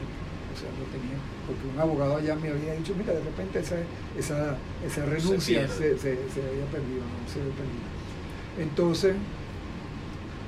o 0.54 0.56
sea, 0.56 0.70
no 0.78 0.86
tenía, 0.86 1.18
porque 1.46 1.66
un 1.66 1.78
abogado 1.80 2.16
allá 2.16 2.36
me 2.36 2.48
había 2.48 2.74
dicho, 2.74 2.94
mira, 2.96 3.12
de 3.12 3.24
repente 3.24 3.58
esa, 3.58 3.76
esa, 4.16 4.56
esa 4.86 5.04
renuncia 5.04 5.66
se, 5.66 5.98
se, 5.98 6.14
se, 6.30 6.40
había 6.46 6.66
perdido, 6.70 7.02
no 7.02 7.26
se 7.26 7.40
había 7.40 7.54
perdido. 7.58 7.90
Entonces, 8.60 9.16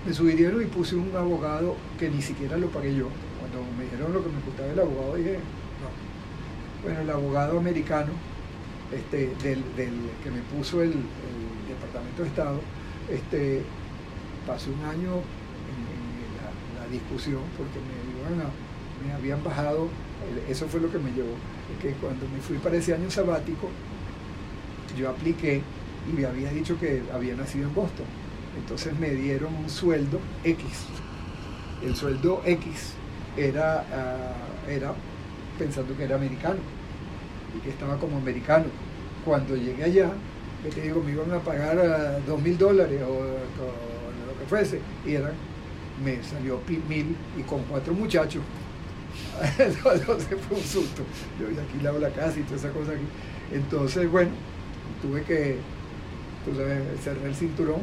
me 0.06 0.14
subieron 0.14 0.62
y 0.62 0.66
puse 0.66 0.94
un 0.94 1.10
abogado 1.16 1.74
que 1.98 2.08
ni 2.08 2.22
siquiera 2.22 2.56
lo 2.56 2.68
pagué 2.68 2.94
yo. 2.94 3.08
Cuando 3.40 3.66
me 3.76 3.82
dijeron 3.84 4.12
lo 4.12 4.22
que 4.22 4.30
me 4.30 4.40
costaba 4.42 4.70
el 4.70 4.78
abogado, 4.78 5.16
dije. 5.16 5.38
Bueno, 6.86 7.00
el 7.00 7.10
abogado 7.10 7.58
americano, 7.58 8.12
este, 8.94 9.34
del, 9.42 9.64
que 10.22 10.30
me 10.30 10.40
puso 10.56 10.82
el, 10.82 10.92
Departamento 11.68 12.22
de 12.22 12.28
Estado, 12.28 12.60
este, 13.10 13.62
pasé 14.46 14.70
un 14.70 14.84
año 14.84 15.14
en, 15.16 16.78
la, 16.78 16.86
discusión 16.88 17.40
porque 17.58 17.80
me, 17.80 18.20
iban 18.20 18.46
a, 18.46 18.50
me 19.04 19.12
habían 19.12 19.42
bajado, 19.42 19.88
eso 20.48 20.68
fue 20.68 20.78
lo 20.78 20.88
que 20.92 21.00
me 21.00 21.10
llevó, 21.10 21.34
que 21.82 21.90
cuando 21.94 22.28
me 22.28 22.38
fui 22.38 22.58
para 22.58 22.76
ese 22.76 22.94
año 22.94 23.10
sabático, 23.10 23.68
yo 24.96 25.10
apliqué 25.10 25.62
y 26.08 26.12
me 26.12 26.24
había 26.24 26.52
dicho 26.52 26.78
que 26.78 27.02
había 27.12 27.34
nacido 27.34 27.66
en 27.66 27.74
Boston. 27.74 28.06
Entonces 28.56 28.96
me 28.96 29.10
dieron 29.10 29.52
un 29.56 29.68
sueldo 29.68 30.20
X. 30.44 30.64
El 31.82 31.96
sueldo 31.96 32.42
X 32.44 32.92
era, 33.36 33.84
uh, 33.90 34.70
era 34.70 34.94
pensando 35.58 35.96
que 35.96 36.04
era 36.04 36.14
americano 36.14 36.76
que 37.61 37.70
estaba 37.70 37.97
como 37.99 38.16
americano. 38.16 38.66
Cuando 39.24 39.57
llegué 39.57 39.85
allá, 39.85 40.11
que 40.62 40.70
te 40.70 40.83
digo, 40.83 41.03
me 41.03 41.12
iban 41.12 41.33
a 41.33 41.41
pagar 41.41 41.77
uh, 41.77 42.31
dos 42.31 42.41
mil 42.41 42.57
dólares 42.57 43.01
o, 43.03 43.12
o 43.12 44.47
fuese, 44.49 44.81
y 45.05 45.15
eran, 45.15 45.33
me 46.05 46.23
salió 46.23 46.61
mil 46.89 47.16
y 47.37 47.43
con 47.43 47.62
cuatro 47.65 47.93
muchachos. 47.95 48.43
Entonces 49.59 50.39
fue 50.49 50.57
un 50.57 50.62
susto. 50.62 51.03
Yo 51.41 51.47
había 51.47 51.61
alquilado 51.61 51.99
la 51.99 52.11
casa 52.11 52.39
y 52.39 52.43
toda 52.43 52.57
esa 52.57 52.70
cosa 52.70 52.93
aquí. 52.93 53.05
Entonces, 53.53 54.11
bueno, 54.11 54.31
tuve 55.03 55.23
que 55.23 55.57
cerré 57.03 57.27
el 57.27 57.35
cinturón. 57.35 57.81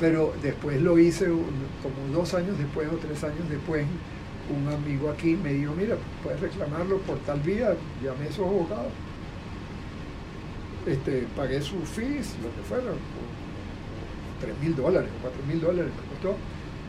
Pero 0.00 0.34
después 0.42 0.82
lo 0.82 0.98
hice 0.98 1.26
como 1.26 2.12
dos 2.12 2.34
años 2.34 2.58
después 2.58 2.88
o 2.88 2.96
tres 2.96 3.22
años 3.22 3.48
después. 3.48 3.86
Un 4.50 4.68
amigo 4.68 5.10
aquí 5.10 5.36
me 5.36 5.54
dijo, 5.54 5.72
mira, 5.74 5.96
puedes 6.22 6.40
reclamarlo 6.40 6.98
por 6.98 7.18
tal 7.20 7.40
vía, 7.40 7.74
llamé 8.02 8.26
a 8.26 8.28
esos 8.28 8.46
abogados. 8.46 8.92
Este, 10.86 11.26
pagué 11.34 11.62
sus 11.62 11.88
fees, 11.88 12.34
lo 12.42 12.54
que 12.54 12.62
fuera, 12.68 12.92
3 14.40 14.58
mil 14.60 14.76
dólares, 14.76 15.08
4 15.22 15.42
mil 15.46 15.60
dólares 15.60 15.90
me 15.90 16.08
costó. 16.14 16.36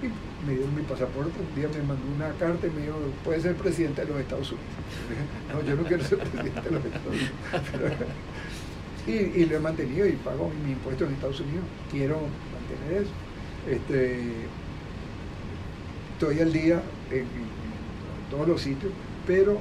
Y 0.03 0.07
me 0.45 0.57
dio 0.57 0.67
mi 0.67 0.81
pasaporte. 0.83 1.31
Un 1.39 1.55
día 1.55 1.69
me 1.69 1.81
mandó 1.87 2.03
una 2.13 2.29
carta 2.33 2.67
y 2.67 2.71
me 2.71 2.81
dijo, 2.81 2.97
puede 3.23 3.39
ser 3.39 3.55
presidente 3.55 4.01
de 4.01 4.11
los 4.11 4.19
Estados 4.19 4.51
Unidos. 4.51 4.67
no, 5.53 5.63
yo 5.63 5.75
no 5.75 5.83
quiero 5.83 6.03
ser 6.03 6.19
presidente 6.19 6.61
de 6.61 6.71
los 6.71 6.85
Estados 6.85 7.07
Unidos. 7.07 7.31
y, 9.37 9.45
lo 9.45 9.55
he 9.55 9.59
mantenido 9.59 10.07
y 10.07 10.11
pago 10.13 10.51
mi 10.65 10.73
impuesto 10.73 11.05
en 11.05 11.13
Estados 11.13 11.39
Unidos. 11.39 11.63
Quiero 11.89 12.19
mantener 12.51 13.03
eso. 13.03 13.11
Este, 13.69 14.31
estoy 16.13 16.39
al 16.41 16.51
día 16.51 16.81
en, 17.11 17.25
todos 18.29 18.47
los 18.47 18.61
sitios, 18.61 18.91
pero 19.27 19.59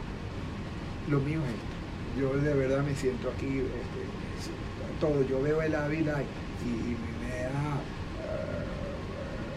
lo 1.08 1.20
mío 1.20 1.40
es 1.44 1.50
esto. 1.50 1.74
Yo 2.18 2.40
de 2.40 2.54
verdad 2.54 2.82
me 2.82 2.94
siento 2.94 3.30
aquí, 3.30 3.58
este, 3.58 5.00
todo. 5.00 5.22
Yo 5.28 5.42
veo 5.42 5.60
el 5.60 5.74
Ávila 5.74 6.22
y, 6.22 6.96
me 7.20 7.42
da 7.42 7.80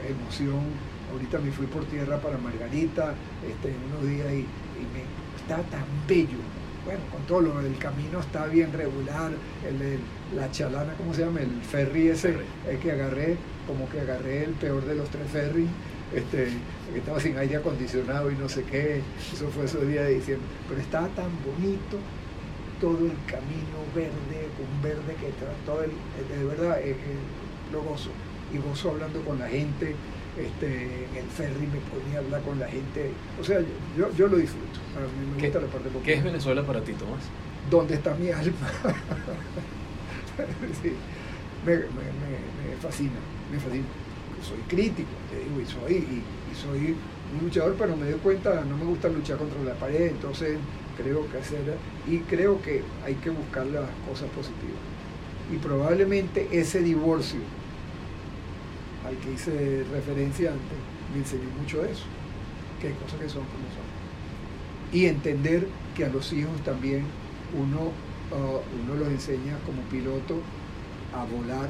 eh, 0.04 0.12
emoción. 0.12 0.62
Ahorita 1.12 1.40
me 1.40 1.52
fui 1.52 1.68
por 1.68 1.86
tierra 1.86 2.20
para 2.20 2.38
Margarita 2.38 3.14
este, 3.48 3.74
unos 3.90 4.10
días 4.10 4.28
y, 4.34 4.46
me 4.94 5.04
está 5.42 5.64
tan 5.70 5.86
bello 6.08 6.38
bueno, 6.88 7.02
con 7.12 7.22
todo 7.24 7.42
lo 7.42 7.62
del 7.62 7.78
camino 7.78 8.22
está 8.22 8.46
bien 8.46 8.72
regular, 8.72 9.32
el, 9.68 10.00
la 10.34 10.50
chalana, 10.52 10.94
¿cómo 10.94 11.14
se 11.14 11.26
llama? 11.26 11.42
El 11.42 11.62
ferry 11.62 12.08
ese 12.08 12.38
que 12.82 12.92
agarré, 12.94 13.36
como 13.68 13.90
que 13.90 14.00
agarré 14.00 14.46
el 14.46 14.52
peor 14.52 14.86
de 14.86 14.96
los 14.96 15.10
tres 15.10 15.30
ferries, 15.30 15.68
este, 16.16 16.48
que 16.94 17.00
estaba 17.00 17.20
sin 17.20 17.38
aire 17.38 17.58
acondicionado 17.58 18.32
y 18.32 18.36
no 18.36 18.48
sé 18.48 18.64
qué, 18.64 19.02
eso 19.34 19.50
fue 19.50 19.66
ese 19.66 19.86
día 19.86 20.04
de 20.04 20.14
diciembre, 20.16 20.48
pero 20.68 20.80
estaba 20.82 21.08
tan 21.10 21.30
bonito 21.46 22.00
todo 22.80 23.06
el 23.06 23.18
camino 23.26 23.84
verde, 23.96 24.48
con 24.56 24.82
verde 24.82 25.16
que 25.20 25.34
todo 25.66 25.84
el, 25.84 25.92
de 25.92 26.46
verdad 26.46 26.80
eh, 26.80 26.92
eh, 26.92 26.96
lo 27.72 27.82
gozo, 27.82 28.12
y 28.54 28.58
gozo 28.58 28.92
hablando 28.92 29.20
con 29.22 29.40
la 29.40 29.48
gente, 29.48 29.96
este, 30.38 31.08
en 31.10 31.16
el 31.16 31.26
ferry 31.26 31.66
me 31.68 31.80
ponía 31.90 32.18
a 32.18 32.20
hablar 32.20 32.44
con 32.44 32.60
la 32.60 32.68
gente. 32.68 33.10
O 33.42 33.44
sea, 33.44 33.60
yo, 33.98 34.12
yo 34.16 34.28
lo 34.28 34.38
disfruto. 34.38 34.80
A 34.96 35.00
mí 35.02 35.08
me 35.36 35.42
gusta 35.42 35.60
la 35.60 35.66
parte 35.68 35.90
¿Qué 36.04 36.14
es 36.14 36.24
Venezuela 36.24 36.62
para 36.64 36.82
ti, 36.82 36.94
Tomás? 36.94 37.24
¿Dónde 37.72 37.96
está 37.96 38.14
mi 38.16 38.30
alma? 38.30 38.72
me, 41.66 41.76
me, 41.76 41.76
me, 41.76 41.88
fascina, 42.82 43.20
me 43.52 43.60
fascina. 43.60 43.86
Soy 44.44 44.60
crítico, 44.68 45.10
te 45.32 45.40
digo, 45.40 45.60
y 45.60 45.66
soy, 45.66 45.96
y, 45.96 46.22
soy 46.58 46.96
un 47.34 47.46
luchador, 47.46 47.76
pero 47.78 47.96
me 47.96 48.10
doy 48.10 48.20
cuenta, 48.20 48.64
no 48.66 48.78
me 48.78 48.86
gusta 48.86 49.10
luchar 49.10 49.38
contra 49.38 49.62
la 49.64 49.74
pared, 49.76 50.08
entonces 50.08 50.58
creo 50.98 51.30
que 51.30 51.38
hacer, 51.38 51.62
y 52.08 52.20
creo 52.20 52.62
que 52.62 52.84
hay 53.06 53.16
que 53.16 53.30
buscar 53.30 53.66
las 53.68 53.90
cosas 54.08 54.30
positivas. 54.32 54.80
Y 55.54 55.58
probablemente 55.58 56.48
ese 56.52 56.82
divorcio 56.82 57.40
al 59.06 59.16
que 59.18 59.32
hice 59.32 59.86
referencia 59.92 60.52
antes, 60.52 60.78
me 61.14 61.20
enseñó 61.20 61.50
mucho 61.60 61.86
eso, 61.86 62.04
que 62.82 62.88
hay 62.88 62.94
cosas 62.94 63.20
que 63.20 63.30
son 63.30 63.44
como 63.44 63.64
son. 63.70 63.88
Y 64.92 65.06
entender 65.06 65.68
que 65.96 66.06
a 66.06 66.10
los 66.10 66.32
hijos 66.34 66.60
también 66.64 67.04
uno, 67.58 67.92
uh, 68.32 68.60
uno 68.84 68.96
los 69.00 69.08
enseña 69.10 69.58
como 69.66 69.82
piloto 69.84 70.42
a 71.14 71.24
volar, 71.24 71.70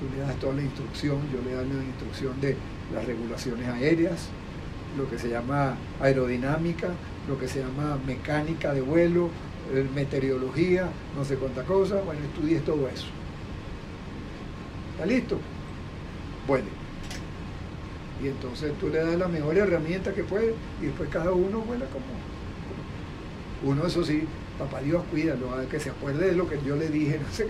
tú 0.00 0.16
le 0.16 0.22
das 0.22 0.36
toda 0.36 0.54
la 0.54 0.62
instrucción, 0.62 1.18
yo 1.32 1.40
le 1.44 1.54
doy 1.54 1.68
la 1.68 1.84
instrucción 1.84 2.40
de 2.40 2.56
las 2.94 3.04
regulaciones 3.06 3.68
aéreas, 3.68 4.28
lo 4.96 5.08
que 5.08 5.18
se 5.18 5.28
llama 5.28 5.76
aerodinámica, 6.00 6.88
lo 7.28 7.38
que 7.38 7.48
se 7.48 7.60
llama 7.60 7.98
mecánica 8.06 8.72
de 8.74 8.80
vuelo, 8.80 9.30
eh, 9.72 9.86
meteorología, 9.94 10.88
no 11.16 11.24
sé 11.24 11.36
cuánta 11.36 11.62
cosa, 11.64 12.00
bueno, 12.02 12.20
estudies 12.24 12.64
todo 12.64 12.88
eso. 12.88 13.06
¿Está 14.92 15.06
listo? 15.06 15.38
Bueno, 16.46 16.66
Y 18.22 18.28
entonces 18.28 18.72
tú 18.78 18.88
le 18.88 18.98
das 18.98 19.16
la 19.16 19.28
mejor 19.28 19.56
herramienta 19.56 20.12
que 20.12 20.22
puedes 20.24 20.54
y 20.80 20.86
después 20.86 21.08
cada 21.08 21.32
uno 21.32 21.60
vuela 21.60 21.86
como, 21.86 22.04
uno, 23.72 23.86
eso 23.86 24.04
sí, 24.04 24.24
papá 24.58 24.80
Dios 24.80 25.02
cuídalo, 25.10 25.68
que 25.68 25.80
se 25.80 25.90
acuerde 25.90 26.26
de 26.26 26.36
lo 26.36 26.48
que 26.48 26.58
yo 26.64 26.76
le 26.76 26.88
dije, 26.88 27.18
no 27.22 27.32
sé, 27.32 27.46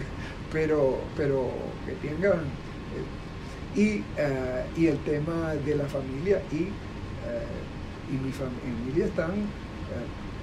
pero, 0.53 0.99
pero 1.17 1.51
que 1.87 2.09
tengan. 2.09 2.41
Eh, 3.77 4.03
eh, 4.19 4.65
y, 4.77 4.87
el 4.87 4.99
tema 4.99 5.55
de 5.55 5.77
la 5.77 5.85
familia 5.85 6.43
y, 6.53 6.65
eh, 6.65 8.11
y 8.11 8.17
mi 8.23 8.31
familia 8.31 9.07
están 9.07 9.31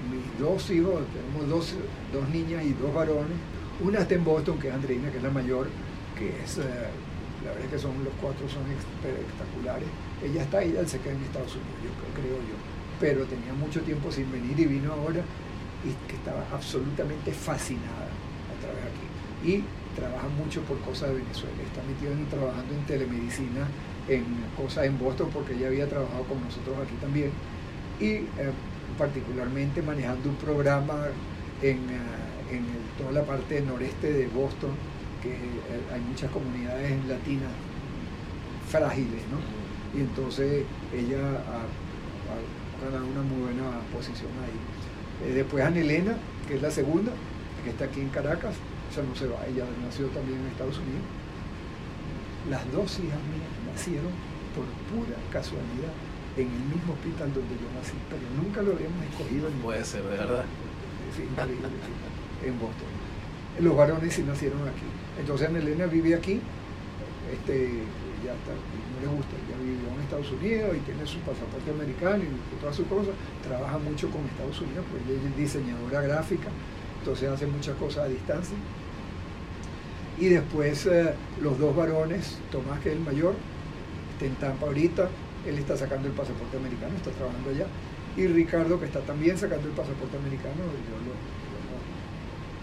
mis 0.10 0.40
dos 0.40 0.70
hijos, 0.72 1.02
tenemos 1.14 1.50
dos, 1.50 1.76
dos, 2.12 2.30
niñas 2.30 2.64
y 2.66 2.74
dos 2.74 2.94
varones. 2.94 3.38
Una 3.82 4.00
está 4.00 4.16
en 4.16 4.24
Boston, 4.24 4.58
que 4.58 4.70
es 4.70 4.74
Andreina, 4.74 5.12
que 5.12 5.18
es 5.18 5.24
la 5.24 5.30
mayor, 5.30 5.68
que 6.18 6.30
es 6.44 6.58
la 6.58 7.52
verdad 7.52 7.66
es 7.66 7.72
que 7.72 7.80
son 7.80 8.04
los 8.04 8.14
cuatro 8.22 8.48
son 8.50 8.64
espectaculares. 8.72 9.88
Ella 10.24 10.44
está, 10.44 10.62
ella 10.64 10.86
se 10.88 11.00
queda 11.00 11.14
en 11.14 11.24
Estados 11.24 11.54
Unidos, 11.56 11.80
yo 11.84 12.22
creo 12.22 12.38
yo. 12.38 12.56
Pero 13.00 13.26
tenía 13.26 13.54
mucho 13.54 13.82
tiempo 13.82 14.12
sin 14.12 14.32
venir 14.32 14.60
y 14.60 14.66
vino 14.66 14.94
ahora 14.94 15.22
y 15.86 16.10
que 16.10 16.16
estaba 16.16 16.46
absolutamente 16.52 17.32
fascinada 17.32 18.10
a 18.12 18.56
través 18.62 18.84
aquí. 18.84 19.50
Y 19.50 19.64
trabaja 20.00 20.28
mucho 20.30 20.62
por 20.62 20.80
cosas 20.80 21.10
de 21.10 21.16
Venezuela. 21.16 21.56
Está 21.64 21.84
metido 21.84 22.12
en, 22.12 22.26
trabajando 22.28 22.74
en 22.74 22.86
telemedicina, 22.86 23.68
en 24.08 24.24
cosas 24.56 24.86
en 24.86 24.98
Boston, 24.98 25.30
porque 25.34 25.54
ella 25.54 25.68
había 25.68 25.88
trabajado 25.88 26.24
con 26.24 26.42
nosotros 26.42 26.78
aquí 26.80 26.96
también. 27.02 27.32
Y 28.00 28.26
eh, 28.40 28.54
particularmente 28.98 29.82
manejando 29.82 30.30
un 30.30 30.36
programa 30.36 31.08
en, 31.62 31.78
eh, 31.78 32.56
en 32.56 32.66
toda 32.98 33.12
la 33.12 33.24
parte 33.24 33.62
noreste 33.62 34.14
de 34.14 34.28
Boston 34.28 34.72
que 35.22 35.32
eh, 35.32 35.94
hay 35.94 36.02
muchas 36.02 36.32
comunidades 36.32 36.92
latinas 37.06 37.52
frágiles, 38.70 39.22
¿no? 39.32 39.40
Y 39.98 40.02
entonces 40.02 40.64
ella 40.94 41.20
ha, 41.20 42.86
ganado 42.86 43.06
una 43.08 43.22
muy 43.24 43.42
buena 43.42 43.82
posición 43.94 44.30
ahí. 44.46 45.34
Después 45.34 45.66
Ana 45.66 45.80
Elena, 45.80 46.16
que 46.48 46.56
es 46.56 46.62
la 46.62 46.72
segunda, 46.72 47.12
que 47.64 47.72
está 47.72 47.86
aquí 47.86 48.00
en 48.00 48.10
Caracas, 48.10 48.56
ella 48.90 49.04
no 49.08 49.16
se 49.16 49.28
va, 49.28 49.46
ella 49.46 49.66
nació 49.86 50.08
también 50.08 50.40
en 50.40 50.48
Estados 50.48 50.78
Unidos. 50.78 51.06
Las 52.50 52.64
dos 52.72 52.90
hijas 53.00 53.22
mías 53.30 53.52
nacieron 53.70 54.12
por 54.56 54.66
pura 54.90 55.18
casualidad 55.32 55.94
en 56.38 56.48
el 56.48 56.64
mismo 56.74 56.94
hospital 56.94 57.34
donde 57.34 57.54
yo 57.56 57.68
nací, 57.76 57.98
pero 58.10 58.24
nunca 58.36 58.62
lo 58.62 58.74
habíamos 58.74 59.04
escogido. 59.06 59.48
En 59.48 59.54
Puede 59.62 59.84
ser, 59.86 60.04
de 60.04 60.18
verdad. 60.18 60.46
Sí, 61.16 61.24
increíble, 61.24 61.68
en 62.46 62.60
Boston. 62.60 62.90
Los 63.60 63.76
varones 63.76 64.14
sí 64.14 64.24
nacieron 64.24 64.62
aquí. 64.68 64.88
Entonces 65.20 65.50
Ana 65.50 65.60
Elena 65.60 65.86
vive 65.86 66.16
aquí, 66.16 66.40
este, 67.32 67.84
ya 68.24 68.34
está, 68.34 68.56
no 68.56 68.98
le 69.04 69.08
gusta, 69.16 69.36
ya 69.50 69.58
vivió 69.60 69.90
en 69.92 70.00
Estados 70.02 70.32
Unidos 70.32 70.78
y 70.78 70.80
tiene 70.88 71.06
su 71.06 71.20
pasaporte 71.20 71.70
americano 71.70 72.24
y 72.24 72.62
todas 72.62 72.76
sus 72.76 72.88
cosas, 72.88 73.14
trabaja 73.44 73.78
mucho 73.78 74.10
con 74.10 74.24
Estados 74.26 74.62
Unidos, 74.62 74.86
pues 74.90 75.04
ella 75.08 75.28
es 75.28 75.38
diseñadora 75.38 76.02
gráfica, 76.02 76.48
entonces 77.00 77.30
hace 77.30 77.48
muchas 77.48 77.76
cosas 77.78 78.06
a 78.06 78.08
distancia. 78.08 78.56
Y 80.20 80.28
después 80.28 80.86
eh, 80.86 81.14
los 81.42 81.58
dos 81.58 81.76
varones, 81.76 82.38
Tomás 82.52 82.80
que 82.82 82.90
es 82.90 82.96
el 82.96 83.02
mayor, 83.02 83.36
está 84.14 84.26
en 84.26 84.36
Tampa 84.36 84.66
ahorita, 84.66 85.10
él 85.48 85.58
está 85.58 85.78
sacando 85.78 86.08
el 86.08 86.14
pasaporte 86.14 86.58
americano, 86.58 86.96
está 86.98 87.12
trabajando 87.12 87.50
allá, 87.52 87.68
y 88.18 88.28
Ricardo 88.28 88.80
que 88.80 88.86
está 88.86 89.00
también 89.00 89.38
sacando 89.38 89.68
el 89.68 89.74
pasaporte 89.74 90.18
americano, 90.18 90.56
yo 90.58 90.98
lo, 91.08 91.16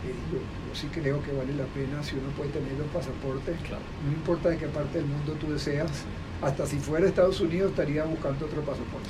yo, 0.07 0.75
sí 0.75 0.89
creo 0.93 1.23
que 1.23 1.33
vale 1.33 1.55
la 1.55 1.65
pena 1.65 2.03
si 2.03 2.17
uno 2.17 2.29
puede 2.37 2.51
tener 2.51 2.73
los 2.75 2.87
pasaportes, 2.89 3.57
no 4.05 4.13
importa 4.13 4.51
de 4.51 4.59
qué 4.59 4.67
parte 4.67 4.99
del 4.99 5.07
mundo 5.07 5.33
tú 5.41 5.51
deseas, 5.51 5.91
hasta 6.43 6.67
si 6.67 6.77
fuera 6.79 7.07
Estados 7.07 7.41
Unidos 7.41 7.71
estaría 7.71 8.05
buscando 8.05 8.45
otro 8.45 8.61
pasaporte. 8.61 9.09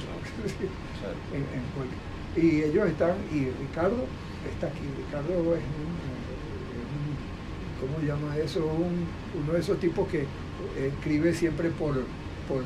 y 2.41 2.63
ellos 2.63 2.87
están, 2.87 3.17
y 3.33 3.51
Ricardo 3.51 4.07
está 4.53 4.69
aquí, 4.69 4.81
Ricardo 4.97 5.55
es 5.55 5.63
un, 5.63 5.97
¿cómo 7.81 8.07
llama 8.07 8.37
eso? 8.37 8.65
uno 8.65 9.53
de 9.53 9.61
esos 9.61 9.79
tipos 9.79 10.09
que 10.09 10.27
escribe 10.79 11.35
siempre 11.35 11.71
por, 11.71 11.95
por 12.49 12.63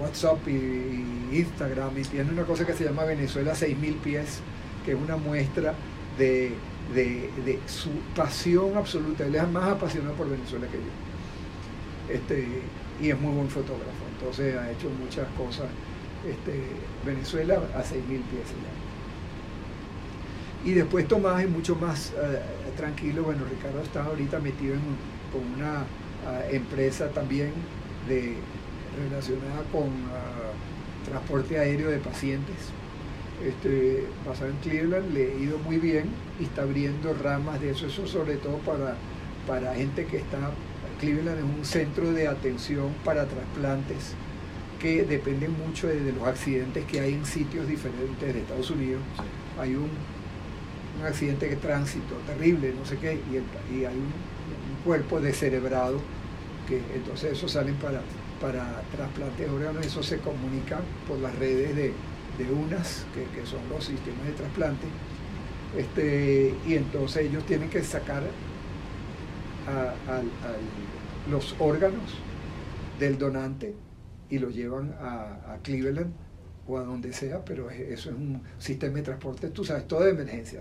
WhatsApp 0.00 0.46
y, 0.48 1.06
Instagram 1.32 1.96
y 1.96 2.02
tiene 2.02 2.32
una 2.32 2.42
cosa 2.42 2.66
que 2.66 2.72
se 2.72 2.84
llama 2.84 3.04
Venezuela 3.04 3.54
6000 3.54 3.94
pies, 3.96 4.40
que 4.84 4.92
es 4.92 4.98
una 4.98 5.16
muestra 5.16 5.74
de 6.18 6.54
de, 6.94 7.58
su 7.66 7.90
pasión 8.14 8.76
absoluta. 8.76 9.24
Él 9.24 9.34
es 9.34 9.48
más 9.48 9.70
apasionado 9.70 10.14
por 10.14 10.28
Venezuela 10.28 10.66
que 10.66 10.78
yo. 10.78 12.14
Este, 12.14 12.62
y 13.00 13.10
es 13.10 13.20
muy 13.20 13.34
buen 13.34 13.48
fotógrafo. 13.48 14.04
Entonces 14.18 14.56
ha 14.56 14.70
hecho 14.70 14.90
muchas 14.90 15.26
cosas. 15.36 15.68
Este, 16.28 16.60
Venezuela 17.04 17.54
a 17.74 17.80
6.000 17.80 18.06
pies 18.06 18.52
Y 20.64 20.72
después 20.72 21.08
Tomás 21.08 21.42
es 21.42 21.48
mucho 21.48 21.74
más 21.76 22.10
eh, 22.10 22.40
tranquilo. 22.76 23.24
Bueno, 23.24 23.44
Ricardo 23.50 23.80
está 23.82 24.04
ahorita 24.04 24.38
metido 24.40 24.74
en, 24.74 24.80
con 25.32 25.54
una 25.56 25.80
ah, 26.26 26.42
empresa 26.50 27.08
también 27.10 27.52
de, 28.08 28.34
relacionada 29.02 29.62
con 29.72 29.88
ah, 30.12 30.52
transporte 31.08 31.58
aéreo 31.58 31.90
de 31.90 31.98
pacientes. 31.98 32.56
Este, 33.44 34.04
basado 34.26 34.50
en 34.50 34.56
Cleveland, 34.56 35.14
le 35.14 35.32
ha 35.32 35.34
ido 35.34 35.58
muy 35.58 35.78
bien 35.78 36.10
y 36.38 36.44
está 36.44 36.62
abriendo 36.62 37.14
ramas 37.14 37.58
de 37.58 37.70
eso, 37.70 37.86
eso 37.86 38.06
sobre 38.06 38.36
todo 38.36 38.58
para, 38.58 38.96
para 39.46 39.74
gente 39.74 40.04
que 40.04 40.18
está, 40.18 40.50
Cleveland 41.00 41.38
es 41.38 41.44
un 41.44 41.64
centro 41.64 42.12
de 42.12 42.28
atención 42.28 42.92
para 43.02 43.24
trasplantes 43.24 44.14
que 44.78 45.04
dependen 45.04 45.56
mucho 45.58 45.86
de, 45.86 46.12
los 46.12 46.26
accidentes 46.26 46.84
que 46.84 47.00
hay 47.00 47.14
en 47.14 47.24
sitios 47.24 47.66
diferentes 47.66 48.34
de 48.34 48.40
Estados 48.40 48.70
Unidos. 48.70 49.00
Hay 49.58 49.74
un, 49.74 49.88
un, 51.00 51.06
accidente 51.06 51.48
de 51.48 51.56
tránsito 51.56 52.14
terrible, 52.26 52.74
no 52.78 52.84
sé 52.84 52.98
qué, 52.98 53.20
y, 53.30 53.84
hay 53.84 53.94
un, 53.94 54.30
cuerpo 54.84 55.20
descerebrado, 55.20 56.00
que 56.66 56.80
entonces 56.94 57.32
eso 57.32 57.48
salen 57.48 57.74
para, 57.74 58.00
para 58.40 58.82
trasplantes 58.92 59.46
de 59.46 59.54
órganos, 59.54 59.84
eso 59.84 60.02
se 60.02 60.18
comunica 60.18 60.80
por 61.06 61.18
las 61.18 61.38
redes 61.38 61.76
de, 61.76 61.92
de 62.38 62.52
UNAS, 62.52 63.04
que, 63.14 63.24
que, 63.38 63.46
son 63.46 63.60
los 63.68 63.84
sistemas 63.84 64.26
de 64.26 64.32
trasplante, 64.32 64.86
este, 65.76 66.54
y 66.66 66.74
entonces 66.74 67.26
ellos 67.26 67.44
tienen 67.44 67.70
que 67.70 67.82
sacar 67.82 68.22
a, 69.66 69.94
los 71.30 71.54
órganos 71.58 72.18
del 72.98 73.18
donante 73.18 73.74
y 74.30 74.38
los 74.38 74.54
llevan 74.54 74.94
a, 75.00 75.58
Cleveland 75.62 76.12
o 76.70 76.78
a 76.78 76.84
donde 76.84 77.12
sea, 77.12 77.44
pero 77.44 77.70
eso 77.70 78.10
es 78.10 78.16
un 78.16 78.42
sistema 78.58 78.96
de 78.96 79.02
transporte, 79.02 79.48
tú 79.48 79.64
sabes, 79.64 79.88
todo 79.88 80.04
de 80.04 80.10
emergencia, 80.10 80.60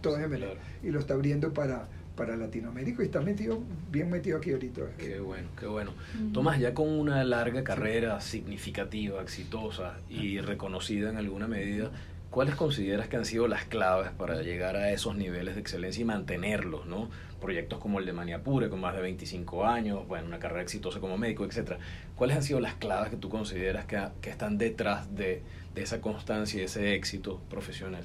todo 0.00 0.16
de 0.16 0.24
emergencia. 0.24 0.58
Y 0.82 0.90
lo 0.90 1.00
está 1.00 1.14
abriendo 1.14 1.52
para, 1.52 1.88
para 2.16 2.36
Latinoamérica 2.36 3.02
y 3.02 3.06
está 3.06 3.20
metido, 3.20 3.60
bien 3.90 4.10
metido 4.10 4.38
aquí 4.38 4.52
ahorita. 4.52 4.82
Qué 4.96 5.20
bueno, 5.20 5.48
qué 5.58 5.66
bueno. 5.66 5.92
Tomás, 6.32 6.60
ya 6.60 6.72
con 6.74 6.88
una 6.88 7.24
larga 7.24 7.64
carrera 7.64 8.20
significativa, 8.20 9.20
exitosa 9.22 9.98
y 10.08 10.40
reconocida 10.40 11.10
en 11.10 11.16
alguna 11.16 11.48
medida, 11.48 11.90
¿cuáles 12.30 12.54
consideras 12.54 13.08
que 13.08 13.16
han 13.16 13.24
sido 13.24 13.48
las 13.48 13.64
claves 13.64 14.10
para 14.12 14.42
llegar 14.42 14.76
a 14.76 14.92
esos 14.92 15.16
niveles 15.16 15.56
de 15.56 15.60
excelencia 15.60 16.02
y 16.02 16.04
mantenerlos, 16.04 16.86
¿no? 16.86 17.08
Proyectos 17.40 17.78
como 17.78 17.98
el 17.98 18.06
de 18.06 18.12
Maniapure, 18.12 18.68
con 18.68 18.80
más 18.80 18.94
de 18.94 19.02
25 19.02 19.64
años, 19.64 20.06
bueno, 20.06 20.26
una 20.26 20.38
carrera 20.38 20.62
exitosa 20.62 21.00
como 21.00 21.16
médico, 21.18 21.44
etcétera. 21.44 21.78
¿Cuáles 22.16 22.36
han 22.36 22.42
sido 22.42 22.60
las 22.60 22.74
claves 22.74 23.10
que 23.10 23.16
tú 23.16 23.28
consideras 23.28 23.86
que, 23.86 23.98
están 24.30 24.58
detrás 24.58 25.14
de, 25.14 25.42
esa 25.74 26.00
constancia 26.00 26.60
y 26.60 26.64
ese 26.64 26.94
éxito 26.94 27.40
profesional? 27.48 28.02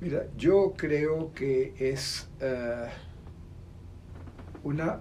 Mira, 0.00 0.24
yo 0.36 0.74
creo 0.76 1.32
que 1.34 1.74
es 1.78 2.28
uh, 2.40 2.88
una 4.66 5.00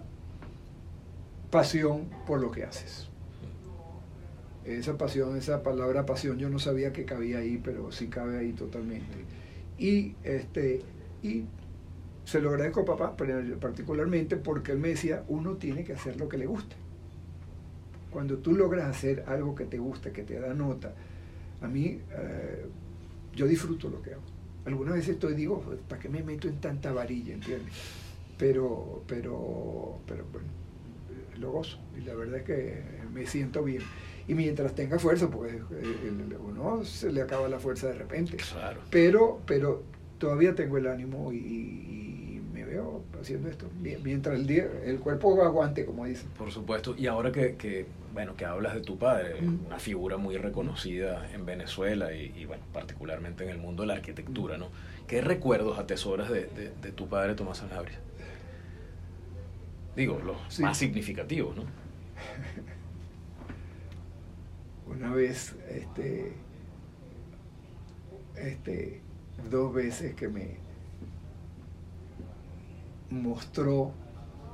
pasión 1.49 2.09
por 2.27 2.39
lo 2.41 2.51
que 2.51 2.63
haces 2.63 3.09
esa 4.77 4.97
pasión, 4.97 5.35
esa 5.37 5.63
palabra 5.63 6.05
pasión, 6.05 6.37
yo 6.37 6.49
no 6.49 6.59
sabía 6.59 6.93
que 6.93 7.05
cabía 7.05 7.39
ahí, 7.39 7.59
pero 7.63 7.91
sí 7.91 8.07
cabe 8.07 8.37
ahí 8.37 8.53
totalmente. 8.53 9.17
Y, 9.77 10.15
este, 10.23 10.81
y 11.23 11.45
se 12.29 12.39
lo 12.39 12.49
agradezco 12.49 12.81
a 12.81 12.85
papá 12.85 13.17
particularmente 13.59 14.37
porque 14.37 14.71
él 14.71 14.77
me 14.77 14.89
decía, 14.89 15.23
uno 15.29 15.55
tiene 15.55 15.83
que 15.83 15.93
hacer 15.93 16.17
lo 16.17 16.29
que 16.29 16.37
le 16.37 16.45
guste. 16.45 16.75
Cuando 18.11 18.37
tú 18.37 18.53
logras 18.53 18.87
hacer 18.87 19.23
algo 19.25 19.55
que 19.55 19.65
te 19.65 19.79
gusta, 19.79 20.13
que 20.13 20.21
te 20.21 20.39
da 20.39 20.53
nota, 20.53 20.93
a 21.59 21.67
mí 21.67 21.99
eh, 22.11 22.65
yo 23.35 23.47
disfruto 23.47 23.89
lo 23.89 24.03
que 24.03 24.13
hago. 24.13 24.21
Algunas 24.65 24.93
veces 24.93 25.15
estoy 25.15 25.33
digo, 25.33 25.63
¿para 25.87 25.99
qué 25.99 26.07
me 26.07 26.21
meto 26.21 26.47
en 26.47 26.61
tanta 26.61 26.93
varilla? 26.93 27.33
¿Entiendes? 27.33 27.73
Pero, 28.37 29.03
pero, 29.07 29.97
pero 30.05 30.23
bueno, 30.31 30.47
lo 31.39 31.51
gozo 31.51 31.79
y 31.97 32.01
la 32.01 32.13
verdad 32.13 32.37
es 32.37 32.43
que 32.43 32.83
me 33.11 33.25
siento 33.25 33.63
bien. 33.63 33.81
Y 34.27 34.35
mientras 34.35 34.75
tenga 34.75 34.99
fuerza, 34.99 35.31
pues 35.31 35.55
uno 36.47 36.83
se 36.83 37.11
le 37.11 37.23
acaba 37.23 37.49
la 37.49 37.57
fuerza 37.57 37.87
de 37.87 37.93
repente. 37.93 38.37
Claro. 38.37 38.81
Pero, 38.91 39.41
pero 39.47 39.81
todavía 40.19 40.53
tengo 40.53 40.77
el 40.77 40.85
ánimo 40.85 41.33
y, 41.33 42.18
veo 42.69 43.03
haciendo 43.19 43.49
esto. 43.49 43.67
Mientras 43.79 44.35
el, 44.35 44.45
día, 44.47 44.67
el 44.85 44.99
cuerpo 44.99 45.41
aguante, 45.41 45.85
como 45.85 46.05
dicen. 46.05 46.29
Por 46.37 46.51
supuesto. 46.51 46.95
Y 46.97 47.07
ahora 47.07 47.31
que, 47.31 47.55
que 47.55 47.85
bueno, 48.13 48.35
que 48.35 48.45
hablas 48.45 48.73
de 48.75 48.81
tu 48.81 48.97
padre, 48.97 49.41
mm. 49.41 49.65
una 49.67 49.79
figura 49.79 50.17
muy 50.17 50.37
reconocida 50.37 51.29
en 51.33 51.45
Venezuela 51.45 52.13
y, 52.13 52.45
bueno, 52.45 52.63
particularmente 52.73 53.43
en 53.43 53.49
el 53.49 53.57
mundo 53.57 53.83
de 53.83 53.87
la 53.87 53.93
arquitectura, 53.95 54.57
¿no? 54.57 54.69
¿Qué 55.07 55.21
recuerdos 55.21 55.79
atesoras 55.79 56.29
de, 56.29 56.45
de, 56.81 56.91
tu 56.91 57.07
padre 57.07 57.33
Tomás 57.35 57.57
Sanabria? 57.57 57.99
Digo, 59.95 60.19
los 60.23 60.59
más 60.59 60.77
significativos, 60.77 61.55
¿no? 61.55 61.63
una 64.87 65.13
vez, 65.13 65.55
este, 65.69 66.33
este, 68.35 69.01
dos 69.49 69.73
veces 69.73 70.13
que 70.15 70.27
me 70.27 70.68
mostró 73.09 73.91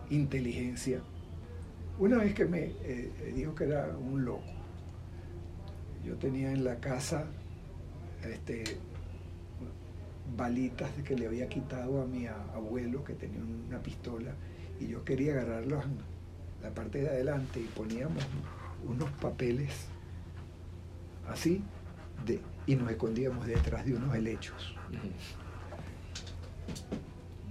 inteligencia. 0.09 1.01
Una 1.97 2.17
vez 2.17 2.33
que 2.33 2.45
me 2.45 2.73
eh, 2.83 3.33
dijo 3.35 3.55
que 3.55 3.65
era 3.65 3.95
un 3.97 4.25
loco. 4.25 4.43
Yo 6.03 6.15
tenía 6.17 6.51
en 6.51 6.63
la 6.63 6.79
casa 6.79 7.25
este, 8.23 8.63
balitas 10.35 10.89
que 11.03 11.15
le 11.15 11.27
había 11.27 11.47
quitado 11.47 12.01
a 12.01 12.05
mi 12.05 12.27
abuelo 12.27 13.03
que 13.03 13.13
tenía 13.13 13.39
una 13.41 13.79
pistola 13.81 14.31
y 14.79 14.87
yo 14.87 15.03
quería 15.03 15.33
agarrarlos 15.33 15.83
en 15.85 15.97
la 16.61 16.69
parte 16.73 17.01
de 17.01 17.09
adelante 17.09 17.59
y 17.59 17.65
poníamos 17.65 18.23
unos 18.87 19.09
papeles 19.11 19.87
así, 21.27 21.63
de, 22.25 22.39
y 22.65 22.75
nos 22.75 22.89
escondíamos 22.91 23.47
detrás 23.47 23.85
de 23.85 23.95
unos 23.95 24.15
helechos. 24.15 24.75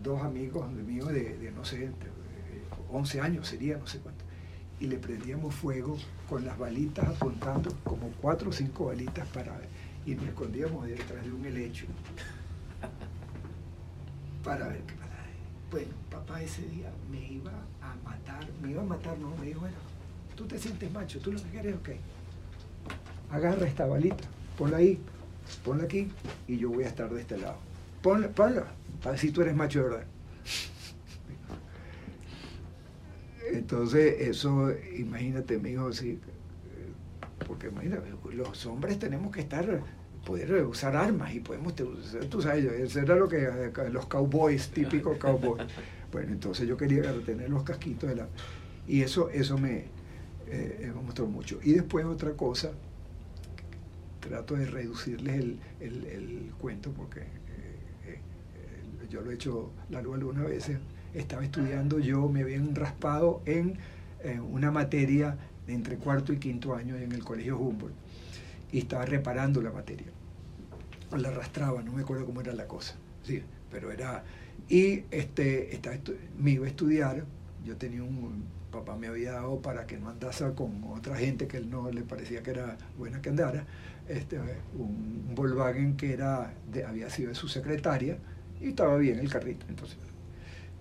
Dos 0.05 0.23
amigos 0.23 0.71
míos 0.71 1.09
de, 1.09 1.37
de, 1.37 1.51
no 1.51 1.65
sé, 1.65 1.91
11 2.91 3.21
años 3.21 3.49
sería, 3.49 3.77
no 3.77 3.89
sé 3.89 3.99
cuánto, 3.99 4.25
y 4.79 4.87
le 4.87 4.99
prendíamos 4.99 5.53
fuego 5.53 5.97
con 6.29 6.45
las 6.45 6.57
balitas 6.57 7.09
apuntando, 7.09 7.75
como 7.83 8.09
cuatro 8.21 8.51
o 8.51 8.53
cinco 8.53 8.87
balitas 8.87 9.27
para 9.29 9.59
y 10.07 10.15
nos 10.15 10.27
escondíamos 10.27 10.87
detrás 10.87 11.25
de 11.25 11.33
un 11.33 11.45
helecho 11.45 11.87
para 14.45 14.69
ver 14.69 14.83
qué 14.83 14.95
pasaba. 14.95 15.15
Bueno, 15.73 15.93
papá 16.09 16.41
ese 16.41 16.63
día 16.69 16.93
me 17.11 17.27
iba 17.33 17.53
a 17.83 17.97
matar, 18.05 18.47
me 18.63 18.71
iba 18.71 18.83
a 18.83 18.87
matar, 18.87 19.19
no, 19.19 19.35
me 19.37 19.47
dijo, 19.47 19.61
bueno, 19.61 19.77
tú 20.37 20.47
te 20.47 20.57
sientes 20.59 20.93
macho, 20.93 21.19
tú 21.19 21.33
lo 21.33 21.43
que 21.43 21.49
quieres, 21.49 21.75
ok 21.75 21.89
agarra 23.35 23.67
esta 23.67 23.87
balita, 23.87 24.25
ponla 24.57 24.77
ahí, 24.77 24.99
ponla 25.65 25.85
aquí 25.85 26.09
y 26.47 26.57
yo 26.57 26.71
voy 26.71 26.85
a 26.85 26.89
estar 26.89 27.13
de 27.13 27.21
este 27.21 27.37
lado. 27.37 27.57
Ponla, 28.05 28.29
ponla, 28.29 28.67
para 29.03 29.17
si 29.17 29.31
tú 29.31 29.41
eres 29.41 29.57
macho 29.57 29.79
de 29.79 29.89
verdad. 29.89 30.07
Entonces, 33.51 34.21
eso, 34.29 34.71
imagínate, 34.95 35.59
me 35.59 35.71
dijo, 35.71 35.91
sí, 35.91 36.21
porque 37.47 37.69
imagínate, 37.69 38.11
los 38.35 38.67
hombres 38.67 38.99
tenemos 38.99 39.33
que 39.33 39.41
estar, 39.41 39.81
poder 40.27 40.67
usar 40.67 40.95
armas 40.97 41.35
y 41.35 41.41
podemos, 41.41 41.75
tú 41.75 42.43
sabes, 42.43 42.67
eso 42.67 43.01
era 43.01 43.17
lo 43.17 43.27
que 43.27 43.73
los 43.91 44.05
cowboys, 44.05 44.69
típicos 44.69 45.17
cowboys. 45.19 45.65
Bueno, 46.13 46.33
entonces 46.33 46.69
yo 46.69 46.77
quería 46.77 47.03
tener 47.25 47.49
los 47.49 47.63
casquitos 47.63 48.11
de 48.11 48.17
la... 48.17 48.29
Y 48.87 49.01
eso, 49.01 49.31
eso 49.31 49.57
me, 49.57 49.85
eh, 50.49 50.93
me 50.95 51.01
mostró 51.01 51.27
mucho. 51.27 51.59
Y 51.63 51.73
después 51.73 52.05
otra 52.05 52.33
cosa, 52.33 52.71
trato 54.21 54.57
de 54.57 54.67
reducirles 54.67 55.37
el, 55.37 55.59
el, 55.81 56.53
cuento 56.59 56.91
porque 56.93 57.21
yo 59.15 59.21
lo 59.21 59.31
he 59.31 59.35
hecho 59.35 59.71
largo 59.91 60.15
algunas 60.15 60.45
veces. 60.45 60.79
Estaba 61.15 61.45
estudiando, 61.45 62.01
yo 62.01 62.29
me 62.29 62.43
habían 62.43 62.75
raspado 62.75 63.43
en, 63.47 63.79
una 64.51 64.71
materia 64.71 65.37
entre 65.69 65.97
cuarto 65.97 66.33
y 66.33 66.39
quinto 66.39 66.75
año 66.75 66.97
en 66.97 67.13
el 67.13 67.23
colegio 67.23 67.59
Humboldt 67.59 67.95
y 68.73 68.79
estaba 68.79 69.05
reparando 69.05 69.61
la 69.61 69.71
materia. 69.71 70.07
La 71.17 71.29
arrastraba, 71.29 71.83
no 71.83 71.93
me 71.93 72.03
acuerdo 72.03 72.25
cómo 72.25 72.41
era 72.41 72.53
la 72.55 72.67
cosa, 72.67 72.97
sí, 73.23 73.43
pero 73.71 73.93
era... 73.93 74.25
Y 74.69 75.05
este, 75.11 75.79
me 76.39 76.53
iba 76.53 76.65
a 76.65 76.69
estudiar, 76.69 77.25
yo 77.65 77.77
tenía 77.77 78.03
un, 78.03 78.45
papá 78.73 78.97
me 78.97 79.07
había 79.07 79.33
dado 79.33 79.61
para 79.61 79.87
que 79.87 79.99
no 79.99 80.09
andase 80.09 80.45
con 80.55 80.83
otra 80.85 81.17
gente 81.17 81.47
que 81.47 81.59
él 81.59 81.71
no 81.71 81.91
le 81.91 82.03
parecía 82.03 82.43
que 82.43 82.51
era 82.51 82.79
buena 82.99 83.21
que 83.21 83.29
andara, 83.29 83.67
este, 84.09 84.41
un, 84.77 85.35
Volkswagen 85.35 85.97
que 85.97 86.15
era 86.15 86.55
de, 86.73 86.85
había 86.85 87.11
sido 87.11 87.29
de 87.29 87.35
su 87.35 87.47
secretaria 87.49 88.19
y 88.65 88.69
estaba 88.69 88.97
bien 88.97 89.19
el 89.19 89.29
carrito. 89.29 89.67
Entonces, 89.69 89.99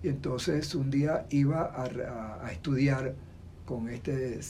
y 0.02 0.08
entonces 0.08 0.74
un 0.74 0.90
día 0.90 1.26
iba 1.30 1.72
a, 1.74 2.50
estudiar 2.50 3.14
con 3.64 3.88
este 3.88 4.40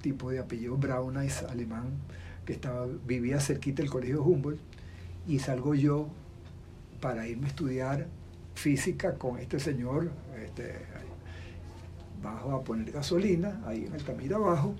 tipo 0.00 0.30
de 0.30 0.38
apellido 0.38 0.76
Braunais 0.76 1.42
alemán 1.44 1.84
que 2.44 2.54
estaba, 2.54 2.86
vivía 3.06 3.40
cerquita 3.40 3.82
del 3.82 3.90
colegio 3.90 4.22
Humboldt 4.24 4.60
y 5.28 5.38
salgo 5.38 5.74
yo 5.74 6.08
para 7.00 7.28
irme 7.28 7.46
a 7.46 7.48
estudiar 7.48 8.06
física 8.54 9.14
con 9.14 9.38
este 9.38 9.60
señor 9.60 10.10
este, 10.44 10.74
bajo 12.22 12.52
a 12.52 12.64
poner 12.64 12.90
gasolina 12.90 13.60
ahí 13.66 13.84
en 13.86 13.92
Altamira 13.92 14.36
abajo 14.36 14.74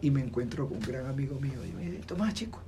y 0.00 0.10
me 0.10 0.20
encuentro 0.20 0.68
con 0.68 0.78
un 0.78 0.84
gran 0.84 1.06
amigo 1.06 1.40
mío 1.40 1.64
y 1.64 1.72
me 1.72 1.90
dice, 1.90 2.04
Tomás 2.04 2.34
chico, 2.34 2.60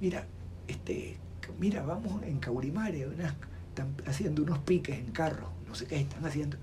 mira, 0.00 0.24
este, 0.68 1.16
mira, 1.58 1.82
vamos 1.82 2.22
en 2.22 2.38
Caurimare, 2.38 3.08
unas, 3.08 3.34
están 3.76 3.94
haciendo 4.06 4.42
unos 4.42 4.58
piques 4.60 4.98
en 4.98 5.12
carro, 5.12 5.50
no 5.68 5.74
sé 5.74 5.86
qué 5.86 6.00
están 6.00 6.24
haciendo 6.24 6.56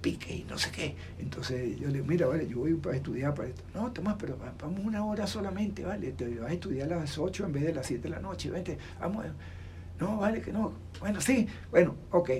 piques 0.00 0.30
y 0.30 0.44
no 0.44 0.56
sé 0.56 0.70
qué. 0.70 0.96
Entonces 1.18 1.78
yo 1.78 1.88
le 1.88 1.94
digo, 1.94 2.06
mira, 2.06 2.26
vale, 2.26 2.48
yo 2.48 2.58
voy 2.58 2.74
para 2.74 2.96
estudiar 2.96 3.34
para 3.34 3.48
esto. 3.48 3.62
No, 3.74 3.92
Tomás, 3.92 4.16
pero 4.18 4.38
vamos 4.38 4.80
una 4.82 5.04
hora 5.04 5.26
solamente, 5.26 5.84
vale, 5.84 6.12
te 6.12 6.38
vas 6.38 6.50
a 6.50 6.54
estudiar 6.54 6.92
a 6.92 6.96
las 6.96 7.18
8 7.18 7.44
en 7.44 7.52
vez 7.52 7.64
de 7.64 7.74
las 7.74 7.86
7 7.86 8.02
de 8.02 8.08
la 8.08 8.20
noche, 8.20 8.50
vente, 8.50 8.78
vamos. 8.98 9.26
No, 10.00 10.18
vale, 10.18 10.40
que 10.40 10.52
no. 10.52 10.72
Bueno, 11.00 11.20
sí, 11.20 11.46
bueno, 11.70 11.94
ok, 12.10 12.30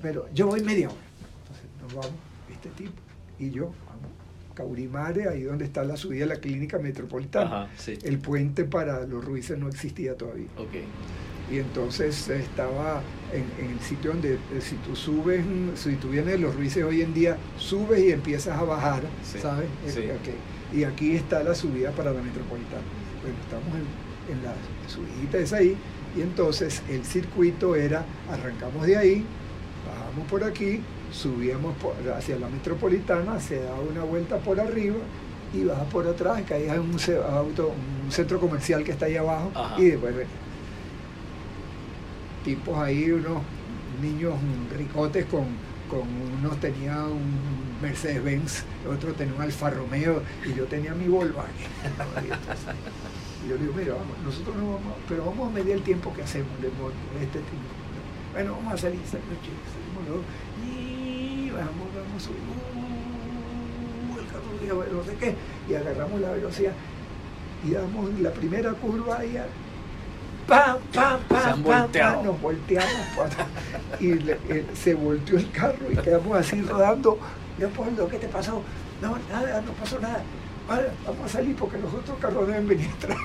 pero 0.00 0.28
yo 0.32 0.46
voy 0.46 0.62
media 0.62 0.88
hora. 0.88 0.98
Entonces 1.42 1.66
nos 1.82 1.94
vamos, 1.94 2.20
este 2.52 2.68
tipo 2.70 2.92
y 3.38 3.50
yo, 3.50 3.72
vamos, 3.86 4.10
Caurimare, 4.54 5.28
ahí 5.28 5.42
donde 5.42 5.64
está 5.64 5.82
la 5.84 5.96
subida 5.96 6.20
de 6.20 6.26
la 6.26 6.36
clínica 6.36 6.78
metropolitana. 6.78 7.68
El 7.86 8.18
puente 8.18 8.64
para 8.64 9.04
los 9.06 9.24
ruices 9.24 9.58
no 9.58 9.68
existía 9.68 10.16
todavía. 10.16 10.48
Okay. 10.56 10.84
Y 11.50 11.58
entonces 11.58 12.28
estaba 12.28 13.02
en, 13.32 13.70
el 13.70 13.80
sitio 13.80 14.12
donde 14.12 14.34
eh, 14.34 14.60
si 14.60 14.76
tú 14.76 14.94
subes, 14.96 15.44
si 15.74 15.96
tú 15.96 16.08
vienes 16.08 16.32
de 16.32 16.38
los 16.38 16.54
ruices 16.54 16.84
hoy 16.84 17.02
en 17.02 17.14
día, 17.14 17.36
subes 17.58 18.00
y 18.00 18.12
empiezas 18.12 18.58
a 18.58 18.62
bajar, 18.62 19.02
¿sabes? 19.22 19.68
Y 20.72 20.84
aquí 20.84 21.12
está 21.12 21.42
la 21.42 21.54
subida 21.54 21.90
para 21.92 22.12
la 22.12 22.20
metropolitana. 22.20 22.82
Bueno, 23.22 23.36
estamos 23.42 23.74
en, 23.74 24.06
en 24.36 24.42
la 24.42 24.54
subida 24.88 25.38
es 25.38 25.52
ahí 25.52 25.76
y 26.16 26.22
entonces 26.22 26.82
el 26.88 27.04
circuito 27.04 27.76
era, 27.76 28.04
arrancamos 28.30 28.86
de 28.86 28.96
ahí, 28.96 29.24
bajamos 29.86 30.26
por 30.30 30.44
aquí, 30.44 30.80
subíamos 31.12 31.74
hacia 32.16 32.38
la 32.38 32.48
metropolitana, 32.48 33.38
se 33.40 33.60
da 33.60 33.74
una 33.74 34.02
vuelta 34.02 34.38
por 34.38 34.58
arriba 34.58 34.96
y 35.52 35.64
baja 35.64 35.84
por 35.84 36.06
atrás, 36.06 36.42
que 36.42 36.54
ahí 36.54 36.68
hay 36.68 36.78
un, 36.78 36.96
auto, 37.30 37.72
un 38.04 38.10
centro 38.10 38.40
comercial 38.40 38.82
que 38.82 38.92
está 38.92 39.06
ahí 39.06 39.16
abajo 39.16 39.52
y 39.78 39.86
después 39.86 40.14
tipos 42.46 42.78
ahí, 42.78 43.10
unos 43.10 43.42
niños 44.00 44.34
ricotes 44.78 45.26
con, 45.26 45.46
con 45.90 46.06
unos 46.38 46.60
tenía 46.60 47.04
un 47.04 47.56
Mercedes 47.82 48.22
Benz, 48.22 48.62
otro 48.88 49.12
tenía 49.14 49.34
un 49.34 49.42
Alfa 49.42 49.68
Romeo 49.70 50.22
y 50.46 50.54
yo 50.54 50.64
tenía 50.66 50.94
mi 50.94 51.08
Volkswagen. 51.08 51.66
Y 53.44 53.48
yo 53.48 53.56
le 53.56 53.62
digo, 53.62 53.74
mira, 53.76 53.94
vamos, 53.94 54.16
nosotros 54.24 54.54
no 54.54 54.74
vamos, 54.74 54.94
pero 55.08 55.24
vamos 55.26 55.48
a 55.48 55.50
medir 55.54 55.72
el 55.72 55.82
tiempo 55.82 56.14
que 56.14 56.22
hacemos 56.22 56.62
de 56.62 56.68
este 56.68 57.40
tipo. 57.40 57.66
Bueno, 58.32 58.52
vamos 58.52 58.74
a 58.74 58.78
salir 58.78 59.00
noche, 59.00 59.50
salimos 59.74 60.24
y 60.64 61.50
vamos, 61.50 61.88
vamos, 61.96 62.28
uh, 62.28 62.76
el 64.86 64.92
no 64.96 65.02
sé 65.04 65.14
qué, 65.18 65.34
y 65.68 65.74
agarramos 65.74 66.20
la 66.20 66.30
velocidad 66.30 66.74
y 67.66 67.70
damos 67.72 68.20
la 68.20 68.30
primera 68.30 68.72
curva 68.74 69.24
y 69.24 69.36
¡pam, 70.46 70.78
pam, 70.92 71.20
pam, 71.28 71.62
pam, 71.62 71.92
pam, 71.92 72.24
nos 72.24 72.40
volteamos 72.40 72.90
y 74.00 74.14
se 74.74 74.94
volteó 74.94 75.38
el 75.38 75.50
carro 75.50 75.90
y 75.90 75.96
quedamos 75.96 76.36
así 76.36 76.62
rodando. 76.62 77.18
Leopoldo, 77.58 78.08
¿qué 78.08 78.18
te 78.18 78.28
pasó? 78.28 78.62
No, 79.00 79.18
nada, 79.30 79.62
no 79.62 79.72
pasó 79.72 79.98
nada 79.98 80.22
vamos 80.68 81.24
a 81.24 81.28
salir 81.28 81.54
porque 81.56 81.78
los 81.78 81.92
otros 81.92 82.18
carros 82.18 82.46
deben 82.48 82.68
venir 82.68 82.88
atrás. 82.88 83.18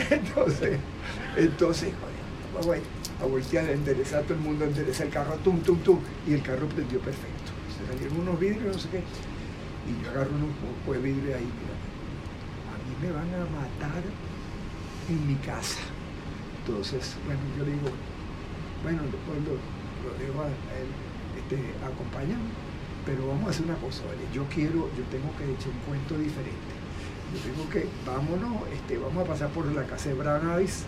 entonces, 0.10 0.78
entonces, 1.36 1.92
vamos 2.54 2.76
a, 3.20 3.24
voltear, 3.26 3.66
a 3.66 3.72
enderezar 3.72 4.22
todo 4.22 4.34
el 4.34 4.40
mundo, 4.40 4.64
endereza 4.64 5.04
el 5.04 5.10
carro, 5.10 5.34
tum, 5.42 5.60
tum, 5.60 5.78
tum, 5.80 5.98
y 6.26 6.34
el 6.34 6.42
carro 6.42 6.66
prendió 6.68 7.00
perfecto. 7.00 7.50
Se 7.76 7.92
salieron 7.92 8.20
unos 8.20 8.38
vidrios, 8.38 8.76
no 8.76 8.80
sé 8.80 8.88
qué, 8.90 8.98
y 8.98 10.04
yo 10.04 10.10
agarro 10.10 10.30
unos 10.30 10.50
pocos 10.84 11.02
de 11.02 11.10
vidrio 11.10 11.36
ahí, 11.36 11.44
mira, 11.44 11.74
a 11.74 11.79
me 13.00 13.10
van 13.10 13.28
a 13.34 13.44
matar 13.50 14.02
en 15.08 15.26
mi 15.26 15.36
casa. 15.36 15.80
Entonces, 16.60 17.16
bueno, 17.24 17.40
yo 17.58 17.64
digo, 17.64 17.88
bueno, 18.82 19.02
después 19.02 19.38
lo, 19.44 19.56
lo 20.04 20.10
dejo 20.18 20.42
a 20.42 20.46
él, 20.46 20.88
este, 21.36 21.74
acompáñame 21.84 22.70
pero 23.04 23.26
vamos 23.26 23.46
a 23.46 23.50
hacer 23.50 23.64
una 23.64 23.76
cosa, 23.76 24.02
¿vale? 24.04 24.20
Yo 24.32 24.44
quiero, 24.52 24.88
yo 24.96 25.04
tengo 25.10 25.34
que 25.36 25.44
echar 25.44 25.72
un 25.72 25.80
cuento 25.86 26.18
diferente. 26.18 26.72
Yo 27.32 27.38
tengo 27.40 27.68
que, 27.70 27.86
vámonos, 28.04 28.68
este, 28.72 28.98
vamos 28.98 29.24
a 29.24 29.28
pasar 29.28 29.48
por 29.50 29.66
la 29.66 29.84
casa 29.84 30.10
de 30.10 30.14
Branavis 30.14 30.84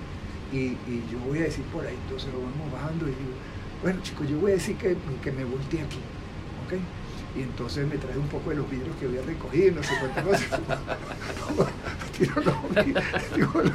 y, 0.53 0.77
y, 0.87 1.05
yo 1.11 1.19
voy 1.27 1.39
a 1.39 1.43
decir 1.43 1.65
por 1.67 1.87
ahí, 1.87 1.97
entonces 2.05 2.33
lo 2.33 2.41
vamos 2.41 2.71
bajando 2.73 3.07
y 3.07 3.11
digo, 3.11 3.35
bueno 3.83 4.01
chicos, 4.03 4.29
yo 4.29 4.39
voy 4.39 4.53
a 4.53 4.55
decir 4.55 4.77
que, 4.77 4.97
que 5.23 5.33
me 5.33 5.45
volteé 5.45 5.83
aquí, 5.83 6.01
¿ok? 6.67 6.79
Y 7.37 7.43
entonces 7.43 7.87
me 7.87 7.97
trae 7.97 8.17
un 8.19 8.29
poco 8.29 8.51
de 8.51 8.57
los 8.57 8.71
vidrios 8.71 8.95
que 8.97 9.07
había 9.07 9.23
recogido, 9.23 9.77
no 9.77 9.83
sé 9.83 9.95
cuántas 9.99 10.25
cosas. 10.25 10.61
tiro, 12.19 12.35
los 12.43 12.85
vidrios, 12.85 13.73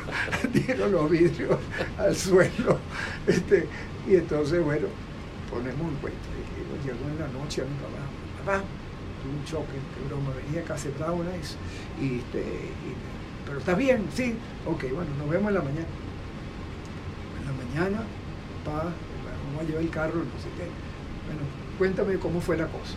tiro 0.54 0.88
los 0.88 1.10
vidrios 1.10 1.60
al 1.98 2.16
suelo. 2.16 2.80
Este, 3.26 3.68
y 4.08 4.16
entonces, 4.16 4.64
bueno, 4.64 4.88
ponemos 5.50 5.82
un 5.82 5.96
cuento. 5.96 6.20
Llegó 6.86 7.10
en 7.10 7.20
la 7.20 7.28
noche 7.40 7.64
a 7.64 7.66
mi 7.66 7.76
papá 8.46 8.64
tuve 9.22 9.34
un 9.34 9.46
choque, 9.46 9.78
que 9.96 10.08
broma, 10.08 10.32
venía 10.46 10.64
casi 10.64 10.90
una 10.90 11.32
vez, 11.32 11.56
y, 12.02 12.20
este, 12.20 12.44
pero 13.46 13.60
está 13.60 13.74
bien, 13.74 14.06
sí, 14.14 14.36
ok, 14.66 14.84
bueno, 14.94 15.12
nos 15.18 15.30
vemos 15.30 15.50
en 15.50 15.56
la 15.56 15.62
mañana. 15.62 15.88
En 17.40 17.46
la 17.46 17.54
mañana, 17.54 18.04
pa, 18.64 18.84
vamos 18.84 19.62
a 19.62 19.64
llevar 19.64 19.84
el 19.84 19.90
carro, 19.90 20.16
no 20.16 20.40
sé 20.42 20.50
qué. 20.58 20.68
Bueno, 21.26 21.42
cuéntame 21.78 22.18
cómo 22.20 22.42
fue 22.42 22.58
la 22.58 22.68
cosa. 22.68 22.96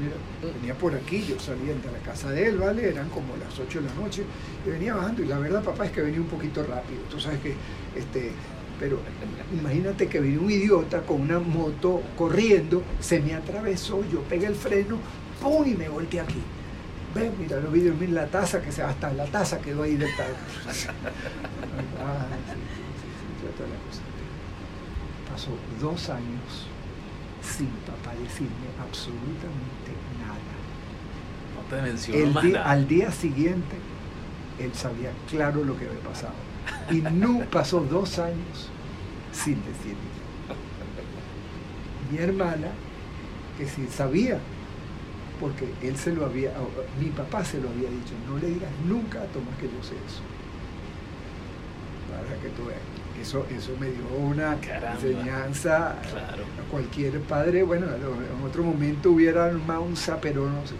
Mira, 0.00 0.52
venía 0.54 0.74
por 0.74 0.94
aquí, 0.94 1.24
yo 1.26 1.38
salía 1.38 1.74
de 1.74 1.92
la 1.92 1.98
casa 2.04 2.30
de 2.30 2.48
él, 2.48 2.58
¿vale? 2.58 2.88
Eran 2.88 3.08
como 3.08 3.36
las 3.36 3.58
8 3.58 3.80
de 3.80 3.88
la 3.88 3.94
noche, 3.94 4.24
y 4.64 4.70
venía 4.70 4.94
bajando, 4.94 5.22
y 5.22 5.26
la 5.26 5.38
verdad, 5.38 5.62
papá, 5.62 5.86
es 5.86 5.92
que 5.92 6.02
venía 6.02 6.20
un 6.20 6.26
poquito 6.26 6.62
rápido. 6.62 7.00
Tú 7.10 7.18
sabes 7.18 7.40
que 7.40 7.54
este, 7.96 8.32
pero 8.78 9.00
imagínate 9.52 10.06
que 10.08 10.20
viene 10.20 10.38
un 10.38 10.50
idiota 10.50 11.00
con 11.02 11.22
una 11.22 11.38
moto 11.38 12.02
corriendo, 12.16 12.82
se 13.00 13.20
me 13.20 13.34
atravesó, 13.34 14.04
yo 14.10 14.20
pegué 14.22 14.46
el 14.46 14.54
freno, 14.54 14.98
¡pum! 15.40 15.66
y 15.66 15.74
me 15.74 15.88
volteé 15.88 16.20
aquí. 16.20 16.42
Ven, 17.14 17.32
mira 17.38 17.58
los 17.60 17.72
vídeos, 17.72 17.96
mira 17.98 18.12
la 18.12 18.26
taza, 18.26 18.60
que 18.60 18.70
se, 18.70 18.82
hasta 18.82 19.10
la 19.14 19.24
taza 19.24 19.58
quedó 19.60 19.84
ahí 19.84 19.96
de 19.96 20.06
tal. 20.16 20.26
Pasó 25.30 25.50
dos 25.80 26.10
años 26.10 26.66
sin 27.42 27.68
papá 27.86 28.12
decirme 28.22 28.68
absolutamente 28.82 29.75
te 31.70 32.26
nada. 32.26 32.70
Al 32.70 32.88
día 32.88 33.10
siguiente, 33.10 33.76
él 34.58 34.72
sabía 34.74 35.10
claro 35.30 35.64
lo 35.64 35.78
que 35.78 35.86
había 35.86 36.00
pasado 36.00 36.34
y 36.90 37.00
no 37.00 37.40
pasó 37.50 37.80
dos 37.80 38.18
años 38.18 38.68
sin 39.32 39.56
decirme. 39.64 40.16
Mi 42.10 42.18
hermana, 42.18 42.68
que 43.58 43.66
sí 43.66 43.88
sabía, 43.90 44.38
porque 45.40 45.68
él 45.82 45.96
se 45.96 46.12
lo 46.12 46.24
había, 46.24 46.52
mi 47.00 47.08
papá 47.08 47.44
se 47.44 47.60
lo 47.60 47.68
había 47.68 47.90
dicho, 47.90 48.14
no 48.28 48.38
le 48.38 48.48
digas 48.48 48.70
nunca 48.86 49.22
a 49.22 49.26
Tomás 49.26 49.56
que 49.58 49.66
yo 49.66 49.82
sé 49.82 49.94
eso. 50.06 50.22
Para 52.10 52.40
que 52.40 52.48
tú 52.50 52.66
veas. 52.66 52.80
Eso, 53.20 53.46
eso 53.50 53.72
me 53.80 53.86
dio 53.86 54.06
una 54.18 54.56
enseñanza 54.92 55.92
a 55.92 56.70
cualquier 56.70 57.18
padre. 57.22 57.62
Bueno, 57.62 57.86
en 57.86 58.46
otro 58.46 58.62
momento 58.62 59.10
hubiera 59.10 59.46
armado 59.46 59.82
un 59.82 59.94
pero 60.20 60.48
no 60.48 60.66
sé. 60.66 60.74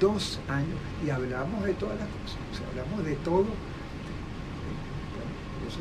Dos 0.00 0.40
años 0.48 0.78
y 1.06 1.10
hablamos 1.10 1.62
de 1.64 1.74
todas 1.74 1.98
las 1.98 2.08
cosas. 2.08 2.38
O 2.52 2.56
sea, 2.56 2.66
hablamos 2.68 3.04
de 3.04 3.14
todo 3.16 3.46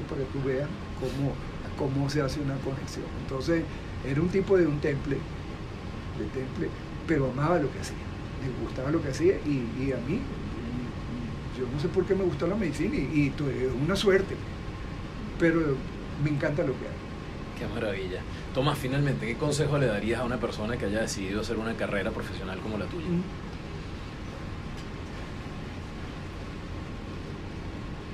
para 0.08 0.22
que 0.22 0.28
tú 0.28 0.44
veas 0.46 0.68
cómo, 1.00 1.34
cómo 1.78 2.10
se 2.10 2.22
hace 2.22 2.40
una 2.40 2.56
conexión. 2.58 3.06
Entonces, 3.22 3.64
era 4.06 4.22
un 4.22 4.30
tipo 4.30 4.58
de 4.58 4.68
un 4.68 4.80
temple, 4.80 5.18
de 6.18 6.26
temple, 6.26 6.70
pero 7.08 7.32
amaba 7.32 7.60
lo 7.60 7.72
que 7.72 7.80
hacía, 7.80 7.98
le 7.98 8.64
gustaba 8.64 8.92
lo 8.92 9.02
que 9.02 9.10
hacía 9.10 9.36
y, 9.46 9.92
a 9.92 9.98
mí, 9.98 10.22
yo 11.58 11.66
no 11.74 11.80
sé 11.80 11.88
por 11.90 12.06
qué 12.06 12.16
me 12.16 12.24
gustó 12.24 12.48
la 12.48 12.56
medicina 12.56 12.96
y, 12.96 13.34
es 13.38 13.84
una 13.84 13.96
suerte, 13.96 14.36
pero 15.40 15.60
me 16.24 16.30
encanta 16.30 16.64
lo 16.64 16.74
que 16.74 16.86
hago. 16.86 17.10
Qué 17.58 17.68
maravilla. 17.68 18.22
Tomás, 18.54 18.78
finalmente, 18.78 19.26
¿qué 19.26 19.36
consejo 19.36 19.78
le 19.78 19.88
darías 19.88 20.22
a 20.22 20.24
una 20.24 20.38
persona 20.38 20.78
que 20.78 20.86
haya 20.86 21.02
decidido 21.02 21.42
hacer 21.42 21.58
una 21.58 21.74
carrera 21.74 22.12
profesional 22.12 22.60
como 22.60 22.78
la 22.78 22.86
tuya? 22.86 23.08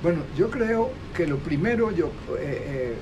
Bueno, 0.06 0.22
yo 0.38 0.48
creo 0.52 0.92
que 1.16 1.26
lo 1.26 1.38
primero, 1.38 1.90
yo, 1.90 2.12
eh, 2.38 2.62
eh, 2.64 2.94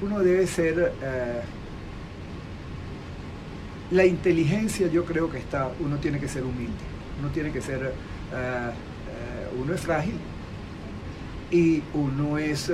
uno 0.00 0.20
debe 0.20 0.46
ser, 0.46 0.92
eh, 1.02 1.40
la 3.90 4.06
inteligencia 4.06 4.86
yo 4.86 5.04
creo 5.04 5.28
que 5.28 5.38
está, 5.38 5.72
uno 5.80 5.96
tiene 5.96 6.20
que 6.20 6.28
ser 6.28 6.44
humilde, 6.44 6.84
uno 7.18 7.30
tiene 7.30 7.50
que 7.50 7.60
ser, 7.60 7.92
uno 9.60 9.74
es 9.74 9.80
frágil 9.80 10.14
y 11.50 11.82
uno 11.94 12.38
es, 12.38 12.70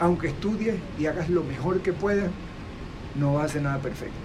aunque 0.00 0.26
estudies 0.26 0.74
y 0.98 1.06
hagas 1.06 1.30
lo 1.30 1.44
mejor 1.44 1.80
que 1.80 1.92
puedas, 1.92 2.28
no 3.14 3.38
hacer 3.38 3.62
nada 3.62 3.78
perfecto. 3.78 4.16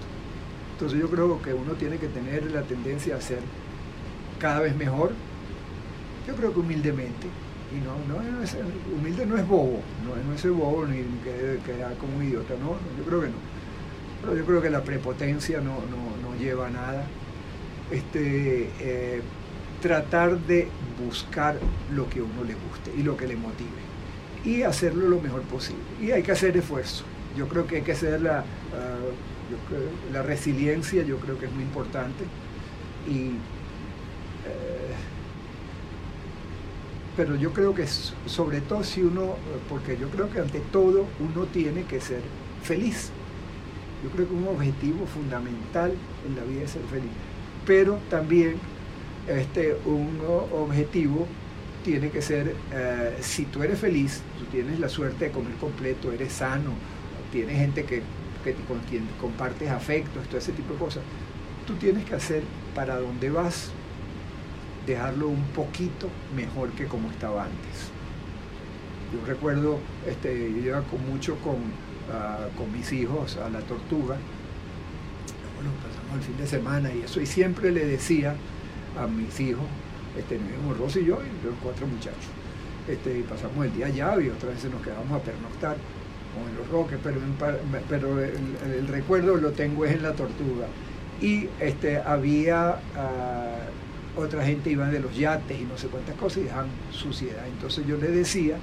Entonces 0.72 0.98
yo 0.98 1.08
creo 1.08 1.40
que 1.40 1.54
uno 1.54 1.74
tiene 1.74 1.98
que 1.98 2.08
tener 2.08 2.50
la 2.50 2.62
tendencia 2.62 3.14
a 3.14 3.20
ser 3.20 3.38
cada 4.40 4.58
vez 4.58 4.74
mejor, 4.74 5.12
yo 6.26 6.34
creo 6.34 6.52
que 6.52 6.58
humildemente, 6.58 7.28
y 7.74 7.80
no, 7.80 7.96
no, 8.06 8.42
es, 8.42 8.56
humilde 8.94 9.26
no 9.26 9.36
es 9.36 9.46
bobo, 9.46 9.80
no, 10.04 10.16
no 10.16 10.34
es 10.34 10.46
bobo 10.48 10.86
ni 10.86 10.98
que 11.24 11.58
quedar 11.64 11.96
como 11.96 12.16
un 12.18 12.24
idiota, 12.24 12.54
no, 12.60 12.76
yo 12.98 13.04
creo 13.04 13.20
que 13.22 13.28
no. 13.28 13.34
Pero 14.20 14.36
yo 14.36 14.44
creo 14.44 14.62
que 14.62 14.70
la 14.70 14.82
prepotencia 14.82 15.60
no, 15.60 15.74
no, 15.74 16.36
lleva 16.38 16.68
a 16.68 16.70
nada. 16.70 17.06
Este, 17.90 18.70
eh, 18.80 19.22
tratar 19.80 20.38
de 20.38 20.68
buscar 21.04 21.56
lo 21.92 22.08
que 22.08 22.20
a 22.20 22.22
uno 22.22 22.44
le 22.44 22.54
guste 22.54 22.92
y 22.96 23.02
lo 23.02 23.16
que 23.16 23.26
le 23.26 23.36
motive 23.36 23.92
y 24.44 24.62
hacerlo 24.62 25.08
lo 25.08 25.20
mejor 25.20 25.42
posible. 25.42 25.82
Y 26.00 26.10
hay 26.12 26.22
que 26.22 26.32
hacer 26.32 26.56
esfuerzo. 26.56 27.04
Yo 27.36 27.48
creo 27.48 27.66
que 27.66 27.76
hay 27.76 27.82
que 27.82 27.92
hacer 27.92 28.20
la, 28.20 28.40
ah, 28.40 28.98
la 30.12 30.22
resiliencia, 30.22 31.02
yo 31.02 31.18
creo 31.18 31.38
que 31.38 31.46
es 31.46 31.52
muy 31.52 31.62
importante. 31.62 32.24
Y 33.08 33.32
pero 37.16 37.36
yo 37.36 37.52
creo 37.52 37.74
que 37.74 37.86
sobre 37.86 38.60
todo 38.60 38.84
si 38.84 39.02
uno, 39.02 39.36
porque 39.68 39.98
yo 39.98 40.08
creo 40.08 40.30
que 40.30 40.40
ante 40.40 40.60
todo 40.60 41.06
uno 41.20 41.46
tiene 41.46 41.84
que 41.84 42.00
ser 42.00 42.20
feliz. 42.62 43.10
Yo 44.02 44.10
creo 44.10 44.26
que 44.26 44.34
un 44.34 44.48
objetivo 44.48 45.06
fundamental 45.06 45.92
en 46.26 46.36
la 46.36 46.42
vida 46.44 46.62
es 46.64 46.70
ser 46.70 46.82
feliz. 46.82 47.10
Pero 47.66 47.98
también 48.10 48.56
este, 49.28 49.76
un 49.84 50.18
objetivo 50.52 51.26
tiene 51.84 52.10
que 52.10 52.22
ser, 52.22 52.54
eh, 52.72 53.16
si 53.20 53.44
tú 53.44 53.62
eres 53.62 53.78
feliz, 53.78 54.22
tú 54.38 54.44
tienes 54.46 54.80
la 54.80 54.88
suerte 54.88 55.26
de 55.26 55.30
comer 55.30 55.54
completo, 55.54 56.12
eres 56.12 56.32
sano, 56.32 56.72
tienes 57.30 57.58
gente 57.58 57.84
que, 57.84 58.02
que 58.44 58.54
con 58.66 58.78
quien 58.88 59.06
compartes 59.20 59.68
afectos, 59.68 60.26
todo 60.28 60.38
ese 60.38 60.52
tipo 60.52 60.72
de 60.74 60.78
cosas, 60.78 61.02
tú 61.66 61.74
tienes 61.74 62.04
que 62.04 62.14
hacer 62.14 62.42
para 62.74 62.98
dónde 62.98 63.30
vas, 63.30 63.70
dejarlo 64.86 65.28
un 65.28 65.44
poquito 65.54 66.08
mejor 66.34 66.70
que 66.70 66.86
como 66.86 67.10
estaba 67.10 67.44
antes. 67.44 67.90
Yo 69.12 69.24
recuerdo, 69.26 69.78
este, 70.06 70.50
yo 70.52 70.58
iba 70.58 70.82
con 70.82 71.06
mucho 71.08 71.36
con, 71.36 71.56
ah, 72.12 72.46
con 72.56 72.72
mis 72.72 72.92
hijos 72.92 73.36
a 73.36 73.48
la 73.50 73.60
tortuga, 73.60 74.16
bueno, 75.54 75.70
pasamos 75.82 76.16
el 76.16 76.22
fin 76.22 76.36
de 76.38 76.46
semana 76.46 76.92
y 76.92 77.02
eso, 77.02 77.20
y 77.20 77.26
siempre 77.26 77.70
le 77.70 77.84
decía 77.84 78.34
a 78.98 79.06
mis 79.06 79.38
hijos, 79.38 79.64
este, 80.18 80.38
Rosy 80.78 81.00
y 81.00 81.04
yo 81.06 81.18
y 81.22 81.46
los 81.46 81.54
cuatro 81.62 81.86
muchachos, 81.86 82.30
este, 82.88 83.18
y 83.18 83.22
pasamos 83.22 83.66
el 83.66 83.74
día 83.74 83.86
allá 83.86 84.20
y 84.20 84.28
otras 84.30 84.54
veces 84.54 84.70
nos 84.70 84.82
quedamos 84.82 85.12
a 85.12 85.22
pernoctar 85.22 85.76
como 86.34 86.48
en 86.48 86.56
los 86.56 86.68
roques, 86.68 86.98
pero, 87.02 87.20
pero 87.88 88.18
el, 88.18 88.88
recuerdo 88.88 89.36
lo 89.36 89.52
tengo 89.52 89.84
es 89.84 89.92
en 89.92 90.02
la 90.02 90.12
tortuga. 90.12 90.66
Y 91.20 91.48
este, 91.60 91.98
había 91.98 92.80
ah, 92.96 93.58
otra 94.16 94.44
gente 94.44 94.70
iba 94.70 94.88
de 94.88 95.00
los 95.00 95.16
yates 95.16 95.60
y 95.60 95.64
no 95.64 95.76
sé 95.78 95.88
cuántas 95.88 96.14
cosas 96.16 96.38
y 96.38 96.42
dejan 96.44 96.66
suciedad. 96.90 97.46
Entonces 97.46 97.86
yo 97.86 97.96
le 97.96 98.08
decía, 98.08 98.56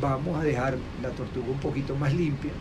vamos 0.00 0.38
a 0.40 0.44
dejar 0.44 0.76
la 1.02 1.10
tortuga 1.10 1.48
un 1.48 1.60
poquito 1.60 1.94
más 1.94 2.14
limpia 2.14 2.52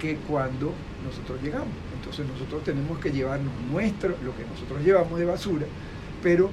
que 0.00 0.16
cuando 0.28 0.72
nosotros 1.04 1.42
llegamos. 1.42 1.72
Entonces 1.96 2.26
nosotros 2.26 2.64
tenemos 2.64 2.98
que 2.98 3.10
llevarnos 3.10 3.52
nuestro, 3.70 4.10
lo 4.10 4.36
que 4.36 4.44
nosotros 4.44 4.82
llevamos 4.84 5.18
de 5.18 5.24
basura, 5.24 5.66
pero 6.22 6.50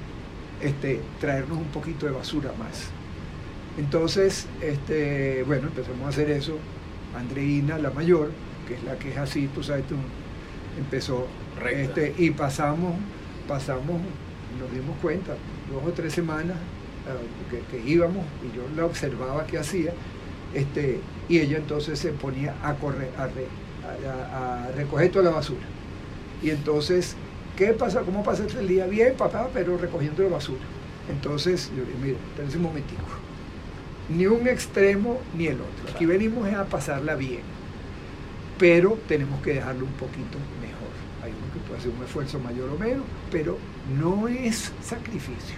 este, 0.62 1.02
traernos 1.20 1.58
un 1.58 1.68
poquito 1.68 2.06
de 2.06 2.14
basura 2.14 2.52
más. 2.58 2.90
Entonces, 3.78 4.48
este, 4.62 5.44
bueno, 5.44 5.68
empezamos 5.68 6.06
a 6.06 6.10
hacer 6.10 6.30
eso. 6.30 6.58
Andreina, 7.16 7.78
la 7.78 7.92
mayor, 7.92 8.32
que 8.68 8.76
es 8.76 8.84
la 8.84 8.96
que 8.98 9.10
es 9.12 9.18
así, 9.18 9.48
tú 9.48 9.64
sabes, 9.64 9.86
tú, 9.88 9.96
empezó, 10.78 11.28
este, 11.70 12.14
y 12.18 12.32
pasamos, 12.32 12.96
pasamos 13.48 14.02
nos 14.60 14.72
dimos 14.72 14.98
cuenta, 15.02 15.34
dos 15.72 15.84
o 15.86 15.92
tres 15.92 16.14
semanas 16.14 16.58
eh, 17.08 17.64
que, 17.72 17.80
íbamos 17.80 18.26
y 18.44 18.56
yo 18.56 18.64
la 18.76 18.86
observaba 18.86 19.46
que 19.48 19.58
hacía, 19.58 19.94
este, 20.54 21.00
y 21.30 21.40
ella 21.40 21.58
entonces 21.58 21.98
se 21.98 22.12
ponía 22.12 22.56
a, 22.64 22.76
correr, 22.76 23.10
a, 23.18 24.68
recoger 24.76 25.12
toda 25.12 25.26
la 25.26 25.32
basura. 25.32 25.66
Y 26.44 26.50
entonces, 26.50 27.16
¿qué 27.56 27.68
pasa? 27.74 28.02
¿Cómo 28.02 28.24
pasa 28.24 28.46
el 28.60 28.68
día? 28.68 28.86
Bien, 28.86 29.16
papá, 29.16 29.50
pero 29.54 29.78
recogiendo 29.78 30.24
la 30.24 30.30
basura. 30.30 30.62
Entonces, 31.10 31.72
yo 31.76 31.84
dije, 31.84 31.98
mira, 32.02 32.18
espérense 32.30 32.58
un 32.58 32.64
momentico. 32.64 33.02
Ni 34.10 34.28
un 34.28 34.48
extremo 34.48 35.20
ni 35.36 35.48
el 35.48 35.56
otro. 35.56 35.94
Aquí 35.94 36.06
venimos 36.06 36.52
a 36.54 36.66
pasarla 36.66 37.16
bien, 37.16 37.42
pero 38.60 38.98
tenemos 39.08 39.42
que 39.42 39.54
dejarlo 39.56 39.86
un 39.86 39.94
poquito 39.94 40.38
mejor. 40.62 40.92
Hay 41.24 41.32
uno 41.32 41.54
que 41.54 41.60
puede 41.68 41.80
hacer 41.80 41.92
un 41.98 42.04
esfuerzo 42.04 42.40
mayor 42.40 42.70
o 42.70 42.78
menos, 42.78 43.06
pero 43.32 43.58
no 44.00 44.28
es 44.28 44.72
sacrificio. 44.82 45.58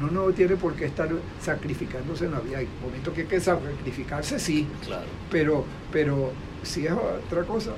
No, 0.00 0.10
no 0.10 0.32
tiene 0.32 0.56
por 0.56 0.74
qué 0.74 0.86
estar 0.86 1.08
sacrificándose 1.40 2.24
en 2.24 2.32
la 2.32 2.40
vida. 2.40 2.58
Hay 2.58 2.68
momentos 2.82 3.12
que 3.12 3.22
hay 3.22 3.26
que 3.26 3.40
sacrificarse, 3.40 4.38
sí. 4.38 4.66
Claro. 4.86 5.04
Pero, 5.30 5.64
pero 5.92 6.32
si 6.62 6.86
es 6.86 6.92
otra 6.92 7.42
cosa, 7.44 7.72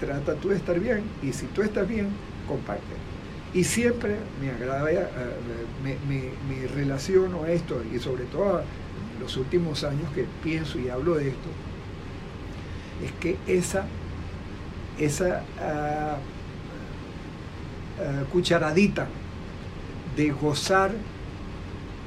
trata 0.00 0.34
tú 0.34 0.48
de 0.48 0.56
estar 0.56 0.78
bien 0.78 1.04
y 1.22 1.32
si 1.32 1.46
tú 1.46 1.62
estás 1.62 1.86
bien, 1.86 2.08
comparte. 2.48 2.82
Y 3.54 3.64
siempre 3.64 4.16
me 4.40 4.50
agrada, 4.50 4.90
eh, 4.90 5.06
me, 5.82 5.96
me, 6.48 6.66
relaciono 6.66 7.44
a 7.44 7.50
esto 7.50 7.82
y 7.92 7.98
sobre 7.98 8.24
todo 8.24 8.60
en 8.60 9.20
los 9.20 9.36
últimos 9.36 9.84
años 9.84 10.10
que 10.14 10.26
pienso 10.42 10.78
y 10.78 10.88
hablo 10.88 11.14
de 11.14 11.28
esto, 11.28 11.48
es 13.02 13.12
que 13.12 13.36
esa, 13.46 13.86
esa 14.98 15.42
ah, 15.58 16.16
eh, 17.98 18.24
cucharadita 18.30 19.06
de 20.16 20.30
gozar 20.30 20.92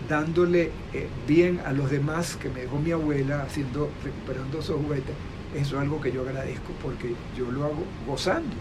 dándole 0.07 0.71
eh, 0.93 1.07
bien 1.27 1.61
a 1.65 1.71
los 1.71 1.89
demás 1.91 2.35
que 2.35 2.49
me 2.49 2.61
dejó 2.61 2.79
mi 2.79 2.91
abuela 2.91 3.43
haciendo, 3.43 3.89
recuperando 4.03 4.59
esos 4.59 4.77
juguetes, 4.81 5.15
eso 5.55 5.75
es 5.75 5.81
algo 5.81 5.99
que 6.01 6.11
yo 6.11 6.21
agradezco 6.21 6.73
porque 6.81 7.15
yo 7.37 7.51
lo 7.51 7.65
hago 7.65 7.83
gozando. 8.07 8.55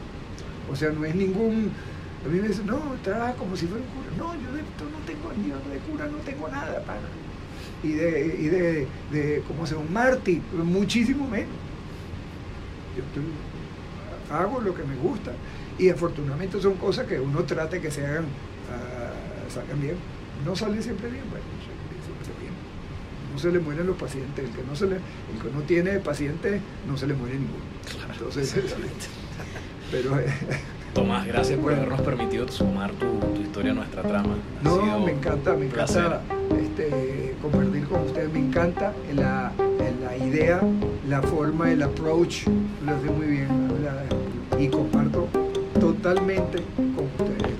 O 0.70 0.76
sea, 0.76 0.90
no 0.90 1.04
es 1.04 1.14
ningún. 1.14 1.70
A 2.24 2.28
mí 2.28 2.40
me 2.40 2.48
dicen, 2.48 2.66
no, 2.66 2.80
trabaja 3.02 3.34
como 3.34 3.56
si 3.56 3.66
fuera 3.66 3.84
un 3.84 3.90
cura. 3.90 4.16
No, 4.16 4.34
yo 4.34 4.52
de 4.52 4.62
no 4.62 4.98
tengo 5.06 5.32
ni 5.36 5.48
de 5.48 5.78
cura, 5.80 6.06
no 6.06 6.18
tengo 6.18 6.48
nada 6.48 6.80
para. 6.82 7.00
Y 7.82 7.92
de, 7.92 8.36
y 8.38 8.48
de, 8.48 8.86
de 9.12 9.42
como 9.46 9.66
sea, 9.66 9.78
un 9.78 9.92
mártir, 9.92 10.42
muchísimo 10.52 11.26
menos. 11.28 11.48
Yo 12.96 14.34
hago 14.34 14.60
lo 14.60 14.74
que 14.74 14.82
me 14.82 14.96
gusta 14.96 15.32
y 15.78 15.90
afortunadamente 15.90 16.60
son 16.60 16.74
cosas 16.74 17.06
que 17.06 17.20
uno 17.20 17.44
trata 17.44 17.80
que 17.80 17.90
se 17.90 18.04
hagan, 18.04 18.24
uh, 18.24 19.50
salgan 19.52 19.80
bien. 19.80 19.96
No 20.44 20.56
sale 20.56 20.82
siempre 20.82 21.08
bien, 21.08 21.24
bueno, 21.30 21.44
no 21.44 21.64
siempre 21.64 22.34
bien. 22.40 22.52
No 23.32 23.38
se 23.38 23.52
le 23.52 23.60
mueren 23.60 23.86
los 23.86 23.96
pacientes, 23.96 24.44
el 24.44 24.50
que 24.50 24.62
no, 24.64 24.74
se 24.74 24.86
le, 24.86 24.96
el 24.96 25.42
que 25.42 25.50
no 25.54 25.60
tiene 25.62 26.00
pacientes 26.00 26.60
no 26.86 26.96
se 26.96 27.06
le 27.06 27.14
muere 27.14 27.36
ninguno. 27.36 27.64
Entonces, 28.12 28.54
pero... 29.90 30.16
Tomás, 30.94 31.26
gracias 31.26 31.60
por 31.60 31.72
habernos 31.72 32.00
permitido 32.00 32.48
sumar 32.48 32.90
tu, 32.92 33.20
tu, 33.34 33.40
historia 33.40 33.72
a 33.72 33.74
nuestra 33.74 34.02
trama. 34.02 34.34
no, 34.62 35.00
me 35.00 35.12
encanta, 35.12 35.54
me 35.54 35.66
encanta 35.66 36.22
este, 36.58 37.36
compartir 37.40 37.84
con 37.84 38.00
ustedes, 38.06 38.32
me 38.32 38.40
encanta 38.40 38.94
la, 39.14 39.52
la 40.00 40.16
idea, 40.16 40.60
la 41.06 41.22
forma, 41.22 41.70
el 41.70 41.82
approach, 41.82 42.46
lo 42.84 42.96
hace 42.96 43.10
muy 43.10 43.26
bien 43.26 43.48
y 44.58 44.68
comparto 44.68 45.28
totalmente 45.92 46.62
con 46.76 47.08
ustedes 47.18 47.52